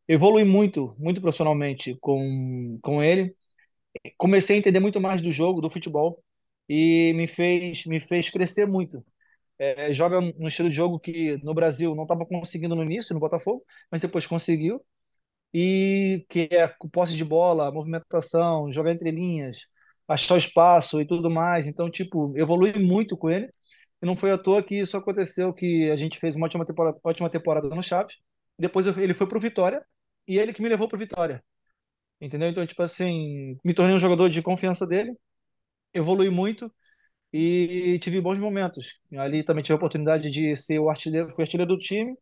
evolui 0.07 0.43
muito, 0.45 0.95
muito 0.99 1.21
profissionalmente 1.21 1.97
com, 2.01 2.75
com 2.83 3.03
ele. 3.03 3.35
Comecei 4.17 4.55
a 4.55 4.59
entender 4.59 4.79
muito 4.79 5.01
mais 5.01 5.21
do 5.21 5.31
jogo, 5.31 5.61
do 5.61 5.69
futebol, 5.69 6.23
e 6.69 7.13
me 7.15 7.27
fez, 7.27 7.85
me 7.85 7.99
fez 7.99 8.29
crescer 8.29 8.65
muito. 8.67 9.03
É, 9.59 9.93
joga 9.93 10.21
no 10.21 10.47
estilo 10.47 10.69
de 10.69 10.75
jogo 10.75 10.99
que 10.99 11.37
no 11.43 11.53
Brasil 11.53 11.95
não 11.95 12.03
estava 12.03 12.25
conseguindo 12.25 12.75
no 12.75 12.83
início, 12.83 13.13
no 13.13 13.19
Botafogo, 13.19 13.63
mas 13.91 14.01
depois 14.01 14.27
conseguiu. 14.27 14.83
E 15.53 16.25
que 16.29 16.49
é 16.51 16.67
posse 16.91 17.15
de 17.17 17.25
bola, 17.25 17.71
movimentação, 17.71 18.71
jogar 18.71 18.91
entre 18.93 19.11
linhas, 19.11 19.67
achar 20.13 20.35
o 20.35 20.37
espaço 20.37 21.01
e 21.01 21.07
tudo 21.07 21.29
mais. 21.29 21.67
Então, 21.67 21.89
tipo, 21.89 22.33
evolui 22.37 22.73
muito 22.79 23.17
com 23.17 23.29
ele. 23.29 23.49
E 24.01 24.05
não 24.05 24.15
foi 24.17 24.31
à 24.31 24.37
toa 24.37 24.63
que 24.63 24.75
isso 24.79 24.97
aconteceu, 24.97 25.53
que 25.53 25.89
a 25.91 25.95
gente 25.95 26.19
fez 26.19 26.35
uma 26.35 26.45
ótima 26.47 26.65
temporada, 26.65 26.97
ótima 27.03 27.29
temporada 27.29 27.69
no 27.69 27.83
Chaves. 27.83 28.15
Depois 28.57 28.85
ele 28.87 29.13
foi 29.13 29.27
pro 29.27 29.39
Vitória 29.39 29.83
e 30.27 30.37
ele 30.39 30.53
que 30.53 30.61
me 30.61 30.69
levou 30.69 30.87
pro 30.87 30.97
Vitória. 30.97 31.43
Entendeu? 32.21 32.49
Então, 32.49 32.65
tipo 32.65 32.81
assim, 32.83 33.57
me 33.63 33.73
tornei 33.73 33.95
um 33.95 33.99
jogador 33.99 34.29
de 34.29 34.41
confiança 34.41 34.87
dele, 34.87 35.15
evolui 35.93 36.29
muito 36.29 36.71
e 37.33 37.99
tive 37.99 38.21
bons 38.21 38.39
momentos. 38.39 38.99
Ali 39.17 39.43
também 39.43 39.63
tive 39.63 39.73
a 39.73 39.77
oportunidade 39.77 40.29
de 40.31 40.55
ser 40.55 40.79
o 40.79 40.89
artilheiro, 40.89 41.29
fui 41.31 41.43
artilheiro 41.43 41.73
do 41.73 41.79
time 41.79 42.15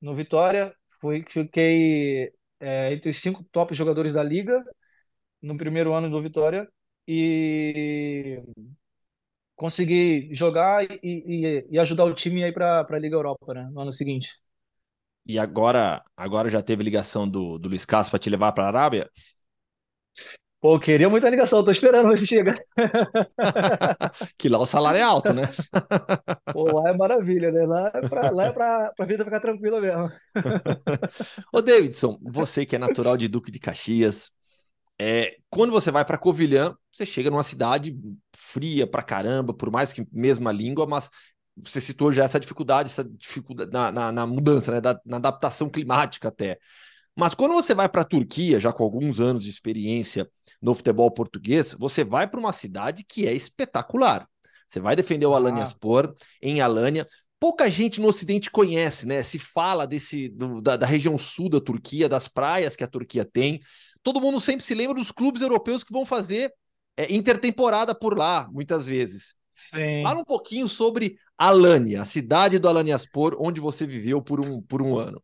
no 0.00 0.14
Vitória, 0.14 0.74
fui, 1.00 1.24
fiquei 1.28 2.32
é, 2.60 2.92
entre 2.94 3.10
os 3.10 3.20
cinco 3.20 3.44
top 3.52 3.74
jogadores 3.74 4.12
da 4.12 4.22
liga 4.22 4.62
no 5.42 5.56
primeiro 5.56 5.94
ano 5.94 6.10
do 6.10 6.22
Vitória 6.22 6.68
e 7.06 8.42
consegui 9.56 10.28
jogar 10.32 10.84
e, 10.84 10.98
e, 11.02 11.66
e 11.70 11.78
ajudar 11.78 12.04
o 12.04 12.14
time 12.14 12.44
aí 12.44 12.52
para 12.52 12.86
a 12.88 12.98
Liga 12.98 13.16
Europa, 13.16 13.54
né, 13.54 13.68
no 13.72 13.80
ano 13.80 13.92
seguinte. 13.92 14.28
E 15.26 15.38
agora, 15.38 16.04
agora 16.16 16.50
já 16.50 16.62
teve 16.62 16.82
ligação 16.82 17.28
do, 17.28 17.58
do 17.58 17.68
Luiz 17.68 17.86
Castro 17.86 18.10
para 18.10 18.18
te 18.18 18.28
levar 18.30 18.52
para 18.52 18.64
a 18.64 18.68
Arábia? 18.68 19.10
Pô, 20.60 20.78
queria 20.80 21.10
muita 21.10 21.28
ligação, 21.28 21.62
tô 21.62 21.70
esperando 21.70 22.08
ver 22.08 22.18
se 22.18 22.26
chega. 22.26 22.54
que 24.38 24.48
lá 24.48 24.58
o 24.58 24.66
salário 24.66 24.98
é 24.98 25.02
alto, 25.02 25.32
né? 25.32 25.42
Pô, 26.52 26.68
lá 26.70 26.90
é 26.90 26.96
maravilha, 26.96 27.50
né? 27.50 27.66
Lá 27.66 27.90
é 27.94 28.02
pra, 28.02 28.30
lá 28.30 28.44
é 28.46 28.52
pra, 28.52 28.92
pra 28.96 29.06
vida 29.06 29.24
ficar 29.24 29.40
tranquila 29.40 29.80
mesmo. 29.80 30.10
Ô, 31.52 31.60
Davidson, 31.62 32.18
você 32.22 32.66
que 32.66 32.76
é 32.76 32.78
natural 32.78 33.16
de 33.16 33.28
Duque 33.28 33.50
de 33.50 33.58
Caxias, 33.58 34.30
é, 35.00 35.36
quando 35.50 35.72
você 35.72 35.90
vai 35.90 36.04
para 36.04 36.18
Covilhã, 36.18 36.74
você 36.92 37.04
chega 37.04 37.30
numa 37.30 37.42
cidade 37.42 37.96
fria 38.36 38.86
pra 38.86 39.02
caramba, 39.02 39.52
por 39.52 39.70
mais 39.70 39.92
que 39.92 40.06
mesma 40.12 40.52
língua, 40.52 40.86
mas 40.86 41.10
você 41.56 41.80
citou 41.80 42.12
já 42.12 42.24
essa 42.24 42.40
dificuldade, 42.40 42.90
essa 42.90 43.04
dificuldade 43.04 43.70
na, 43.72 43.90
na, 43.90 44.12
na 44.12 44.26
mudança, 44.26 44.72
né, 44.72 44.80
da, 44.80 45.00
na 45.04 45.16
adaptação 45.16 45.68
climática 45.68 46.28
até. 46.28 46.58
Mas 47.16 47.34
quando 47.34 47.52
você 47.52 47.74
vai 47.74 47.88
para 47.88 48.02
a 48.02 48.04
Turquia, 48.04 48.58
já 48.58 48.72
com 48.72 48.82
alguns 48.82 49.20
anos 49.20 49.44
de 49.44 49.50
experiência 49.50 50.28
no 50.60 50.74
futebol 50.74 51.10
português, 51.10 51.74
você 51.78 52.02
vai 52.02 52.26
para 52.26 52.40
uma 52.40 52.52
cidade 52.52 53.04
que 53.04 53.26
é 53.26 53.32
espetacular. 53.32 54.28
Você 54.66 54.80
vai 54.80 54.96
defender 54.96 55.26
o 55.26 55.34
ah. 55.34 55.36
Alanyaspor 55.36 56.12
em 56.42 56.60
Alanya. 56.60 57.06
Pouca 57.38 57.70
gente 57.70 58.00
no 58.00 58.08
Ocidente 58.08 58.50
conhece, 58.50 59.06
né? 59.06 59.22
Se 59.22 59.38
fala 59.38 59.86
desse 59.86 60.28
do, 60.28 60.60
da, 60.60 60.76
da 60.76 60.86
região 60.86 61.16
sul 61.16 61.48
da 61.48 61.60
Turquia, 61.60 62.08
das 62.08 62.26
praias 62.26 62.74
que 62.74 62.82
a 62.82 62.88
Turquia 62.88 63.24
tem. 63.24 63.60
Todo 64.04 64.20
mundo 64.20 64.38
sempre 64.38 64.64
se 64.64 64.74
lembra 64.74 64.94
dos 64.94 65.10
clubes 65.10 65.42
europeus 65.42 65.82
que 65.82 65.92
vão 65.92 66.06
fazer 66.06 66.52
é, 66.96 67.12
intertemporada 67.12 67.92
por 67.94 68.16
lá, 68.16 68.48
muitas 68.52 68.86
vezes. 68.86 69.34
Sim. 69.52 70.02
Fala 70.02 70.20
um 70.20 70.24
pouquinho 70.24 70.68
sobre 70.68 71.16
Alanya, 71.36 72.02
a 72.02 72.04
cidade 72.04 72.58
do 72.58 72.68
Alanyaspor, 72.68 73.36
onde 73.40 73.60
você 73.60 73.86
viveu 73.86 74.22
por 74.22 74.40
um, 74.40 74.62
por 74.62 74.82
um 74.82 74.96
ano. 74.96 75.20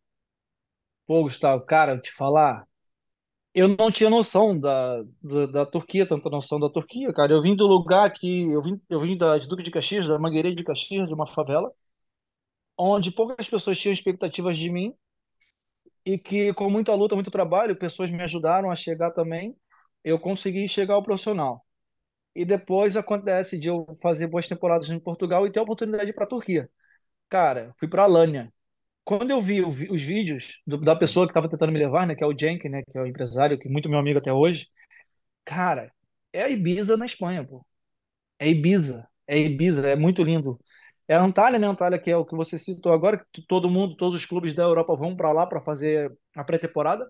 Pô, 1.06 1.22
Gustavo, 1.22 1.64
cara, 1.64 1.98
te 1.98 2.12
falar, 2.12 2.64
eu 3.54 3.68
não 3.68 3.90
tinha 3.90 4.08
noção 4.08 4.58
da, 4.58 5.02
da, 5.22 5.46
da, 5.46 5.66
Turquia, 5.66 6.06
tanta 6.06 6.30
noção 6.30 6.58
da 6.58 6.70
Turquia, 6.70 7.12
cara. 7.12 7.32
Eu 7.32 7.42
vim 7.42 7.54
do 7.56 7.66
lugar 7.66 8.12
que. 8.12 8.42
Eu 8.50 8.62
vim, 8.62 8.80
eu 8.88 9.00
vim 9.00 9.16
da, 9.16 9.36
de 9.38 9.48
Duque 9.48 9.62
de 9.62 9.70
Caxias, 9.70 10.06
da 10.06 10.18
Mangueirinha 10.18 10.54
de 10.54 10.64
Caxias, 10.64 11.06
de 11.08 11.14
uma 11.14 11.26
favela, 11.26 11.70
onde 12.78 13.10
poucas 13.10 13.48
pessoas 13.48 13.78
tinham 13.78 13.92
expectativas 13.92 14.56
de 14.56 14.70
mim, 14.70 14.94
e 16.04 16.18
que, 16.18 16.52
com 16.54 16.70
muita 16.70 16.94
luta, 16.94 17.14
muito 17.14 17.30
trabalho, 17.30 17.76
pessoas 17.76 18.10
me 18.10 18.22
ajudaram 18.22 18.70
a 18.70 18.74
chegar 18.76 19.10
também. 19.12 19.56
Eu 20.04 20.18
consegui 20.18 20.68
chegar 20.68 20.94
ao 20.94 21.02
profissional. 21.02 21.64
E 22.34 22.44
depois 22.44 22.96
acontece 22.96 23.58
de 23.58 23.68
eu 23.68 23.86
fazer 24.02 24.28
boas 24.28 24.48
temporadas 24.48 24.88
em 24.90 25.00
Portugal 25.00 25.46
e 25.46 25.52
ter 25.52 25.60
a 25.60 25.62
oportunidade 25.62 26.12
para 26.12 26.24
a 26.24 26.28
Turquia. 26.28 26.70
Cara, 27.28 27.74
fui 27.78 27.88
para 27.88 28.04
Alanya 28.04 28.52
quando 29.04 29.30
eu 29.30 29.42
vi 29.42 29.62
os 29.62 30.02
vídeos 30.02 30.60
do, 30.66 30.78
da 30.80 30.94
pessoa 30.96 31.26
que 31.26 31.32
estava 31.32 31.48
tentando 31.48 31.72
me 31.72 31.78
levar, 31.78 32.06
né, 32.06 32.14
que 32.14 32.22
é 32.24 32.26
o 32.26 32.36
Jenk, 32.36 32.68
né, 32.68 32.82
que 32.88 32.96
é 32.98 33.02
o 33.02 33.06
empresário, 33.06 33.58
que 33.58 33.68
é 33.68 33.70
muito 33.70 33.88
meu 33.88 33.98
amigo 33.98 34.18
até 34.18 34.32
hoje, 34.32 34.68
cara, 35.44 35.92
é 36.32 36.42
a 36.42 36.50
Ibiza 36.50 36.96
na 36.96 37.06
Espanha, 37.06 37.44
pô. 37.46 37.66
É 38.38 38.48
Ibiza, 38.48 39.08
é 39.26 39.38
Ibiza, 39.38 39.88
é 39.88 39.96
muito 39.96 40.22
lindo. 40.22 40.60
É 41.10 41.14
a 41.16 41.22
Antalya, 41.22 41.58
né, 41.58 41.66
Antalya, 41.66 41.98
que 41.98 42.08
é 42.10 42.16
o 42.16 42.24
que 42.24 42.36
você 42.36 42.56
citou 42.56 42.92
agora, 42.92 43.26
que 43.32 43.42
todo 43.42 43.68
mundo, 43.68 43.96
todos 43.96 44.14
os 44.14 44.24
clubes 44.24 44.54
da 44.54 44.62
Europa 44.62 44.94
vão 44.94 45.16
para 45.16 45.32
lá 45.32 45.44
para 45.44 45.60
fazer 45.60 46.16
a 46.36 46.44
pré-temporada. 46.44 47.08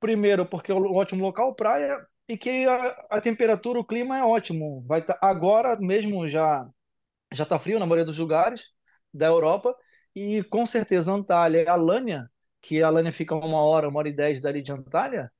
Primeiro, 0.00 0.46
porque 0.46 0.72
é 0.72 0.74
um 0.74 0.94
ótimo 0.96 1.22
local, 1.24 1.54
praia, 1.54 1.98
e 2.28 2.38
que 2.38 2.66
a, 2.68 3.06
a 3.10 3.20
temperatura, 3.20 3.80
o 3.80 3.84
clima 3.84 4.18
é 4.18 4.24
ótimo. 4.24 4.84
Vai 4.86 5.02
tá, 5.04 5.18
agora 5.22 5.76
mesmo 5.80 6.26
já 6.28 6.66
já 7.32 7.46
tá 7.46 7.58
frio 7.58 7.78
na 7.78 7.86
maioria 7.86 8.04
dos 8.06 8.18
lugares 8.18 8.74
da 9.14 9.26
Europa 9.26 9.74
e 10.14 10.42
com 10.44 10.66
certeza 10.66 11.12
Antalya 11.12 11.62
e 11.64 11.68
Alânia, 11.68 12.30
que 12.62 12.82
a 12.82 12.88
Alânia 12.88 13.12
fica 13.12 13.34
uma 13.34 13.62
hora, 13.62 13.88
uma 13.88 13.98
hora 14.00 14.08
e 14.10 14.14
dez 14.16 14.40
dali 14.40 14.62
de 14.62 14.72
Antalya, 14.72 15.30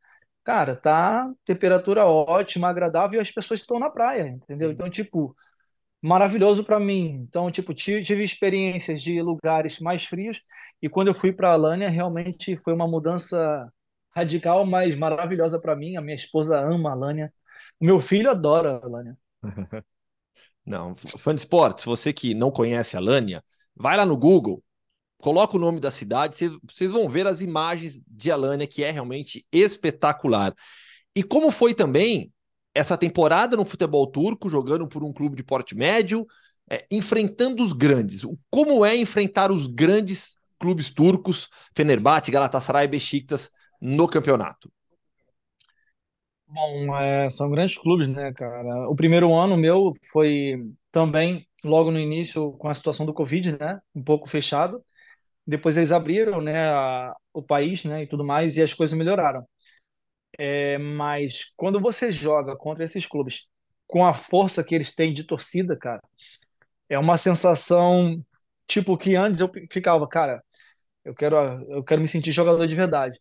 cara, 0.45 0.77
tá 0.77 1.31
temperatura 1.45 2.07
ótima, 2.07 2.69
agradável 2.69 3.19
e 3.21 3.23
as 3.23 3.31
pessoas 3.33 3.61
estão 3.61 3.79
na 3.79 3.91
praia, 3.91 4.29
entendeu? 4.29 4.71
Então, 4.73 4.91
tipo, 4.91 5.37
maravilhoso 6.03 6.65
para 6.65 6.81
mim. 6.81 7.25
Então, 7.29 7.51
tipo, 7.51 7.73
tive, 7.73 8.25
experiências 8.25 9.03
de 9.03 9.23
lugares 9.23 9.79
mais 9.79 10.05
frios 10.05 10.43
e 10.83 10.89
quando 10.89 11.09
eu 11.09 11.15
fui 11.15 11.33
para 11.33 11.53
Alânia, 11.53 11.89
realmente 11.89 12.57
foi 12.57 12.75
uma 12.75 12.89
mudança 12.89 13.73
radical, 14.15 14.67
mas 14.67 14.95
maravilhosa 14.97 15.59
para 15.61 15.77
mim. 15.77 15.97
A 15.97 16.03
minha 16.03 16.17
esposa 16.17 16.59
ama 16.59 16.91
a 16.91 16.93
Alânia. 16.93 17.33
O 17.81 17.85
meu 17.85 18.01
filho 18.01 18.31
adora 18.31 18.77
a 18.77 18.85
Alânia. 18.85 19.17
Não, 20.65 20.95
fã 20.95 21.35
de 21.35 21.41
esportes, 21.41 21.85
você 21.85 22.13
que 22.13 22.35
não 22.35 22.49
conhece 22.49 22.97
a 22.97 23.01
Alânia, 23.01 23.43
Vai 23.75 23.97
lá 23.97 24.05
no 24.05 24.17
Google, 24.17 24.63
coloca 25.19 25.57
o 25.57 25.61
nome 25.61 25.81
da 25.81 25.91
cidade, 25.91 26.37
vocês 26.37 26.91
vão 26.91 27.09
ver 27.09 27.27
as 27.27 27.41
imagens 27.41 28.01
de 28.07 28.31
Alânia, 28.31 28.67
que 28.67 28.85
é 28.85 28.91
realmente 28.91 29.47
espetacular. 29.51 30.55
E 31.15 31.23
como 31.23 31.51
foi 31.51 31.75
também 31.75 32.33
essa 32.75 32.97
temporada 32.97 33.57
no 33.57 33.65
futebol 33.65 34.07
turco, 34.07 34.49
jogando 34.49 34.87
por 34.89 35.05
um 35.05 35.13
clube 35.13 35.37
de 35.37 35.43
porte 35.43 35.75
médio, 35.75 36.27
é, 36.71 36.87
enfrentando 36.91 37.63
os 37.63 37.73
grandes. 37.73 38.23
Como 38.51 38.85
é 38.85 38.97
enfrentar 38.97 39.51
os 39.51 39.67
grandes 39.67 40.37
clubes 40.59 40.91
turcos, 40.91 41.49
Fenerbahçe, 41.75 42.31
Galatasaray 42.31 42.89
Besiktas, 42.89 43.51
no 43.81 44.07
campeonato? 44.09 44.71
Bom, 46.47 46.97
é, 46.99 47.31
são 47.31 47.51
grandes 47.51 47.79
clubes, 47.79 48.09
né, 48.09 48.33
cara? 48.33 48.89
O 48.89 48.95
primeiro 48.95 49.33
ano 49.35 49.57
meu 49.57 49.93
foi 50.13 50.71
também 50.91 51.47
logo 51.65 51.91
no 51.91 51.99
início 51.99 52.53
com 52.53 52.69
a 52.69 52.75
situação 52.75 53.07
do 53.07 53.15
Covid, 53.15 53.59
né, 53.59 53.81
um 53.95 54.03
pouco 54.03 54.29
fechado. 54.29 54.85
Depois 55.47 55.77
eles 55.77 55.93
abriram, 55.93 56.41
né, 56.41 56.69
a, 56.71 57.15
o 57.33 57.43
país, 57.43 57.85
né, 57.85 58.03
e 58.03 58.07
tudo 58.07 58.25
mais, 58.25 58.57
e 58.57 58.63
as 58.63 58.75
coisas 58.75 58.97
melhoraram. 58.97 59.47
É, 60.39 60.79
mas 60.79 61.53
quando 61.57 61.81
você 61.81 62.11
joga 62.13 62.57
contra 62.57 62.85
esses 62.85 63.07
clubes 63.07 63.47
com 63.87 64.05
a 64.07 64.15
força 64.15 64.65
que 64.65 64.75
eles 64.75 64.95
têm 64.95 65.13
de 65.13 65.25
torcida, 65.25 65.77
cara, 65.77 66.01
é 66.89 66.99
uma 66.99 67.19
sensação 67.19 68.25
tipo 68.67 68.97
que 68.99 69.17
antes 69.17 69.41
eu 69.41 69.51
ficava, 69.71 70.09
cara, 70.09 70.43
eu 71.05 71.15
quero, 71.15 71.37
eu 71.71 71.85
quero 71.85 72.01
me 72.03 72.09
sentir 72.09 72.33
jogador 72.33 72.67
de 72.67 72.75
verdade. 72.77 73.21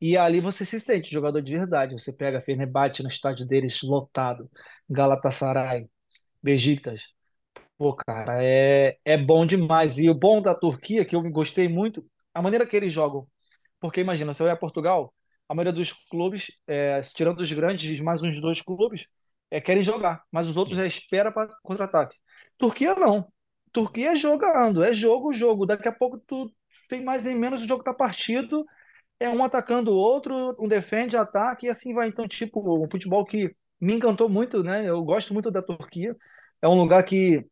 E 0.00 0.16
ali 0.16 0.40
você 0.40 0.64
se 0.64 0.80
sente 0.80 1.10
jogador 1.10 1.42
de 1.42 1.56
verdade. 1.56 1.94
Você 1.94 2.12
pega 2.12 2.40
Fenerbahçe 2.40 3.02
no 3.02 3.08
estádio 3.08 3.46
deles 3.46 3.82
lotado, 3.82 4.50
Galatasaray, 4.90 5.86
Besiktas, 6.42 7.04
Pô, 7.76 7.94
cara, 7.94 8.42
é, 8.44 8.98
é 9.04 9.16
bom 9.16 9.46
demais. 9.46 9.98
E 9.98 10.10
o 10.10 10.14
bom 10.14 10.42
da 10.42 10.54
Turquia, 10.54 11.04
que 11.04 11.14
eu 11.16 11.22
gostei 11.30 11.68
muito, 11.68 12.04
a 12.34 12.42
maneira 12.42 12.66
que 12.66 12.76
eles 12.76 12.92
jogam. 12.92 13.26
Porque 13.80 14.00
imagina, 14.00 14.32
você 14.34 14.42
vai 14.42 14.52
a 14.52 14.56
Portugal, 14.56 15.14
a 15.48 15.54
maioria 15.54 15.72
dos 15.72 15.92
clubes, 15.92 16.50
é, 16.66 17.00
tirando 17.00 17.40
os 17.40 17.52
grandes, 17.52 18.00
mais 18.00 18.22
uns 18.22 18.40
dois 18.40 18.60
clubes, 18.60 19.06
é, 19.50 19.60
querem 19.60 19.82
jogar, 19.82 20.22
mas 20.30 20.48
os 20.48 20.56
outros 20.56 20.78
é 20.78 20.86
espera 20.86 21.32
para 21.32 21.48
contra-ataque. 21.62 22.16
Turquia 22.58 22.94
não. 22.94 23.26
Turquia 23.72 24.12
é 24.12 24.16
jogando, 24.16 24.84
é 24.84 24.92
jogo, 24.92 25.32
jogo. 25.32 25.66
Daqui 25.66 25.88
a 25.88 25.92
pouco 25.92 26.18
tu 26.26 26.50
tem 26.88 27.02
mais 27.04 27.26
em 27.26 27.36
menos, 27.36 27.62
o 27.62 27.66
jogo 27.66 27.82
tá 27.82 27.94
partido, 27.94 28.64
é 29.20 29.28
um 29.28 29.42
atacando 29.44 29.90
o 29.92 29.96
outro, 29.96 30.56
um 30.58 30.68
defende, 30.68 31.16
ataque, 31.16 31.66
e 31.66 31.70
assim 31.70 31.94
vai. 31.94 32.08
Então, 32.08 32.26
tipo, 32.28 32.84
um 32.84 32.88
futebol 32.90 33.24
que 33.24 33.54
me 33.80 33.94
encantou 33.94 34.28
muito, 34.28 34.62
né? 34.62 34.88
Eu 34.88 35.02
gosto 35.04 35.32
muito 35.32 35.50
da 35.50 35.62
Turquia. 35.62 36.16
É 36.62 36.68
um 36.68 36.74
lugar 36.74 37.02
que 37.04 37.44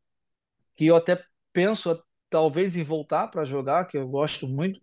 que 0.77 0.87
eu 0.87 0.97
até 0.97 1.23
penso 1.53 2.03
talvez 2.31 2.77
em 2.77 2.85
voltar 2.85 3.29
para 3.29 3.45
jogar, 3.45 3.87
que 3.87 3.97
eu 3.97 4.07
gosto 4.09 4.47
muito. 4.47 4.81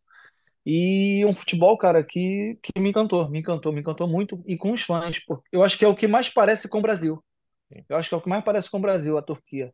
E 0.66 1.26
um 1.26 1.36
futebol, 1.36 1.78
cara, 1.78 2.04
que, 2.04 2.58
que 2.62 2.80
me 2.80 2.90
encantou, 2.90 3.30
me 3.30 3.40
encantou, 3.40 3.74
me 3.74 3.82
encantou 3.82 4.08
muito. 4.08 4.42
E 4.46 4.56
com 4.56 4.72
os 4.72 4.82
fãs, 4.82 5.20
porque 5.20 5.44
eu 5.52 5.64
acho 5.64 5.78
que 5.78 5.84
é 5.84 5.88
o 5.88 5.96
que 5.96 6.08
mais 6.08 6.30
parece 6.30 6.70
com 6.70 6.80
o 6.80 6.82
Brasil. 6.82 7.24
Eu 7.90 7.98
acho 7.98 8.10
que 8.10 8.16
é 8.16 8.18
o 8.18 8.22
que 8.22 8.30
mais 8.30 8.44
parece 8.44 8.70
com 8.70 8.78
o 8.78 8.82
Brasil, 8.82 9.18
a 9.18 9.22
Turquia. 9.22 9.74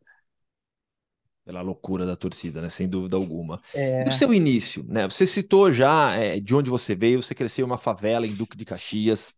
Pela 1.46 1.62
loucura 1.62 2.06
da 2.06 2.16
torcida, 2.16 2.62
né? 2.62 2.70
Sem 2.70 2.88
dúvida 2.88 3.16
alguma. 3.16 3.62
É... 3.74 4.04
No 4.06 4.12
seu 4.12 4.34
início, 4.34 4.86
né? 4.88 5.08
Você 5.08 5.26
citou 5.26 5.72
já 5.72 6.16
é, 6.16 6.40
de 6.40 6.56
onde 6.56 6.70
você 6.70 6.96
veio, 6.96 7.22
você 7.22 7.36
cresceu 7.36 7.66
em 7.66 7.70
uma 7.70 7.78
favela 7.78 8.26
em 8.26 8.34
Duque 8.34 8.58
de 8.58 8.66
Caxias. 8.66 9.34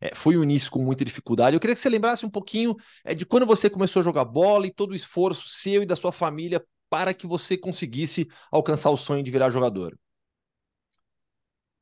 É, 0.00 0.14
foi 0.14 0.38
um 0.38 0.42
início 0.42 0.70
com 0.70 0.82
muita 0.82 1.04
dificuldade. 1.04 1.54
Eu 1.54 1.60
queria 1.60 1.74
que 1.74 1.80
você 1.80 1.90
lembrasse 1.90 2.24
um 2.24 2.30
pouquinho 2.30 2.74
é, 3.04 3.14
de 3.14 3.26
quando 3.26 3.44
você 3.44 3.68
começou 3.68 4.00
a 4.00 4.04
jogar 4.04 4.24
bola 4.24 4.66
e 4.66 4.72
todo 4.72 4.92
o 4.92 4.94
esforço 4.94 5.48
seu 5.48 5.82
e 5.82 5.86
da 5.86 5.96
sua 5.96 6.12
família 6.12 6.64
para 6.88 7.12
que 7.12 7.26
você 7.26 7.58
conseguisse 7.58 8.28
alcançar 8.50 8.90
o 8.90 8.96
sonho 8.96 9.22
de 9.22 9.30
virar 9.30 9.50
jogador. 9.50 9.98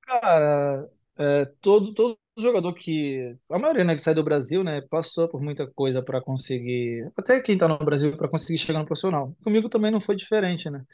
Cara, 0.07 0.89
é, 1.17 1.45
todo, 1.61 1.95
todo 1.95 2.19
jogador 2.39 2.75
que. 2.75 3.37
A 3.51 3.59
maioria, 3.59 3.85
né, 3.85 3.95
que 3.95 4.03
sai 4.03 4.15
do 4.15 4.23
Brasil, 4.25 4.63
né, 4.65 4.81
passou 4.91 5.29
por 5.29 5.41
muita 5.43 5.67
coisa 5.73 6.03
para 6.03 6.21
conseguir. 6.21 7.11
Até 7.17 7.41
quem 7.41 7.57
tá 7.57 7.67
no 7.69 7.79
Brasil 7.79 8.17
para 8.17 8.29
conseguir 8.29 8.59
chegar 8.59 8.79
no 8.81 8.87
profissional. 8.87 9.35
Comigo 9.43 9.69
também 9.69 9.91
não 9.91 10.01
foi 10.01 10.17
diferente, 10.17 10.69
né? 10.71 10.85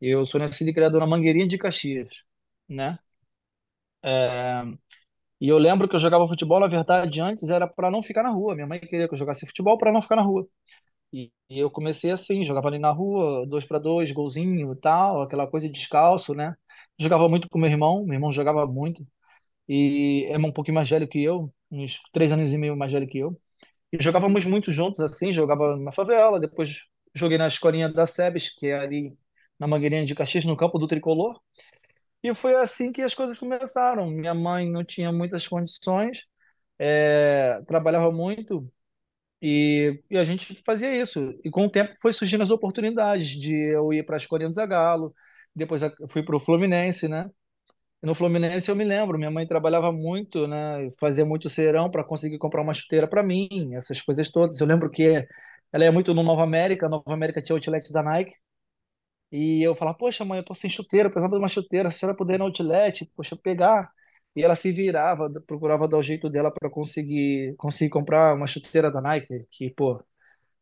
Eu 0.00 0.26
sou 0.26 0.40
nascido 0.40 0.68
e 0.70 0.74
criado 0.74 0.98
na 1.00 1.06
Mangueirinha 1.06 1.48
de 1.48 1.58
Caxias, 1.58 2.10
né? 2.68 2.98
É, 4.04 4.62
e 5.40 5.48
eu 5.48 5.58
lembro 5.58 5.88
que 5.88 5.96
eu 5.96 6.00
jogava 6.00 6.28
futebol, 6.28 6.60
na 6.60 6.68
verdade, 6.68 7.20
antes 7.20 7.48
era 7.50 7.68
para 7.68 7.90
não 7.90 8.02
ficar 8.02 8.22
na 8.22 8.30
rua. 8.30 8.54
Minha 8.54 8.66
mãe 8.66 8.80
queria 8.80 9.08
que 9.08 9.14
eu 9.14 9.18
jogasse 9.18 9.46
futebol 9.46 9.78
para 9.78 9.92
não 9.92 10.02
ficar 10.02 10.16
na 10.16 10.22
rua. 10.22 10.46
E, 11.12 11.32
e 11.50 11.58
eu 11.60 11.70
comecei 11.70 12.10
assim, 12.12 12.44
jogava 12.44 12.68
ali 12.68 12.78
na 12.78 12.90
rua, 12.92 13.46
dois 13.48 13.64
para 13.66 13.78
dois, 13.78 14.12
golzinho 14.12 14.72
e 14.74 14.76
tal, 14.80 15.22
aquela 15.22 15.46
coisa 15.48 15.68
de 15.68 15.74
descalço, 15.74 16.34
né? 16.34 16.56
Jogava 17.00 17.28
muito 17.28 17.48
com 17.48 17.58
meu 17.58 17.70
irmão, 17.70 18.04
meu 18.04 18.14
irmão 18.14 18.32
jogava 18.32 18.66
muito. 18.66 19.06
E 19.68 20.26
é 20.30 20.38
um 20.38 20.52
pouquinho 20.52 20.74
mais 20.76 20.90
velho 20.90 21.08
que 21.08 21.22
eu, 21.22 21.52
uns 21.70 22.00
três 22.12 22.32
anos 22.32 22.52
e 22.52 22.58
meio 22.58 22.76
mais 22.76 22.92
velho 22.92 23.08
que 23.08 23.18
eu. 23.18 23.40
E 23.92 24.02
jogávamos 24.02 24.46
muito 24.46 24.72
juntos, 24.72 25.00
assim, 25.00 25.32
jogava 25.32 25.76
na 25.76 25.92
favela, 25.92 26.40
depois 26.40 26.86
joguei 27.14 27.38
na 27.38 27.46
escolinha 27.46 27.92
da 27.92 28.06
Sebes, 28.06 28.50
que 28.50 28.66
é 28.68 28.78
ali 28.78 29.16
na 29.58 29.66
Mangueirinha 29.66 30.04
de 30.06 30.14
Caxias, 30.14 30.44
no 30.44 30.56
campo 30.56 30.78
do 30.78 30.88
Tricolor. 30.88 31.40
E 32.22 32.34
foi 32.34 32.54
assim 32.56 32.92
que 32.92 33.02
as 33.02 33.14
coisas 33.14 33.38
começaram. 33.38 34.08
Minha 34.10 34.34
mãe 34.34 34.70
não 34.70 34.84
tinha 34.84 35.12
muitas 35.12 35.46
condições, 35.48 36.26
é, 36.78 37.60
trabalhava 37.66 38.10
muito 38.12 38.70
e, 39.42 40.00
e, 40.10 40.16
a 40.18 40.24
gente 40.24 40.54
fazia 40.64 40.94
isso. 40.96 41.38
E 41.44 41.50
com 41.50 41.66
o 41.66 41.70
tempo 41.70 41.94
foi 42.00 42.12
surgindo 42.12 42.42
as 42.42 42.50
oportunidades 42.50 43.28
de 43.30 43.54
eu 43.54 43.92
ir 43.92 44.04
para 44.04 44.16
a 44.16 44.18
Escolinha 44.18 44.48
do 44.48 44.54
Zagalo, 44.54 45.14
depois 45.54 45.82
fui 46.08 46.22
para 46.24 46.36
o 46.36 46.40
Fluminense, 46.40 47.08
né? 47.08 47.30
No 48.02 48.14
Fluminense 48.14 48.70
eu 48.70 48.76
me 48.76 48.84
lembro, 48.84 49.18
minha 49.18 49.30
mãe 49.30 49.46
trabalhava 49.46 49.92
muito, 49.92 50.46
né? 50.48 50.90
Fazia 51.00 51.24
muito 51.24 51.48
serão 51.50 51.90
para 51.90 52.04
conseguir 52.04 52.38
comprar 52.38 52.62
uma 52.62 52.74
chuteira 52.74 53.08
para 53.08 53.22
mim, 53.22 53.74
essas 53.76 54.00
coisas 54.02 54.30
todas. 54.30 54.60
Eu 54.60 54.66
lembro 54.66 54.90
que 54.90 55.26
ela 55.72 55.84
ia 55.84 55.92
muito 55.92 56.14
no 56.14 56.22
Nova 56.22 56.42
América, 56.44 56.88
Nova 56.88 57.12
América 57.14 57.42
tinha 57.42 57.56
outlet 57.56 57.92
da 57.92 58.02
Nike. 58.02 58.34
E 59.30 59.62
eu 59.62 59.74
falava, 59.74 59.96
poxa, 59.96 60.24
mãe, 60.24 60.38
eu 60.38 60.44
tô 60.44 60.54
sem 60.54 60.68
chuteira, 60.68 61.08
precisava 61.10 61.32
de 61.34 61.38
uma 61.38 61.48
chuteira, 61.48 61.90
se 61.90 62.04
ela 62.04 62.14
puder 62.16 62.34
ir 62.34 62.38
no 62.38 62.44
outlet, 62.46 63.06
poxa, 63.16 63.36
pegar. 63.36 63.90
E 64.36 64.42
ela 64.42 64.54
se 64.56 64.72
virava, 64.72 65.30
procurava 65.46 65.88
dar 65.88 65.98
o 65.98 66.02
jeito 66.02 66.28
dela 66.30 66.50
para 66.50 66.70
conseguir 66.70 67.54
conseguir 67.56 67.90
comprar 67.90 68.34
uma 68.34 68.46
chuteira 68.46 68.90
da 68.90 69.00
Nike, 69.00 69.46
que, 69.50 69.70
pô, 69.70 70.02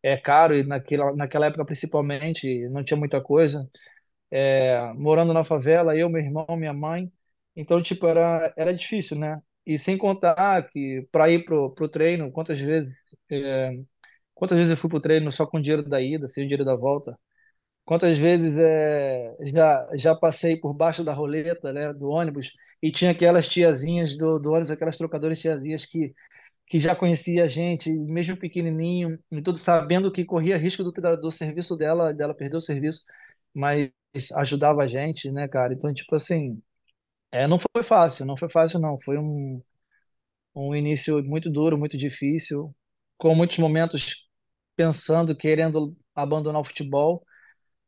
é 0.02 0.16
caro 0.18 0.54
e 0.56 0.64
naquela, 0.64 1.14
naquela 1.16 1.46
época 1.46 1.64
principalmente 1.66 2.68
não 2.70 2.84
tinha 2.84 2.98
muita 2.98 3.20
coisa. 3.22 3.68
É, 4.30 4.92
morando 4.94 5.32
na 5.34 5.44
favela, 5.44 5.96
eu, 5.96 6.08
meu 6.08 6.22
irmão, 6.22 6.46
minha 6.56 6.72
mãe. 6.72 7.12
Então, 7.56 7.82
tipo, 7.82 8.06
era, 8.06 8.52
era 8.56 8.72
difícil, 8.74 9.18
né? 9.18 9.40
E 9.66 9.78
sem 9.78 9.98
contar 9.98 10.62
que 10.70 11.06
para 11.12 11.30
ir 11.30 11.44
pro, 11.44 11.70
pro 11.74 11.88
treino, 11.88 12.30
quantas 12.32 12.58
vezes 12.60 12.94
é, 13.30 13.78
quantas 14.34 14.58
vezes 14.58 14.70
eu 14.72 14.76
fui 14.76 14.90
pro 14.90 15.00
treino 15.00 15.30
só 15.32 15.46
com 15.46 15.60
dinheiro 15.60 15.88
da 15.88 16.00
ida, 16.02 16.28
sem 16.28 16.44
o 16.44 16.46
dinheiro 16.48 16.64
da 16.64 16.76
volta. 16.76 17.18
Quantas 17.84 18.16
vezes 18.18 18.56
é, 18.58 19.36
já, 19.46 19.88
já 19.96 20.14
passei 20.14 20.56
por 20.56 20.72
baixo 20.74 21.02
da 21.04 21.12
roleta, 21.12 21.72
né, 21.72 21.92
do 21.92 22.08
ônibus, 22.10 22.52
e 22.82 22.90
tinha 22.92 23.10
aquelas 23.10 23.48
tiazinhas 23.48 24.16
do, 24.16 24.38
do 24.38 24.50
ônibus, 24.52 24.70
aquelas 24.70 24.96
trocadoras 24.96 25.40
tiazinhas 25.40 25.84
que, 25.86 26.14
que 26.66 26.78
já 26.78 26.96
conhecia 26.96 27.44
a 27.44 27.48
gente, 27.48 27.90
mesmo 27.92 28.36
pequenininho, 28.36 29.18
tudo 29.44 29.58
sabendo 29.58 30.12
que 30.12 30.24
corria 30.24 30.56
risco 30.58 30.84
do, 30.84 30.92
do 31.20 31.30
serviço 31.32 31.76
dela, 31.76 32.14
dela 32.14 32.34
perder 32.34 32.56
o 32.58 32.60
serviço, 32.60 33.04
mas 33.54 33.90
ajudava 34.36 34.82
a 34.82 34.86
gente, 34.88 35.30
né, 35.32 35.48
cara? 35.48 35.72
Então, 35.74 35.92
tipo 35.92 36.14
assim, 36.16 36.60
é, 37.32 37.46
não 37.48 37.58
foi 37.60 37.82
fácil, 37.84 38.26
não 38.26 38.36
foi 38.36 38.50
fácil, 38.50 38.80
não. 38.80 38.98
Foi 39.02 39.18
um, 39.18 39.60
um 40.54 40.74
início 40.74 41.22
muito 41.24 41.50
duro, 41.50 41.78
muito 41.78 41.96
difícil, 41.98 42.74
com 43.18 43.34
muitos 43.34 43.58
momentos 43.58 44.28
pensando, 44.76 45.36
querendo 45.36 45.96
abandonar 46.14 46.60
o 46.60 46.64
futebol, 46.64 47.24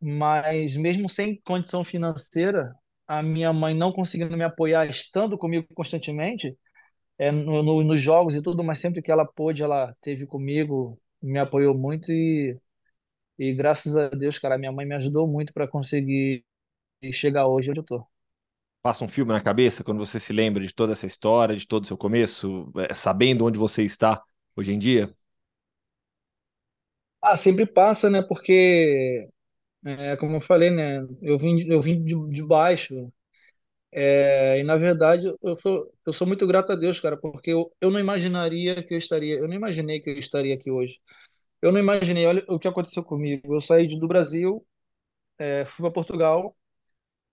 mas 0.00 0.76
mesmo 0.76 1.08
sem 1.08 1.40
condição 1.44 1.84
financeira, 1.84 2.74
a 3.08 3.22
minha 3.22 3.52
mãe 3.52 3.74
não 3.76 3.92
conseguindo 3.92 4.36
me 4.36 4.44
apoiar, 4.44 4.86
estando 4.88 5.38
comigo 5.38 5.66
constantemente, 5.74 6.56
é, 7.18 7.30
no, 7.30 7.62
no, 7.62 7.84
nos 7.84 8.00
jogos 8.00 8.34
e 8.34 8.42
tudo, 8.42 8.64
mas 8.64 8.78
sempre 8.80 9.02
que 9.02 9.10
ela 9.12 9.26
pôde, 9.26 9.62
ela 9.62 9.94
teve 10.02 10.26
comigo, 10.26 11.00
me 11.22 11.38
apoiou 11.38 11.76
muito 11.78 12.10
e, 12.12 12.58
e 13.48 13.54
graças 13.54 13.96
a 13.96 14.08
Deus, 14.10 14.38
cara, 14.38 14.58
minha 14.58 14.72
mãe 14.72 14.86
me 14.86 14.94
ajudou 14.94 15.26
muito 15.28 15.52
para 15.52 15.68
conseguir 15.68 16.44
chegar 17.12 17.46
hoje 17.48 17.70
onde 17.70 17.80
eu 17.80 17.84
tô. 17.84 18.06
Passa 18.82 19.04
um 19.04 19.08
filme 19.08 19.32
na 19.32 19.40
cabeça 19.40 19.84
quando 19.84 19.98
você 19.98 20.18
se 20.18 20.32
lembra 20.32 20.60
de 20.64 20.74
toda 20.74 20.92
essa 20.92 21.06
história, 21.06 21.54
de 21.56 21.66
todo 21.66 21.84
o 21.84 21.86
seu 21.86 21.96
começo, 21.96 22.72
é, 22.76 22.92
sabendo 22.94 23.44
onde 23.46 23.58
você 23.58 23.82
está 23.84 24.22
hoje 24.56 24.72
em 24.72 24.78
dia? 24.78 25.14
Ah, 27.20 27.36
sempre 27.36 27.66
passa, 27.66 28.10
né? 28.10 28.22
Porque 28.22 29.28
é, 29.86 30.16
como 30.16 30.36
eu 30.36 30.40
falei, 30.40 30.70
né? 30.70 31.00
Eu 31.22 31.38
vim, 31.38 31.58
eu 31.68 31.82
vim 31.82 32.04
de, 32.04 32.14
de 32.30 32.44
baixo. 32.44 33.12
É, 33.92 34.58
e 34.60 34.64
na 34.64 34.76
verdade 34.76 35.26
eu 35.42 35.58
sou, 35.60 35.92
eu 36.06 36.12
sou 36.12 36.26
muito 36.26 36.46
grato 36.46 36.72
a 36.72 36.76
Deus, 36.76 37.00
cara, 37.00 37.16
porque 37.16 37.50
eu, 37.52 37.72
eu 37.80 37.90
não 37.90 38.00
imaginaria 38.00 38.82
que 38.84 38.94
eu 38.94 38.98
estaria, 38.98 39.36
eu 39.36 39.48
não 39.48 39.54
imaginei 39.54 40.00
que 40.00 40.10
eu 40.10 40.18
estaria 40.18 40.54
aqui 40.54 40.70
hoje. 40.70 41.00
Eu 41.62 41.72
não 41.72 41.80
imaginei, 41.80 42.26
olha 42.26 42.44
o 42.48 42.58
que 42.58 42.68
aconteceu 42.68 43.02
comigo. 43.04 43.54
Eu 43.54 43.60
saí 43.60 43.86
do 43.98 44.08
Brasil, 44.08 44.66
é, 45.38 45.64
fui 45.66 45.82
para 45.84 45.92
Portugal. 45.92 46.56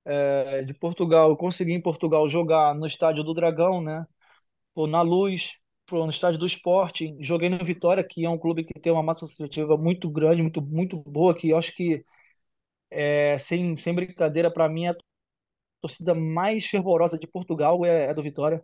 É, 0.05 0.63
de 0.63 0.73
Portugal, 0.73 1.29
eu 1.29 1.37
consegui 1.37 1.73
em 1.73 1.81
Portugal 1.81 2.27
jogar 2.29 2.75
no 2.75 2.85
estádio 2.85 3.23
do 3.23 3.33
Dragão, 3.33 3.81
né? 3.81 4.05
Pô, 4.75 4.87
na 4.87 5.01
Luz, 5.03 5.53
no 5.91 6.09
estádio 6.09 6.39
do 6.39 6.45
Esporte. 6.47 7.15
Joguei 7.21 7.49
no 7.49 7.63
Vitória, 7.65 8.03
que 8.03 8.25
é 8.25 8.29
um 8.29 8.37
clube 8.39 8.63
que 8.65 8.79
tem 8.79 8.91
uma 8.93 9.03
massa 9.03 9.25
associativa 9.25 9.77
muito 9.77 10.09
grande, 10.11 10.41
muito, 10.43 10.61
muito 10.61 10.97
boa, 10.97 11.35
que 11.35 11.49
eu 11.51 11.57
acho 11.57 11.75
que 11.75 12.03
é, 12.91 13.37
sem, 13.39 13.75
sem 13.77 13.93
brincadeira, 13.95 14.51
para 14.51 14.67
mim, 14.69 14.87
a 14.87 14.95
torcida 15.81 16.15
mais 16.15 16.65
fervorosa 16.67 17.17
de 17.19 17.27
Portugal 17.27 17.85
é, 17.85 18.07
é 18.11 18.13
do 18.13 18.23
Vitória, 18.23 18.63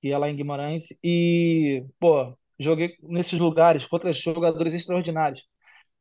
que 0.00 0.10
é 0.12 0.18
lá 0.18 0.28
em 0.30 0.36
Guimarães. 0.36 0.88
E, 1.04 1.84
pô, 2.00 2.36
joguei 2.62 2.96
nesses 3.02 3.38
lugares 3.38 3.86
contra 3.86 4.12
jogadores 4.12 4.74
extraordinários. 4.74 5.46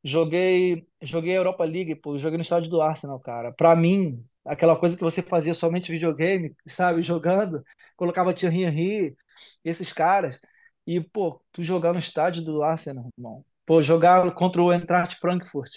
Joguei, 0.03 0.87
joguei 1.01 1.33
a 1.33 1.37
Europa 1.37 1.63
League, 1.65 1.95
pô, 1.95 2.17
joguei 2.17 2.37
no 2.37 2.41
estádio 2.43 2.69
do 2.71 2.81
Arsenal, 2.81 3.19
cara. 3.19 3.51
Para 3.53 3.75
mim, 3.75 4.25
aquela 4.45 4.75
coisa 4.75 4.97
que 4.97 5.03
você 5.03 5.21
fazia 5.21 5.53
somente 5.53 5.91
videogame, 5.91 6.55
sabe, 6.67 7.03
jogando, 7.03 7.63
colocava 7.95 8.33
Thierry 8.33 8.63
Henry, 8.63 9.17
esses 9.63 9.93
caras. 9.93 10.39
E, 10.87 10.99
pô, 11.01 11.41
tu 11.51 11.63
jogar 11.63 11.93
no 11.93 11.99
estádio 11.99 12.43
do 12.43 12.63
Arsenal, 12.63 13.09
irmão. 13.17 13.45
Pô, 13.65 13.81
jogar 13.81 14.31
contra 14.33 14.61
o 14.61 14.73
Eintracht 14.73 15.17
Frankfurt, 15.19 15.71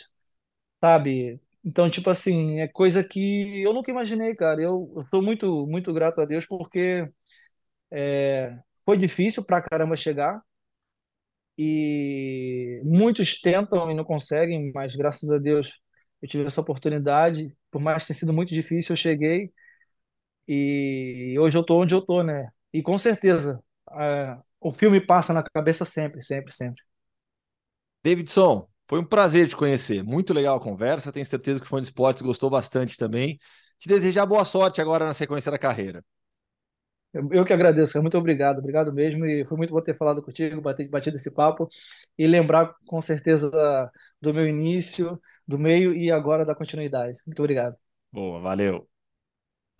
sabe? 0.81 1.40
Então, 1.65 1.90
tipo 1.90 2.11
assim, 2.11 2.61
é 2.61 2.69
coisa 2.69 3.02
que 3.05 3.62
eu 3.62 3.73
nunca 3.73 3.90
imaginei, 3.90 4.35
cara. 4.35 4.61
Eu, 4.62 5.05
sou 5.11 5.23
muito, 5.23 5.66
muito 5.66 5.93
grato 5.93 6.20
a 6.20 6.24
Deus 6.27 6.47
porque 6.47 7.09
é, 7.90 8.59
foi 8.85 8.98
difícil 8.98 9.44
pra 9.44 9.62
caramba 9.62 9.97
chegar 9.97 10.43
e 11.59 12.81
muitos 12.85 13.40
tentam 13.40 13.90
e 13.90 13.94
não 13.94 14.05
conseguem, 14.05 14.72
mas 14.74 14.97
graças 14.97 15.31
a 15.31 15.39
Deus 15.39 15.81
eu 16.22 16.28
tive 16.28 16.44
essa 16.47 16.60
oportunidade. 16.60 17.56
Por 17.70 17.81
mais 17.81 18.02
que 18.02 18.09
tenha 18.09 18.18
sido 18.20 18.32
muito 18.32 18.55
difícil, 18.55 18.93
eu 18.93 18.97
cheguei 18.97 19.52
e 20.48 21.36
hoje 21.39 21.56
eu 21.59 21.64
tô 21.64 21.81
onde 21.82 21.94
eu 21.94 22.02
tô, 22.02 22.22
né? 22.22 22.48
E 22.72 22.82
com 22.82 22.98
certeza, 22.98 23.60
o 24.60 24.72
filme 24.72 25.01
passa 25.01 25.32
na 25.32 25.43
cabeça 25.43 25.85
sempre, 25.85 26.22
sempre, 26.22 26.52
sempre. 26.52 26.82
Davidson, 28.05 28.68
foi 28.89 29.01
um 29.01 29.05
prazer 29.05 29.48
te 29.48 29.56
conhecer. 29.56 30.02
Muito 30.05 30.35
legal 30.35 30.56
a 30.56 30.60
conversa. 30.60 31.12
Tenho 31.12 31.24
certeza 31.26 31.60
que 31.60 31.66
o 31.66 31.68
fã 31.68 31.81
de 31.81 31.86
esportes 31.86 32.22
gostou 32.22 32.51
bastante 32.51 32.97
também. 32.97 33.39
Te 33.78 33.89
desejar 33.89 34.26
boa 34.26 34.44
sorte 34.44 34.81
agora 34.81 35.05
na 35.06 35.12
sequência 35.12 35.51
da 35.51 35.59
carreira. 35.59 36.05
Eu, 37.30 37.44
que 37.44 37.52
agradeço, 37.52 38.00
muito 38.02 38.18
obrigado, 38.18 38.58
obrigado 38.58 38.92
mesmo. 38.92 39.24
E 39.24 39.44
foi 39.44 39.56
muito 39.56 39.72
bom 39.72 39.80
ter 39.80 39.96
falado 39.96 40.22
contigo, 40.22 40.60
bater, 40.60 40.88
batido 40.88 41.16
esse 41.16 41.34
papo 41.34 41.68
e 42.18 42.26
lembrar 42.26 42.74
com 42.86 43.00
certeza 43.00 43.50
do 44.20 44.34
meu 44.34 44.48
início, 44.48 45.20
do 45.46 45.58
meio 45.58 45.94
e 45.94 46.10
agora 46.10 46.44
da 46.44 46.54
continuidade. 46.54 47.18
Muito 47.26 47.38
obrigado. 47.38 47.76
Boa, 48.12 48.40
valeu. 48.40 48.88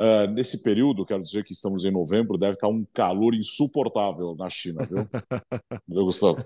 Uh, 0.01 0.27
nesse 0.33 0.63
período, 0.63 1.05
quero 1.05 1.23
dizer 1.23 1.45
que 1.45 1.53
estamos 1.53 1.85
em 1.85 1.91
novembro, 1.91 2.37
deve 2.37 2.55
estar 2.55 2.67
um 2.67 2.85
calor 2.93 3.33
insuportável 3.33 4.35
na 4.37 4.49
China, 4.49 4.85
viu? 4.85 5.09
viu, 5.87 6.05
Gustavo? 6.05 6.45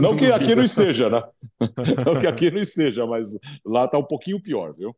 Não 0.00 0.16
que 0.16 0.26
aqui 0.26 0.54
não 0.54 0.62
esteja, 0.62 1.10
né? 1.10 1.22
Não 2.06 2.18
que 2.20 2.26
aqui 2.26 2.52
não 2.52 2.58
esteja, 2.58 3.04
mas 3.04 3.30
lá 3.64 3.86
está 3.86 3.98
um 3.98 4.06
pouquinho 4.06 4.40
pior, 4.40 4.72
viu? 4.72 4.96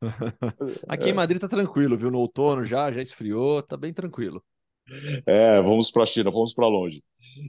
Aqui 0.88 1.10
em 1.10 1.12
Madrid 1.12 1.40
tá 1.40 1.48
tranquilo, 1.48 1.96
viu? 1.96 2.10
No 2.10 2.18
outono 2.18 2.64
já, 2.64 2.90
já 2.92 3.02
esfriou, 3.02 3.62
tá 3.62 3.76
bem 3.76 3.92
tranquilo. 3.92 4.42
É, 5.26 5.60
vamos 5.60 5.90
para 5.90 6.02
a 6.04 6.06
China, 6.06 6.30
vamos 6.30 6.54
para 6.54 6.66
longe. 6.66 7.02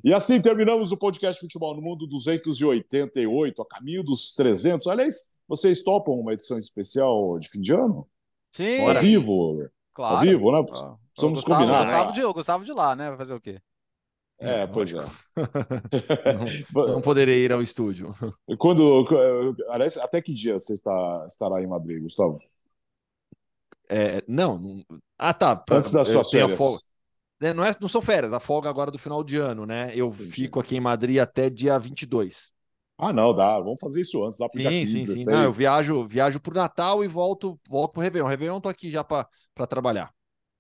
E 0.03 0.13
assim 0.13 0.41
terminamos 0.41 0.91
o 0.91 0.97
podcast 0.97 1.39
Futebol 1.39 1.76
no 1.76 1.81
Mundo 1.81 2.05
288, 2.05 3.61
a 3.61 3.65
caminho 3.65 4.03
dos 4.03 4.34
300. 4.35 4.88
Aliás, 4.88 5.34
vocês 5.47 5.84
topam 5.84 6.13
uma 6.13 6.34
edição 6.34 6.57
especial 6.57 7.39
de 7.39 7.49
fim 7.49 7.61
de 7.61 7.73
ano? 7.73 8.07
Sim. 8.51 8.85
Ao 8.85 8.95
vivo. 8.95 9.69
Claro. 9.93 10.15
Ao 10.15 10.21
vivo, 10.21 10.51
né? 10.51 10.59
Ah, 10.59 10.95
Precisamos 11.13 11.39
Gustavo, 11.39 11.59
combinar. 11.61 11.80
Gustavo 11.85 12.13
de, 12.13 12.19
eu 12.21 12.34
gostava 12.34 12.63
de 12.63 12.71
lá, 12.71 12.95
né? 12.95 13.09
Vai 13.09 13.17
fazer 13.17 13.34
o 13.34 13.41
quê? 13.41 13.59
É, 14.40 14.66
pois 14.68 14.94
é. 14.94 15.02
Não, 16.74 16.94
não 16.94 17.02
poderei 17.02 17.44
ir 17.44 17.52
ao 17.52 17.61
estúdio. 17.61 18.14
Quando, 18.57 19.06
aliás, 19.70 19.98
até 19.98 20.22
que 20.22 20.34
dia 20.34 20.57
você 20.57 20.74
está, 20.74 21.26
estará 21.28 21.61
em 21.61 21.68
Madrid, 21.68 22.02
Gustavo? 22.02 22.40
É, 23.90 24.24
não, 24.28 24.57
não- 24.60 24.86
Ah, 25.18 25.34
tá. 25.34 25.64
Antes 25.72 25.91
das 25.91 26.07
suas 26.07 26.30
férias. 26.30 26.57
folga. 26.57 26.80
É, 27.41 27.53
não, 27.53 27.64
é, 27.64 27.72
não 27.80 27.88
são 27.88 28.02
férias, 28.02 28.34
a 28.34 28.40
folga 28.40 28.70
agora 28.70 28.91
do 28.91 28.99
final 28.99 29.24
de 29.24 29.38
ano, 29.38 29.66
né? 29.66 29.91
Eu 29.95 30.11
fico 30.11 30.60
aqui 30.60 30.76
em 30.76 30.82
Madrid 30.82 31.20
até 31.20 31.49
dia 31.49 31.80
22. 31.80 32.52
Ah, 32.98 33.14
não, 33.14 33.34
dá. 33.34 33.57
Vamos 33.60 33.80
fazer 33.80 34.02
isso 34.02 34.26
antes, 34.26 34.40
lá 34.40 34.49
pro 34.49 34.60
dia 34.60 34.70
Sim, 34.70 34.80
15, 34.80 34.91
sim, 34.91 35.03
sim. 35.03 35.14
16. 35.14 35.28
Não, 35.28 35.44
eu 35.45 35.52
viajo, 35.52 36.06
viajo 36.06 36.40
pro 36.41 36.53
Natal 36.53 37.03
e 37.03 37.07
volto, 37.07 37.57
volto 37.70 37.94
pro 37.94 38.02
Réveillon. 38.02 38.28
Réveillon 38.28 38.60
tô 38.60 38.68
aqui 38.68 38.91
já 38.91 39.03
para 39.03 39.28
trabalhar. 39.70 40.14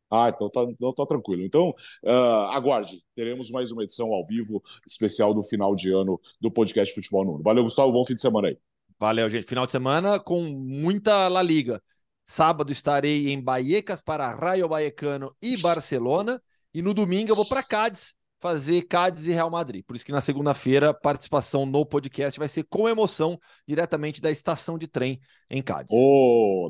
Ah, 0.09 0.29
então 0.33 0.49
tá, 0.49 0.63
então 0.63 0.93
tá 0.93 1.05
tranquilo. 1.05 1.43
Então, 1.43 1.71
ah, 2.05 2.55
aguarde. 2.55 3.03
Teremos 3.15 3.51
mais 3.51 3.71
uma 3.71 3.83
edição 3.83 4.11
ao 4.13 4.25
vivo 4.25 4.63
especial 4.85 5.33
do 5.33 5.43
final 5.43 5.75
de 5.75 5.91
ano 5.91 6.19
do 6.41 6.51
podcast 6.51 6.93
Futebol 6.93 7.25
no 7.25 7.31
Mundo. 7.33 7.43
Valeu, 7.43 7.63
Gustavo. 7.63 7.91
Bom 7.91 8.05
fim 8.05 8.15
de 8.15 8.21
semana 8.21 8.47
aí. 8.47 8.57
Valeu, 8.99 9.29
gente. 9.29 9.45
Final 9.45 9.65
de 9.65 9.71
semana 9.71 10.19
com 10.19 10.41
muita 10.41 11.27
La 11.27 11.41
Liga. 11.41 11.81
Sábado 12.25 12.71
estarei 12.71 13.29
em 13.29 13.43
Vallecas 13.43 14.01
para 14.01 14.33
Rayo 14.33 14.67
Vallecano 14.67 15.33
e 15.41 15.57
Barcelona. 15.57 16.41
E 16.73 16.81
no 16.81 16.93
domingo 16.93 17.31
eu 17.31 17.35
vou 17.35 17.47
para 17.47 17.63
Cádiz 17.63 18.15
fazer 18.39 18.83
Cádiz 18.83 19.27
e 19.27 19.33
Real 19.33 19.49
Madrid. 19.49 19.83
Por 19.85 19.95
isso 19.95 20.05
que 20.05 20.11
na 20.11 20.21
segunda-feira, 20.21 20.93
participação 20.93 21.65
no 21.65 21.85
podcast 21.85 22.39
vai 22.39 22.47
ser 22.47 22.63
com 22.63 22.87
emoção, 22.87 23.39
diretamente 23.67 24.21
da 24.21 24.31
estação 24.31 24.77
de 24.77 24.87
trem 24.87 25.19
em 25.49 25.61
Cádiz. 25.61 25.91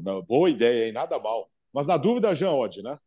Não, 0.03 0.21
boa 0.23 0.49
ideia, 0.49 0.87
hein? 0.87 0.93
Nada 0.93 1.19
mal. 1.19 1.49
Mas 1.73 1.87
na 1.87 1.97
dúvida, 1.97 2.33
Jean 2.33 2.51
Odd, 2.51 2.81
né? 2.81 2.97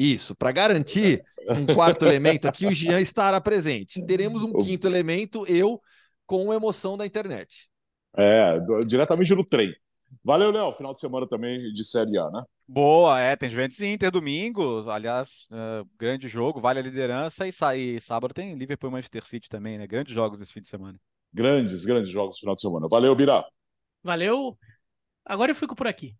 Isso, 0.00 0.34
para 0.34 0.50
garantir 0.50 1.22
um 1.50 1.66
quarto 1.66 2.06
elemento 2.06 2.48
aqui, 2.48 2.66
o 2.66 2.72
Jean 2.72 2.98
estará 2.98 3.38
presente. 3.38 4.00
Teremos 4.06 4.42
um 4.42 4.54
quinto 4.54 4.86
elemento, 4.86 5.44
eu, 5.46 5.78
com 6.24 6.54
emoção 6.54 6.96
da 6.96 7.04
internet. 7.04 7.68
É, 8.16 8.58
diretamente 8.86 9.34
no 9.34 9.44
trem. 9.44 9.70
Valeu, 10.24 10.50
Léo. 10.50 10.72
Final 10.72 10.94
de 10.94 11.00
semana 11.00 11.28
também 11.28 11.70
de 11.70 11.84
Série 11.84 12.16
A, 12.18 12.30
né? 12.30 12.42
Boa, 12.66 13.20
é, 13.20 13.36
tem 13.36 13.50
Juventus 13.50 13.78
e 13.80 13.86
Inter 13.88 14.10
domingo, 14.10 14.88
aliás, 14.88 15.48
é, 15.52 15.84
grande 15.98 16.28
jogo, 16.28 16.60
vale 16.60 16.78
a 16.78 16.82
liderança 16.82 17.46
e 17.46 17.52
sai 17.52 17.98
sábado 18.00 18.32
tem 18.32 18.54
Liverpool 18.54 18.88
e 18.88 18.92
Manchester 18.94 19.26
City 19.26 19.50
também, 19.50 19.76
né? 19.76 19.86
Grandes 19.86 20.14
jogos 20.14 20.38
nesse 20.38 20.52
fim 20.52 20.62
de 20.62 20.68
semana. 20.68 20.98
Grandes, 21.30 21.84
grandes 21.84 22.10
jogos 22.10 22.36
no 22.36 22.40
final 22.40 22.54
de 22.54 22.60
semana. 22.62 22.88
Valeu, 22.88 23.14
Birá. 23.14 23.44
Valeu. 24.02 24.56
Agora 25.26 25.50
eu 25.50 25.54
fico 25.54 25.76
por 25.76 25.86
aqui. 25.86 26.16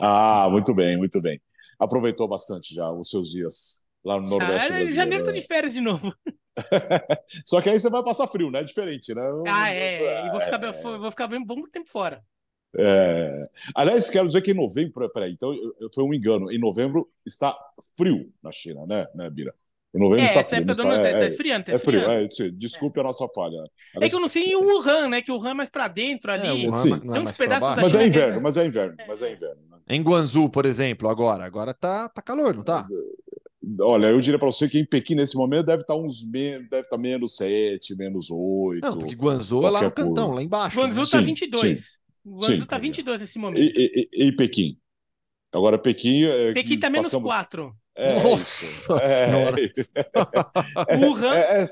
Ah, 0.00 0.48
muito 0.50 0.72
bem, 0.72 0.96
muito 0.96 1.20
bem. 1.20 1.40
Aproveitou 1.82 2.28
bastante 2.28 2.74
já 2.74 2.90
os 2.92 3.10
seus 3.10 3.30
dias 3.30 3.84
lá 4.04 4.20
no 4.20 4.28
Nordeste 4.28 4.72
Ah, 4.72 4.86
janeiro 4.86 5.24
tô 5.24 5.32
de 5.32 5.42
férias 5.42 5.74
de 5.74 5.80
novo. 5.80 6.14
Só 7.44 7.60
que 7.60 7.70
aí 7.70 7.80
você 7.80 7.90
vai 7.90 8.02
passar 8.04 8.26
frio, 8.28 8.50
né? 8.50 8.60
É 8.60 8.64
diferente, 8.64 9.14
né? 9.14 9.22
Ah, 9.46 9.68
é. 9.70 10.26
E 10.26 10.30
vou 10.30 10.40
ficar, 10.40 10.58
bem- 10.58 10.72
vou 10.82 11.10
ficar 11.10 11.26
bem 11.26 11.44
bom 11.44 11.62
tempo 11.68 11.90
fora. 11.90 12.24
É. 12.78 13.44
Aliás, 13.74 14.08
quero 14.08 14.26
dizer 14.26 14.40
que 14.42 14.50
em 14.52 14.54
novembro, 14.54 15.08
peraí, 15.10 15.32
então 15.32 15.52
foi 15.94 16.04
um 16.04 16.14
engano. 16.14 16.50
Em 16.50 16.58
novembro 16.58 17.10
está 17.26 17.56
frio 17.96 18.32
na 18.42 18.50
China, 18.52 18.86
né, 18.86 19.06
né 19.14 19.28
Bira? 19.28 19.54
Em 19.94 19.98
novembro 19.98 20.20
É, 20.22 20.24
está 20.24 20.40
essa 20.40 20.48
frio. 20.48 20.62
época 20.62 20.74
não 20.74 20.84
do 20.84 20.90
ano 20.90 21.02
está- 21.02 21.12
tá, 21.12 21.18
tá 21.18 21.24
é, 21.24 21.28
esfriando, 21.28 21.64
tá 21.66 21.72
é 21.72 21.78
frio, 21.78 22.00
é, 22.10 22.28
desculpe 22.52 22.98
a 23.00 23.02
nossa 23.02 23.28
falha. 23.34 23.62
É 24.00 24.08
que 24.08 24.14
eu 24.14 24.20
não 24.20 24.28
sei 24.28 24.44
em 24.44 24.56
Wuhan, 24.56 25.08
né? 25.08 25.20
Que 25.20 25.30
o 25.30 25.36
Wuhan 25.36 25.50
é 25.50 25.54
mais 25.54 25.68
pra 25.68 25.86
dentro 25.86 26.32
ali. 26.32 26.46
É, 26.46 26.52
o 26.52 26.70
Wuhan 26.70 26.76
Sim. 26.76 26.94
é 26.94 26.98
Tem 27.12 27.22
uns 27.22 27.36
pedaços 27.36 27.68
da 27.76 27.82
Mas 27.82 27.94
é 27.94 28.06
inverno, 28.06 28.40
mas 28.40 28.56
é 28.56 28.66
inverno, 28.66 28.96
mas 29.06 29.20
é 29.22 29.32
inverno. 29.32 29.60
né? 29.70 29.78
Em 29.88 30.02
Guangzhou, 30.02 30.48
por 30.48 30.64
exemplo, 30.64 31.08
agora. 31.10 31.44
Agora 31.44 31.74
tá, 31.74 32.08
tá 32.08 32.22
calor, 32.22 32.54
não 32.54 32.62
tá? 32.64 32.86
Olha, 33.80 34.06
eu 34.06 34.20
diria 34.20 34.38
para 34.38 34.50
você 34.50 34.68
que 34.68 34.78
em 34.78 34.84
Pequim, 34.84 35.14
nesse 35.14 35.36
momento, 35.36 35.66
deve 35.66 35.82
estar 35.82 35.94
uns 35.94 36.22
men 36.28 36.62
deve 36.68 36.82
estar 36.82 36.98
menos 36.98 37.36
7, 37.36 37.94
menos 37.94 38.28
8. 38.30 38.82
Não, 38.84 38.98
porque 38.98 39.14
Guangzhou 39.14 39.62
é 39.66 39.70
lá 39.70 39.82
no 39.82 39.90
qualquer 39.90 40.04
cantão, 40.04 40.30
lá 40.32 40.42
embaixo. 40.42 40.76
né? 40.76 40.82
Guangzhou 40.84 41.04
tá 41.04 41.18
Sim, 41.18 41.24
22. 41.26 41.98
Guangzhou 42.26 42.56
sim. 42.56 42.64
tá 42.64 42.78
22 42.78 43.20
nesse 43.20 43.38
momento. 43.38 43.62
E, 43.62 44.08
e, 44.16 44.26
e- 44.28 44.32
Pequim? 44.32 44.78
Agora, 45.52 45.78
Pequim. 45.78 46.24
É, 46.24 46.52
Pequim 46.54 46.78
tá 46.78 46.88
menos 46.90 47.08
passamos- 47.08 47.28
4. 47.28 47.76
É, 47.94 48.14
Nossa 48.22 48.64
isso. 48.64 48.82
Senhora. 48.98 49.56
É, 50.88 50.96
Wuhan, 50.96 51.34
é, 51.34 51.62
é, 51.62 51.66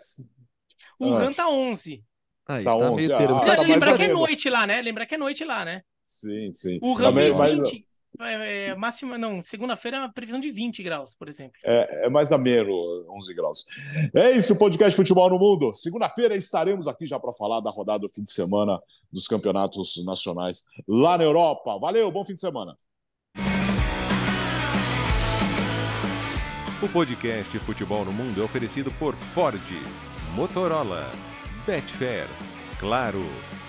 Wuhan 1.00 1.32
tá 1.32 1.48
11. 1.48 2.04
Aí, 2.46 2.64
Tá 2.64 2.70
tá, 2.70 2.76
11, 2.76 2.96
meio 2.96 3.14
ah, 3.14 3.18
termo. 3.18 3.34
tá 3.34 3.40
Lembra 3.40 3.56
mais 3.56 3.68
lembrar 3.68 3.96
que 3.96 4.02
é 4.02 4.12
noite 4.12 4.50
lá, 4.50 4.66
né? 4.66 4.82
Lembrar 4.82 5.06
que 5.06 5.14
é 5.14 5.18
noite 5.18 5.44
lá, 5.44 5.64
né? 5.64 5.82
sim, 6.02 6.52
sim. 6.52 6.78
Wuhan 6.82 7.04
Também, 7.04 7.24
fez 7.26 7.36
mas 7.36 7.54
20. 7.54 7.86
É, 8.20 8.66
é, 8.66 8.74
máxima, 8.74 9.16
não, 9.16 9.40
segunda-feira 9.40 9.96
é 9.96 10.00
uma 10.00 10.12
previsão 10.12 10.40
de 10.40 10.50
20 10.50 10.82
graus, 10.82 11.14
por 11.14 11.28
exemplo. 11.28 11.56
é, 11.64 12.06
é 12.06 12.10
mais 12.10 12.32
ameno, 12.32 12.70
11 13.16 13.34
graus. 13.34 13.64
É 14.14 14.32
isso, 14.32 14.58
podcast 14.58 14.94
Futebol 14.94 15.30
no 15.30 15.38
Mundo. 15.38 15.72
Segunda-feira 15.72 16.36
estaremos 16.36 16.86
aqui 16.86 17.06
já 17.06 17.18
para 17.18 17.32
falar 17.32 17.60
da 17.60 17.70
rodada 17.70 18.00
do 18.00 18.08
fim 18.08 18.22
de 18.22 18.32
semana 18.32 18.78
dos 19.10 19.26
campeonatos 19.26 20.04
nacionais 20.04 20.64
lá 20.86 21.16
na 21.16 21.24
Europa. 21.24 21.78
Valeu, 21.78 22.10
bom 22.10 22.24
fim 22.24 22.34
de 22.34 22.40
semana. 22.40 22.76
O 26.82 26.88
podcast 26.88 27.58
Futebol 27.58 28.06
no 28.06 28.12
Mundo 28.12 28.40
é 28.40 28.42
oferecido 28.42 28.90
por 28.92 29.14
Ford, 29.14 29.60
Motorola, 30.34 31.12
Betfair, 31.66 32.26
Claro 32.78 33.22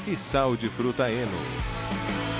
e 0.08 0.16
Sal 0.16 0.56
de 0.56 0.70
Fruta 0.70 1.12
Eno. 1.12 2.31